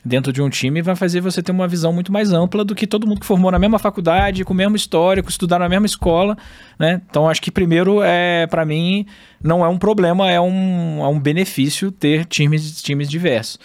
dentro 0.03 0.31
de 0.31 0.41
um 0.41 0.49
time 0.49 0.81
vai 0.81 0.95
fazer 0.95 1.21
você 1.21 1.41
ter 1.41 1.51
uma 1.51 1.67
visão 1.67 1.91
muito 1.91 2.11
mais 2.11 2.31
ampla 2.31 2.63
do 2.63 2.73
que 2.73 2.87
todo 2.87 3.07
mundo 3.07 3.19
que 3.19 3.25
formou 3.25 3.51
na 3.51 3.59
mesma 3.59 3.79
faculdade, 3.79 4.43
com 4.45 4.53
o 4.53 4.55
mesmo 4.55 4.75
histórico, 4.75 5.29
estudar 5.29 5.59
na 5.59 5.67
mesma 5.67 5.85
escola, 5.85 6.37
né? 6.79 7.01
Então 7.09 7.27
acho 7.27 7.41
que 7.41 7.51
primeiro 7.51 8.01
é 8.01 8.47
para 8.47 8.65
mim 8.65 9.05
não 9.43 9.65
é 9.65 9.67
um 9.67 9.77
problema, 9.77 10.31
é 10.31 10.39
um, 10.39 11.03
é 11.03 11.07
um 11.07 11.19
benefício 11.19 11.91
ter 11.91 12.25
times, 12.25 12.81
times 12.81 13.09
diversos. 13.09 13.59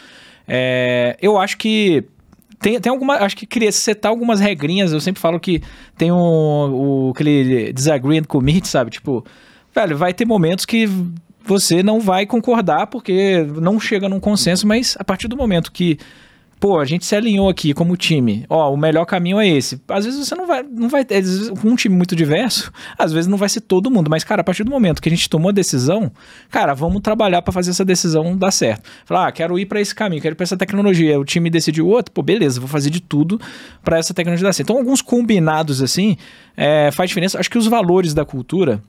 É, 0.46 1.16
eu 1.20 1.38
acho 1.38 1.56
que 1.56 2.04
tem, 2.62 2.80
tem 2.80 2.90
alguma. 2.90 3.14
Acho 3.16 3.36
que 3.36 3.44
queria 3.44 3.72
setar 3.72 4.10
algumas 4.10 4.38
regrinhas. 4.38 4.92
Eu 4.92 5.00
sempre 5.00 5.20
falo 5.20 5.40
que 5.40 5.60
tem 5.98 6.12
um, 6.12 6.16
o, 6.16 7.10
aquele 7.12 7.72
disagree 7.72 8.18
and 8.18 8.24
commit, 8.24 8.68
sabe? 8.68 8.90
Tipo, 8.90 9.24
velho, 9.74 9.96
vai 9.96 10.14
ter 10.14 10.24
momentos 10.24 10.64
que 10.64 10.88
você 11.44 11.82
não 11.82 12.00
vai 12.00 12.26
concordar 12.26 12.86
porque 12.86 13.46
não 13.60 13.78
chega 13.78 14.08
num 14.08 14.20
consenso, 14.20 14.66
mas 14.66 14.96
a 14.98 15.04
partir 15.04 15.28
do 15.28 15.36
momento 15.36 15.72
que 15.72 15.98
pô, 16.62 16.78
a 16.78 16.84
gente 16.84 17.04
se 17.04 17.16
alinhou 17.16 17.48
aqui 17.48 17.74
como 17.74 17.96
time, 17.96 18.46
ó, 18.48 18.72
o 18.72 18.76
melhor 18.76 19.04
caminho 19.04 19.40
é 19.40 19.48
esse. 19.48 19.82
Às 19.88 20.04
vezes 20.04 20.28
você 20.28 20.36
não 20.36 20.46
vai, 20.46 20.62
não 20.62 20.88
vai 20.88 21.04
ter, 21.04 21.20
com 21.60 21.70
um 21.70 21.74
time 21.74 21.96
muito 21.96 22.14
diverso, 22.14 22.70
às 22.96 23.12
vezes 23.12 23.26
não 23.26 23.36
vai 23.36 23.48
ser 23.48 23.62
todo 23.62 23.90
mundo, 23.90 24.08
mas, 24.08 24.22
cara, 24.22 24.42
a 24.42 24.44
partir 24.44 24.62
do 24.62 24.70
momento 24.70 25.02
que 25.02 25.08
a 25.08 25.10
gente 25.10 25.28
tomou 25.28 25.48
a 25.48 25.52
decisão, 25.52 26.12
cara, 26.48 26.72
vamos 26.72 27.02
trabalhar 27.02 27.42
para 27.42 27.52
fazer 27.52 27.70
essa 27.70 27.84
decisão 27.84 28.36
dar 28.36 28.52
certo. 28.52 28.88
Falar, 29.04 29.26
ah, 29.26 29.32
quero 29.32 29.58
ir 29.58 29.66
para 29.66 29.80
esse 29.80 29.92
caminho, 29.92 30.22
quero 30.22 30.34
ir 30.34 30.36
pra 30.36 30.44
essa 30.44 30.56
tecnologia, 30.56 31.18
o 31.18 31.24
time 31.24 31.50
decidiu 31.50 31.88
outro, 31.88 32.12
pô, 32.12 32.22
beleza, 32.22 32.60
vou 32.60 32.68
fazer 32.68 32.90
de 32.90 33.00
tudo 33.00 33.40
para 33.82 33.98
essa 33.98 34.14
tecnologia 34.14 34.46
dar 34.46 34.52
certo. 34.52 34.70
Então, 34.70 34.78
alguns 34.78 35.02
combinados 35.02 35.82
assim, 35.82 36.16
é, 36.56 36.92
faz 36.92 37.10
diferença. 37.10 37.40
Acho 37.40 37.50
que 37.50 37.58
os 37.58 37.66
valores 37.66 38.14
da 38.14 38.24
cultura, 38.24 38.80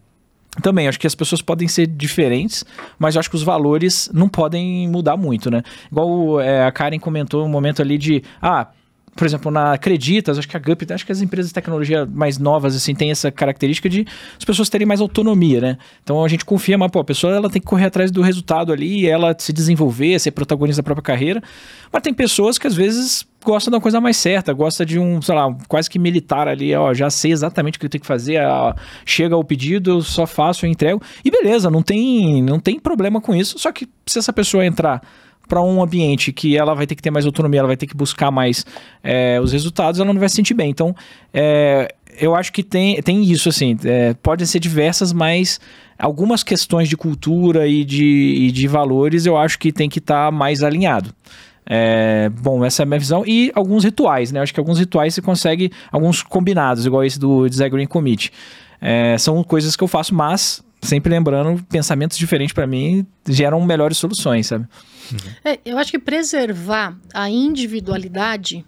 também, 0.62 0.88
acho 0.88 1.00
que 1.00 1.08
as 1.08 1.16
pessoas 1.16 1.42
podem 1.42 1.68
ser 1.68 1.88
diferentes, 1.88 2.64
mas 3.00 3.18
acho 3.18 3.30
que 3.30 3.36
os 3.36 3.44
valores 3.44 4.10
não 4.14 4.30
podem 4.30 4.88
mudar 4.88 5.18
muito, 5.18 5.50
né? 5.50 5.64
Igual 5.92 6.40
é, 6.40 6.66
a 6.66 6.72
Karen 6.72 7.00
comentou 7.00 7.44
um 7.44 7.50
momento 7.50 7.82
ali 7.82 7.98
de, 7.98 8.22
ah, 8.42 8.68
por 9.16 9.26
exemplo, 9.26 9.52
na 9.52 9.74
Acreditas, 9.74 10.40
acho 10.40 10.48
que 10.48 10.58
a 10.58 10.60
Gup, 10.60 10.82
acho 10.92 11.06
que 11.06 11.12
as 11.12 11.22
empresas 11.22 11.50
de 11.50 11.54
tecnologia 11.54 12.06
mais 12.06 12.38
novas, 12.40 12.76
assim, 12.76 12.96
têm 12.96 13.12
essa 13.12 13.32
característica 13.32 13.88
de 13.88 14.06
as 14.38 14.44
pessoas 14.44 14.70
terem 14.70 14.88
mais 14.88 15.02
autonomia, 15.02 15.62
né? 15.62 15.78
Então 16.04 16.24
a 16.24 16.28
gente 16.28 16.44
confia, 16.44 16.78
mas, 16.78 16.90
pô, 16.90 17.00
a 17.00 17.04
pessoa 17.04 17.34
ela 17.34 17.50
tem 17.50 17.62
que 17.62 17.68
correr 17.68 17.86
atrás 17.86 18.10
do 18.10 18.22
resultado 18.22 18.74
ali, 18.74 19.08
ela 19.08 19.36
se 19.38 19.54
desenvolver, 19.54 20.20
ser 20.20 20.32
protagonista 20.32 20.82
da 20.82 20.86
própria 20.86 21.04
carreira. 21.04 21.44
Mas 21.92 22.02
tem 22.02 22.14
pessoas 22.14 22.58
que 22.58 22.66
às 22.66 22.74
vezes 22.74 23.26
gostam 23.44 23.72
da 23.72 23.80
coisa 23.80 24.02
mais 24.02 24.18
certa, 24.18 24.52
gosta 24.52 24.86
de 24.86 24.98
um, 24.98 25.22
sei 25.22 25.36
lá, 25.36 25.56
quase 25.68 25.90
que 25.90 26.00
militar 26.00 26.48
ali, 26.48 26.74
ó, 26.74 26.94
já 26.94 27.10
sei 27.10 27.32
exatamente 27.32 27.76
o 27.76 27.80
que 27.80 27.86
eu 27.86 27.90
tenho 27.90 28.02
que 28.02 28.08
fazer, 28.08 28.42
ó, 28.44 28.74
chega 29.06 29.38
o 29.38 29.44
pedido, 29.44 29.92
eu 29.92 30.02
só 30.02 30.26
faço, 30.26 30.66
eu 30.66 30.72
entrego. 30.72 31.02
E 31.24 31.30
beleza, 31.30 31.70
não 31.70 31.84
tem, 31.84 32.42
não 32.42 32.60
tem 32.60 32.80
problema 32.80 33.22
com 33.22 33.36
isso, 33.36 33.60
só 33.60 33.72
que 33.72 33.88
se 34.08 34.18
essa 34.18 34.34
pessoa 34.34 34.66
entrar 34.66 35.02
para 35.48 35.62
um 35.62 35.82
ambiente 35.82 36.32
que 36.32 36.58
ela 36.58 36.74
vai 36.74 36.88
ter 36.88 36.96
que 36.96 37.02
ter 37.02 37.12
mais 37.12 37.26
autonomia, 37.26 37.60
ela 37.60 37.68
vai 37.68 37.78
ter 37.78 37.88
que 37.88 37.96
buscar 37.96 38.32
mais 38.32 38.66
é, 39.04 39.40
os 39.42 39.52
resultados, 39.52 40.00
ela 40.00 40.12
não 40.12 40.20
vai 40.20 40.30
se 40.30 40.36
sentir 40.36 40.54
bem. 40.54 40.70
Então, 40.70 40.96
é, 41.34 41.94
eu 42.20 42.36
acho 42.36 42.52
que 42.52 42.64
tem, 42.64 43.02
tem 43.02 43.24
isso, 43.24 43.50
assim, 43.50 43.78
é, 43.84 44.14
podem 44.16 44.46
ser 44.46 44.60
diversas, 44.60 45.12
mas 45.12 45.60
algumas 45.98 46.44
questões 46.44 46.90
de 46.90 46.98
cultura 46.98 47.68
e 47.68 47.84
de, 47.84 48.04
e 48.04 48.52
de 48.52 48.68
valores 48.68 49.26
eu 49.26 49.38
acho 49.38 49.60
que 49.60 49.72
tem 49.72 49.90
que 49.90 50.00
estar 50.00 50.26
tá 50.26 50.32
mais 50.32 50.64
alinhado. 50.64 51.14
É, 51.66 52.30
bom, 52.30 52.64
essa 52.66 52.82
é 52.82 52.84
a 52.84 52.86
minha 52.86 53.00
visão. 53.00 53.24
E 53.26 53.52
alguns 53.56 53.84
rituais, 53.84 54.32
né? 54.32 54.40
Eu 54.40 54.44
acho 54.44 54.54
que 54.54 54.60
alguns 54.60 54.80
rituais 54.80 55.14
você 55.14 55.22
consegue, 55.22 55.72
alguns 55.92 56.22
combinados, 56.22 56.86
igual 56.86 57.04
esse 57.04 57.20
do 57.20 57.48
Disagreeing 57.48 57.88
Commit. 57.88 58.32
É, 58.82 59.18
são 59.18 59.42
coisas 59.44 59.76
que 59.76 59.84
eu 59.84 59.88
faço, 59.88 60.14
mas 60.14 60.62
sempre 60.84 61.10
lembrando, 61.12 61.64
pensamentos 61.66 62.18
diferentes 62.18 62.54
para 62.54 62.68
mim 62.68 63.06
geram 63.28 63.62
melhores 63.62 63.98
soluções, 63.98 64.48
sabe? 64.48 64.68
Uhum. 65.12 65.18
É, 65.44 65.60
eu 65.66 65.78
acho 65.78 65.92
que 65.92 66.00
preservar 66.00 66.96
a 67.14 67.30
individualidade 67.30 68.66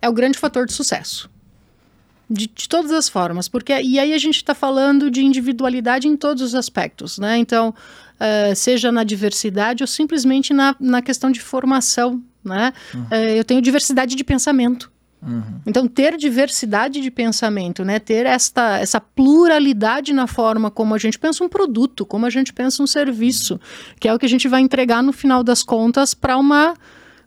é 0.00 0.08
o 0.08 0.12
grande 0.12 0.38
fator 0.38 0.66
de 0.66 0.72
sucesso. 0.72 1.30
De, 2.28 2.46
de, 2.46 2.68
todas 2.68 2.90
as 2.90 3.08
formas, 3.08 3.48
porque 3.48 3.72
e 3.82 3.98
aí 3.98 4.14
a 4.14 4.18
gente 4.18 4.36
está 4.36 4.54
falando 4.54 5.10
de 5.10 5.22
individualidade 5.22 6.08
em 6.08 6.16
todos 6.16 6.42
os 6.42 6.54
aspectos, 6.54 7.18
né? 7.18 7.36
Então, 7.36 7.68
uh, 7.68 8.56
seja 8.56 8.90
na 8.90 9.04
diversidade 9.04 9.82
ou 9.82 9.86
simplesmente 9.86 10.54
na, 10.54 10.74
na 10.80 11.02
questão 11.02 11.30
de 11.30 11.40
formação, 11.40 12.22
né? 12.42 12.72
Uhum. 12.94 13.02
Uh, 13.02 13.36
eu 13.36 13.44
tenho 13.44 13.60
diversidade 13.60 14.16
de 14.16 14.24
pensamento. 14.24 14.90
Uhum. 15.26 15.60
Então, 15.66 15.88
ter 15.88 16.16
diversidade 16.16 17.00
de 17.00 17.10
pensamento, 17.10 17.84
né? 17.84 17.98
ter 17.98 18.26
esta, 18.26 18.78
essa 18.78 19.00
pluralidade 19.00 20.12
na 20.12 20.26
forma 20.26 20.70
como 20.70 20.94
a 20.94 20.98
gente 20.98 21.18
pensa 21.18 21.42
um 21.42 21.48
produto, 21.48 22.04
como 22.04 22.26
a 22.26 22.30
gente 22.30 22.52
pensa 22.52 22.82
um 22.82 22.86
serviço, 22.86 23.58
que 23.98 24.08
é 24.08 24.14
o 24.14 24.18
que 24.18 24.26
a 24.26 24.28
gente 24.28 24.48
vai 24.48 24.60
entregar 24.60 25.02
no 25.02 25.12
final 25.12 25.42
das 25.42 25.62
contas 25.62 26.14
para 26.14 26.36
uma 26.36 26.74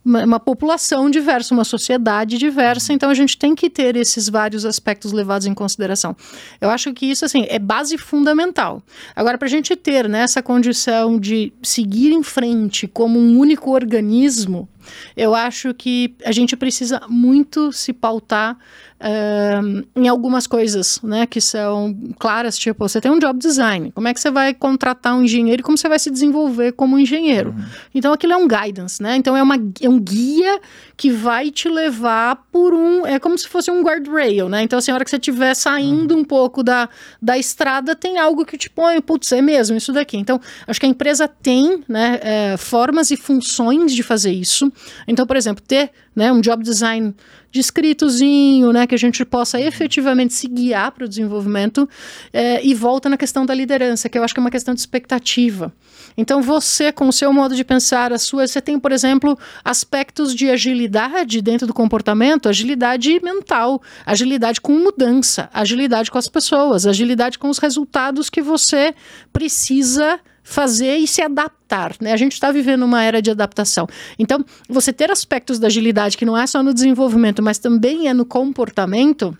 uma, 0.08 0.40
população 0.40 1.10
diversa, 1.10 1.54
uma 1.54 1.66
sociedade 1.66 2.38
diversa, 2.38 2.94
então 2.94 3.10
a 3.10 3.14
gente 3.14 3.38
tem 3.38 3.54
que 3.54 3.70
ter 3.70 3.98
esses 3.98 4.30
vários 4.30 4.66
aspectos 4.66 5.12
levados 5.12 5.46
em 5.46 5.54
consideração. 5.54 6.16
Eu 6.62 6.70
acho 6.70 6.94
que 6.94 7.06
isso, 7.06 7.26
assim, 7.26 7.46
é 7.50 7.60
base 7.60 7.98
fundamental. 7.98 8.82
Agora, 9.14 9.38
para 9.38 9.48
a 9.48 9.50
gente 9.50 9.76
ter 9.76 10.08
né, 10.08 10.22
essa 10.22 10.42
condição 10.42 11.20
de 11.20 11.52
seguir 11.62 12.14
em 12.14 12.24
frente 12.24 12.88
como 12.88 13.20
um 13.20 13.38
único 13.38 13.72
organismo, 13.72 14.70
eu 15.16 15.34
acho 15.36 15.74
que 15.74 16.16
a 16.26 16.32
gente 16.32 16.56
precisa 16.56 17.02
muito 17.08 17.72
se 17.72 17.94
pautar 17.94 18.58
uh, 19.00 19.88
em 19.96 20.08
algumas 20.08 20.48
coisas, 20.48 21.02
né, 21.02 21.26
que 21.26 21.40
são 21.40 21.96
claras, 22.20 22.58
tipo, 22.58 22.88
você 22.88 23.00
tem 23.00 23.12
um 23.12 23.20
job 23.20 23.40
design, 23.40 23.92
como 23.92 24.08
é 24.08 24.14
que 24.14 24.20
você 24.20 24.32
vai 24.32 24.54
contratar 24.54 25.16
um 25.16 25.24
engenheiro 25.24 25.62
e 25.62 25.64
como 25.64 25.78
você 25.78 25.88
vai 25.90 26.00
se 26.00 26.10
desenvolver 26.10 26.74
como 26.74 27.00
engenheiro. 27.00 27.52
Uhum. 27.52 27.66
Então, 27.94 28.14
aquilo 28.14 28.34
é 28.34 28.38
um 28.38 28.48
guidance, 28.48 29.02
né, 29.02 29.16
então 29.16 29.36
é, 29.36 29.42
uma, 29.42 29.56
é 29.82 29.90
um 29.90 30.00
guia 30.00 30.60
que 30.96 31.12
vai 31.12 31.52
te 31.52 31.70
levar 31.70 32.48
por 32.52 32.74
um, 32.74 33.06
é 33.06 33.20
como 33.20 33.38
se 33.38 33.48
fosse 33.48 33.70
um 33.70 33.82
guardrail, 33.82 34.50
né, 34.50 34.64
então 34.64 34.80
assim, 34.80 34.92
a 34.92 34.96
hora 34.96 35.04
que 35.04 35.10
você 35.10 35.18
estiver 35.18 35.54
saindo 35.54 36.14
uhum. 36.14 36.22
um 36.22 36.26
pouco 36.26 36.64
da, 36.64 36.90
da 37.22 37.38
estrada, 37.38 37.96
tem 37.96 38.18
algo 38.18 38.46
que 38.46 38.58
te 38.58 38.70
põe, 38.70 39.00
putz, 39.02 39.32
é 39.32 39.42
mesmo 39.42 39.78
isso 39.78 39.94
daqui. 39.94 40.18
Então, 40.18 40.40
acho 40.66 40.80
que 40.80 40.86
a 40.86 40.90
empresa 40.90 41.28
tem, 41.28 41.84
né, 41.88 42.20
é, 42.22 42.58
formas 42.58 43.12
e 43.12 43.18
funções 43.18 43.94
de 43.94 44.04
fazer 44.04 44.32
isso. 44.32 44.72
Então, 45.08 45.26
por 45.26 45.36
exemplo, 45.36 45.64
ter 45.66 45.92
né, 46.16 46.32
um 46.32 46.42
job 46.42 46.64
design 46.64 47.14
descritozinho, 47.52 48.72
né, 48.72 48.86
que 48.86 48.96
a 48.96 48.98
gente 48.98 49.24
possa 49.26 49.60
efetivamente 49.60 50.34
se 50.34 50.48
guiar 50.48 50.92
para 50.92 51.06
o 51.06 51.08
desenvolvimento 51.08 51.88
é, 52.32 52.64
e 52.66 52.74
volta 52.74 53.10
na 53.10 53.18
questão 53.18 53.46
da 53.46 53.54
liderança, 53.54 54.10
que 54.10 54.18
eu 54.18 54.24
acho 54.24 54.34
que 54.34 54.40
é 54.40 54.44
uma 54.44 54.52
questão 54.52 54.74
de 54.74 54.80
expectativa. 54.80 55.74
Então 56.16 56.42
você, 56.42 56.92
com 56.92 57.08
o 57.08 57.14
seu 57.14 57.32
modo 57.32 57.56
de 57.56 57.64
pensar, 57.64 58.12
a 58.12 58.18
sua, 58.18 58.48
você 58.48 58.62
tem, 58.62 58.80
por 58.80 58.92
exemplo, 58.92 59.38
aspectos 59.64 60.36
de 60.36 60.50
agilidade 60.50 61.42
dentro 61.42 61.66
do 61.66 61.74
comportamento, 61.74 62.50
agilidade 62.50 63.20
mental, 63.24 63.82
agilidade 64.06 64.60
com 64.60 64.74
mudança, 64.74 65.50
agilidade 65.54 66.12
com 66.12 66.18
as 66.18 66.28
pessoas, 66.28 66.86
agilidade 66.86 67.40
com 67.40 67.50
os 67.50 67.58
resultados 67.58 68.30
que 68.30 68.42
você 68.42 68.94
precisa 69.32 70.20
fazer 70.50 70.96
e 70.96 71.06
se 71.06 71.22
adaptar. 71.22 71.94
Né? 72.00 72.14
A 72.14 72.18
gente 72.18 72.32
está 72.32 72.52
vivendo 72.54 72.84
uma 72.84 73.04
era 73.04 73.22
de 73.22 73.30
adaptação. 73.30 73.86
Então, 74.18 74.46
você 74.70 74.94
ter 74.94 75.12
aspectos 75.12 75.60
da 75.60 75.68
agilidade 75.68 76.16
que 76.16 76.26
não 76.26 76.38
é 76.38 76.48
só 76.48 76.64
no 76.64 76.74
desenvolvimento, 76.74 77.44
mas 77.44 77.58
também 77.58 78.08
é 78.08 78.14
no 78.14 78.26
comportamento 78.26 79.38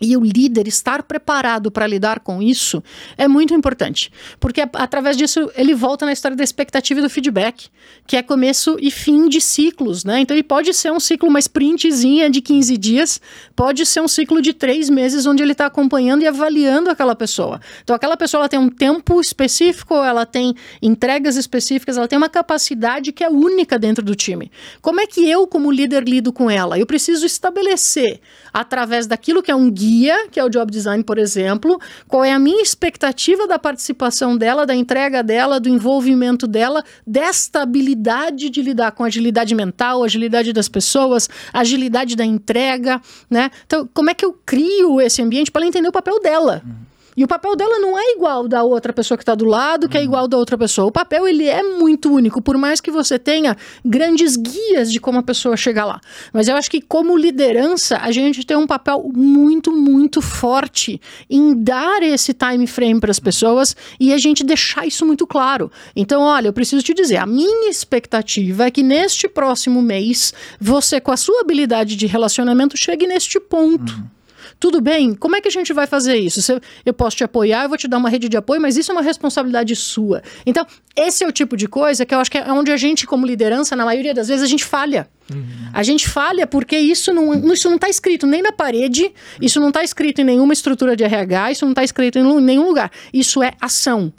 e 0.00 0.16
o 0.16 0.20
líder 0.20 0.68
estar 0.68 1.02
preparado 1.02 1.70
para 1.70 1.86
lidar 1.86 2.20
com 2.20 2.42
isso 2.42 2.82
é 3.16 3.26
muito 3.26 3.54
importante, 3.54 4.10
porque 4.38 4.62
através 4.74 5.16
disso 5.16 5.50
ele 5.56 5.74
volta 5.74 6.06
na 6.06 6.12
história 6.12 6.36
da 6.36 6.44
expectativa 6.44 7.00
e 7.00 7.02
do 7.02 7.10
feedback, 7.10 7.68
que 8.06 8.16
é 8.16 8.22
começo 8.22 8.76
e 8.80 8.90
fim 8.90 9.28
de 9.28 9.40
ciclos, 9.40 10.04
né? 10.04 10.20
Então 10.20 10.34
ele 10.36 10.42
pode 10.42 10.72
ser 10.72 10.92
um 10.92 11.00
ciclo, 11.00 11.28
uma 11.28 11.38
sprintzinha 11.38 12.30
de 12.30 12.40
15 12.40 12.76
dias, 12.76 13.20
pode 13.54 13.84
ser 13.84 14.00
um 14.00 14.08
ciclo 14.08 14.40
de 14.40 14.52
três 14.52 14.88
meses, 14.88 15.26
onde 15.26 15.42
ele 15.42 15.52
está 15.52 15.66
acompanhando 15.66 16.22
e 16.22 16.26
avaliando 16.26 16.90
aquela 16.90 17.14
pessoa. 17.14 17.60
Então 17.82 17.94
aquela 17.94 18.16
pessoa 18.16 18.42
ela 18.42 18.48
tem 18.48 18.58
um 18.58 18.68
tempo 18.68 19.20
específico, 19.20 19.94
ela 19.94 20.24
tem 20.24 20.54
entregas 20.80 21.36
específicas, 21.36 21.96
ela 21.96 22.08
tem 22.08 22.16
uma 22.16 22.28
capacidade 22.28 23.12
que 23.12 23.24
é 23.24 23.28
única 23.28 23.78
dentro 23.78 24.04
do 24.04 24.14
time. 24.14 24.50
Como 24.80 25.00
é 25.00 25.06
que 25.06 25.28
eu, 25.28 25.46
como 25.46 25.70
líder, 25.70 26.04
lido 26.04 26.32
com 26.32 26.50
ela? 26.50 26.78
Eu 26.78 26.86
preciso 26.86 27.26
estabelecer 27.26 28.20
através 28.52 29.06
daquilo 29.06 29.42
que 29.42 29.50
é 29.50 29.54
um 29.54 29.70
guia, 29.70 29.87
que 30.30 30.38
é 30.38 30.44
o 30.44 30.48
job 30.48 30.70
design, 30.70 31.02
por 31.02 31.18
exemplo, 31.18 31.80
qual 32.06 32.24
é 32.24 32.32
a 32.32 32.38
minha 32.38 32.62
expectativa 32.62 33.46
da 33.46 33.58
participação 33.58 34.36
dela, 34.36 34.66
da 34.66 34.74
entrega 34.74 35.22
dela, 35.22 35.58
do 35.58 35.68
envolvimento 35.68 36.46
dela, 36.46 36.84
desta 37.06 37.62
habilidade 37.62 38.50
de 38.50 38.62
lidar 38.62 38.92
com 38.92 39.04
agilidade 39.04 39.54
mental, 39.54 40.04
agilidade 40.04 40.52
das 40.52 40.68
pessoas, 40.68 41.28
agilidade 41.52 42.16
da 42.16 42.24
entrega, 42.24 43.00
né? 43.30 43.50
Então, 43.66 43.88
como 43.92 44.10
é 44.10 44.14
que 44.14 44.24
eu 44.24 44.32
crio 44.44 45.00
esse 45.00 45.22
ambiente 45.22 45.50
para 45.50 45.62
ela 45.62 45.68
entender 45.68 45.88
o 45.88 45.92
papel 45.92 46.20
dela? 46.20 46.62
Uhum. 46.64 46.87
E 47.18 47.24
o 47.24 47.26
papel 47.26 47.56
dela 47.56 47.80
não 47.80 47.98
é 47.98 48.12
igual 48.12 48.46
da 48.46 48.62
outra 48.62 48.92
pessoa 48.92 49.18
que 49.18 49.22
está 49.22 49.34
do 49.34 49.44
lado, 49.44 49.88
que 49.88 49.98
é 49.98 50.04
igual 50.04 50.28
da 50.28 50.36
outra 50.36 50.56
pessoa. 50.56 50.86
O 50.86 50.92
papel 50.92 51.26
ele 51.26 51.48
é 51.48 51.64
muito 51.64 52.12
único, 52.12 52.40
por 52.40 52.56
mais 52.56 52.80
que 52.80 52.92
você 52.92 53.18
tenha 53.18 53.56
grandes 53.84 54.36
guias 54.36 54.92
de 54.92 55.00
como 55.00 55.18
a 55.18 55.22
pessoa 55.24 55.56
chega 55.56 55.84
lá. 55.84 56.00
Mas 56.32 56.46
eu 56.46 56.54
acho 56.54 56.70
que 56.70 56.80
como 56.80 57.18
liderança, 57.18 57.98
a 57.98 58.12
gente 58.12 58.46
tem 58.46 58.56
um 58.56 58.68
papel 58.68 59.10
muito, 59.12 59.72
muito 59.72 60.22
forte 60.22 61.00
em 61.28 61.60
dar 61.60 62.04
esse 62.04 62.32
time 62.32 62.68
frame 62.68 63.00
para 63.00 63.10
as 63.10 63.18
pessoas 63.18 63.74
e 63.98 64.12
a 64.12 64.16
gente 64.16 64.44
deixar 64.44 64.86
isso 64.86 65.04
muito 65.04 65.26
claro. 65.26 65.72
Então, 65.96 66.22
olha, 66.22 66.46
eu 66.46 66.52
preciso 66.52 66.84
te 66.84 66.94
dizer, 66.94 67.16
a 67.16 67.26
minha 67.26 67.68
expectativa 67.68 68.66
é 68.66 68.70
que 68.70 68.84
neste 68.84 69.26
próximo 69.26 69.82
mês, 69.82 70.32
você 70.60 71.00
com 71.00 71.10
a 71.10 71.16
sua 71.16 71.40
habilidade 71.40 71.96
de 71.96 72.06
relacionamento 72.06 72.76
chegue 72.76 73.08
neste 73.08 73.40
ponto. 73.40 73.92
Uhum. 73.92 74.17
Tudo 74.60 74.80
bem, 74.80 75.14
como 75.14 75.36
é 75.36 75.40
que 75.40 75.48
a 75.48 75.50
gente 75.50 75.72
vai 75.72 75.86
fazer 75.86 76.16
isso? 76.16 76.60
eu 76.84 76.92
posso 76.92 77.16
te 77.16 77.24
apoiar, 77.24 77.64
eu 77.64 77.68
vou 77.68 77.78
te 77.78 77.86
dar 77.86 77.98
uma 77.98 78.10
rede 78.10 78.28
de 78.28 78.36
apoio, 78.36 78.60
mas 78.60 78.76
isso 78.76 78.90
é 78.90 78.94
uma 78.94 79.02
responsabilidade 79.02 79.74
sua. 79.76 80.22
Então, 80.44 80.66
esse 80.96 81.22
é 81.22 81.28
o 81.28 81.32
tipo 81.32 81.56
de 81.56 81.68
coisa 81.68 82.04
que 82.04 82.14
eu 82.14 82.18
acho 82.18 82.30
que 82.30 82.38
é 82.38 82.52
onde 82.52 82.72
a 82.72 82.76
gente, 82.76 83.06
como 83.06 83.24
liderança, 83.24 83.76
na 83.76 83.84
maioria 83.84 84.12
das 84.12 84.28
vezes, 84.28 84.42
a 84.42 84.48
gente 84.48 84.64
falha. 84.64 85.08
Uhum. 85.32 85.44
A 85.72 85.82
gente 85.82 86.08
falha 86.08 86.46
porque 86.46 86.78
isso 86.78 87.12
não 87.12 87.52
isso 87.52 87.68
não 87.68 87.76
está 87.76 87.88
escrito 87.88 88.26
nem 88.26 88.42
na 88.42 88.52
parede, 88.52 89.12
isso 89.40 89.60
não 89.60 89.68
está 89.68 89.82
escrito 89.82 90.20
em 90.20 90.24
nenhuma 90.24 90.52
estrutura 90.52 90.96
de 90.96 91.04
RH, 91.04 91.52
isso 91.52 91.64
não 91.64 91.72
está 91.72 91.84
escrito 91.84 92.18
em 92.18 92.40
nenhum 92.40 92.66
lugar. 92.66 92.90
Isso 93.12 93.42
é 93.42 93.52
ação. 93.60 94.12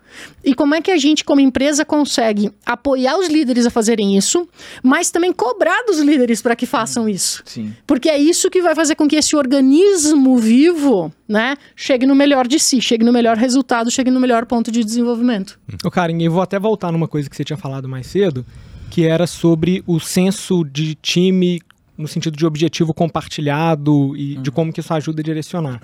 E 0.43 0.53
como 0.53 0.73
é 0.73 0.81
que 0.81 0.91
a 0.91 0.97
gente, 0.97 1.23
como 1.23 1.41
empresa, 1.41 1.83
consegue 1.83 2.51
apoiar 2.65 3.17
os 3.17 3.27
líderes 3.27 3.65
a 3.65 3.69
fazerem 3.69 4.17
isso, 4.17 4.47
mas 4.81 5.11
também 5.11 5.33
cobrar 5.33 5.83
dos 5.83 5.99
líderes 5.99 6.41
para 6.41 6.55
que 6.55 6.65
façam 6.65 7.07
isso? 7.07 7.43
Sim. 7.45 7.73
Porque 7.85 8.09
é 8.09 8.17
isso 8.17 8.49
que 8.49 8.61
vai 8.61 8.73
fazer 8.73 8.95
com 8.95 9.07
que 9.07 9.15
esse 9.15 9.35
organismo 9.35 10.37
vivo 10.37 11.11
né, 11.27 11.55
chegue 11.75 12.05
no 12.05 12.15
melhor 12.15 12.47
de 12.47 12.59
si, 12.59 12.81
chegue 12.81 13.03
no 13.03 13.13
melhor 13.13 13.37
resultado, 13.37 13.91
chegue 13.91 14.09
no 14.09 14.19
melhor 14.19 14.45
ponto 14.45 14.71
de 14.71 14.83
desenvolvimento. 14.83 15.59
Ô, 15.83 15.91
Karen, 15.91 16.21
eu 16.21 16.31
vou 16.31 16.41
até 16.41 16.57
voltar 16.57 16.91
numa 16.91 17.07
coisa 17.07 17.29
que 17.29 17.35
você 17.35 17.43
tinha 17.43 17.57
falado 17.57 17.87
mais 17.87 18.07
cedo, 18.07 18.45
que 18.89 19.05
era 19.05 19.27
sobre 19.27 19.83
o 19.85 19.99
senso 19.99 20.63
de 20.63 20.95
time 20.95 21.61
no 21.97 22.07
sentido 22.07 22.37
de 22.37 22.45
objetivo 22.45 22.93
compartilhado 22.93 24.15
e 24.15 24.35
uhum. 24.35 24.41
de 24.41 24.51
como 24.51 24.71
que 24.71 24.79
isso 24.79 24.93
ajuda 24.93 25.21
a 25.21 25.23
direcionar. 25.23 25.81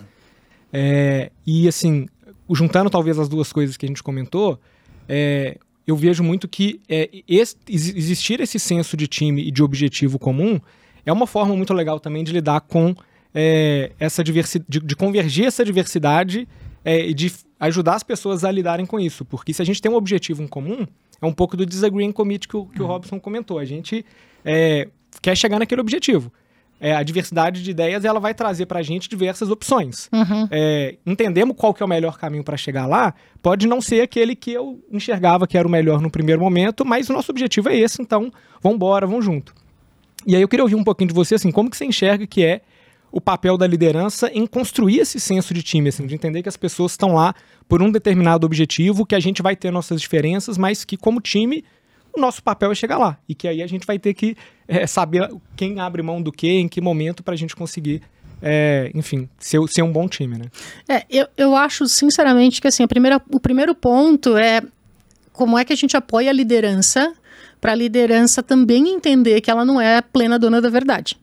É, 0.72 1.30
e 1.46 1.68
assim, 1.68 2.08
juntando 2.52 2.90
talvez 2.90 3.20
as 3.20 3.28
duas 3.28 3.52
coisas 3.52 3.76
que 3.76 3.86
a 3.86 3.90
gente 3.90 4.02
comentou, 4.02 4.60
é, 5.08 5.58
eu 5.86 5.96
vejo 5.96 6.24
muito 6.24 6.48
que 6.48 6.82
é, 6.90 7.10
esse, 7.28 7.58
existir 7.68 8.40
esse 8.40 8.60
senso 8.60 8.96
de 8.98 9.08
time 9.08 9.46
e 9.46 9.52
de 9.52 9.62
objetivo 9.62 10.18
comum 10.18 10.60
é 11.06 11.12
uma 11.12 11.28
forma 11.28 11.56
muito 11.56 11.74
legal 11.74 12.00
também 12.00 12.24
de 12.24 12.32
lidar 12.32 12.62
com 12.62 12.96
é, 13.34 13.92
essa 14.00 14.24
diversidade, 14.24 14.66
de, 14.68 14.80
de, 14.80 14.96
convergir 14.96 15.46
essa 15.46 15.64
diversidade 15.64 16.48
é, 16.84 17.08
e 17.08 17.14
de 17.14 17.32
ajudar 17.60 17.96
as 17.96 18.04
pessoas 18.04 18.44
a 18.44 18.52
lidarem 18.52 18.86
com 18.86 19.00
isso. 19.00 19.24
Porque 19.26 19.54
se 19.54 19.62
a 19.62 19.66
gente 19.66 19.82
tem 19.82 19.92
um 19.92 19.96
objetivo 19.96 20.42
em 20.42 20.48
comum, 20.48 20.88
é 21.22 21.26
um 21.26 21.34
pouco 21.34 21.56
do 21.56 21.66
disagreeing 21.66 22.12
commit 22.12 22.48
que 22.48 22.58
o, 22.58 22.66
que 22.66 22.82
o 22.82 22.86
uhum. 22.86 22.92
Robson 22.92 23.20
comentou. 23.20 23.60
A 23.60 23.66
gente 23.66 24.06
é, 24.44 24.88
quer 25.22 25.36
chegar 25.36 25.60
naquele 25.60 25.82
objetivo. 25.82 26.32
É, 26.80 26.94
a 26.94 27.02
diversidade 27.04 27.64
de 27.64 27.72
ideias 27.72 28.04
ela 28.04 28.20
vai 28.20 28.34
trazer 28.34 28.66
para 28.66 28.80
a 28.80 28.84
gente 28.84 29.08
diversas 29.08 29.50
opções. 29.50 30.10
Uhum. 30.12 30.48
É, 30.52 30.98
entendemos 31.06 31.56
qual 31.58 31.74
que 31.74 31.82
é 31.82 31.86
o 31.86 31.90
melhor 31.90 32.18
caminho 32.18 32.44
para 32.44 32.58
chegar 32.58 32.86
lá, 32.86 33.14
pode 33.42 33.66
não 33.66 33.80
ser 33.80 34.02
aquele 34.02 34.36
que 34.36 34.52
eu 34.52 34.84
enxergava 34.92 35.48
que 35.48 35.58
era 35.58 35.68
o 35.68 35.72
melhor 35.72 36.02
no 36.02 36.12
primeiro 36.12 36.42
momento, 36.42 36.84
mas 36.86 37.10
o 37.10 37.14
nosso 37.14 37.32
objetivo 37.32 37.70
é 37.70 37.78
esse, 37.78 38.02
então 38.02 38.32
vamos 38.62 38.76
embora, 38.76 39.08
vamos 39.08 39.24
junto. 39.24 39.54
E 40.28 40.36
aí 40.36 40.42
eu 40.42 40.48
queria 40.48 40.64
ouvir 40.64 40.76
um 40.76 40.84
pouquinho 40.84 41.08
de 41.08 41.14
você, 41.14 41.36
assim, 41.36 41.50
como 41.50 41.70
que 41.70 41.78
você 41.78 41.86
enxerga 41.86 42.28
que 42.28 42.44
é 42.44 42.62
o 43.16 43.22
papel 43.22 43.58
da 43.58 43.66
liderança 43.66 44.30
em 44.34 44.46
construir 44.46 45.00
esse 45.00 45.22
senso 45.22 45.54
de 45.54 45.64
time, 45.64 45.88
assim, 45.88 46.06
de 46.06 46.14
entender 46.14 46.44
que 46.44 46.50
as 46.50 46.58
pessoas 46.58 46.92
estão 46.92 47.14
lá 47.14 47.34
por 47.66 47.82
um 47.82 47.90
determinado 47.90 48.46
objetivo, 48.46 49.06
que 49.06 49.16
a 49.16 49.22
gente 49.22 49.42
vai 49.42 49.56
ter 49.56 49.72
nossas 49.72 50.02
diferenças, 50.02 50.58
mas 50.58 50.84
que 50.84 50.98
como 50.98 51.22
time 51.22 51.64
o 52.14 52.20
nosso 52.20 52.44
papel 52.44 52.74
é 52.74 52.76
chegar 52.76 52.98
lá 52.98 53.18
e 53.28 53.34
que 53.34 53.48
aí 53.48 53.64
a 53.64 53.68
gente 53.68 53.88
vai 53.88 53.98
ter 53.98 54.14
que 54.14 54.36
é, 54.68 54.86
saber 54.86 55.30
quem 55.56 55.80
abre 55.80 56.02
mão 56.02 56.22
do 56.22 56.30
que, 56.30 56.60
em 56.60 56.68
que 56.68 56.82
momento 56.82 57.24
para 57.24 57.36
a 57.36 57.38
gente 57.38 57.56
conseguir 57.56 58.02
é, 58.42 58.92
enfim, 58.94 59.30
ser, 59.40 59.62
ser 59.70 59.82
um 59.82 59.94
bom 59.94 60.10
time, 60.10 60.38
né? 60.38 60.46
É, 60.90 61.06
eu, 61.10 61.26
eu 61.38 61.56
acho, 61.56 61.88
sinceramente, 61.88 62.60
que 62.60 62.68
assim, 62.68 62.84
a 62.84 62.88
primeira, 62.88 63.22
o 63.32 63.40
primeiro 63.40 63.74
ponto 63.74 64.36
é 64.36 64.62
como 65.32 65.58
é 65.58 65.64
que 65.64 65.72
a 65.72 65.76
gente 65.78 65.96
apoia 65.96 66.32
a 66.32 66.34
liderança 66.34 67.14
para 67.62 67.72
a 67.72 67.76
liderança 67.76 68.44
também 68.44 68.90
entender 68.90 69.40
que 69.40 69.50
ela 69.50 69.64
não 69.64 69.80
é 69.80 70.02
plena 70.02 70.38
dona 70.38 70.62
da 70.62 70.70
verdade. 70.70 71.18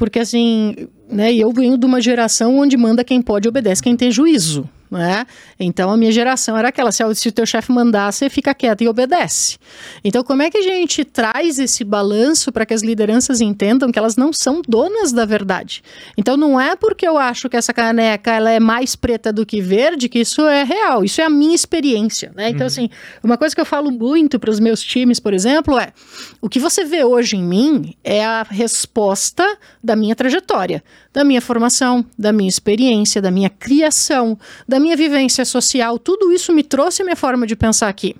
Porque 0.00 0.18
assim, 0.18 0.74
né, 1.10 1.30
eu 1.34 1.52
venho 1.52 1.76
de 1.76 1.84
uma 1.84 2.00
geração 2.00 2.58
onde 2.58 2.74
manda 2.74 3.04
quem 3.04 3.20
pode 3.20 3.46
obedece 3.46 3.82
quem 3.82 3.94
tem 3.94 4.10
juízo 4.10 4.66
né? 4.90 5.26
Então 5.58 5.90
a 5.90 5.96
minha 5.96 6.10
geração 6.10 6.56
era 6.56 6.68
aquela, 6.68 6.90
se, 6.90 7.02
se 7.14 7.28
o 7.28 7.32
teu 7.32 7.46
chefe 7.46 7.70
mandar, 7.70 8.12
você 8.12 8.28
fica 8.28 8.52
quieto 8.52 8.82
e 8.82 8.88
obedece. 8.88 9.58
Então 10.02 10.24
como 10.24 10.42
é 10.42 10.50
que 10.50 10.58
a 10.58 10.62
gente 10.62 11.04
traz 11.04 11.58
esse 11.58 11.84
balanço 11.84 12.50
para 12.50 12.66
que 12.66 12.74
as 12.74 12.82
lideranças 12.82 13.40
entendam 13.40 13.92
que 13.92 13.98
elas 13.98 14.16
não 14.16 14.32
são 14.32 14.60
donas 14.66 15.12
da 15.12 15.24
verdade? 15.24 15.82
Então 16.16 16.36
não 16.36 16.60
é 16.60 16.74
porque 16.74 17.06
eu 17.06 17.16
acho 17.16 17.48
que 17.48 17.56
essa 17.56 17.72
caneca 17.72 18.32
ela 18.32 18.50
é 18.50 18.58
mais 18.58 18.96
preta 18.96 19.32
do 19.32 19.46
que 19.46 19.60
verde 19.60 20.08
que 20.08 20.18
isso 20.18 20.42
é 20.42 20.64
real, 20.64 21.04
isso 21.04 21.20
é 21.20 21.24
a 21.24 21.30
minha 21.30 21.54
experiência, 21.54 22.32
né? 22.34 22.48
Então 22.48 22.62
uhum. 22.62 22.66
assim, 22.66 22.90
uma 23.22 23.38
coisa 23.38 23.54
que 23.54 23.60
eu 23.60 23.66
falo 23.66 23.90
muito 23.90 24.40
para 24.40 24.50
os 24.50 24.58
meus 24.58 24.82
times, 24.82 25.20
por 25.20 25.32
exemplo, 25.32 25.78
é 25.78 25.92
o 26.40 26.48
que 26.48 26.58
você 26.58 26.84
vê 26.84 27.04
hoje 27.04 27.36
em 27.36 27.42
mim 27.42 27.94
é 28.02 28.24
a 28.24 28.42
resposta 28.42 29.46
da 29.82 29.94
minha 29.94 30.16
trajetória, 30.16 30.82
da 31.12 31.22
minha 31.22 31.40
formação, 31.40 32.04
da 32.18 32.32
minha 32.32 32.48
experiência, 32.48 33.22
da 33.22 33.30
minha 33.30 33.50
criação, 33.50 34.38
da 34.66 34.79
minha 34.80 34.96
vivência 34.96 35.44
social, 35.44 35.98
tudo 35.98 36.32
isso 36.32 36.52
me 36.52 36.62
trouxe 36.62 37.02
a 37.02 37.04
minha 37.04 37.16
forma 37.16 37.46
de 37.46 37.54
pensar 37.54 37.88
aqui. 37.88 38.16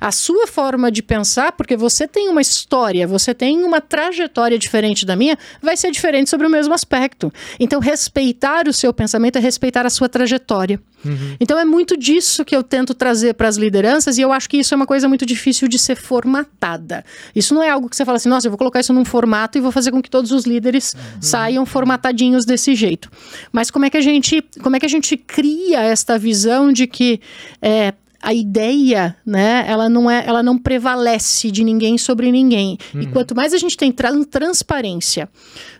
A 0.00 0.12
sua 0.12 0.46
forma 0.46 0.90
de 0.90 1.02
pensar, 1.02 1.52
porque 1.52 1.76
você 1.76 2.06
tem 2.06 2.28
uma 2.28 2.40
história, 2.40 3.06
você 3.06 3.34
tem 3.34 3.62
uma 3.62 3.80
trajetória 3.80 4.58
diferente 4.58 5.04
da 5.04 5.16
minha, 5.16 5.38
vai 5.60 5.76
ser 5.76 5.90
diferente 5.90 6.30
sobre 6.30 6.46
o 6.46 6.50
mesmo 6.50 6.74
aspecto. 6.74 7.32
Então, 7.58 7.80
respeitar 7.80 8.68
o 8.68 8.72
seu 8.72 8.92
pensamento 8.92 9.36
é 9.36 9.40
respeitar 9.40 9.86
a 9.86 9.90
sua 9.90 10.08
trajetória. 10.08 10.80
Uhum. 11.04 11.36
Então, 11.38 11.58
é 11.58 11.64
muito 11.64 11.96
disso 11.96 12.44
que 12.44 12.56
eu 12.56 12.62
tento 12.62 12.94
trazer 12.94 13.34
para 13.34 13.48
as 13.48 13.56
lideranças, 13.56 14.18
e 14.18 14.22
eu 14.22 14.32
acho 14.32 14.48
que 14.48 14.58
isso 14.58 14.74
é 14.74 14.76
uma 14.76 14.86
coisa 14.86 15.08
muito 15.08 15.24
difícil 15.24 15.68
de 15.68 15.78
ser 15.78 15.96
formatada. 15.96 17.04
Isso 17.34 17.54
não 17.54 17.62
é 17.62 17.70
algo 17.70 17.88
que 17.88 17.96
você 17.96 18.04
fala 18.04 18.16
assim, 18.16 18.28
nossa, 18.28 18.46
eu 18.46 18.50
vou 18.50 18.58
colocar 18.58 18.80
isso 18.80 18.92
num 18.92 19.04
formato 19.04 19.58
e 19.58 19.60
vou 19.60 19.72
fazer 19.72 19.90
com 19.90 20.02
que 20.02 20.10
todos 20.10 20.32
os 20.32 20.44
líderes 20.44 20.94
uhum. 20.94 21.22
saiam 21.22 21.66
formatadinhos 21.66 22.44
desse 22.44 22.74
jeito. 22.74 23.10
Mas 23.52 23.70
como 23.70 23.84
é 23.84 23.90
que 23.90 23.96
a 23.96 24.00
gente, 24.00 24.42
como 24.62 24.76
é 24.76 24.80
que 24.80 24.86
a 24.86 24.88
gente 24.88 25.16
cria 25.16 25.82
esta 25.82 26.18
visão 26.18 26.72
de 26.72 26.86
que 26.86 27.20
é, 27.60 27.92
a 28.26 28.34
ideia, 28.34 29.16
né, 29.24 29.64
ela 29.68 29.88
não 29.88 30.10
é, 30.10 30.26
ela 30.26 30.42
não 30.42 30.58
prevalece 30.58 31.48
de 31.48 31.62
ninguém 31.62 31.96
sobre 31.96 32.32
ninguém. 32.32 32.76
Uhum. 32.92 33.02
E 33.02 33.06
quanto 33.06 33.36
mais 33.36 33.54
a 33.54 33.56
gente 33.56 33.76
tem 33.76 33.92
tra 33.92 34.10
transparência 34.24 35.28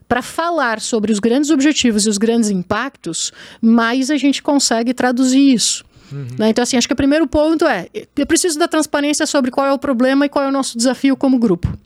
para 0.06 0.22
falar 0.22 0.80
sobre 0.80 1.10
os 1.10 1.18
grandes 1.18 1.50
objetivos 1.50 2.06
e 2.06 2.08
os 2.08 2.18
grandes 2.18 2.48
impactos, 2.48 3.32
mais 3.60 4.12
a 4.12 4.16
gente 4.16 4.44
consegue 4.44 4.94
traduzir 4.94 5.54
isso. 5.54 5.84
Uhum. 6.12 6.28
Né? 6.38 6.50
Então, 6.50 6.62
assim, 6.62 6.76
acho 6.76 6.86
que 6.86 6.92
o 6.92 6.96
primeiro 6.96 7.26
ponto 7.26 7.66
é: 7.66 7.88
eu 8.16 8.26
preciso 8.28 8.56
da 8.56 8.68
transparência 8.68 9.26
sobre 9.26 9.50
qual 9.50 9.66
é 9.66 9.72
o 9.72 9.78
problema 9.78 10.24
e 10.24 10.28
qual 10.28 10.44
é 10.44 10.48
o 10.48 10.52
nosso 10.52 10.78
desafio 10.78 11.16
como 11.16 11.40
grupo. 11.40 11.76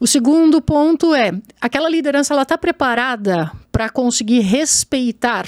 O 0.00 0.06
segundo 0.08 0.60
ponto 0.60 1.14
é: 1.14 1.30
aquela 1.60 1.88
liderança 1.88 2.34
ela 2.34 2.42
está 2.42 2.58
preparada 2.58 3.52
para 3.70 3.88
conseguir 3.88 4.40
respeitar 4.40 5.46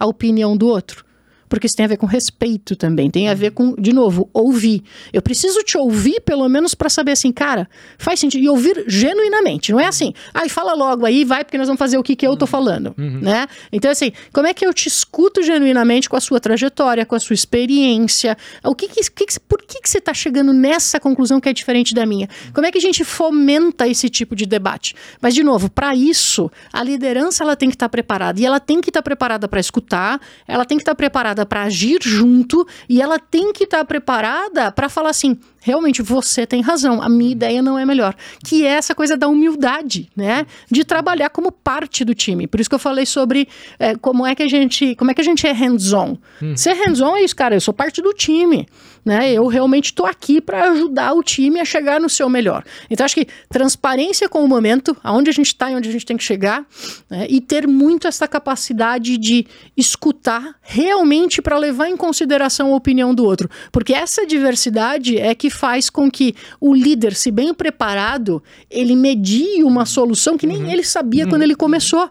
a 0.00 0.06
opinião 0.06 0.56
do 0.56 0.66
outro. 0.66 1.04
Porque 1.52 1.66
isso 1.66 1.76
tem 1.76 1.84
a 1.84 1.88
ver 1.88 1.98
com 1.98 2.06
respeito 2.06 2.74
também, 2.74 3.10
tem 3.10 3.28
a 3.28 3.34
ver 3.34 3.50
com, 3.50 3.74
de 3.74 3.92
novo, 3.92 4.30
ouvir. 4.32 4.82
Eu 5.12 5.20
preciso 5.20 5.62
te 5.62 5.76
ouvir 5.76 6.22
pelo 6.22 6.48
menos 6.48 6.74
para 6.74 6.88
saber 6.88 7.12
assim, 7.12 7.30
cara, 7.30 7.68
faz 7.98 8.20
sentido 8.20 8.42
e 8.42 8.48
ouvir 8.48 8.84
genuinamente. 8.86 9.70
Não 9.70 9.78
é 9.78 9.84
assim, 9.84 10.14
ai, 10.32 10.48
fala 10.48 10.72
logo 10.72 11.04
aí, 11.04 11.26
vai 11.26 11.44
porque 11.44 11.58
nós 11.58 11.66
vamos 11.66 11.78
fazer 11.78 11.98
o 11.98 12.02
que 12.02 12.16
que 12.16 12.26
eu 12.26 12.38
tô 12.38 12.46
falando, 12.46 12.94
né? 12.96 13.46
Então 13.70 13.90
assim, 13.90 14.12
como 14.32 14.46
é 14.46 14.54
que 14.54 14.64
eu 14.64 14.72
te 14.72 14.88
escuto 14.88 15.42
genuinamente 15.42 16.08
com 16.08 16.16
a 16.16 16.22
sua 16.22 16.40
trajetória, 16.40 17.04
com 17.04 17.14
a 17.14 17.20
sua 17.20 17.34
experiência? 17.34 18.34
O 18.64 18.74
que 18.74 18.88
que, 18.88 19.02
que 19.10 19.26
por 19.46 19.60
que 19.60 19.82
que 19.82 19.90
você 19.90 20.00
tá 20.00 20.14
chegando 20.14 20.54
nessa 20.54 20.98
conclusão 20.98 21.38
que 21.38 21.50
é 21.50 21.52
diferente 21.52 21.94
da 21.94 22.06
minha? 22.06 22.30
Como 22.54 22.66
é 22.66 22.72
que 22.72 22.78
a 22.78 22.80
gente 22.80 23.04
fomenta 23.04 23.86
esse 23.86 24.08
tipo 24.08 24.34
de 24.34 24.46
debate? 24.46 24.94
Mas 25.20 25.34
de 25.34 25.44
novo, 25.44 25.68
para 25.68 25.94
isso, 25.94 26.50
a 26.72 26.82
liderança 26.82 27.44
ela 27.44 27.56
tem 27.56 27.68
que 27.68 27.74
estar 27.74 27.90
preparada 27.90 28.40
e 28.40 28.46
ela 28.46 28.58
tem 28.58 28.80
que 28.80 28.88
estar 28.88 29.02
preparada 29.02 29.46
para 29.46 29.60
escutar, 29.60 30.18
ela 30.48 30.64
tem 30.64 30.78
que 30.78 30.82
estar 30.82 30.94
preparada 30.94 31.41
para 31.44 31.62
agir 31.62 31.98
junto 32.02 32.66
e 32.88 33.00
ela 33.00 33.18
tem 33.18 33.52
que 33.52 33.64
estar 33.64 33.84
preparada 33.84 34.70
para 34.70 34.88
falar 34.88 35.10
assim: 35.10 35.38
realmente 35.62 36.02
você 36.02 36.44
tem 36.46 36.60
razão, 36.60 37.00
a 37.00 37.08
minha 37.08 37.32
ideia 37.32 37.62
não 37.62 37.78
é 37.78 37.86
melhor. 37.86 38.14
Que 38.44 38.66
é 38.66 38.70
essa 38.70 38.94
coisa 38.94 39.16
da 39.16 39.28
humildade, 39.28 40.10
né? 40.14 40.44
De 40.70 40.84
trabalhar 40.84 41.30
como 41.30 41.50
parte 41.50 42.04
do 42.04 42.14
time. 42.14 42.46
Por 42.46 42.60
isso 42.60 42.68
que 42.68 42.74
eu 42.74 42.80
falei 42.80 43.06
sobre 43.06 43.48
é, 43.78 43.94
como 43.94 44.26
é 44.26 44.34
que 44.34 44.42
a 44.42 44.48
gente, 44.48 44.94
como 44.96 45.10
é 45.10 45.14
que 45.14 45.20
a 45.20 45.24
gente 45.24 45.46
é 45.46 45.52
hands-on. 45.52 46.18
Ser 46.56 46.74
hands-on 46.74 47.16
é 47.16 47.22
isso, 47.22 47.36
cara. 47.36 47.54
Eu 47.54 47.60
sou 47.60 47.72
parte 47.72 48.02
do 48.02 48.12
time, 48.12 48.66
né? 49.04 49.32
Eu 49.32 49.46
realmente 49.46 49.86
estou 49.86 50.04
aqui 50.06 50.40
para 50.40 50.70
ajudar 50.70 51.12
o 51.12 51.22
time 51.22 51.60
a 51.60 51.64
chegar 51.64 52.00
no 52.00 52.08
seu 52.08 52.28
melhor. 52.28 52.64
Então 52.90 53.04
acho 53.04 53.14
que 53.14 53.26
transparência 53.48 54.28
com 54.28 54.44
o 54.44 54.48
momento, 54.48 54.96
aonde 55.02 55.30
a 55.30 55.32
gente 55.32 55.46
está 55.46 55.70
e 55.70 55.74
onde 55.74 55.88
a 55.88 55.92
gente 55.92 56.04
tem 56.04 56.16
que 56.16 56.24
chegar, 56.24 56.66
né? 57.08 57.26
e 57.28 57.40
ter 57.40 57.68
muito 57.68 58.08
essa 58.08 58.26
capacidade 58.26 59.16
de 59.16 59.46
escutar 59.76 60.56
realmente 60.60 61.40
para 61.40 61.56
levar 61.56 61.88
em 61.88 61.96
consideração 61.96 62.72
a 62.72 62.76
opinião 62.76 63.14
do 63.14 63.24
outro, 63.24 63.48
porque 63.70 63.92
essa 63.92 64.26
diversidade 64.26 65.18
é 65.18 65.34
que 65.34 65.51
faz 65.52 65.90
com 65.90 66.10
que 66.10 66.34
o 66.60 66.74
líder, 66.74 67.14
se 67.14 67.30
bem 67.30 67.52
preparado, 67.54 68.42
ele 68.70 68.96
medie 68.96 69.62
uma 69.62 69.84
solução 69.86 70.36
que 70.36 70.46
nem 70.46 70.70
ele 70.72 70.84
sabia 70.84 71.26
quando 71.26 71.42
ele 71.42 71.54
começou. 71.54 72.08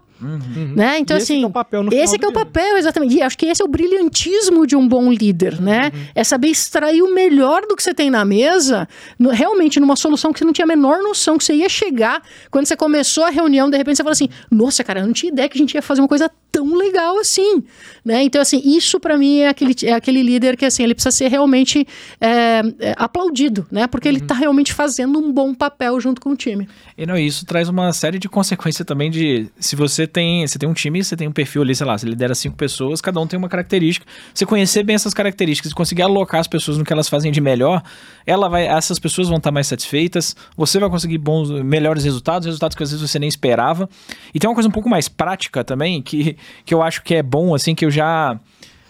Né? 0.76 1.00
Então, 1.00 1.18
esse 1.18 1.34
assim, 1.34 1.44
é 1.44 1.46
o 1.48 1.50
papel 1.50 1.84
esse 1.92 2.16
é 2.16 2.18
o 2.28 2.32
dia. 2.32 2.32
papel, 2.32 2.78
exatamente. 2.78 3.16
E 3.16 3.22
acho 3.22 3.38
que 3.38 3.46
esse 3.48 3.62
é 3.62 3.66
o 3.66 3.68
brilhantismo 3.68 4.66
de 4.68 4.76
um 4.76 4.88
bom 4.88 5.12
líder, 5.12 5.60
né? 5.62 5.92
É 6.14 6.24
saber 6.24 6.48
extrair 6.50 7.02
o 7.02 7.14
melhor 7.14 7.64
do 7.68 7.76
que 7.76 7.84
você 7.84 7.94
tem 7.94 8.10
na 8.10 8.24
mesa, 8.24 8.88
no- 9.18 9.30
realmente 9.30 9.80
numa 9.80 9.96
solução 9.96 10.32
que 10.32 10.40
você 10.40 10.46
não 10.46 10.54
tinha 10.54 10.66
a 10.66 10.68
menor 10.68 11.00
noção 11.02 11.38
que 11.38 11.44
você 11.44 11.54
ia 11.56 11.70
chegar. 11.70 12.22
Quando 12.50 12.66
você 12.66 12.76
começou 12.76 13.24
a 13.24 13.30
reunião, 13.30 13.70
de 13.70 13.78
repente 13.78 13.98
você 13.98 14.04
fala 14.04 14.14
assim: 14.14 14.30
Nossa, 14.50 14.84
cara, 14.84 15.00
eu 15.02 15.06
não 15.06 15.14
tinha 15.14 15.32
ideia 15.32 15.50
que 15.50 15.58
a 15.58 15.62
gente 15.62 15.74
ia 15.74 15.82
fazer 15.82 16.02
uma 16.02 16.08
coisa 16.08 16.30
tão 16.52 16.76
legal 16.76 17.18
assim, 17.18 17.64
né? 18.04 18.22
Então, 18.24 18.42
assim, 18.42 18.62
isso 18.66 19.00
pra 19.00 19.18
mim 19.18 19.40
é 19.40 19.48
aquele, 19.48 19.74
é 19.86 19.94
aquele 19.94 20.22
líder 20.22 20.58
que, 20.58 20.66
assim, 20.66 20.84
ele 20.84 20.94
precisa 20.94 21.16
ser 21.16 21.30
realmente 21.30 21.88
é, 22.20 22.62
é, 22.80 22.94
aplaudido, 22.98 23.66
né? 23.72 23.88
Porque 23.88 24.06
ele 24.08 24.20
tá 24.20 24.36
realmente 24.36 24.74
fazendo 24.74 25.18
um 25.18 25.32
bom 25.32 25.54
papel 25.54 25.98
junto 26.02 26.20
com 26.20 26.32
o 26.32 26.36
time. 26.36 26.68
E 26.98 27.06
não, 27.06 27.18
isso 27.18 27.46
traz 27.46 27.70
uma 27.70 27.94
série 27.94 28.20
de 28.20 28.28
consequências 28.28 28.86
também 28.86 29.10
de 29.10 29.48
se 29.60 29.78
você 29.78 30.06
tem, 30.12 30.46
você 30.46 30.60
tem 30.60 30.68
um 30.70 30.74
time, 30.74 31.04
você 31.04 31.16
tem 31.16 31.28
um 31.28 31.32
perfil 31.32 31.62
ali, 31.62 31.74
sei 31.74 31.88
lá, 31.88 31.98
você 31.98 32.06
lidera 32.06 32.36
cinco 32.36 32.56
pessoas, 32.56 33.02
cada 33.02 33.20
um 33.20 33.26
tem 33.26 33.38
uma 33.38 33.50
característica. 33.50 34.06
Você 34.34 34.46
conhecer 34.46 34.84
bem 34.84 34.96
essas 34.96 35.14
características 35.14 35.72
e 35.72 35.76
conseguir 35.76 36.04
alocar 36.04 36.40
as 36.40 36.48
pessoas 36.48 36.78
no 36.78 36.84
que 36.84 36.94
elas 36.94 37.10
fazem 37.10 37.32
de 37.32 37.42
melhor, 37.42 37.82
ela 38.26 38.48
vai, 38.48 38.68
essas 38.68 39.00
pessoas 39.00 39.28
vão 39.28 39.38
estar 39.38 39.52
mais 39.52 39.68
satisfeitas, 39.68 40.36
você 40.56 40.80
vai 40.80 40.90
conseguir 40.90 41.18
bons, 41.18 41.50
melhores 41.50 42.04
resultados, 42.04 42.46
resultados 42.46 42.76
que 42.76 42.84
às 42.84 42.92
vezes 42.92 43.10
você 43.10 43.18
nem 43.18 43.30
esperava. 43.30 43.90
E 44.34 44.40
tem 44.40 44.50
uma 44.50 44.54
coisa 44.54 44.70
um 44.70 44.72
pouco 44.72 44.90
mais 44.90 45.08
prática 45.08 45.64
também, 45.64 46.02
que, 46.02 46.38
que 46.66 46.74
eu 46.74 46.82
acho 46.84 47.02
que 47.02 47.16
é 47.16 47.24
bom, 47.24 47.56
assim, 47.56 47.74
que 47.74 47.86
eu 47.86 47.92
já 47.92 48.40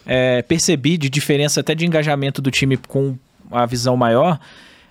é, 0.05 0.41
percebi 0.41 0.97
de 0.97 1.09
diferença 1.09 1.59
até 1.61 1.75
de 1.75 1.85
engajamento 1.85 2.41
do 2.41 2.49
time 2.51 2.75
com 2.77 3.15
a 3.51 3.65
visão 3.65 3.95
maior, 3.95 4.39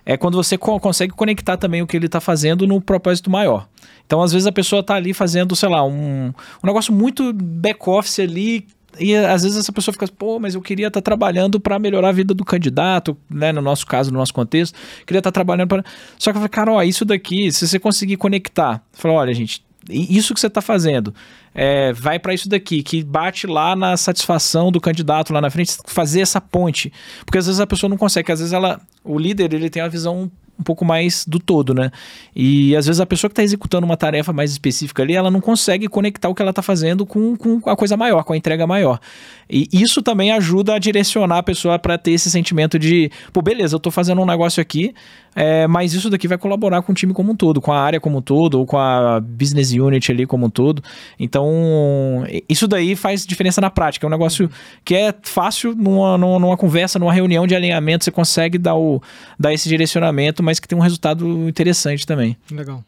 é 0.04 0.16
quando 0.16 0.34
você 0.34 0.56
co- 0.56 0.80
consegue 0.80 1.12
conectar 1.12 1.56
também 1.56 1.82
o 1.82 1.86
que 1.86 1.96
ele 1.96 2.06
está 2.06 2.20
fazendo 2.20 2.66
no 2.66 2.80
propósito 2.80 3.30
maior. 3.30 3.68
Então, 4.10 4.22
às 4.22 4.32
vezes, 4.32 4.44
a 4.44 4.50
pessoa 4.50 4.80
está 4.80 4.96
ali 4.96 5.14
fazendo, 5.14 5.54
sei 5.54 5.68
lá, 5.68 5.84
um, 5.84 6.32
um 6.64 6.66
negócio 6.66 6.92
muito 6.92 7.32
back-office 7.32 8.18
ali. 8.18 8.66
E 8.98 9.14
às 9.14 9.44
vezes 9.44 9.56
essa 9.56 9.72
pessoa 9.72 9.92
fica, 9.92 10.08
pô, 10.08 10.40
mas 10.40 10.56
eu 10.56 10.60
queria 10.60 10.88
estar 10.88 11.00
trabalhando 11.00 11.60
para 11.60 11.78
melhorar 11.78 12.08
a 12.08 12.12
vida 12.12 12.34
do 12.34 12.44
candidato, 12.44 13.16
né? 13.30 13.52
No 13.52 13.62
nosso 13.62 13.86
caso, 13.86 14.10
no 14.10 14.18
nosso 14.18 14.34
contexto, 14.34 14.76
queria 15.06 15.20
estar 15.20 15.30
trabalhando 15.30 15.68
para. 15.68 15.84
Só 16.18 16.32
que 16.32 16.38
eu 16.38 16.40
falei, 16.40 16.48
cara, 16.48 16.72
ó, 16.72 16.82
isso 16.82 17.04
daqui, 17.04 17.52
se 17.52 17.68
você 17.68 17.78
conseguir 17.78 18.16
conectar, 18.16 18.82
falar, 18.92 19.14
olha, 19.14 19.32
gente, 19.32 19.62
isso 19.88 20.34
que 20.34 20.40
você 20.40 20.48
está 20.48 20.60
fazendo 20.60 21.14
é, 21.54 21.92
vai 21.92 22.18
para 22.18 22.34
isso 22.34 22.48
daqui, 22.48 22.82
que 22.82 23.04
bate 23.04 23.46
lá 23.46 23.76
na 23.76 23.96
satisfação 23.96 24.72
do 24.72 24.80
candidato 24.80 25.32
lá 25.32 25.40
na 25.40 25.50
frente, 25.50 25.76
fazer 25.86 26.20
essa 26.20 26.40
ponte. 26.40 26.92
Porque 27.24 27.38
às 27.38 27.46
vezes 27.46 27.60
a 27.60 27.66
pessoa 27.66 27.88
não 27.88 27.96
consegue, 27.96 28.32
às 28.32 28.40
vezes 28.40 28.52
ela, 28.52 28.80
o 29.04 29.16
líder 29.16 29.54
ele 29.54 29.70
tem 29.70 29.80
uma 29.80 29.88
visão 29.88 30.28
um 30.60 30.62
pouco 30.62 30.84
mais 30.84 31.24
do 31.26 31.40
todo, 31.40 31.74
né? 31.74 31.90
E 32.36 32.76
às 32.76 32.86
vezes 32.86 33.00
a 33.00 33.06
pessoa 33.06 33.28
que 33.28 33.32
está 33.32 33.42
executando 33.42 33.84
uma 33.86 33.96
tarefa 33.96 34.32
mais 34.32 34.52
específica 34.52 35.02
ali, 35.02 35.14
ela 35.14 35.30
não 35.30 35.40
consegue 35.40 35.88
conectar 35.88 36.28
o 36.28 36.34
que 36.34 36.42
ela 36.42 36.50
está 36.50 36.62
fazendo 36.62 37.06
com, 37.06 37.36
com 37.36 37.60
a 37.68 37.76
coisa 37.76 37.96
maior, 37.96 38.22
com 38.24 38.32
a 38.32 38.36
entrega 38.36 38.66
maior. 38.66 39.00
E 39.48 39.68
isso 39.72 40.02
também 40.02 40.30
ajuda 40.30 40.74
a 40.74 40.78
direcionar 40.78 41.38
a 41.38 41.42
pessoa 41.42 41.78
para 41.78 41.98
ter 41.98 42.12
esse 42.12 42.30
sentimento 42.30 42.78
de, 42.78 43.10
pô, 43.32 43.42
beleza, 43.42 43.74
eu 43.74 43.78
estou 43.78 43.90
fazendo 43.90 44.20
um 44.20 44.26
negócio 44.26 44.60
aqui, 44.60 44.94
é, 45.34 45.66
mas 45.66 45.92
isso 45.92 46.10
daqui 46.10 46.26
vai 46.26 46.38
colaborar 46.38 46.82
com 46.82 46.92
o 46.92 46.94
time 46.94 47.12
como 47.12 47.32
um 47.32 47.36
todo, 47.36 47.60
com 47.60 47.72
a 47.72 47.80
área 47.80 48.00
como 48.00 48.18
um 48.18 48.22
todo, 48.22 48.58
ou 48.58 48.66
com 48.66 48.78
a 48.78 49.20
business 49.20 49.72
unit 49.72 50.10
ali 50.10 50.26
como 50.26 50.46
um 50.46 50.50
todo. 50.50 50.82
Então, 51.18 52.24
isso 52.48 52.66
daí 52.66 52.96
faz 52.96 53.24
diferença 53.24 53.60
na 53.60 53.70
prática. 53.70 54.04
É 54.04 54.08
um 54.08 54.10
negócio 54.10 54.50
que 54.84 54.94
é 54.94 55.14
fácil 55.22 55.74
numa, 55.74 56.18
numa, 56.18 56.38
numa 56.38 56.56
conversa, 56.56 56.98
numa 56.98 57.12
reunião 57.12 57.46
de 57.46 57.54
alinhamento, 57.54 58.04
você 58.04 58.10
consegue 58.10 58.58
dar, 58.58 58.74
o, 58.74 59.00
dar 59.38 59.52
esse 59.52 59.68
direcionamento, 59.68 60.42
mas 60.42 60.58
que 60.58 60.66
tem 60.66 60.76
um 60.76 60.82
resultado 60.82 61.48
interessante 61.48 62.06
também. 62.06 62.36
Legal. 62.50 62.84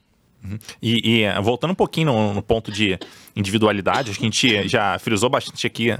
E, 0.82 1.18
e, 1.18 1.22
eh, 1.22 1.40
voltando 1.40 1.70
um 1.70 1.74
pouquinho 1.74 2.06
no, 2.06 2.34
no 2.34 2.42
ponto 2.42 2.72
de 2.72 2.98
individualidade, 3.36 4.10
acho 4.10 4.18
que 4.18 4.24
a 4.24 4.30
gente 4.30 4.68
já 4.68 4.98
frisou 4.98 5.30
bastante 5.30 5.66
aqui 5.66 5.96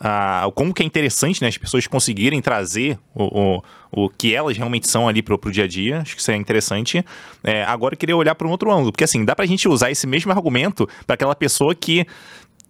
ah, 0.00 0.48
como 0.54 0.74
que 0.74 0.82
é 0.82 0.86
interessante 0.86 1.40
né, 1.40 1.48
as 1.48 1.56
pessoas 1.56 1.86
conseguirem 1.86 2.40
trazer 2.40 2.98
o, 3.14 3.58
o, 3.92 4.04
o 4.04 4.08
que 4.08 4.34
elas 4.34 4.56
realmente 4.56 4.88
são 4.88 5.08
ali 5.08 5.22
pro, 5.22 5.38
pro 5.38 5.50
dia 5.50 5.64
a 5.64 5.68
dia. 5.68 6.00
Acho 6.00 6.14
que 6.14 6.20
isso 6.20 6.30
é 6.30 6.36
interessante. 6.36 7.04
É, 7.42 7.64
agora 7.64 7.94
eu 7.94 7.98
queria 7.98 8.16
olhar 8.16 8.34
para 8.34 8.46
um 8.46 8.50
outro 8.50 8.70
ângulo, 8.72 8.92
porque 8.92 9.04
assim, 9.04 9.24
dá 9.24 9.34
pra 9.34 9.46
gente 9.46 9.68
usar 9.68 9.90
esse 9.90 10.06
mesmo 10.06 10.32
argumento 10.32 10.88
para 11.06 11.14
aquela 11.14 11.34
pessoa 11.34 11.74
que 11.74 12.06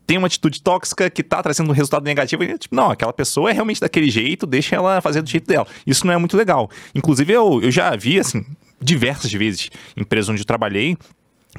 tem 0.06 0.18
uma 0.18 0.26
atitude 0.26 0.62
tóxica 0.62 1.08
que 1.08 1.22
tá 1.22 1.42
trazendo 1.42 1.70
um 1.70 1.72
resultado 1.72 2.04
negativo. 2.04 2.44
E, 2.44 2.58
tipo, 2.58 2.74
não, 2.74 2.90
aquela 2.90 3.12
pessoa 3.12 3.50
é 3.50 3.52
realmente 3.52 3.80
daquele 3.80 4.10
jeito, 4.10 4.46
deixa 4.46 4.76
ela 4.76 5.00
fazer 5.00 5.22
do 5.22 5.28
jeito 5.28 5.46
dela. 5.46 5.66
Isso 5.86 6.06
não 6.06 6.12
é 6.12 6.18
muito 6.18 6.36
legal. 6.36 6.70
Inclusive, 6.94 7.32
eu, 7.32 7.60
eu 7.62 7.70
já 7.70 7.94
vi, 7.96 8.18
assim, 8.18 8.44
diversas 8.80 9.32
vezes, 9.32 9.70
em 9.96 10.02
empresas 10.02 10.28
onde 10.28 10.42
eu 10.42 10.46
trabalhei, 10.46 10.96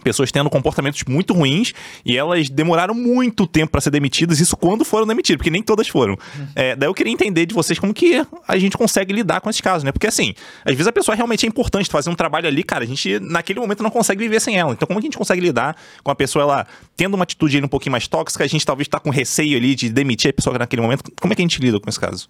pessoas 0.04 0.32
tendo 0.32 0.50
comportamentos 0.50 1.04
muito 1.08 1.34
ruins 1.34 1.74
e 2.06 2.18
elas 2.18 2.50
demoraram 2.50 2.94
muito 2.94 3.48
tempo 3.48 3.72
para 3.72 3.82
ser 3.82 3.92
demitidas, 3.92 4.40
isso 4.40 4.56
quando 4.58 4.86
foram 4.86 5.08
demitidas, 5.08 5.38
porque 5.38 5.50
nem 5.50 5.62
todas 5.62 5.88
foram. 5.88 6.18
É, 6.56 6.76
daí 6.76 6.88
eu 6.88 6.94
queria 6.94 7.12
entender 7.12 7.46
de 7.46 7.54
vocês 7.54 7.80
como 7.80 7.94
que 7.94 8.26
a 8.48 8.58
gente 8.58 8.78
consegue 8.78 9.14
lidar 9.14 9.42
com 9.42 9.50
esses 9.50 9.62
casos, 9.62 9.84
né? 9.84 9.92
Porque 9.92 10.08
assim, 10.08 10.34
às 10.64 10.74
vezes 10.74 10.88
a 10.88 10.92
pessoa 10.92 11.16
realmente 11.16 11.46
é 11.46 11.50
importante 11.50 11.90
fazer 11.90 12.10
um 12.10 12.16
trabalho 12.16 12.48
ali, 12.48 12.64
cara, 12.64 12.84
a 12.84 12.88
gente 12.88 13.20
naquele 13.20 13.60
momento 13.60 13.84
não 13.84 13.90
consegue 13.90 14.22
viver 14.22 14.40
sem 14.40 14.58
ela. 14.58 14.74
Então 14.74 14.88
como 14.88 15.00
que 15.00 15.06
a 15.06 15.10
gente 15.10 15.18
consegue 15.18 15.42
lidar 15.42 15.76
com 16.04 16.12
a 16.12 16.16
pessoa, 16.16 16.44
ela 16.44 16.68
tendo 16.96 17.16
uma 17.16 17.24
atitude 17.24 17.58
ali 17.58 17.66
um 17.66 17.70
pouquinho 17.70 17.92
mais 17.92 18.08
tóxica, 18.08 18.44
a 18.44 18.48
gente 18.48 18.66
talvez 18.66 18.88
tá 18.88 19.00
com 19.00 19.10
receio 19.10 19.58
ali 19.58 19.76
de 19.76 19.90
demitir 19.90 20.30
a 20.30 20.34
pessoa 20.34 20.58
naquele 20.58 20.82
momento. 20.82 21.12
Como 21.20 21.34
é 21.34 21.36
que 21.36 21.42
a 21.42 21.46
gente 21.46 21.60
lida 21.62 21.80
com 21.80 21.90
esse 21.90 22.00
caso? 22.00 22.30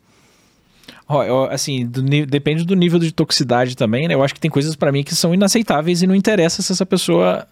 Assim, 1.51 1.85
do 1.85 2.01
depende 2.25 2.63
do 2.63 2.75
nível 2.75 2.97
de 2.97 3.11
toxicidade 3.11 3.75
também, 3.75 4.07
né? 4.07 4.15
Eu 4.15 4.23
acho 4.23 4.33
que 4.33 4.39
tem 4.39 4.49
coisas 4.49 4.75
pra 4.75 4.91
mim 4.91 5.03
que 5.03 5.13
são 5.13 5.33
inaceitáveis 5.33 6.01
e 6.01 6.07
não 6.07 6.15
interessa 6.15 6.61
se 6.61 6.71
essa 6.71 6.85
pessoa. 6.85 7.47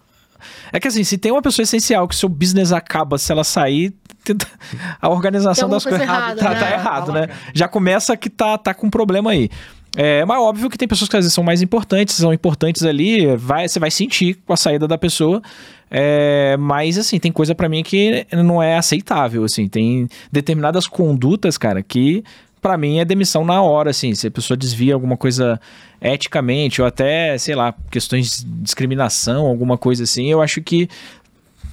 É 0.71 0.79
que 0.79 0.87
assim, 0.87 1.03
se 1.03 1.17
tem 1.17 1.31
uma 1.31 1.41
pessoa 1.41 1.63
essencial 1.63 2.07
que 2.07 2.15
seu 2.15 2.29
business 2.29 2.71
acaba 2.71 3.17
se 3.17 3.31
ela 3.31 3.43
sair, 3.43 3.93
a 5.01 5.09
organização 5.09 5.69
das 5.69 5.83
coisa 5.83 5.99
coisas 5.99 6.15
errada, 6.15 6.35
tá, 6.41 6.49
né? 6.49 6.59
tá 6.59 6.71
errado, 6.71 7.11
né? 7.11 7.27
Já 7.53 7.67
começa 7.67 8.15
que 8.15 8.29
tá, 8.29 8.57
tá 8.57 8.73
com 8.73 8.89
problema 8.89 9.31
aí. 9.31 9.49
É, 9.95 10.25
mas 10.25 10.39
óbvio 10.39 10.69
que 10.69 10.77
tem 10.77 10.87
pessoas 10.87 11.07
que 11.07 11.15
às 11.15 11.23
vezes 11.23 11.33
são 11.33 11.43
mais 11.43 11.61
importantes, 11.61 12.15
são 12.15 12.33
importantes 12.33 12.83
ali, 12.83 13.35
vai, 13.35 13.67
você 13.67 13.79
vai 13.79 13.91
sentir 13.91 14.35
com 14.45 14.53
a 14.53 14.57
saída 14.57 14.87
da 14.87 14.97
pessoa. 14.97 15.41
É, 15.91 16.57
mas 16.57 16.97
assim, 16.97 17.19
tem 17.19 17.31
coisa 17.31 17.53
pra 17.53 17.69
mim 17.69 17.83
que 17.83 18.25
não 18.31 18.61
é 18.63 18.75
aceitável, 18.75 19.43
assim, 19.43 19.67
tem 19.67 20.07
determinadas 20.31 20.87
condutas, 20.87 21.55
cara, 21.55 21.83
que 21.83 22.23
pra 22.63 22.77
mim 22.77 22.99
é 22.99 23.05
demissão 23.05 23.43
na 23.43 23.61
hora, 23.61 23.91
assim, 23.91 24.15
se 24.15 24.27
a 24.27 24.31
pessoa 24.31 24.55
desvia 24.55 24.93
alguma 24.93 25.17
coisa 25.17 25.59
eticamente 26.01 26.81
ou 26.81 26.87
até, 26.87 27.37
sei 27.37 27.53
lá, 27.53 27.75
questões 27.91 28.39
de 28.39 28.45
discriminação, 28.61 29.45
alguma 29.45 29.77
coisa 29.77 30.03
assim, 30.03 30.31
eu 30.31 30.41
acho 30.41 30.61
que 30.61 30.87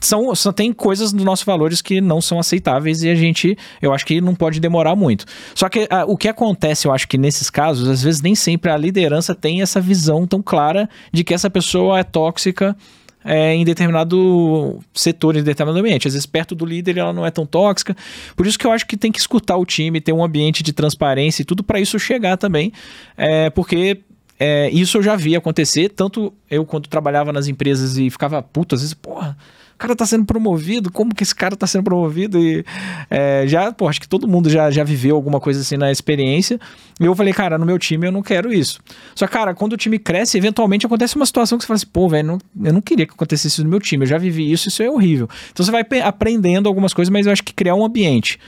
são, 0.00 0.34
só 0.34 0.50
tem 0.50 0.72
coisas 0.72 1.12
dos 1.12 1.24
nossos 1.24 1.44
valores 1.44 1.80
que 1.80 2.00
não 2.00 2.20
são 2.20 2.38
aceitáveis 2.38 3.02
e 3.02 3.08
a 3.08 3.14
gente, 3.14 3.56
eu 3.80 3.92
acho 3.92 4.04
que 4.04 4.20
não 4.20 4.34
pode 4.34 4.58
demorar 4.58 4.96
muito. 4.96 5.26
Só 5.54 5.68
que 5.68 5.86
ah, 5.90 6.04
o 6.06 6.16
que 6.16 6.26
acontece, 6.26 6.88
eu 6.88 6.92
acho 6.92 7.06
que 7.06 7.18
nesses 7.18 7.50
casos, 7.50 7.88
às 7.88 8.02
vezes 8.02 8.20
nem 8.20 8.34
sempre 8.34 8.70
a 8.70 8.76
liderança 8.76 9.34
tem 9.34 9.62
essa 9.62 9.80
visão 9.80 10.26
tão 10.26 10.42
clara 10.42 10.88
de 11.12 11.22
que 11.22 11.34
essa 11.34 11.50
pessoa 11.50 11.98
é 11.98 12.02
tóxica 12.02 12.76
é, 13.24 13.54
em 13.54 13.64
determinado 13.64 14.78
setor, 14.94 15.36
em 15.36 15.42
determinado 15.42 15.78
ambiente. 15.78 16.08
Às 16.08 16.14
vezes, 16.14 16.26
perto 16.26 16.54
do 16.54 16.64
líder, 16.64 16.98
ela 16.98 17.12
não 17.12 17.24
é 17.24 17.30
tão 17.30 17.46
tóxica. 17.46 17.96
Por 18.36 18.46
isso 18.46 18.58
que 18.58 18.66
eu 18.66 18.72
acho 18.72 18.86
que 18.86 18.96
tem 18.96 19.12
que 19.12 19.18
escutar 19.18 19.56
o 19.56 19.64
time, 19.64 20.00
ter 20.00 20.12
um 20.12 20.24
ambiente 20.24 20.62
de 20.62 20.72
transparência 20.72 21.42
e 21.42 21.44
tudo 21.44 21.62
para 21.62 21.80
isso 21.80 21.98
chegar 21.98 22.36
também. 22.36 22.72
É, 23.16 23.50
porque 23.50 24.00
é, 24.38 24.70
isso 24.70 24.98
eu 24.98 25.02
já 25.02 25.16
vi 25.16 25.36
acontecer, 25.36 25.90
tanto 25.90 26.32
eu 26.50 26.64
quando 26.64 26.88
trabalhava 26.88 27.32
nas 27.32 27.46
empresas 27.46 27.98
e 27.98 28.08
ficava 28.08 28.42
puto, 28.42 28.74
às 28.74 28.80
vezes, 28.80 28.94
porra 28.94 29.36
cara 29.80 29.96
tá 29.96 30.04
sendo 30.04 30.24
promovido, 30.24 30.92
como 30.92 31.14
que 31.14 31.22
esse 31.22 31.34
cara 31.34 31.56
tá 31.56 31.66
sendo 31.66 31.84
promovido? 31.84 32.38
E 32.38 32.64
é, 33.10 33.44
já, 33.46 33.72
pô, 33.72 33.88
acho 33.88 34.00
que 34.00 34.08
todo 34.08 34.28
mundo 34.28 34.50
já, 34.50 34.70
já 34.70 34.84
viveu 34.84 35.16
alguma 35.16 35.40
coisa 35.40 35.60
assim 35.60 35.76
na 35.76 35.90
experiência. 35.90 36.60
E 37.00 37.06
eu 37.06 37.14
falei, 37.14 37.32
cara, 37.32 37.56
no 37.56 37.64
meu 37.64 37.78
time 37.78 38.06
eu 38.06 38.12
não 38.12 38.22
quero 38.22 38.52
isso. 38.52 38.78
Só 39.14 39.26
cara, 39.26 39.54
quando 39.54 39.72
o 39.72 39.76
time 39.76 39.98
cresce, 39.98 40.36
eventualmente 40.36 40.84
acontece 40.84 41.16
uma 41.16 41.26
situação 41.26 41.56
que 41.56 41.64
você 41.64 41.68
fala 41.68 41.76
assim, 41.76 41.86
pô, 41.92 42.08
velho, 42.08 42.38
eu 42.62 42.72
não 42.72 42.80
queria 42.80 43.06
que 43.06 43.14
acontecesse 43.14 43.48
isso 43.48 43.64
no 43.64 43.70
meu 43.70 43.80
time, 43.80 44.04
eu 44.04 44.08
já 44.08 44.18
vivi 44.18 44.52
isso, 44.52 44.68
isso 44.68 44.82
é 44.82 44.90
horrível. 44.90 45.28
Então 45.50 45.64
você 45.64 45.72
vai 45.72 45.84
aprendendo 46.02 46.68
algumas 46.68 46.92
coisas, 46.92 47.10
mas 47.10 47.26
eu 47.26 47.32
acho 47.32 47.42
que 47.42 47.54
criar 47.54 47.74
um 47.74 47.84
ambiente 47.84 48.38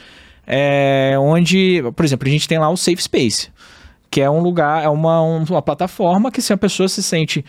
é, 0.47 1.14
onde, 1.18 1.83
por 1.97 2.05
exemplo, 2.05 2.28
a 2.28 2.30
gente 2.30 2.47
tem 2.47 2.59
lá 2.59 2.68
o 2.68 2.76
Safe 2.76 3.03
Space 3.03 3.51
que 4.12 4.20
é 4.20 4.28
um 4.28 4.41
lugar, 4.41 4.85
é 4.85 4.91
uma, 4.91 5.22
uma 5.22 5.62
plataforma 5.62 6.30
que 6.30 6.43
se 6.43 6.53
a 6.53 6.57
pessoa 6.59 6.87
se 6.87 7.03
sente 7.03 7.43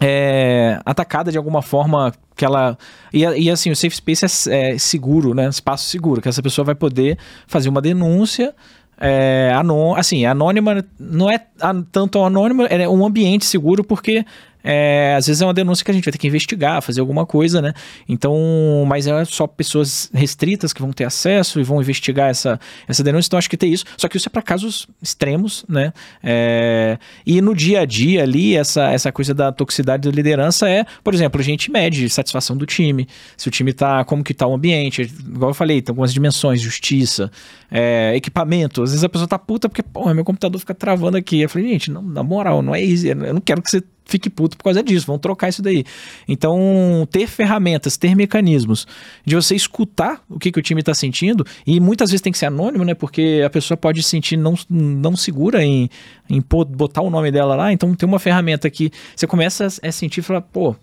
é, 0.00 0.80
atacada 0.84 1.30
de 1.30 1.38
alguma 1.38 1.62
forma 1.62 2.12
que 2.36 2.44
ela 2.44 2.78
e, 3.12 3.24
e 3.24 3.50
assim 3.50 3.70
o 3.70 3.76
safe 3.76 3.96
space 3.96 4.50
é, 4.50 4.72
é, 4.74 4.78
seguro 4.78 5.34
né? 5.34 5.48
Espaço 5.48 5.86
seguro 5.86 6.22
que 6.22 6.28
essa 6.28 6.42
pessoa 6.42 6.64
vai 6.64 6.74
poder 6.74 7.18
fazer 7.46 7.68
uma 7.68 7.80
denúncia 7.80 8.54
é, 9.00 9.52
anô, 9.54 9.94
assim 9.94 10.24
anônima 10.24 10.84
não 10.98 11.30
é 11.30 11.40
tanto 11.92 12.22
anônima 12.22 12.66
é 12.66 12.88
um 12.88 13.06
ambiente 13.06 13.44
seguro 13.44 13.84
porque 13.84 14.24
é, 14.62 15.14
às 15.16 15.26
vezes 15.26 15.40
é 15.40 15.46
uma 15.46 15.54
denúncia 15.54 15.84
que 15.84 15.90
a 15.90 15.94
gente 15.94 16.04
vai 16.04 16.12
ter 16.12 16.18
que 16.18 16.26
investigar, 16.26 16.82
fazer 16.82 17.00
alguma 17.00 17.24
coisa, 17.24 17.62
né? 17.62 17.72
Então, 18.08 18.36
mas 18.86 19.06
é 19.06 19.24
só 19.24 19.46
pessoas 19.46 20.10
restritas 20.12 20.72
que 20.72 20.80
vão 20.80 20.92
ter 20.92 21.04
acesso 21.04 21.60
e 21.60 21.62
vão 21.62 21.80
investigar 21.80 22.28
essa, 22.28 22.58
essa 22.86 23.02
denúncia. 23.02 23.28
Então, 23.28 23.38
acho 23.38 23.48
que 23.48 23.56
tem 23.56 23.72
isso. 23.72 23.84
Só 23.96 24.08
que 24.08 24.16
isso 24.16 24.28
é 24.28 24.30
para 24.30 24.42
casos 24.42 24.86
extremos, 25.00 25.64
né? 25.68 25.92
É, 26.22 26.98
e 27.24 27.40
no 27.40 27.54
dia 27.54 27.80
a 27.80 27.84
dia 27.84 28.22
ali, 28.22 28.56
essa, 28.56 28.90
essa 28.90 29.12
coisa 29.12 29.32
da 29.32 29.52
toxicidade 29.52 30.08
da 30.08 30.14
liderança 30.14 30.68
é, 30.68 30.84
por 31.02 31.14
exemplo, 31.14 31.40
a 31.40 31.44
gente 31.44 31.70
mede 31.70 32.08
satisfação 32.08 32.56
do 32.56 32.66
time, 32.66 33.06
se 33.36 33.48
o 33.48 33.50
time 33.50 33.72
tá, 33.72 34.04
como 34.04 34.24
que 34.24 34.34
tá 34.34 34.46
o 34.46 34.54
ambiente, 34.54 35.02
igual 35.02 35.50
eu 35.50 35.54
falei, 35.54 35.80
tem 35.80 35.92
algumas 35.92 36.12
dimensões, 36.12 36.60
justiça, 36.60 37.30
é, 37.70 38.12
equipamento. 38.16 38.82
Às 38.82 38.90
vezes 38.90 39.04
a 39.04 39.08
pessoa 39.08 39.28
tá 39.28 39.38
puta 39.38 39.68
porque, 39.68 39.82
pô, 39.82 40.12
meu 40.12 40.24
computador 40.24 40.58
fica 40.58 40.74
travando 40.74 41.16
aqui. 41.16 41.40
Eu 41.40 41.48
falei, 41.48 41.68
gente, 41.68 41.90
não, 41.90 42.02
na 42.02 42.22
moral, 42.22 42.62
não 42.62 42.74
é 42.74 42.82
easy, 42.82 43.08
eu 43.08 43.34
não 43.34 43.40
quero 43.40 43.62
que 43.62 43.70
você 43.70 43.82
fique 44.08 44.30
puto 44.30 44.56
por 44.56 44.64
causa 44.64 44.82
disso, 44.82 45.06
vamos 45.06 45.20
trocar 45.20 45.50
isso 45.50 45.62
daí. 45.62 45.84
Então, 46.26 47.06
ter 47.10 47.26
ferramentas, 47.28 47.96
ter 47.96 48.16
mecanismos 48.16 48.86
de 49.24 49.36
você 49.36 49.54
escutar 49.54 50.22
o 50.28 50.38
que, 50.38 50.50
que 50.50 50.58
o 50.58 50.62
time 50.62 50.80
está 50.80 50.94
sentindo, 50.94 51.46
e 51.66 51.78
muitas 51.78 52.10
vezes 52.10 52.22
tem 52.22 52.32
que 52.32 52.38
ser 52.38 52.46
anônimo, 52.46 52.84
né? 52.84 52.94
Porque 52.94 53.42
a 53.44 53.50
pessoa 53.50 53.76
pode 53.76 54.02
se 54.02 54.08
sentir 54.08 54.36
não, 54.36 54.54
não 54.68 55.16
segura 55.16 55.62
em, 55.62 55.88
em 56.28 56.42
botar 56.70 57.02
o 57.02 57.10
nome 57.10 57.30
dela 57.30 57.54
lá, 57.54 57.72
então 57.72 57.94
tem 57.94 58.08
uma 58.08 58.18
ferramenta 58.18 58.68
que 58.70 58.90
você 59.14 59.26
começa 59.26 59.66
a 59.66 59.92
sentir 59.92 60.20
e 60.20 60.22
falar, 60.22 60.40
pô, 60.40 60.74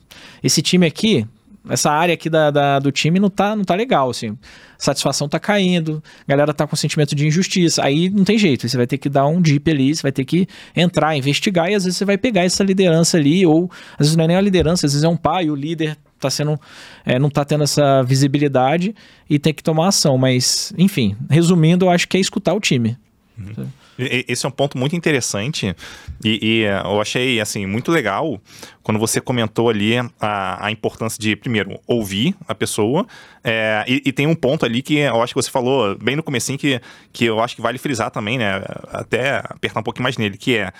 esse 0.43 0.61
time 0.61 0.85
aqui 0.85 1.27
essa 1.69 1.91
área 1.91 2.13
aqui 2.13 2.29
da, 2.29 2.51
da, 2.51 2.79
do 2.79 2.91
time 2.91 3.19
não 3.19 3.29
tá, 3.29 3.55
não 3.55 3.63
tá 3.63 3.75
legal, 3.75 4.09
assim. 4.09 4.37
Satisfação 4.77 5.27
tá 5.27 5.39
caindo, 5.39 6.03
a 6.27 6.31
galera 6.31 6.53
tá 6.53 6.67
com 6.67 6.75
sentimento 6.75 7.15
de 7.15 7.25
injustiça. 7.25 7.83
Aí 7.83 8.09
não 8.09 8.23
tem 8.23 8.37
jeito, 8.37 8.67
você 8.67 8.77
vai 8.77 8.87
ter 8.87 8.97
que 8.97 9.09
dar 9.09 9.25
um 9.27 9.41
dip 9.41 9.69
ali, 9.69 9.95
você 9.95 10.01
vai 10.01 10.11
ter 10.11 10.25
que 10.25 10.47
entrar, 10.75 11.15
investigar, 11.15 11.69
e 11.69 11.75
às 11.75 11.85
vezes 11.85 11.97
você 11.97 12.05
vai 12.05 12.17
pegar 12.17 12.43
essa 12.43 12.63
liderança 12.63 13.17
ali, 13.17 13.45
ou 13.45 13.69
às 13.93 14.07
vezes 14.07 14.15
não 14.15 14.25
é 14.25 14.27
nem 14.27 14.37
a 14.37 14.41
liderança, 14.41 14.85
às 14.85 14.93
vezes 14.93 15.03
é 15.03 15.09
um 15.09 15.17
pai, 15.17 15.49
o 15.49 15.55
líder 15.55 15.97
tá 16.19 16.29
sendo, 16.29 16.59
é, 17.05 17.19
não 17.19 17.29
tá 17.29 17.45
tendo 17.45 17.63
essa 17.63 18.01
visibilidade 18.03 18.95
e 19.29 19.37
tem 19.39 19.53
que 19.53 19.63
tomar 19.63 19.89
ação. 19.89 20.17
Mas, 20.17 20.73
enfim, 20.77 21.15
resumindo, 21.29 21.85
eu 21.85 21.89
acho 21.89 22.07
que 22.07 22.17
é 22.17 22.19
escutar 22.19 22.53
o 22.53 22.59
time. 22.59 22.97
Uhum. 23.37 23.67
Esse 23.97 24.45
é 24.45 24.49
um 24.49 24.51
ponto 24.51 24.77
muito 24.77 24.95
interessante 24.95 25.75
e, 26.23 26.39
e, 26.41 26.63
eu 26.63 26.99
achei 26.99 27.39
assim 27.39 27.65
muito 27.65 27.91
legal 27.91 28.39
quando 28.83 28.99
você 28.99 29.21
comentou 29.21 29.69
ali 29.69 29.93
a, 30.19 30.65
a 30.65 30.71
importância 30.71 31.19
de 31.19 31.35
primeiro 31.35 31.79
ouvir 31.87 32.35
a 32.47 32.53
pessoa 32.53 33.07
é, 33.43 33.85
e, 33.87 34.01
e, 34.05 34.11
tem 34.11 34.27
um 34.27 34.35
ponto 34.35 34.65
ali 34.65 34.81
que 34.81 34.97
eu 34.97 35.21
acho 35.21 35.33
que 35.33 35.41
você 35.41 35.49
falou 35.49 35.95
bem 35.97 36.15
no 36.15 36.23
comecinho 36.23 36.57
que, 36.57 36.81
que 37.13 37.25
eu 37.25 37.39
acho 37.39 37.55
que 37.55 37.61
vale 37.61 37.77
frisar 37.77 38.11
também, 38.11 38.37
né? 38.37 38.61
Até 38.89 39.37
apertar 39.37 39.79
um 39.79 39.83
pouquinho 39.83 40.03
mais 40.03 40.17
nele, 40.17 40.37
que 40.37 40.57
é 40.57 40.71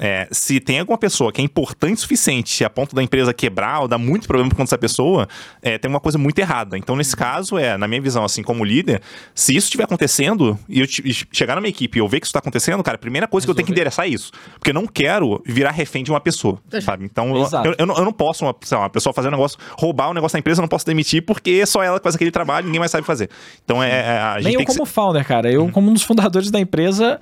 é, 0.00 0.26
se 0.30 0.58
tem 0.58 0.80
alguma 0.80 0.96
pessoa 0.96 1.30
que 1.30 1.42
é 1.42 1.44
importante 1.44 1.98
o 1.98 2.00
suficiente 2.00 2.64
a 2.64 2.70
ponto 2.70 2.96
da 2.96 3.02
empresa 3.02 3.34
quebrar 3.34 3.80
ou 3.80 3.88
dar 3.88 3.98
muito 3.98 4.26
problema 4.26 4.48
por 4.48 4.56
conta 4.56 4.70
dessa 4.70 4.78
pessoa, 4.78 5.28
é, 5.60 5.76
tem 5.76 5.90
uma 5.90 6.00
coisa 6.00 6.16
muito 6.16 6.38
errada. 6.38 6.78
Então, 6.78 6.96
nesse 6.96 7.14
caso, 7.14 7.58
é, 7.58 7.76
na 7.76 7.86
minha 7.86 8.00
visão, 8.00 8.24
assim, 8.24 8.42
como 8.42 8.64
líder, 8.64 9.02
se 9.34 9.54
isso 9.54 9.66
estiver 9.66 9.84
acontecendo 9.84 10.58
e 10.66 10.80
eu 10.80 10.86
chegar 10.88 11.54
na 11.54 11.60
minha 11.60 11.68
equipe 11.68 11.98
e 11.98 12.00
eu 12.00 12.08
ver 12.08 12.20
que 12.20 12.26
isso 12.26 12.30
está 12.30 12.38
acontecendo, 12.38 12.82
cara, 12.82 12.94
a 12.94 12.98
primeira 12.98 13.28
coisa 13.28 13.44
Resolver. 13.44 13.56
que 13.56 13.60
eu 13.60 13.66
tenho 13.66 13.74
que 13.74 13.80
endereçar 13.80 14.06
é 14.06 14.08
isso. 14.08 14.32
Porque 14.54 14.70
eu 14.70 14.74
não 14.74 14.86
quero 14.86 15.42
virar 15.44 15.70
refém 15.70 16.02
de 16.02 16.10
uma 16.10 16.20
pessoa, 16.20 16.58
sabe? 16.80 17.04
Então, 17.04 17.36
eu, 17.36 17.42
eu, 17.64 17.74
eu, 17.80 17.86
não, 17.86 17.96
eu, 17.96 18.04
não, 18.06 18.12
posso, 18.12 18.44
uma, 18.44 18.54
lá, 18.72 18.78
uma 18.78 18.90
pessoa 18.90 19.12
fazer 19.12 19.28
um 19.28 19.32
negócio, 19.32 19.58
roubar 19.78 20.08
o 20.08 20.10
um 20.12 20.14
negócio 20.14 20.34
da 20.34 20.38
empresa, 20.38 20.60
eu 20.60 20.62
não 20.62 20.68
posso 20.68 20.86
demitir 20.86 21.22
porque 21.26 21.50
é 21.62 21.66
só 21.66 21.82
ela 21.82 21.98
que 21.98 22.02
faz 22.02 22.14
aquele 22.14 22.30
trabalho 22.30 22.64
ninguém 22.64 22.78
mais 22.78 22.90
sabe 22.90 23.06
fazer. 23.06 23.28
Então, 23.62 23.82
é, 23.82 23.90
é 23.90 24.18
a 24.18 24.34
gente 24.40 24.44
Nem 24.44 24.54
eu 24.54 24.64
como 24.64 24.86
ser... 24.86 24.92
founder, 24.92 25.26
cara. 25.26 25.52
Eu, 25.52 25.68
como 25.70 25.90
um 25.90 25.92
dos 25.92 26.02
fundadores 26.02 26.50
da 26.50 26.58
empresa, 26.58 27.20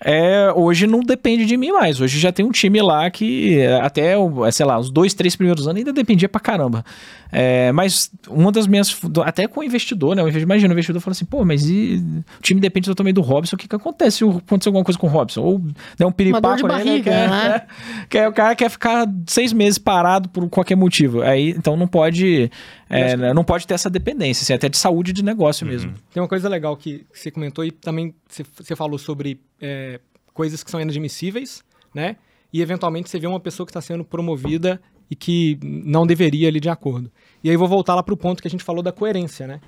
é, 0.00 0.52
hoje 0.54 0.86
não 0.86 1.00
depende 1.00 1.44
de 1.44 1.56
mim 1.56 1.72
mais. 1.72 2.00
Hoje 2.00 2.18
já 2.18 2.30
tem 2.30 2.44
um 2.44 2.50
time 2.50 2.80
lá 2.80 3.10
que 3.10 3.64
até, 3.82 4.14
sei 4.52 4.64
lá, 4.64 4.78
os 4.78 4.90
dois, 4.90 5.14
três 5.14 5.34
primeiros 5.34 5.66
anos 5.66 5.78
ainda 5.78 5.92
dependia 5.92 6.28
pra 6.28 6.40
caramba. 6.40 6.84
É, 7.30 7.70
mas 7.72 8.10
uma 8.28 8.50
das 8.50 8.66
minhas. 8.66 8.96
Até 9.24 9.46
com 9.46 9.60
o 9.60 9.64
investidor, 9.64 10.16
né? 10.16 10.22
Imagina, 10.40 10.70
o 10.70 10.72
investidor 10.72 11.00
fala 11.00 11.12
assim: 11.12 11.24
pô, 11.24 11.44
mas 11.44 11.68
e, 11.68 12.02
o 12.38 12.42
time 12.42 12.60
depende 12.60 12.86
totalmente 12.86 13.16
do 13.16 13.20
Robson. 13.20 13.56
O 13.56 13.58
que, 13.58 13.68
que 13.68 13.76
acontece 13.76 14.18
se 14.18 14.24
acontecer 14.24 14.68
alguma 14.68 14.84
coisa 14.84 14.98
com 14.98 15.06
o 15.06 15.10
Robson? 15.10 15.42
Ou 15.42 15.62
der 15.98 16.06
um 16.06 16.12
piripaco 16.12 16.56
de 16.56 16.62
barriga, 16.62 17.10
né? 17.10 17.28
né? 17.28 17.62
Que, 18.08 18.26
o 18.26 18.32
cara 18.32 18.54
quer 18.54 18.70
ficar 18.70 19.06
seis 19.26 19.52
meses 19.52 19.78
parado 19.78 20.28
por 20.28 20.48
qualquer 20.48 20.76
motivo. 20.76 21.22
Aí, 21.22 21.50
então 21.50 21.76
não 21.76 21.86
pode. 21.86 22.50
É, 22.88 23.16
que... 23.16 23.34
Não 23.34 23.44
pode 23.44 23.66
ter 23.66 23.74
essa 23.74 23.90
dependência, 23.90 24.42
assim, 24.42 24.52
até 24.52 24.68
de 24.68 24.76
saúde 24.76 25.12
de 25.12 25.22
negócio 25.22 25.66
uhum. 25.66 25.72
mesmo. 25.72 25.94
Tem 26.12 26.22
uma 26.22 26.28
coisa 26.28 26.48
legal 26.48 26.76
que 26.76 27.06
você 27.12 27.30
comentou 27.30 27.64
e 27.64 27.70
também 27.70 28.14
você 28.28 28.74
falou 28.74 28.98
sobre 28.98 29.40
é, 29.60 30.00
coisas 30.32 30.62
que 30.62 30.70
são 30.70 30.80
inadmissíveis, 30.80 31.62
né? 31.94 32.16
E 32.52 32.62
eventualmente 32.62 33.10
você 33.10 33.18
vê 33.18 33.26
uma 33.26 33.40
pessoa 33.40 33.66
que 33.66 33.70
está 33.70 33.80
sendo 33.80 34.04
promovida 34.04 34.80
e 35.10 35.16
que 35.16 35.58
não 35.62 36.06
deveria 36.06 36.48
ali 36.48 36.60
de 36.60 36.68
acordo. 36.68 37.10
E 37.42 37.50
aí 37.50 37.56
vou 37.56 37.68
voltar 37.68 37.94
lá 37.94 38.02
para 38.02 38.14
o 38.14 38.16
ponto 38.16 38.40
que 38.40 38.48
a 38.48 38.50
gente 38.50 38.64
falou 38.64 38.82
da 38.82 38.92
coerência, 38.92 39.46
né? 39.46 39.60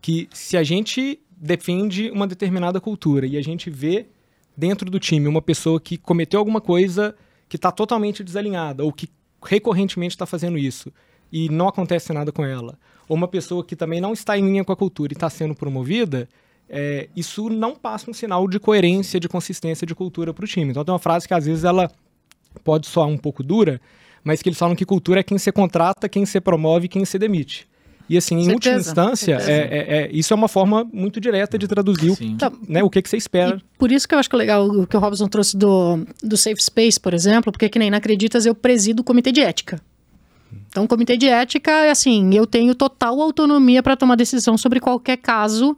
Que 0.00 0.28
se 0.32 0.56
a 0.56 0.62
gente 0.62 1.20
defende 1.36 2.10
uma 2.10 2.26
determinada 2.26 2.80
cultura 2.80 3.26
e 3.26 3.36
a 3.36 3.42
gente 3.42 3.70
vê 3.70 4.06
dentro 4.56 4.90
do 4.90 4.98
time 4.98 5.26
uma 5.28 5.42
pessoa 5.42 5.80
que 5.80 5.96
cometeu 5.96 6.38
alguma 6.38 6.60
coisa 6.60 7.14
que 7.48 7.56
está 7.56 7.70
totalmente 7.70 8.22
desalinhada 8.22 8.84
ou 8.84 8.92
que 8.92 9.08
recorrentemente 9.42 10.14
está 10.14 10.26
fazendo 10.26 10.56
isso 10.56 10.92
e 11.34 11.48
não 11.48 11.66
acontece 11.66 12.12
nada 12.12 12.30
com 12.30 12.44
ela, 12.44 12.78
ou 13.08 13.16
uma 13.16 13.26
pessoa 13.26 13.64
que 13.64 13.74
também 13.74 14.00
não 14.00 14.12
está 14.12 14.38
em 14.38 14.46
linha 14.46 14.64
com 14.64 14.70
a 14.70 14.76
cultura 14.76 15.12
e 15.12 15.16
está 15.16 15.28
sendo 15.28 15.52
promovida, 15.52 16.28
é, 16.70 17.08
isso 17.16 17.50
não 17.50 17.74
passa 17.74 18.08
um 18.08 18.14
sinal 18.14 18.46
de 18.46 18.60
coerência, 18.60 19.18
de 19.18 19.28
consistência 19.28 19.84
de 19.84 19.96
cultura 19.96 20.32
para 20.32 20.44
o 20.44 20.46
time. 20.46 20.70
Então 20.70 20.84
tem 20.84 20.92
uma 20.92 20.98
frase 21.00 21.26
que 21.26 21.34
às 21.34 21.44
vezes 21.44 21.64
ela 21.64 21.90
pode 22.62 22.86
soar 22.86 23.08
um 23.08 23.18
pouco 23.18 23.42
dura, 23.42 23.80
mas 24.22 24.42
que 24.42 24.48
eles 24.48 24.58
falam 24.58 24.76
que 24.76 24.84
cultura 24.84 25.20
é 25.20 25.22
quem 25.24 25.36
se 25.36 25.50
contrata, 25.50 26.08
quem 26.08 26.24
se 26.24 26.40
promove, 26.40 26.86
quem 26.86 27.04
se 27.04 27.18
demite. 27.18 27.66
E 28.08 28.16
assim, 28.16 28.36
em 28.36 28.52
última 28.52 28.76
instância, 28.76 29.38
é, 29.40 29.52
é, 29.52 29.96
é, 29.98 30.10
isso 30.12 30.32
é 30.32 30.36
uma 30.36 30.46
forma 30.46 30.88
muito 30.92 31.20
direta 31.20 31.58
de 31.58 31.66
traduzir 31.66 32.10
o, 32.10 32.16
que, 32.16 32.36
né, 32.68 32.80
o 32.82 32.88
que, 32.88 33.02
que 33.02 33.08
você 33.10 33.16
espera. 33.16 33.56
E 33.56 33.78
por 33.78 33.90
isso 33.90 34.06
que 34.06 34.14
eu 34.14 34.20
acho 34.20 34.30
que 34.30 34.36
é 34.36 34.38
legal 34.38 34.68
o 34.68 34.86
que 34.86 34.96
o 34.96 35.00
Robson 35.00 35.26
trouxe 35.26 35.56
do, 35.56 36.06
do 36.22 36.36
Safe 36.36 36.62
Space, 36.62 37.00
por 37.00 37.12
exemplo, 37.12 37.50
porque 37.50 37.68
que 37.68 37.78
nem 37.78 37.90
na 37.90 37.96
Acreditas 37.96 38.46
eu 38.46 38.54
presido 38.54 39.00
o 39.00 39.04
comitê 39.04 39.32
de 39.32 39.40
ética. 39.40 39.80
Então, 40.68 40.84
o 40.84 40.88
comitê 40.88 41.16
de 41.16 41.28
ética 41.28 41.70
é 41.70 41.90
assim, 41.90 42.34
eu 42.34 42.46
tenho 42.46 42.74
total 42.74 43.20
autonomia 43.20 43.82
para 43.82 43.96
tomar 43.96 44.16
decisão 44.16 44.56
sobre 44.58 44.80
qualquer 44.80 45.16
caso 45.16 45.76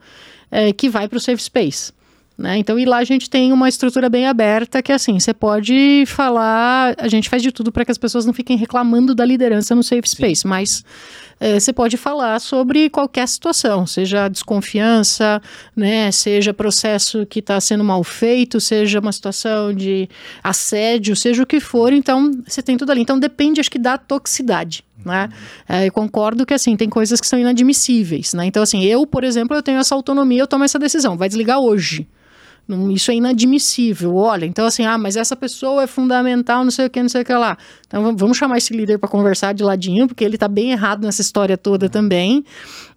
é, 0.50 0.72
que 0.72 0.88
vai 0.88 1.08
para 1.08 1.18
o 1.18 1.20
Safe 1.20 1.42
Space. 1.42 1.92
Né? 2.38 2.58
Então, 2.58 2.78
e 2.78 2.84
lá 2.84 2.98
a 2.98 3.04
gente 3.04 3.30
tem 3.30 3.50
uma 3.50 3.68
estrutura 3.68 4.10
bem 4.10 4.26
aberta 4.26 4.82
que, 4.82 4.92
assim, 4.92 5.18
você 5.18 5.32
pode 5.32 6.04
falar. 6.06 6.94
A 6.98 7.08
gente 7.08 7.30
faz 7.30 7.42
de 7.42 7.50
tudo 7.50 7.72
para 7.72 7.84
que 7.84 7.90
as 7.90 7.96
pessoas 7.96 8.26
não 8.26 8.34
fiquem 8.34 8.58
reclamando 8.58 9.14
da 9.14 9.24
liderança 9.24 9.74
no 9.74 9.82
safe 9.82 10.08
space, 10.08 10.42
Sim. 10.42 10.48
mas 10.48 10.84
é, 11.39 11.59
você 11.59 11.72
pode 11.72 11.97
falar 11.97 12.39
sobre 12.41 12.89
qualquer 12.89 13.28
situação, 13.28 13.87
seja 13.87 14.28
desconfiança, 14.28 15.41
né, 15.74 16.11
seja 16.11 16.55
processo 16.55 17.26
que 17.26 17.41
está 17.41 17.61
sendo 17.61 17.84
mal 17.84 18.03
feito, 18.03 18.61
seja 18.61 19.01
uma 19.01 19.12
situação 19.12 19.72
de 19.72 20.09
assédio, 20.43 21.14
seja 21.14 21.43
o 21.43 21.47
que 21.47 21.61
for. 21.61 21.93
Então, 21.93 22.30
você 22.47 22.62
tem 22.62 22.76
tudo 22.76 22.91
ali. 22.91 23.03
Então, 23.03 23.18
depende, 23.18 23.61
acho 23.61 23.70
que, 23.70 23.78
da 23.78 23.99
toxicidade. 23.99 24.84
Né? 25.05 25.28
É, 25.68 25.87
eu 25.87 25.93
concordo 25.93 26.45
que 26.45 26.53
assim 26.53 26.76
tem 26.76 26.89
coisas 26.89 27.20
que 27.20 27.28
são 27.28 27.39
inadmissíveis, 27.39 28.34
né? 28.34 28.45
Então 28.47 28.61
assim 28.61 28.82
eu, 28.82 29.07
por 29.07 29.22
exemplo, 29.22 29.57
eu 29.57 29.62
tenho 29.62 29.78
essa 29.78 29.95
autonomia, 29.95 30.43
eu 30.43 30.49
tomo 30.49 30.64
essa 30.64 30.80
decisão, 30.80 31.16
vai 31.16 31.28
desligar 31.28 31.61
hoje. 31.61 32.09
Isso 32.92 33.12
é 33.12 33.14
inadmissível. 33.14 34.16
Olha, 34.16 34.44
então 34.44 34.66
assim, 34.66 34.84
ah, 34.84 34.98
mas 34.98 35.14
essa 35.16 35.36
pessoa 35.36 35.84
é 35.84 35.86
fundamental, 35.86 36.64
não 36.64 36.70
sei 36.72 36.86
o 36.86 36.90
que, 36.90 37.00
não 37.00 37.08
sei 37.08 37.22
o 37.22 37.24
que 37.24 37.32
lá. 37.32 37.56
Então 37.86 38.16
vamos- 38.16 38.36
chamar 38.36 38.58
esse 38.58 38.74
líder 38.76 38.98
para 38.98 39.08
conversar 39.08 39.52
de 39.54 39.62
ladinho, 39.62 40.08
porque 40.08 40.24
ele 40.24 40.36
tá 40.36 40.48
bem 40.48 40.72
errado 40.72 41.02
nessa 41.02 41.22
história 41.22 41.56
toda 41.56 41.88
também. 41.88 42.44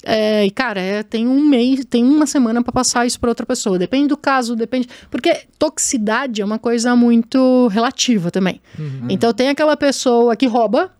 É, 0.03 0.43
e 0.45 0.49
cara, 0.49 0.81
é, 0.81 1.03
tem 1.03 1.27
um 1.27 1.45
mês, 1.45 1.85
tem 1.85 2.03
uma 2.03 2.25
semana 2.25 2.63
para 2.63 2.71
passar 2.73 3.05
isso 3.05 3.19
para 3.19 3.29
outra 3.29 3.45
pessoa. 3.45 3.77
Depende 3.77 4.07
do 4.07 4.17
caso, 4.17 4.55
depende. 4.55 4.87
Porque 5.11 5.43
toxicidade 5.59 6.41
é 6.41 6.45
uma 6.45 6.57
coisa 6.57 6.95
muito 6.95 7.67
relativa 7.67 8.31
também. 8.31 8.59
Então 9.07 9.31
tem 9.33 9.49
aquela 9.49 9.77
pessoa 9.77 10.35
que 10.35 10.47
rouba, 10.47 10.91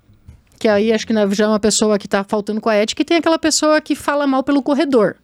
que 0.59 0.67
aí 0.67 0.93
acho 0.93 1.07
que 1.07 1.13
né, 1.13 1.27
já 1.31 1.45
é 1.45 1.47
uma 1.47 1.59
pessoa 1.59 1.97
que 1.97 2.07
tá 2.07 2.23
faltando 2.23 2.61
com 2.61 2.69
a 2.69 2.75
ética, 2.75 3.01
e 3.01 3.05
tem 3.05 3.17
aquela 3.17 3.39
pessoa 3.39 3.81
que 3.81 3.95
fala 3.95 4.27
mal 4.27 4.43
pelo 4.43 4.61
corredor. 4.61 5.15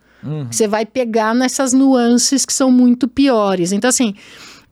Você 0.52 0.68
vai 0.68 0.86
pegar 0.86 1.34
nessas 1.36 1.74
nuances 1.74 2.46
que 2.46 2.54
são 2.54 2.72
muito 2.72 3.08
piores. 3.08 3.72
Então, 3.72 3.90
assim, 3.90 4.16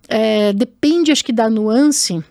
é, 0.08 0.52
depende, 0.54 1.12
acho 1.12 1.24
que, 1.24 1.34
da 1.34 1.50
nuance, 1.50 2.24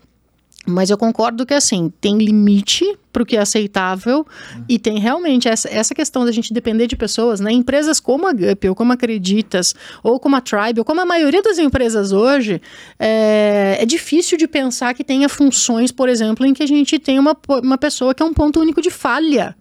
mas 0.67 0.91
eu 0.91 0.99
concordo 0.99 1.47
que, 1.47 1.55
assim, 1.55 1.93
tem 2.01 2.19
limite 2.19 2.85
para 3.13 3.23
o 3.23 3.27
que 3.27 3.37
é 3.37 3.41
aceitável 3.41 4.27
e 4.69 4.79
tem 4.79 4.99
realmente 4.99 5.49
essa, 5.49 5.69
essa 5.69 5.95
questão 5.95 6.25
da 6.25 6.33
gente 6.33 6.53
depender 6.53 6.87
de 6.87 6.97
pessoas, 6.97 7.41
né? 7.41 7.53
Empresas 7.53 8.01
como 8.01 8.27
a 8.27 8.33
Gup, 8.33 8.65
ou 8.69 8.75
como 8.75 8.93
a 8.93 8.95
Acreditas, 8.95 9.75
ou 10.03 10.19
como 10.19 10.37
a 10.37 10.41
Tribe, 10.41 10.81
ou 10.81 10.85
como 10.85 11.01
a 11.01 11.05
maioria 11.05 11.43
das 11.43 11.59
empresas 11.59 12.13
hoje, 12.13 12.61
é, 12.99 13.79
é 13.81 13.87
difícil 13.87 14.39
de 14.39 14.49
pensar 14.49 14.95
que 14.95 15.05
tenha 15.05 15.29
funções, 15.29 15.93
por 15.93 16.09
exemplo, 16.09 16.47
em 16.47 16.55
que 16.55 16.63
a 16.63 16.67
gente 16.67 16.99
tem 16.99 17.19
uma, 17.19 17.37
uma 17.63 17.77
pessoa 17.77 18.15
que 18.15 18.23
é 18.23 18.27
um 18.27 18.33
ponto 18.33 18.61
único 18.61 18.81
de 18.81 18.91
falha. 18.91 19.55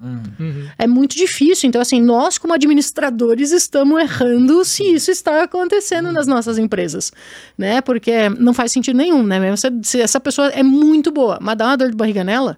É 0.78 0.88
muito 0.88 1.16
difícil. 1.16 1.68
Então, 1.68 1.82
assim, 1.82 2.02
nós, 2.02 2.38
como 2.38 2.54
administradores, 2.54 3.52
estamos 3.52 4.00
errando 4.00 4.64
se 4.64 4.84
isso 4.84 5.12
está 5.12 5.44
acontecendo 5.44 6.12
nas 6.12 6.28
nossas 6.28 6.58
empresas, 6.58 7.12
né? 7.58 7.82
Porque 7.82 8.30
não 8.30 8.54
faz 8.54 8.72
sentido 8.72 8.98
nenhum, 8.98 9.24
né? 9.24 9.40
Mesmo 9.40 9.58
se, 9.58 9.70
se 9.84 10.02
essa 10.02 10.20
pessoa 10.20 10.48
é 10.50 10.64
muito 10.64 11.12
boa, 11.12 11.38
mas 11.42 11.58
dá 11.58 11.66
uma 11.68 11.78
dor 11.78 11.90
de 11.90 11.96
barriga 11.96 12.24
nela, 12.24 12.58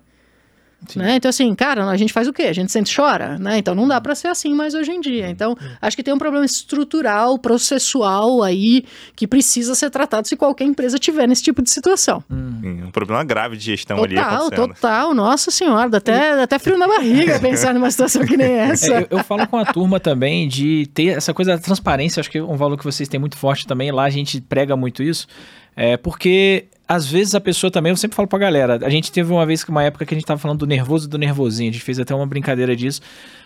né? 0.95 1.15
Então, 1.15 1.29
assim, 1.29 1.53
cara, 1.55 1.85
a 1.87 1.97
gente 1.97 2.13
faz 2.13 2.27
o 2.27 2.33
quê? 2.33 2.43
A 2.43 2.53
gente 2.53 2.71
sempre 2.71 2.93
chora, 2.93 3.37
né? 3.37 3.57
Então, 3.57 3.75
não 3.75 3.87
dá 3.87 3.99
para 3.99 4.15
ser 4.15 4.27
assim 4.27 4.53
mais 4.53 4.73
hoje 4.73 4.91
em 4.91 5.01
dia. 5.01 5.29
Então, 5.29 5.55
acho 5.81 5.95
que 5.95 6.03
tem 6.03 6.13
um 6.13 6.17
problema 6.17 6.45
estrutural, 6.45 7.37
processual 7.37 8.43
aí, 8.43 8.85
que 9.15 9.27
precisa 9.27 9.75
ser 9.75 9.89
tratado 9.89 10.27
se 10.27 10.35
qualquer 10.35 10.65
empresa 10.65 10.97
tiver 10.97 11.27
nesse 11.27 11.43
tipo 11.43 11.61
de 11.61 11.69
situação. 11.69 12.23
Sim, 12.29 12.83
um 12.83 12.91
problema 12.91 13.23
grave 13.23 13.57
de 13.57 13.65
gestão 13.65 14.03
ali 14.03 14.15
Total, 14.15 14.51
total. 14.51 15.13
Nossa 15.13 15.51
senhora, 15.51 15.89
dá 15.89 15.97
até, 15.97 16.35
dá 16.35 16.43
até 16.43 16.59
frio 16.59 16.77
na 16.77 16.87
barriga 16.87 17.39
pensar 17.39 17.73
numa 17.73 17.89
situação 17.91 18.25
que 18.25 18.37
nem 18.37 18.53
essa. 18.53 18.93
É, 18.93 19.01
eu, 19.03 19.17
eu 19.17 19.23
falo 19.23 19.47
com 19.47 19.57
a 19.57 19.65
turma 19.65 19.99
também 19.99 20.47
de 20.47 20.87
ter 20.93 21.17
essa 21.17 21.33
coisa 21.33 21.55
da 21.55 21.61
transparência, 21.61 22.19
acho 22.19 22.29
que 22.29 22.37
é 22.37 22.43
um 22.43 22.55
valor 22.55 22.77
que 22.77 22.83
vocês 22.83 23.07
têm 23.09 23.19
muito 23.19 23.37
forte 23.37 23.67
também, 23.67 23.91
lá 23.91 24.03
a 24.03 24.09
gente 24.09 24.41
prega 24.41 24.75
muito 24.75 25.03
isso, 25.03 25.27
é 25.75 25.97
porque 25.97 26.67
às 26.87 27.07
vezes 27.07 27.33
a 27.35 27.41
pessoa 27.41 27.71
também, 27.71 27.89
eu 27.91 27.97
sempre 27.97 28.15
falo 28.15 28.27
pra 28.27 28.39
galera, 28.39 28.79
a 28.85 28.89
gente 28.89 29.11
teve 29.11 29.31
uma 29.31 29.45
vez, 29.45 29.63
uma 29.65 29.83
época 29.83 30.05
que 30.05 30.13
a 30.13 30.17
gente 30.17 30.25
tava 30.27 30.39
falando 30.39 30.59
do 30.59 30.67
nervoso 30.67 31.07
e 31.07 31.09
do 31.09 31.17
nervosinho, 31.17 31.69
a 31.69 31.73
gente 31.73 31.83
fez 31.83 31.99
até 31.99 32.13
uma 32.13 32.25
brincadeira 32.27 32.75
disso, 32.75 33.01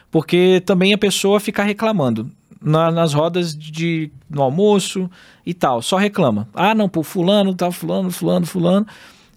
porque 0.09 0.61
também 0.65 0.93
a 0.93 0.97
pessoa 0.97 1.39
fica 1.39 1.63
reclamando 1.63 2.29
na- 2.61 2.91
nas 2.91 3.13
rodas 3.13 3.55
de, 3.55 4.09
no 4.29 4.41
almoço 4.41 5.09
e 5.45 5.53
tal, 5.53 5.81
só 5.81 5.97
reclama. 5.97 6.47
Ah, 6.53 6.73
não, 6.73 6.89
pô, 6.89 7.03
fulano, 7.03 7.53
tá 7.53 7.71
fulano, 7.71 8.09
fulano, 8.11 8.45
fulano. 8.45 8.87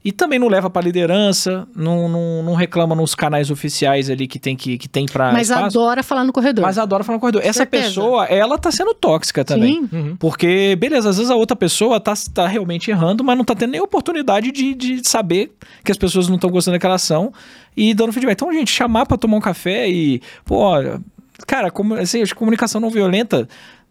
E 0.02 0.10
também 0.12 0.38
não 0.38 0.48
leva 0.48 0.70
pra 0.70 0.80
liderança, 0.80 1.68
não, 1.76 2.08
não, 2.08 2.42
não 2.42 2.54
reclama 2.54 2.94
nos 2.94 3.14
canais 3.14 3.50
oficiais 3.50 4.08
ali 4.08 4.26
que 4.26 4.38
tem, 4.38 4.56
que, 4.56 4.78
que 4.78 4.88
tem 4.88 5.04
pra 5.04 5.30
Mas 5.30 5.50
espaço. 5.50 5.78
adora 5.78 6.02
falar 6.02 6.24
no 6.24 6.32
corredor. 6.32 6.62
Mas 6.64 6.78
adora 6.78 7.04
falar 7.04 7.16
no 7.16 7.20
corredor. 7.20 7.42
Essa 7.42 7.58
Certeza. 7.60 7.84
pessoa, 7.84 8.24
ela 8.24 8.56
tá 8.56 8.72
sendo 8.72 8.94
tóxica 8.94 9.44
também. 9.44 9.86
Sim. 9.90 10.16
Porque, 10.18 10.74
beleza, 10.76 11.10
às 11.10 11.18
vezes 11.18 11.30
a 11.30 11.36
outra 11.36 11.54
pessoa 11.54 12.00
tá, 12.00 12.14
tá 12.32 12.46
realmente 12.46 12.90
errando, 12.90 13.22
mas 13.22 13.36
não 13.36 13.44
tá 13.44 13.54
tendo 13.54 13.72
nem 13.72 13.80
oportunidade 13.82 14.50
de, 14.50 14.74
de 14.74 15.06
saber 15.06 15.52
que 15.84 15.92
as 15.92 15.98
pessoas 15.98 16.28
não 16.28 16.36
estão 16.36 16.48
gostando 16.48 16.76
daquela 16.76 16.94
ação 16.94 17.30
e 17.76 17.92
dando 17.92 18.10
feedback. 18.12 18.32
Então, 18.36 18.50
gente, 18.54 18.72
chamar 18.72 19.04
pra 19.04 19.18
tomar 19.18 19.36
um 19.36 19.40
café 19.40 19.86
e, 19.86 20.22
pô, 20.46 20.70
cara, 21.46 21.70
como, 21.70 21.94
assim, 21.94 22.22
acho 22.22 22.32
que 22.32 22.38
comunicação 22.38 22.80
não 22.80 22.88
violenta 22.88 23.46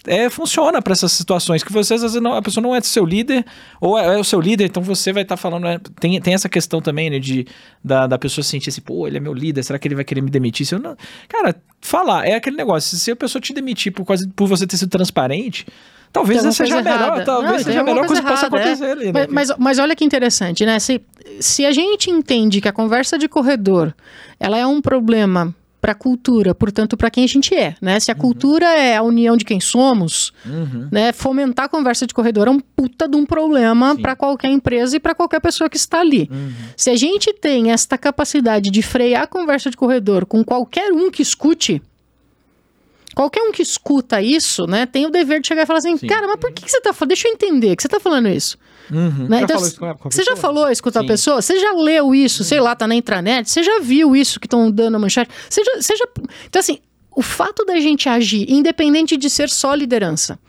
é, 0.08 0.30
funciona 0.30 0.82
pra 0.82 0.94
essas 0.94 1.12
situações 1.12 1.64
que 1.64 1.72
você, 1.74 1.96
às 1.96 2.02
vezes, 2.02 2.22
não, 2.22 2.34
a 2.34 2.42
pessoa 2.42 2.62
não 2.62 2.76
é 2.76 2.82
seu 2.82 3.06
líder, 3.06 3.46
ou 3.82 3.98
é, 3.98 4.16
é 4.16 4.18
o 4.18 4.24
seu 4.24 4.40
líder, 4.40 4.66
então 4.66 4.82
você 4.82 5.12
vai 5.12 5.24
estar 5.24 5.36
falando. 5.36 5.64
né, 5.64 5.80
tem, 6.00 6.20
tem 6.22 6.34
essa 6.34 6.48
questão 6.48 6.82
também, 6.82 7.10
né, 7.10 7.20
de, 7.20 7.46
da, 7.84 8.08
da 8.08 8.18
pessoa 8.18 8.44
sentir 8.44 8.70
assim, 8.70 8.82
pô, 8.82 9.08
ele 9.08 9.18
é 9.18 9.20
meu 9.20 9.34
líder, 9.34 9.64
será 9.64 9.78
que 9.78 9.88
ele 9.88 9.96
vai 9.96 10.06
querer 10.06 10.22
me 10.22 10.30
demitir? 10.30 10.66
Se 10.66 10.76
eu 10.76 10.80
não, 10.80 10.96
cara, 11.28 11.56
falar, 11.82 12.26
é 12.28 12.36
aquele 12.36 12.56
negócio, 12.56 12.98
se 12.98 13.12
a 13.12 13.16
pessoa 13.16 13.42
te 13.42 13.54
demitir 13.54 13.92
por, 13.92 14.06
causa, 14.06 14.30
por 14.36 14.48
você 14.48 14.66
ter 14.66 14.78
sido 14.78 14.90
transparente, 14.90 15.68
talvez 16.14 16.40
essa 16.40 16.52
seja 16.52 16.80
a 16.80 16.84
coisa 16.84 16.92
melhor, 16.92 17.08
errada. 17.08 17.26
talvez 17.26 17.52
Não, 17.52 17.60
seja 17.60 17.82
a 17.82 17.84
melhor 17.84 18.04
alguma 18.04 18.08
coisa 18.08 18.22
que 18.22 18.28
possa 18.28 18.46
errada, 18.46 18.58
é. 18.58 18.72
acontecer 18.72 18.92
ali, 18.92 19.06
né? 19.12 19.28
Mas, 19.28 19.50
mas, 19.50 19.58
mas 19.60 19.80
olha 19.80 19.96
que 19.96 20.06
interessante, 20.06 20.66
né? 20.66 20.80
Se, 20.80 21.02
se 21.42 21.66
a 21.66 21.72
gente 21.74 22.10
entende 22.10 22.62
que 22.62 22.68
a 22.68 22.74
conversa 22.74 23.18
de 23.18 23.28
corredor 23.28 23.94
ela 24.40 24.58
é 24.58 24.66
um 24.66 24.82
problema 24.82 25.54
para 25.82 25.94
a 25.94 25.96
cultura, 25.96 26.54
portanto, 26.54 26.98
para 26.98 27.10
quem 27.10 27.24
a 27.24 27.28
gente 27.28 27.54
é, 27.56 27.76
né? 27.82 28.00
Se 28.00 28.12
a 28.12 28.16
cultura 28.16 28.66
é 28.66 28.98
a 28.98 29.02
união 29.02 29.38
de 29.38 29.46
quem 29.46 29.60
somos, 29.60 30.32
Uhum. 30.46 30.88
né? 30.92 31.12
Fomentar 31.14 31.66
a 31.66 31.70
conversa 31.70 32.06
de 32.06 32.14
corredor 32.14 32.48
é 32.48 32.52
um 32.52 32.60
puta 32.60 33.08
de 33.08 33.16
um 33.16 33.26
problema 33.26 33.96
para 33.96 34.16
qualquer 34.16 34.50
empresa 34.50 34.96
e 34.96 35.00
para 35.00 35.16
qualquer 35.16 35.40
pessoa 35.40 35.70
que 35.70 35.78
está 35.78 36.00
ali. 36.02 36.30
Uhum. 36.32 36.52
Se 36.76 36.90
a 36.90 36.96
gente 36.96 37.34
tem 37.34 37.72
esta 37.72 37.98
capacidade 37.98 38.70
de 38.70 38.82
frear 38.82 39.24
a 39.24 39.28
conversa 39.28 39.70
de 39.70 39.78
corredor 39.78 40.26
com 40.26 40.44
qualquer 40.44 40.92
um 40.92 41.10
que 41.10 41.22
escute, 41.22 41.82
qualquer 43.16 43.42
um 43.42 43.52
que 43.52 43.62
escuta 43.62 44.22
isso, 44.22 44.66
né, 44.66 44.86
tem 44.86 45.06
o 45.06 45.10
dever 45.10 45.42
de 45.42 45.48
chegar 45.48 45.64
e 45.64 45.66
falar 45.66 45.80
assim, 45.80 45.98
Sim. 45.98 46.08
cara, 46.08 46.28
mas 46.28 46.40
por 46.40 46.52
que, 46.52 46.64
que 46.64 46.72
você 46.72 46.82
tá 46.82 46.94
falando? 46.94 47.10
Deixa 47.10 47.28
eu 47.28 47.34
entender 47.34 47.76
que 47.76 47.82
você 47.82 47.90
tá 47.90 48.00
falando 48.00 48.28
isso. 48.30 48.58
Uhum. 48.92 49.28
Né? 49.28 49.42
Então, 49.42 49.58
isso 49.58 49.80
você 50.04 50.24
já 50.24 50.36
falou 50.36 50.70
isso 50.70 50.82
com 50.82 50.90
a 50.90 50.92
Sim. 50.92 51.06
pessoa? 51.06 51.42
Você 51.42 51.60
já 51.60 51.74
leu 51.74 52.14
isso, 52.16 52.44
sei 52.44 52.60
lá, 52.60 52.76
tá 52.76 52.88
na 52.88 52.96
intranet? 52.96 53.50
Você 53.50 53.62
já 53.62 53.80
viu 53.80 54.16
isso 54.16 54.40
que 54.40 54.48
estão 54.48 54.72
dando 54.72 54.96
a 54.96 55.00
manchete? 55.00 55.30
Você 55.50 55.64
já, 55.64 55.82
você 55.82 55.96
já... 55.96 56.08
Então, 56.48 56.60
assim, 56.60 56.80
o 57.16 57.22
fato 57.22 57.66
da 57.66 57.80
gente 57.80 58.08
agir, 58.08 58.50
independente 58.50 59.18
de 59.18 59.30
ser 59.30 59.50
só 59.50 59.74
liderança, 59.74 60.40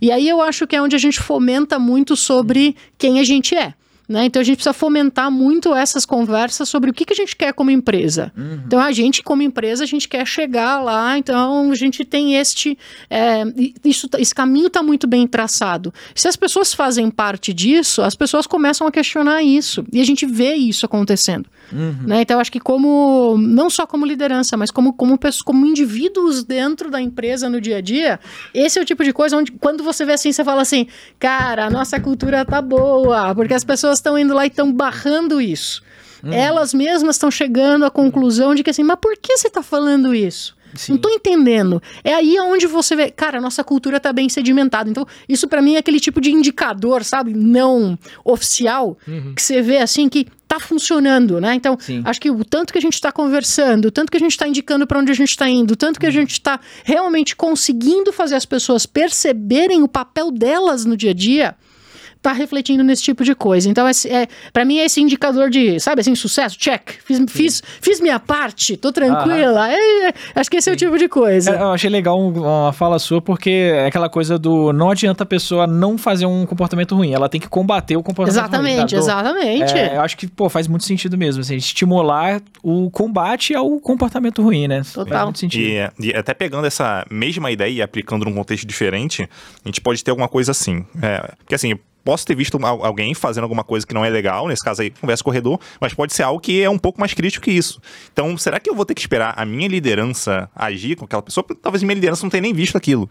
e 0.00 0.10
aí 0.10 0.28
eu 0.28 0.40
acho 0.40 0.66
que 0.66 0.76
é 0.76 0.82
onde 0.82 0.96
a 0.96 0.98
gente 0.98 1.20
fomenta 1.20 1.78
muito 1.78 2.16
sobre 2.16 2.76
quem 2.96 3.20
a 3.20 3.24
gente 3.24 3.54
é. 3.54 3.74
Né? 4.08 4.24
Então 4.24 4.40
a 4.40 4.44
gente 4.44 4.56
precisa 4.56 4.72
fomentar 4.72 5.30
muito 5.30 5.74
essas 5.74 6.04
conversas 6.04 6.68
sobre 6.68 6.90
o 6.90 6.92
que, 6.92 7.04
que 7.04 7.12
a 7.12 7.16
gente 7.16 7.36
quer 7.36 7.52
como 7.52 7.70
empresa. 7.70 8.32
Então 8.66 8.80
a 8.80 8.90
gente, 8.92 9.22
como 9.22 9.42
empresa, 9.42 9.84
a 9.84 9.86
gente 9.86 10.08
quer 10.08 10.26
chegar 10.26 10.82
lá, 10.82 11.16
então 11.16 11.70
a 11.70 11.74
gente 11.74 12.04
tem 12.04 12.34
este. 12.34 12.76
é, 13.08 13.44
isso, 13.84 14.08
tá- 14.08 14.20
esse 14.20 14.34
caminho 14.34 14.66
está 14.66 14.82
muito 14.82 15.06
bem 15.06 15.26
traçado. 15.26 15.94
Se 16.14 16.26
as 16.28 16.36
pessoas 16.36 16.74
fazem 16.74 17.10
parte 17.10 17.52
disso, 17.54 18.02
as 18.02 18.14
pessoas 18.14 18.46
começam 18.46 18.86
a 18.86 18.90
questionar 18.92 19.42
isso. 19.42 19.84
E 19.92 20.00
a 20.00 20.04
gente 20.04 20.26
vê 20.26 20.54
isso 20.54 20.84
acontecendo. 20.84 21.48
Né? 21.72 22.22
Então, 22.22 22.36
eu 22.36 22.40
acho 22.40 22.52
que 22.52 22.60
como, 22.60 23.36
não 23.38 23.70
só 23.70 23.86
como 23.86 24.04
liderança, 24.04 24.56
mas 24.56 24.70
como, 24.70 24.92
como, 24.92 25.18
pessoas, 25.18 25.42
como 25.42 25.66
indivíduos 25.66 26.44
dentro 26.44 26.90
da 26.90 27.00
empresa 27.00 27.48
no 27.48 27.60
dia 27.60 27.78
a 27.78 27.80
dia, 27.80 28.20
esse 28.54 28.78
é 28.78 28.82
o 28.82 28.84
tipo 28.84 29.02
de 29.02 29.12
coisa 29.12 29.36
onde, 29.36 29.52
quando 29.52 29.82
você 29.82 30.04
vê 30.04 30.12
assim, 30.12 30.32
você 30.32 30.44
fala 30.44 30.62
assim, 30.62 30.86
cara, 31.18 31.66
a 31.66 31.70
nossa 31.70 31.98
cultura 31.98 32.44
tá 32.44 32.60
boa, 32.60 33.34
porque 33.34 33.54
as 33.54 33.64
pessoas 33.64 33.98
estão 33.98 34.18
indo 34.18 34.34
lá 34.34 34.44
e 34.44 34.48
estão 34.48 34.72
barrando 34.72 35.40
isso. 35.40 35.82
Elas 36.24 36.72
mesmas 36.72 37.16
estão 37.16 37.32
chegando 37.32 37.84
à 37.84 37.90
conclusão 37.90 38.54
de 38.54 38.62
que 38.62 38.70
assim, 38.70 38.84
mas 38.84 38.98
por 39.00 39.16
que 39.16 39.36
você 39.36 39.48
está 39.48 39.60
falando 39.60 40.14
isso? 40.14 40.54
Sim. 40.74 40.92
Não 40.92 40.98
tô 41.00 41.08
entendendo. 41.08 41.82
É 42.02 42.14
aí 42.14 42.38
onde 42.40 42.66
você 42.66 42.96
vê, 42.96 43.10
cara, 43.10 43.38
a 43.38 43.40
nossa 43.40 43.62
cultura 43.62 44.00
tá 44.00 44.12
bem 44.12 44.28
sedimentada. 44.28 44.88
Então, 44.88 45.06
isso 45.28 45.46
pra 45.48 45.60
mim 45.60 45.74
é 45.74 45.78
aquele 45.78 46.00
tipo 46.00 46.20
de 46.20 46.30
indicador, 46.30 47.04
sabe, 47.04 47.34
não 47.34 47.98
oficial, 48.24 48.96
que 49.34 49.42
você 49.42 49.60
vê 49.60 49.78
assim 49.78 50.08
que 50.08 50.26
tá 50.52 50.60
funcionando, 50.60 51.40
né? 51.40 51.54
Então, 51.54 51.78
Sim. 51.80 52.02
acho 52.04 52.20
que 52.20 52.30
o 52.30 52.44
tanto 52.44 52.74
que 52.74 52.78
a 52.78 52.82
gente 52.82 53.00
tá 53.00 53.10
conversando, 53.10 53.86
o 53.86 53.90
tanto 53.90 54.10
que 54.10 54.18
a 54.18 54.20
gente 54.20 54.36
tá 54.36 54.46
indicando 54.46 54.86
pra 54.86 54.98
onde 54.98 55.10
a 55.10 55.14
gente 55.14 55.34
tá 55.34 55.48
indo, 55.48 55.70
o 55.70 55.76
tanto 55.76 55.98
que 55.98 56.04
a 56.04 56.10
gente 56.10 56.38
tá 56.42 56.60
realmente 56.84 57.34
conseguindo 57.34 58.12
fazer 58.12 58.34
as 58.34 58.44
pessoas 58.44 58.84
perceberem 58.84 59.82
o 59.82 59.88
papel 59.88 60.30
delas 60.30 60.84
no 60.84 60.94
dia 60.94 61.12
a 61.12 61.14
dia, 61.14 61.54
tá 62.22 62.32
refletindo 62.32 62.84
nesse 62.84 63.02
tipo 63.02 63.24
de 63.24 63.34
coisa. 63.34 63.68
Então, 63.68 63.88
esse, 63.88 64.08
é, 64.08 64.28
para 64.52 64.64
mim, 64.64 64.78
é 64.78 64.84
esse 64.84 65.00
indicador 65.00 65.50
de, 65.50 65.80
sabe 65.80 66.00
assim, 66.00 66.14
sucesso, 66.14 66.56
check. 66.56 66.90
Fiz, 67.04 67.20
fiz, 67.28 67.62
fiz 67.80 68.00
minha 68.00 68.20
parte, 68.20 68.76
tô 68.76 68.92
tranquila. 68.92 69.70
É, 69.72 70.08
é, 70.08 70.14
acho 70.36 70.48
que 70.50 70.56
esse 70.56 70.70
é 70.70 70.72
o 70.72 70.76
tipo 70.76 70.96
de 70.96 71.08
coisa. 71.08 71.50
É, 71.50 71.60
Eu 71.60 71.72
achei 71.72 71.90
legal 71.90 72.18
um- 72.20 72.32
uma 72.42 72.72
fala 72.72 72.98
sua, 72.98 73.20
porque 73.20 73.50
é 73.50 73.86
aquela 73.86 74.08
coisa 74.08 74.38
do 74.38 74.72
não 74.72 74.88
adianta 74.90 75.24
a 75.24 75.26
pessoa 75.26 75.66
não 75.66 75.98
fazer 75.98 76.24
um 76.26 76.46
comportamento 76.46 76.94
ruim, 76.94 77.12
ela 77.12 77.28
tem 77.28 77.40
que 77.40 77.48
combater 77.48 77.96
o 77.96 78.02
comportamento 78.02 78.40
Exatamente, 78.40 78.76
ruim. 78.76 78.86
tá? 78.86 78.96
Do- 78.96 78.96
exatamente. 78.96 79.74
É, 79.78 79.96
eu 79.96 80.00
acho 80.00 80.16
que, 80.16 80.26
pô, 80.28 80.48
faz 80.48 80.68
muito 80.68 80.84
sentido 80.84 81.18
mesmo, 81.18 81.40
assim, 81.40 81.56
estimular 81.56 82.40
o 82.62 82.90
combate 82.90 83.54
ao 83.54 83.80
comportamento 83.80 84.42
ruim, 84.42 84.68
né? 84.68 84.76
Faz 84.84 84.92
Total. 84.92 85.24
muito 85.26 85.38
sentido. 85.40 85.92
E, 85.98 86.08
e 86.10 86.14
até 86.16 86.32
pegando 86.34 86.66
essa 86.66 87.04
mesma 87.10 87.50
ideia 87.50 87.70
e 87.70 87.82
aplicando 87.82 88.24
num 88.24 88.32
contexto 88.34 88.66
diferente, 88.66 89.28
a 89.64 89.68
gente 89.68 89.80
pode 89.80 90.02
ter 90.04 90.10
alguma 90.12 90.28
coisa 90.28 90.52
assim. 90.52 90.84
É, 91.02 91.32
porque 91.38 91.54
assim, 91.54 91.74
posso 92.04 92.26
ter 92.26 92.34
visto 92.34 92.58
alguém 92.64 93.14
fazendo 93.14 93.44
alguma 93.44 93.64
coisa 93.64 93.86
que 93.86 93.94
não 93.94 94.04
é 94.04 94.10
legal, 94.10 94.48
nesse 94.48 94.62
caso 94.62 94.82
aí, 94.82 94.90
conversa 94.90 95.22
corredor, 95.22 95.58
mas 95.80 95.94
pode 95.94 96.12
ser 96.12 96.22
algo 96.22 96.40
que 96.40 96.62
é 96.62 96.68
um 96.68 96.78
pouco 96.78 97.00
mais 97.00 97.14
crítico 97.14 97.44
que 97.44 97.50
isso. 97.50 97.80
Então, 98.12 98.36
será 98.36 98.60
que 98.60 98.68
eu 98.70 98.74
vou 98.74 98.84
ter 98.84 98.94
que 98.94 99.00
esperar 99.00 99.34
a 99.36 99.44
minha 99.44 99.68
liderança 99.68 100.48
agir 100.54 100.96
com 100.96 101.04
aquela 101.04 101.22
pessoa? 101.22 101.44
Talvez 101.60 101.82
minha 101.82 101.94
liderança 101.94 102.22
não 102.22 102.30
tenha 102.30 102.42
nem 102.42 102.52
visto 102.52 102.76
aquilo. 102.76 103.08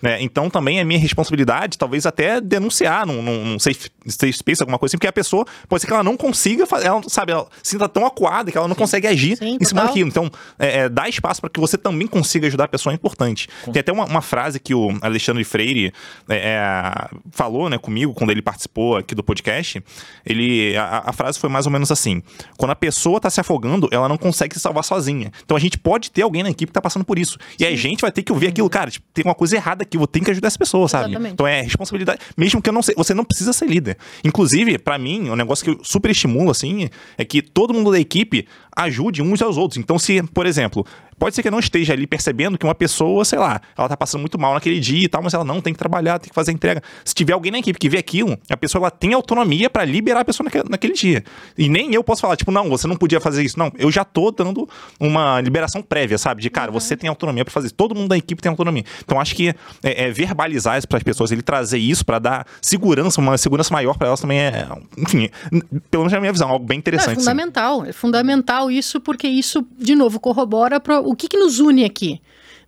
Né? 0.00 0.20
Então, 0.20 0.50
também 0.50 0.80
é 0.80 0.84
minha 0.84 0.98
responsabilidade, 0.98 1.78
talvez 1.78 2.06
até 2.06 2.40
denunciar 2.40 3.06
num, 3.06 3.22
num, 3.22 3.44
num 3.44 3.58
safe, 3.58 3.88
safe 4.06 4.32
space, 4.32 4.62
alguma 4.62 4.78
coisa 4.78 4.90
assim, 4.90 4.98
porque 4.98 5.06
a 5.06 5.12
pessoa 5.12 5.46
pode 5.68 5.80
ser 5.80 5.86
que 5.86 5.92
ela 5.92 6.02
não 6.02 6.16
consiga 6.16 6.66
fazer, 6.66 6.86
ela, 6.86 7.00
sabe, 7.08 7.32
ela 7.32 7.46
sinta 7.62 7.88
tão 7.88 8.04
acuada 8.04 8.50
que 8.50 8.58
ela 8.58 8.66
não 8.66 8.74
Sim. 8.74 8.80
consegue 8.80 9.06
agir 9.06 9.36
Sim, 9.36 9.58
em 9.60 9.64
cima 9.64 9.84
daquilo. 9.84 10.08
Então, 10.08 10.30
é, 10.58 10.80
é, 10.80 10.88
dar 10.88 11.08
espaço 11.08 11.40
para 11.40 11.50
que 11.50 11.60
você 11.60 11.78
também 11.78 12.08
consiga 12.08 12.48
ajudar 12.48 12.64
a 12.64 12.68
pessoa 12.68 12.92
é 12.92 12.96
importante. 12.96 13.48
Tem 13.72 13.80
até 13.80 13.92
uma, 13.92 14.04
uma, 14.04 14.22
frase 14.22 14.58
que 14.58 14.74
o 14.74 14.96
Alexandre 15.00 15.44
Freire 15.44 15.92
é, 16.28 16.36
é, 16.36 17.08
falou 17.30 17.68
né, 17.68 17.78
comigo 17.78 18.12
quando 18.12 18.31
ele 18.32 18.42
participou 18.42 18.96
aqui 18.96 19.14
do 19.14 19.22
podcast. 19.22 19.82
Ele, 20.24 20.76
a, 20.76 21.04
a 21.06 21.12
frase 21.12 21.38
foi 21.38 21.48
mais 21.48 21.66
ou 21.66 21.72
menos 21.72 21.90
assim: 21.90 22.22
quando 22.56 22.70
a 22.70 22.76
pessoa 22.76 23.18
está 23.18 23.30
se 23.30 23.40
afogando, 23.40 23.88
ela 23.90 24.08
não 24.08 24.16
consegue 24.16 24.54
se 24.54 24.60
salvar 24.60 24.84
sozinha. 24.84 25.30
Então 25.44 25.56
a 25.56 25.60
gente 25.60 25.78
pode 25.78 26.10
ter 26.10 26.22
alguém 26.22 26.42
na 26.42 26.50
equipe 26.50 26.66
que 26.66 26.70
está 26.70 26.80
passando 26.80 27.04
por 27.04 27.18
isso. 27.18 27.38
E 27.58 27.64
a 27.64 27.76
gente 27.76 28.00
vai 28.00 28.10
ter 28.10 28.22
que 28.22 28.32
ouvir 28.32 28.48
aquilo, 28.48 28.68
cara, 28.68 28.90
tipo, 28.90 29.06
tem 29.12 29.24
uma 29.24 29.34
coisa 29.34 29.56
errada 29.56 29.82
aqui, 29.82 29.96
eu 29.96 30.00
vou 30.00 30.06
ter 30.06 30.20
que 30.20 30.30
ajudar 30.30 30.48
essa 30.48 30.58
pessoa, 30.58 30.88
sabe? 30.88 31.10
Exatamente. 31.10 31.34
Então 31.34 31.46
é 31.46 31.62
responsabilidade. 31.62 32.20
Mesmo 32.36 32.60
que 32.60 32.68
eu 32.68 32.72
não 32.74 32.82
sei, 32.82 32.94
você 32.96 33.14
não 33.14 33.24
precisa 33.24 33.52
ser 33.52 33.66
líder. 33.66 33.96
Inclusive, 34.24 34.78
para 34.78 34.98
mim, 34.98 35.30
um 35.30 35.36
negócio 35.36 35.64
que 35.64 35.70
eu 35.70 35.84
super 35.84 36.10
estimulo, 36.10 36.50
assim, 36.50 36.88
é 37.16 37.24
que 37.24 37.42
todo 37.42 37.74
mundo 37.74 37.90
da 37.90 38.00
equipe 38.00 38.46
ajude 38.74 39.22
uns 39.22 39.42
aos 39.42 39.56
outros. 39.56 39.78
Então, 39.78 39.98
se, 39.98 40.22
por 40.22 40.46
exemplo, 40.46 40.86
Pode 41.22 41.36
ser 41.36 41.42
que 41.42 41.46
eu 41.46 41.52
não 41.52 41.60
esteja 41.60 41.92
ali 41.92 42.04
percebendo 42.04 42.58
que 42.58 42.66
uma 42.66 42.74
pessoa, 42.74 43.24
sei 43.24 43.38
lá, 43.38 43.60
ela 43.78 43.88
tá 43.88 43.96
passando 43.96 44.22
muito 44.22 44.36
mal 44.40 44.54
naquele 44.54 44.80
dia 44.80 45.04
e 45.04 45.08
tal, 45.08 45.22
mas 45.22 45.32
ela 45.32 45.44
não 45.44 45.60
tem 45.60 45.72
que 45.72 45.78
trabalhar, 45.78 46.18
tem 46.18 46.28
que 46.28 46.34
fazer 46.34 46.50
entrega. 46.50 46.82
Se 47.04 47.14
tiver 47.14 47.32
alguém 47.32 47.52
na 47.52 47.60
equipe 47.60 47.78
que 47.78 47.88
vê 47.88 47.98
aquilo, 47.98 48.21
a 48.48 48.56
pessoa 48.56 48.82
ela 48.82 48.90
tem 48.90 49.12
autonomia 49.12 49.68
para 49.70 49.84
liberar 49.84 50.20
a 50.20 50.24
pessoa 50.24 50.44
naquele, 50.44 50.64
naquele, 50.68 50.92
dia. 50.92 51.24
E 51.56 51.68
nem 51.68 51.94
eu 51.94 52.02
posso 52.02 52.20
falar, 52.20 52.36
tipo, 52.36 52.50
não, 52.50 52.68
você 52.68 52.86
não 52.86 52.96
podia 52.96 53.20
fazer 53.20 53.42
isso. 53.42 53.58
Não, 53.58 53.72
eu 53.78 53.90
já 53.90 54.04
tô 54.04 54.30
dando 54.30 54.68
uma 54.98 55.40
liberação 55.40 55.82
prévia, 55.82 56.18
sabe? 56.18 56.42
De, 56.42 56.50
cara, 56.50 56.70
uhum. 56.70 56.78
você 56.78 56.96
tem 56.96 57.08
autonomia 57.08 57.44
para 57.44 57.52
fazer 57.52 57.66
isso. 57.66 57.74
Todo 57.74 57.94
mundo 57.94 58.08
da 58.08 58.16
equipe 58.16 58.42
tem 58.42 58.50
autonomia. 58.50 58.84
Então, 59.04 59.20
acho 59.20 59.34
que 59.34 59.48
é, 59.82 60.04
é 60.04 60.10
verbalizar 60.10 60.78
isso 60.78 60.88
para 60.88 60.98
as 60.98 61.02
pessoas, 61.02 61.30
ele 61.32 61.42
trazer 61.42 61.78
isso 61.78 62.04
para 62.04 62.18
dar 62.18 62.46
segurança, 62.60 63.20
uma 63.20 63.36
segurança 63.38 63.72
maior 63.72 63.96
para 63.96 64.08
elas 64.08 64.20
também 64.20 64.40
é, 64.40 64.68
enfim, 64.96 65.28
pelo 65.90 66.02
menos 66.02 66.12
na 66.12 66.20
minha 66.20 66.32
visão, 66.32 66.48
algo 66.48 66.64
bem 66.64 66.78
interessante. 66.78 67.16
Não, 67.16 67.22
é 67.22 67.24
fundamental, 67.24 67.82
sim. 67.82 67.88
é 67.88 67.92
fundamental 67.92 68.70
isso, 68.70 69.00
porque 69.00 69.26
isso, 69.26 69.66
de 69.78 69.94
novo, 69.94 70.20
corrobora 70.20 70.80
para 70.80 71.00
o 71.00 71.14
que, 71.14 71.28
que 71.28 71.36
nos 71.36 71.58
une 71.58 71.84
aqui 71.84 72.20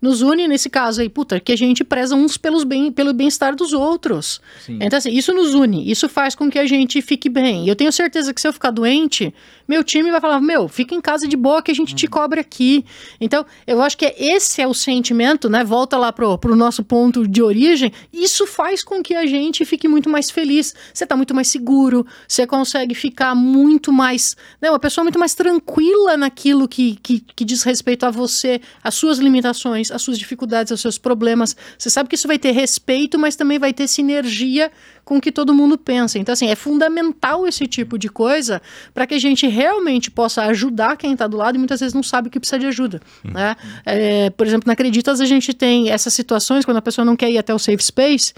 nos 0.04 0.20
une 0.20 0.46
nesse 0.46 0.68
caso 0.68 1.00
aí, 1.00 1.08
puta, 1.08 1.40
que 1.40 1.50
a 1.50 1.56
gente 1.56 1.82
preza 1.82 2.14
uns 2.14 2.36
pelos 2.36 2.62
bem, 2.62 2.92
pelo 2.92 3.14
bem-estar 3.14 3.56
dos 3.56 3.72
outros. 3.72 4.38
Sim. 4.60 4.78
Então, 4.82 4.98
assim, 4.98 5.10
isso 5.10 5.32
nos 5.32 5.54
une, 5.54 5.90
isso 5.90 6.10
faz 6.10 6.34
com 6.34 6.50
que 6.50 6.58
a 6.58 6.66
gente 6.66 7.00
fique 7.00 7.30
bem. 7.30 7.64
E 7.64 7.68
eu 7.70 7.74
tenho 7.74 7.90
certeza 7.90 8.34
que 8.34 8.40
se 8.40 8.46
eu 8.46 8.52
ficar 8.52 8.70
doente, 8.70 9.32
meu 9.66 9.82
time 9.82 10.10
vai 10.10 10.20
falar, 10.20 10.42
meu, 10.42 10.68
fica 10.68 10.94
em 10.94 11.00
casa 11.00 11.26
de 11.26 11.38
boa 11.38 11.62
que 11.62 11.70
a 11.70 11.74
gente 11.74 11.92
uhum. 11.92 11.96
te 11.96 12.06
cobre 12.06 12.38
aqui. 12.38 12.84
Então, 13.18 13.46
eu 13.66 13.80
acho 13.80 13.96
que 13.96 14.14
esse 14.18 14.60
é 14.60 14.66
o 14.66 14.74
sentimento, 14.74 15.48
né? 15.48 15.64
Volta 15.64 15.96
lá 15.96 16.12
pro, 16.12 16.36
pro 16.36 16.54
nosso 16.54 16.84
ponto 16.84 17.26
de 17.26 17.42
origem. 17.42 17.90
Isso 18.12 18.46
faz 18.46 18.84
com 18.84 19.02
que 19.02 19.14
a 19.14 19.24
gente 19.24 19.64
fique 19.64 19.88
muito 19.88 20.10
mais 20.10 20.30
feliz. 20.30 20.74
Você 20.92 21.06
tá 21.06 21.16
muito 21.16 21.34
mais 21.34 21.48
seguro, 21.48 22.06
você 22.28 22.46
consegue 22.46 22.94
ficar 22.94 23.34
muito 23.34 23.90
mais, 23.90 24.36
né? 24.60 24.68
Uma 24.68 24.78
pessoa 24.78 25.02
muito 25.02 25.18
mais 25.18 25.34
tranquila 25.34 26.18
naquilo 26.18 26.68
que, 26.68 26.98
que, 27.02 27.20
que 27.20 27.44
diz 27.44 27.62
respeito 27.62 28.04
a 28.04 28.10
você, 28.10 28.60
as 28.82 28.94
suas 28.94 29.18
limitações, 29.18 29.90
as 29.94 30.02
suas 30.02 30.18
dificuldades, 30.18 30.72
os 30.72 30.80
seus 30.80 30.98
problemas. 30.98 31.56
Você 31.78 31.90
sabe 31.90 32.08
que 32.08 32.14
isso 32.14 32.28
vai 32.28 32.38
ter 32.38 32.52
respeito, 32.52 33.18
mas 33.18 33.36
também 33.36 33.58
vai 33.58 33.72
ter 33.72 33.88
sinergia 33.88 34.70
com 35.04 35.18
o 35.18 35.20
que 35.20 35.30
todo 35.30 35.52
mundo 35.52 35.76
pensa. 35.76 36.18
Então, 36.18 36.32
assim, 36.32 36.48
é 36.48 36.54
fundamental 36.54 37.46
esse 37.46 37.66
tipo 37.66 37.98
de 37.98 38.08
coisa 38.08 38.62
para 38.92 39.06
que 39.06 39.14
a 39.14 39.18
gente 39.18 39.46
realmente 39.46 40.10
possa 40.10 40.42
ajudar 40.44 40.96
quem 40.96 41.12
está 41.12 41.26
do 41.26 41.36
lado 41.36 41.56
e 41.56 41.58
muitas 41.58 41.80
vezes 41.80 41.94
não 41.94 42.02
sabe 42.02 42.30
que 42.30 42.40
precisa 42.40 42.58
de 42.58 42.66
ajuda. 42.66 43.00
Né? 43.22 43.56
É, 43.84 44.30
por 44.30 44.46
exemplo, 44.46 44.66
na 44.66 44.72
Acreditas 44.72 45.20
a 45.20 45.26
gente 45.26 45.52
tem 45.52 45.90
essas 45.90 46.12
situações 46.14 46.64
quando 46.64 46.78
a 46.78 46.82
pessoa 46.82 47.04
não 47.04 47.16
quer 47.16 47.30
ir 47.30 47.38
até 47.38 47.54
o 47.54 47.58
safe 47.58 47.82
space 47.82 48.32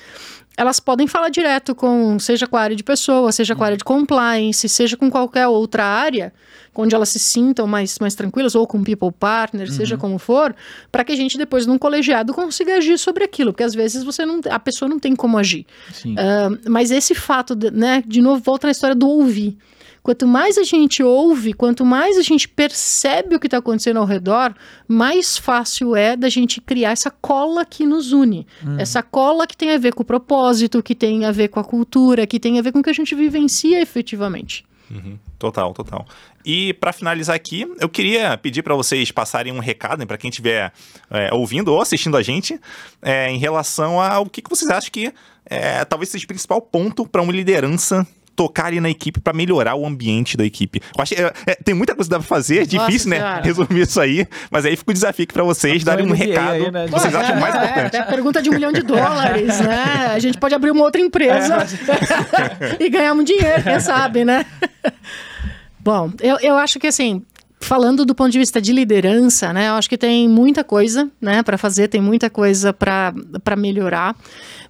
elas 0.56 0.80
podem 0.80 1.06
falar 1.06 1.28
direto 1.28 1.74
com, 1.74 2.18
seja 2.18 2.46
com 2.46 2.56
a 2.56 2.60
área 2.60 2.74
de 2.74 2.82
pessoa, 2.82 3.30
seja 3.30 3.54
com 3.54 3.62
a 3.62 3.66
área 3.66 3.76
de 3.76 3.84
compliance, 3.84 4.68
seja 4.68 4.96
com 4.96 5.10
qualquer 5.10 5.46
outra 5.46 5.84
área, 5.84 6.32
onde 6.74 6.94
elas 6.94 7.10
se 7.10 7.18
sintam 7.18 7.66
mais, 7.66 7.98
mais 7.98 8.14
tranquilas, 8.14 8.54
ou 8.54 8.66
com 8.66 8.82
people 8.82 9.12
partner, 9.12 9.68
uhum. 9.68 9.74
seja 9.74 9.96
como 9.98 10.18
for, 10.18 10.54
para 10.90 11.04
que 11.04 11.12
a 11.12 11.16
gente 11.16 11.36
depois, 11.36 11.66
num 11.66 11.76
colegiado, 11.76 12.32
consiga 12.32 12.76
agir 12.76 12.98
sobre 12.98 13.24
aquilo, 13.24 13.52
porque 13.52 13.64
às 13.64 13.74
vezes 13.74 14.02
você 14.02 14.24
não, 14.24 14.40
a 14.50 14.58
pessoa 14.58 14.88
não 14.88 14.98
tem 14.98 15.14
como 15.14 15.36
agir. 15.36 15.66
Uh, 16.04 16.70
mas 16.70 16.90
esse 16.90 17.14
fato, 17.14 17.54
de, 17.54 17.70
né, 17.70 18.02
de 18.06 18.22
novo, 18.22 18.42
volta 18.42 18.66
na 18.66 18.70
história 18.70 18.96
do 18.96 19.08
ouvir. 19.08 19.58
Quanto 20.06 20.24
mais 20.24 20.56
a 20.56 20.62
gente 20.62 21.02
ouve, 21.02 21.52
quanto 21.52 21.84
mais 21.84 22.16
a 22.16 22.22
gente 22.22 22.48
percebe 22.48 23.34
o 23.34 23.40
que 23.40 23.48
está 23.48 23.58
acontecendo 23.58 23.96
ao 23.96 24.04
redor, 24.04 24.54
mais 24.86 25.36
fácil 25.36 25.96
é 25.96 26.16
da 26.16 26.28
gente 26.28 26.60
criar 26.60 26.92
essa 26.92 27.10
cola 27.10 27.64
que 27.64 27.84
nos 27.84 28.12
une. 28.12 28.46
Hum. 28.64 28.76
Essa 28.78 29.02
cola 29.02 29.48
que 29.48 29.56
tem 29.56 29.72
a 29.72 29.78
ver 29.78 29.92
com 29.94 30.04
o 30.04 30.06
propósito, 30.06 30.80
que 30.80 30.94
tem 30.94 31.24
a 31.24 31.32
ver 31.32 31.48
com 31.48 31.58
a 31.58 31.64
cultura, 31.64 32.24
que 32.24 32.38
tem 32.38 32.56
a 32.56 32.62
ver 32.62 32.70
com 32.70 32.78
o 32.78 32.82
que 32.84 32.90
a 32.90 32.92
gente 32.92 33.16
vivencia 33.16 33.82
efetivamente. 33.82 34.64
Uhum. 34.88 35.18
Total, 35.40 35.74
total. 35.74 36.06
E 36.44 36.72
para 36.74 36.92
finalizar 36.92 37.34
aqui, 37.34 37.66
eu 37.80 37.88
queria 37.88 38.38
pedir 38.38 38.62
para 38.62 38.76
vocês 38.76 39.10
passarem 39.10 39.52
um 39.52 39.58
recado 39.58 40.06
para 40.06 40.16
quem 40.16 40.30
estiver 40.30 40.72
é, 41.10 41.34
ouvindo 41.34 41.72
ou 41.72 41.80
assistindo 41.80 42.16
a 42.16 42.22
gente 42.22 42.60
é, 43.02 43.28
em 43.28 43.38
relação 43.38 44.00
ao 44.00 44.26
que, 44.26 44.40
que 44.40 44.48
vocês 44.48 44.70
acham 44.70 44.88
que 44.92 45.12
é, 45.44 45.84
talvez 45.84 46.10
seja 46.10 46.24
o 46.24 46.28
principal 46.28 46.62
ponto 46.62 47.04
para 47.08 47.20
uma 47.20 47.32
liderança 47.32 48.06
tocar 48.36 48.66
ali 48.66 48.80
na 48.80 48.90
equipe 48.90 49.18
para 49.18 49.32
melhorar 49.32 49.74
o 49.74 49.86
ambiente 49.86 50.36
da 50.36 50.44
equipe. 50.44 50.80
Eu 50.96 51.02
acho 51.02 51.14
que 51.14 51.22
é, 51.22 51.32
é, 51.46 51.54
tem 51.54 51.74
muita 51.74 51.94
coisa 51.94 52.08
que 52.08 52.12
dá 52.12 52.18
pra 52.18 52.28
fazer, 52.28 52.58
é 52.58 52.66
difícil, 52.66 53.08
Nossa, 53.08 53.08
né? 53.08 53.16
Senhora. 53.16 53.42
Resumir 53.42 53.80
isso 53.80 54.00
aí. 54.00 54.28
Mas 54.50 54.66
aí 54.66 54.76
fica 54.76 54.90
o 54.90 54.94
desafio 54.94 55.24
aqui 55.24 55.32
pra 55.32 55.42
vocês 55.42 55.82
darem 55.82 56.06
um 56.06 56.12
recado 56.12 56.50
aí, 56.50 56.70
né? 56.70 56.86
vocês 56.86 57.14
é, 57.14 57.16
acham 57.16 57.40
mais 57.40 57.54
é, 57.54 57.64
importante. 57.64 57.96
É, 57.96 58.02
pergunta 58.02 58.42
de 58.42 58.50
um 58.50 58.52
milhão 58.52 58.72
de 58.72 58.82
dólares, 58.82 59.60
né? 59.60 60.12
A 60.14 60.18
gente 60.18 60.38
pode 60.38 60.54
abrir 60.54 60.70
uma 60.70 60.84
outra 60.84 61.00
empresa 61.00 61.56
é, 61.58 62.76
e 62.84 62.90
ganhar 62.90 63.14
um 63.14 63.24
dinheiro, 63.24 63.62
quem 63.62 63.80
sabe, 63.80 64.24
né? 64.24 64.44
Bom, 65.80 66.12
eu, 66.20 66.36
eu 66.40 66.56
acho 66.56 66.78
que 66.78 66.88
assim, 66.88 67.22
falando 67.66 68.04
do 68.04 68.14
ponto 68.14 68.30
de 68.30 68.38
vista 68.38 68.60
de 68.60 68.72
liderança, 68.72 69.52
né, 69.52 69.68
eu 69.68 69.74
acho 69.74 69.88
que 69.88 69.98
tem 69.98 70.28
muita 70.28 70.62
coisa, 70.62 71.10
né, 71.20 71.42
para 71.42 71.58
fazer, 71.58 71.88
tem 71.88 72.00
muita 72.00 72.30
coisa 72.30 72.72
para 72.72 73.56
melhorar, 73.56 74.16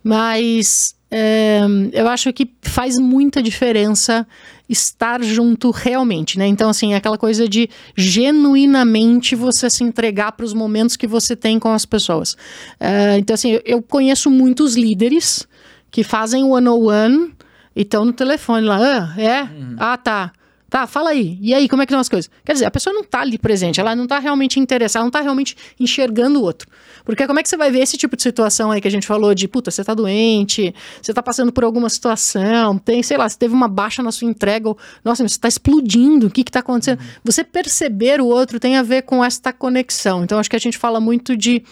mas 0.02 0.96
é, 1.10 1.60
eu 1.92 2.08
acho 2.08 2.32
que 2.32 2.50
faz 2.62 2.98
muita 2.98 3.42
diferença 3.42 4.26
estar 4.68 5.22
junto 5.22 5.70
realmente, 5.70 6.36
né? 6.36 6.46
Então, 6.48 6.68
assim, 6.68 6.94
é 6.94 6.96
aquela 6.96 7.16
coisa 7.16 7.48
de 7.48 7.70
genuinamente 7.96 9.36
você 9.36 9.70
se 9.70 9.84
entregar 9.84 10.32
para 10.32 10.44
os 10.44 10.52
momentos 10.52 10.96
que 10.96 11.06
você 11.06 11.36
tem 11.36 11.60
com 11.60 11.72
as 11.72 11.86
pessoas. 11.86 12.36
É, 12.80 13.16
então, 13.18 13.34
assim, 13.34 13.60
eu 13.64 13.80
conheço 13.80 14.28
muitos 14.28 14.74
líderes 14.74 15.46
que 15.92 16.02
fazem 16.02 16.42
one-on-one 16.42 17.32
e 17.76 17.82
estão 17.82 18.04
no 18.04 18.12
telefone 18.12 18.66
lá. 18.66 18.78
Ah, 18.80 19.20
é? 19.20 19.42
Uhum. 19.42 19.76
Ah, 19.78 19.96
tá. 19.96 20.32
Tá, 20.68 20.84
fala 20.86 21.10
aí. 21.10 21.38
E 21.40 21.54
aí, 21.54 21.68
como 21.68 21.82
é 21.82 21.86
que 21.86 21.90
estão 21.90 22.00
as 22.00 22.08
coisas? 22.08 22.28
Quer 22.44 22.54
dizer, 22.54 22.64
a 22.64 22.70
pessoa 22.70 22.92
não 22.92 23.02
está 23.02 23.20
ali 23.20 23.38
presente, 23.38 23.80
ela 23.80 23.94
não 23.94 24.02
está 24.02 24.18
realmente 24.18 24.58
interessada, 24.58 25.00
ela 25.00 25.04
não 25.04 25.10
está 25.10 25.20
realmente 25.20 25.56
enxergando 25.78 26.40
o 26.40 26.42
outro. 26.42 26.68
Porque 27.04 27.24
como 27.24 27.38
é 27.38 27.42
que 27.42 27.48
você 27.48 27.56
vai 27.56 27.70
ver 27.70 27.80
esse 27.80 27.96
tipo 27.96 28.16
de 28.16 28.22
situação 28.22 28.72
aí 28.72 28.80
que 28.80 28.88
a 28.88 28.90
gente 28.90 29.06
falou 29.06 29.32
de, 29.32 29.46
puta, 29.46 29.70
você 29.70 29.82
está 29.82 29.94
doente, 29.94 30.74
você 31.00 31.12
está 31.12 31.22
passando 31.22 31.52
por 31.52 31.62
alguma 31.62 31.88
situação, 31.88 32.78
tem, 32.78 33.00
sei 33.00 33.16
lá, 33.16 33.28
você 33.28 33.38
teve 33.38 33.54
uma 33.54 33.68
baixa 33.68 34.02
na 34.02 34.10
sua 34.10 34.28
entrega, 34.28 34.68
ou, 34.68 34.78
nossa, 35.04 35.22
você 35.22 35.36
está 35.36 35.46
explodindo, 35.46 36.26
o 36.26 36.30
que 36.30 36.40
está 36.40 36.58
acontecendo? 36.58 36.98
Uhum. 36.98 37.06
Você 37.24 37.44
perceber 37.44 38.20
o 38.20 38.26
outro 38.26 38.58
tem 38.58 38.76
a 38.76 38.82
ver 38.82 39.02
com 39.02 39.24
esta 39.24 39.52
conexão. 39.52 40.24
Então, 40.24 40.38
acho 40.38 40.50
que 40.50 40.56
a 40.56 40.60
gente 40.60 40.76
fala 40.76 40.98
muito 40.98 41.36
de 41.36 41.62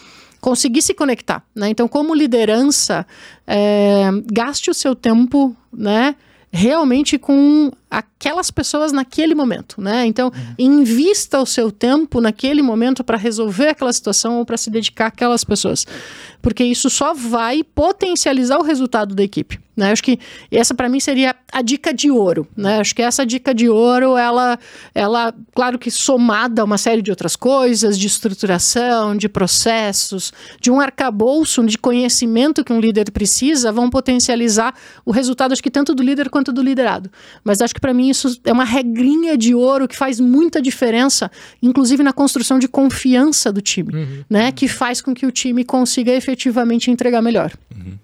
conseguir 0.40 0.82
se 0.82 0.94
conectar, 0.94 1.42
né? 1.54 1.68
Então, 1.68 1.88
como 1.88 2.14
liderança, 2.14 3.06
é, 3.46 4.10
gaste 4.30 4.70
o 4.70 4.74
seu 4.74 4.94
tempo, 4.94 5.56
né? 5.72 6.14
Realmente 6.52 7.18
com 7.18 7.72
aquelas 7.98 8.50
pessoas 8.50 8.92
naquele 8.92 9.34
momento, 9.34 9.80
né? 9.80 10.06
Então, 10.06 10.26
uhum. 10.26 10.54
invista 10.58 11.40
o 11.40 11.46
seu 11.46 11.70
tempo 11.70 12.20
naquele 12.20 12.62
momento 12.62 13.04
para 13.04 13.16
resolver 13.16 13.68
aquela 13.68 13.92
situação 13.92 14.38
ou 14.38 14.44
para 14.44 14.56
se 14.56 14.70
dedicar 14.70 15.06
àquelas 15.06 15.44
pessoas, 15.44 15.86
porque 16.42 16.64
isso 16.64 16.90
só 16.90 17.14
vai 17.14 17.62
potencializar 17.62 18.58
o 18.58 18.62
resultado 18.62 19.14
da 19.14 19.22
equipe, 19.22 19.60
né? 19.76 19.92
Acho 19.92 20.02
que 20.02 20.18
essa 20.50 20.74
para 20.74 20.88
mim 20.88 21.00
seria 21.00 21.34
a 21.52 21.62
dica 21.62 21.94
de 21.94 22.10
ouro, 22.10 22.46
né? 22.56 22.80
Acho 22.80 22.94
que 22.94 23.02
essa 23.02 23.24
dica 23.24 23.54
de 23.54 23.68
ouro, 23.68 24.16
ela, 24.16 24.58
ela, 24.94 25.34
claro 25.54 25.78
que 25.78 25.90
somada 25.90 26.62
a 26.62 26.64
uma 26.64 26.78
série 26.78 27.00
de 27.00 27.10
outras 27.10 27.36
coisas, 27.36 27.98
de 27.98 28.06
estruturação, 28.06 29.16
de 29.16 29.28
processos, 29.28 30.32
de 30.60 30.70
um 30.70 30.80
arcabouço 30.80 31.64
de 31.64 31.78
conhecimento 31.78 32.64
que 32.64 32.72
um 32.72 32.80
líder 32.80 33.10
precisa, 33.10 33.72
vão 33.72 33.88
potencializar 33.88 34.74
o 35.04 35.12
resultado, 35.12 35.52
acho 35.52 35.62
que 35.62 35.70
tanto 35.70 35.94
do 35.94 36.02
líder 36.02 36.28
quanto 36.28 36.52
do 36.52 36.62
liderado. 36.62 37.10
Mas 37.42 37.60
acho 37.60 37.74
que 37.74 37.80
para 37.84 37.92
mim 37.92 38.08
isso 38.08 38.40
é 38.44 38.50
uma 38.50 38.64
regrinha 38.64 39.36
de 39.36 39.54
ouro 39.54 39.86
que 39.86 39.94
faz 39.94 40.18
muita 40.18 40.62
diferença, 40.62 41.30
inclusive 41.62 42.02
na 42.02 42.14
construção 42.14 42.58
de 42.58 42.66
confiança 42.66 43.52
do 43.52 43.60
time, 43.60 43.94
uhum. 43.94 44.24
né? 44.30 44.50
Que 44.50 44.66
faz 44.66 45.02
com 45.02 45.12
que 45.12 45.26
o 45.26 45.30
time 45.30 45.62
consiga 45.66 46.10
efetivamente 46.10 46.90
entregar 46.90 47.20
melhor. 47.20 47.52
Uhum. 47.76 47.98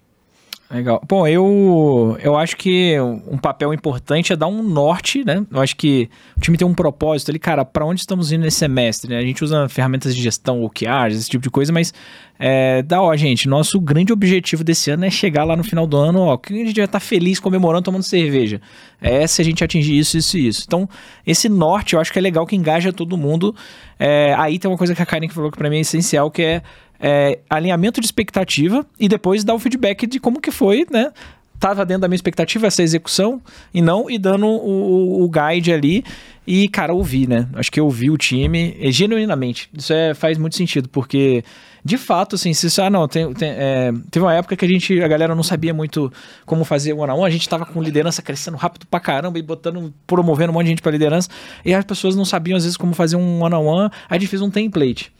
Legal. 0.71 1.01
Bom, 1.05 1.27
eu, 1.27 2.17
eu 2.23 2.37
acho 2.37 2.55
que 2.55 2.95
um 3.27 3.37
papel 3.37 3.73
importante 3.73 4.31
é 4.31 4.37
dar 4.37 4.47
um 4.47 4.63
norte, 4.63 5.21
né? 5.25 5.45
Eu 5.51 5.59
acho 5.59 5.75
que 5.75 6.09
o 6.37 6.39
time 6.39 6.57
tem 6.57 6.65
um 6.65 6.73
propósito 6.73 7.29
ali, 7.29 7.39
cara, 7.39 7.65
para 7.65 7.85
onde 7.85 7.99
estamos 7.99 8.31
indo 8.31 8.43
nesse 8.43 8.57
semestre, 8.57 9.09
né? 9.09 9.17
A 9.17 9.21
gente 9.21 9.43
usa 9.43 9.67
ferramentas 9.67 10.15
de 10.15 10.23
gestão, 10.23 10.63
OKRs, 10.63 11.17
esse 11.17 11.29
tipo 11.29 11.43
de 11.43 11.49
coisa, 11.49 11.73
mas 11.73 11.93
é, 12.39 12.81
dá, 12.83 13.01
ó, 13.01 13.13
gente, 13.17 13.49
nosso 13.49 13.81
grande 13.81 14.13
objetivo 14.13 14.63
desse 14.63 14.89
ano 14.89 15.03
é 15.03 15.09
chegar 15.09 15.43
lá 15.43 15.57
no 15.57 15.63
final 15.63 15.85
do 15.85 15.97
ano, 15.97 16.21
ó, 16.21 16.37
que 16.37 16.53
a 16.53 16.65
gente 16.65 16.75
vai 16.75 16.85
estar 16.85 16.87
tá 16.87 17.05
feliz 17.05 17.37
comemorando, 17.37 17.83
tomando 17.83 18.03
cerveja. 18.03 18.61
É 19.01 19.27
se 19.27 19.41
a 19.41 19.45
gente 19.45 19.63
atingir 19.65 19.97
isso, 19.97 20.17
isso 20.17 20.37
e 20.37 20.47
isso. 20.47 20.63
Então, 20.65 20.87
esse 21.27 21.49
norte 21.49 21.95
eu 21.95 21.99
acho 21.99 22.13
que 22.13 22.17
é 22.17 22.21
legal 22.21 22.47
que 22.47 22.55
engaja 22.55 22.93
todo 22.93 23.17
mundo. 23.17 23.53
É, 23.99 24.33
aí 24.37 24.57
tem 24.57 24.71
uma 24.71 24.77
coisa 24.77 24.95
que 24.95 25.01
a 25.01 25.05
Karen 25.05 25.27
falou 25.27 25.51
que 25.51 25.57
para 25.57 25.69
mim 25.69 25.77
é 25.77 25.81
essencial, 25.81 26.31
que 26.31 26.41
é 26.41 26.63
é, 27.01 27.39
alinhamento 27.49 27.99
de 27.99 28.05
expectativa 28.05 28.85
e 28.99 29.09
depois 29.09 29.43
dar 29.43 29.55
o 29.55 29.59
feedback 29.59 30.05
de 30.05 30.19
como 30.19 30.39
que 30.39 30.51
foi, 30.51 30.85
né? 30.91 31.11
Tava 31.59 31.85
dentro 31.85 32.01
da 32.01 32.07
minha 32.07 32.15
expectativa 32.15 32.67
essa 32.67 32.81
execução 32.81 33.41
e 33.73 33.81
não, 33.81 34.09
e 34.09 34.17
dando 34.17 34.47
o, 34.47 35.23
o 35.23 35.29
guide 35.29 35.71
ali. 35.73 36.03
E, 36.45 36.67
cara, 36.67 36.91
ouvi, 36.91 37.27
né? 37.27 37.47
Acho 37.53 37.71
que 37.71 37.79
eu 37.79 37.85
ouvi 37.85 38.09
o 38.09 38.17
time 38.17 38.75
genuinamente. 38.91 39.69
Isso 39.77 39.93
é, 39.93 40.15
faz 40.15 40.39
muito 40.39 40.55
sentido, 40.55 40.89
porque, 40.89 41.43
de 41.85 41.97
fato, 41.97 42.35
assim, 42.35 42.51
se 42.51 42.81
ah, 42.81 42.89
não, 42.89 43.07
tem, 43.07 43.31
tem, 43.35 43.49
é, 43.51 43.91
teve 44.09 44.25
uma 44.25 44.33
época 44.33 44.55
que 44.55 44.65
a 44.65 44.67
gente, 44.67 45.03
a 45.03 45.07
galera 45.07 45.35
não 45.35 45.43
sabia 45.43 45.71
muito 45.71 46.11
como 46.43 46.65
fazer 46.65 46.93
one 46.93 47.11
on 47.11 47.17
one, 47.17 47.27
a 47.27 47.29
gente 47.29 47.47
tava 47.47 47.63
com 47.63 47.79
liderança 47.79 48.23
crescendo 48.23 48.57
rápido 48.57 48.87
pra 48.87 48.99
caramba 48.99 49.37
e 49.37 49.41
botando, 49.43 49.93
promovendo 50.07 50.51
um 50.51 50.55
monte 50.55 50.63
de 50.63 50.69
gente 50.71 50.81
pra 50.81 50.91
liderança, 50.91 51.29
e 51.63 51.75
as 51.75 51.85
pessoas 51.85 52.15
não 52.15 52.25
sabiam, 52.25 52.57
às 52.57 52.63
vezes, 52.63 52.75
como 52.75 52.95
fazer 52.95 53.17
um 53.17 53.43
one 53.43 53.53
on 53.53 53.65
one, 53.65 53.91
a 54.09 54.17
gente 54.17 54.27
fez 54.27 54.41
um 54.41 54.49
template. 54.49 55.13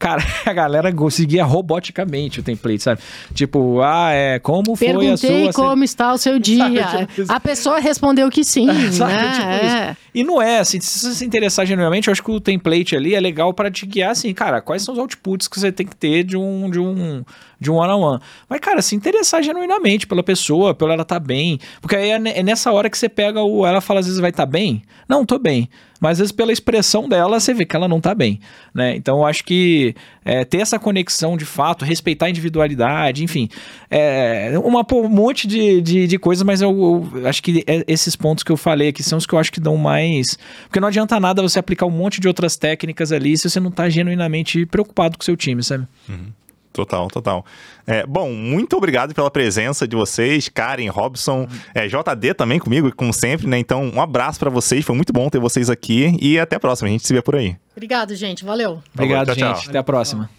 Cara, 0.00 0.24
a 0.46 0.52
galera 0.54 0.90
seguia 1.10 1.44
roboticamente 1.44 2.40
o 2.40 2.42
template, 2.42 2.82
sabe? 2.82 3.02
Tipo, 3.34 3.82
ah, 3.82 4.10
é, 4.10 4.38
como 4.38 4.74
foi 4.74 4.86
Perguntei 4.86 5.12
a 5.12 5.16
sua... 5.18 5.28
Perguntei 5.28 5.52
como 5.52 5.84
está 5.84 6.12
o 6.14 6.18
seu 6.18 6.38
dia. 6.40 7.06
Tipo 7.14 7.30
a 7.30 7.38
pessoa 7.38 7.78
respondeu 7.78 8.30
que 8.30 8.42
sim, 8.42 8.66
sabe? 8.90 9.12
Né? 9.12 9.32
Tipo 9.34 9.66
é. 9.66 9.96
E 10.14 10.24
não 10.24 10.40
é, 10.40 10.60
assim, 10.60 10.80
se 10.80 11.00
você 11.00 11.14
se 11.14 11.24
interessar 11.24 11.66
genuinamente, 11.66 12.08
eu 12.08 12.12
acho 12.12 12.24
que 12.24 12.30
o 12.30 12.40
template 12.40 12.96
ali 12.96 13.14
é 13.14 13.20
legal 13.20 13.52
para 13.52 13.70
te 13.70 13.84
guiar, 13.84 14.12
assim, 14.12 14.32
cara, 14.32 14.62
quais 14.62 14.82
são 14.82 14.94
os 14.94 14.98
outputs 14.98 15.46
que 15.46 15.60
você 15.60 15.70
tem 15.70 15.86
que 15.86 15.94
ter 15.94 16.24
de 16.24 16.36
um, 16.36 16.70
de 16.70 16.80
um, 16.80 17.22
de 17.60 17.70
um 17.70 17.74
one-on-one. 17.74 18.16
-on 18.16 18.18
-one. 18.18 18.22
Mas, 18.48 18.60
cara, 18.60 18.80
se 18.80 18.96
interessar 18.96 19.42
genuinamente 19.42 20.06
pela 20.06 20.22
pessoa, 20.22 20.74
pela 20.74 20.94
ela 20.94 21.04
tá 21.04 21.20
bem. 21.20 21.60
Porque 21.80 21.94
aí 21.94 22.10
é, 22.10 22.38
é 22.38 22.42
nessa 22.42 22.72
hora 22.72 22.88
que 22.88 22.96
você 22.96 23.08
pega 23.08 23.42
o... 23.42 23.66
Ela 23.66 23.80
fala, 23.80 24.00
às 24.00 24.06
vezes, 24.06 24.20
vai 24.20 24.30
estar 24.30 24.46
tá 24.46 24.50
bem? 24.50 24.82
Não, 25.08 25.26
tô 25.26 25.38
bem. 25.38 25.68
Mas, 26.00 26.12
às 26.12 26.18
vezes, 26.18 26.32
pela 26.32 26.50
expressão 26.50 27.06
dela, 27.06 27.38
você 27.38 27.52
vê 27.52 27.66
que 27.66 27.76
ela 27.76 27.86
não 27.86 28.00
tá 28.00 28.14
bem, 28.14 28.40
né? 28.74 28.96
Então, 28.96 29.18
eu 29.18 29.26
acho 29.26 29.44
que 29.44 29.94
é, 30.24 30.46
ter 30.46 30.58
essa 30.58 30.78
conexão 30.78 31.36
de 31.36 31.44
fato, 31.44 31.84
respeitar 31.84 32.26
a 32.26 32.30
individualidade, 32.30 33.22
enfim, 33.22 33.50
é 33.90 34.54
uma, 34.64 34.86
um 34.94 35.08
monte 35.08 35.46
de, 35.46 35.82
de, 35.82 36.06
de 36.06 36.18
coisas, 36.18 36.42
mas 36.42 36.62
eu, 36.62 37.06
eu 37.14 37.28
acho 37.28 37.42
que 37.42 37.62
é 37.66 37.84
esses 37.86 38.16
pontos 38.16 38.42
que 38.42 38.50
eu 38.50 38.56
falei 38.56 38.88
aqui 38.88 39.02
são 39.02 39.18
os 39.18 39.26
que 39.26 39.34
eu 39.34 39.38
acho 39.38 39.52
que 39.52 39.60
dão 39.60 39.76
mais... 39.76 40.38
Porque 40.62 40.80
não 40.80 40.88
adianta 40.88 41.20
nada 41.20 41.42
você 41.42 41.58
aplicar 41.58 41.84
um 41.84 41.90
monte 41.90 42.18
de 42.18 42.26
outras 42.26 42.56
técnicas 42.56 43.12
ali 43.12 43.36
se 43.36 43.50
você 43.50 43.60
não 43.60 43.70
tá 43.70 43.90
genuinamente 43.90 44.64
preocupado 44.64 45.18
com 45.18 45.22
o 45.22 45.24
seu 45.24 45.36
time, 45.36 45.62
sabe? 45.62 45.86
Uhum. 46.08 46.32
Total, 46.80 47.08
total. 47.08 47.44
É, 47.86 48.06
bom, 48.06 48.30
muito 48.32 48.74
obrigado 48.76 49.14
pela 49.14 49.30
presença 49.30 49.86
de 49.86 49.94
vocês, 49.94 50.48
Karen, 50.48 50.88
Robson, 50.88 51.46
é, 51.74 51.86
JD 51.86 52.34
também 52.34 52.58
comigo, 52.58 52.90
como 52.94 53.12
sempre, 53.12 53.46
né? 53.46 53.58
Então, 53.58 53.90
um 53.94 54.00
abraço 54.00 54.38
para 54.38 54.48
vocês, 54.48 54.82
foi 54.84 54.96
muito 54.96 55.12
bom 55.12 55.28
ter 55.28 55.38
vocês 55.38 55.68
aqui 55.68 56.16
e 56.20 56.38
até 56.38 56.56
a 56.56 56.60
próxima, 56.60 56.88
a 56.88 56.92
gente 56.92 57.06
se 57.06 57.12
vê 57.12 57.20
por 57.20 57.36
aí. 57.36 57.56
Obrigado, 57.76 58.14
gente, 58.14 58.44
valeu. 58.44 58.82
Obrigado, 58.94 59.26
tchau, 59.26 59.34
gente, 59.34 59.60
tchau. 59.60 59.68
até 59.68 59.78
a 59.78 59.82
próxima. 59.82 60.30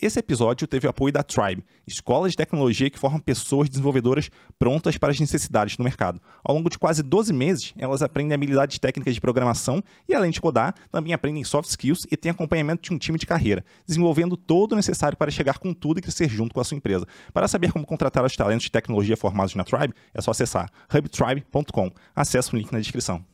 Esse 0.00 0.20
episódio 0.20 0.68
teve 0.68 0.86
o 0.86 0.90
apoio 0.90 1.12
da 1.12 1.24
Tribe, 1.24 1.64
escola 1.84 2.28
de 2.28 2.36
tecnologia 2.36 2.88
que 2.88 2.98
forma 2.98 3.18
pessoas 3.18 3.68
desenvolvedoras 3.68 4.30
prontas 4.56 4.96
para 4.96 5.10
as 5.10 5.18
necessidades 5.18 5.76
do 5.76 5.82
mercado. 5.82 6.20
Ao 6.44 6.54
longo 6.54 6.70
de 6.70 6.78
quase 6.78 7.02
12 7.02 7.32
meses, 7.32 7.74
elas 7.76 8.00
aprendem 8.00 8.32
habilidades 8.32 8.78
técnicas 8.78 9.12
de 9.12 9.20
programação 9.20 9.82
e, 10.08 10.14
além 10.14 10.30
de 10.30 10.40
codar, 10.40 10.72
também 10.92 11.12
aprendem 11.12 11.42
soft 11.42 11.68
skills 11.68 12.06
e 12.12 12.16
têm 12.16 12.30
acompanhamento 12.30 12.82
de 12.82 12.94
um 12.94 12.98
time 12.98 13.18
de 13.18 13.26
carreira, 13.26 13.64
desenvolvendo 13.84 14.36
todo 14.36 14.72
o 14.72 14.76
necessário 14.76 15.18
para 15.18 15.32
chegar 15.32 15.58
com 15.58 15.74
tudo 15.74 15.98
e 15.98 16.02
crescer 16.02 16.28
junto 16.28 16.54
com 16.54 16.60
a 16.60 16.64
sua 16.64 16.76
empresa. 16.76 17.04
Para 17.32 17.48
saber 17.48 17.72
como 17.72 17.84
contratar 17.84 18.24
os 18.24 18.36
talentos 18.36 18.66
de 18.66 18.70
tecnologia 18.70 19.16
formados 19.16 19.56
na 19.56 19.64
Tribe, 19.64 19.94
é 20.14 20.20
só 20.20 20.30
acessar 20.30 20.70
hubtribe.com. 20.94 21.90
Acesse 22.14 22.54
o 22.54 22.56
link 22.56 22.70
na 22.70 22.78
descrição. 22.78 23.24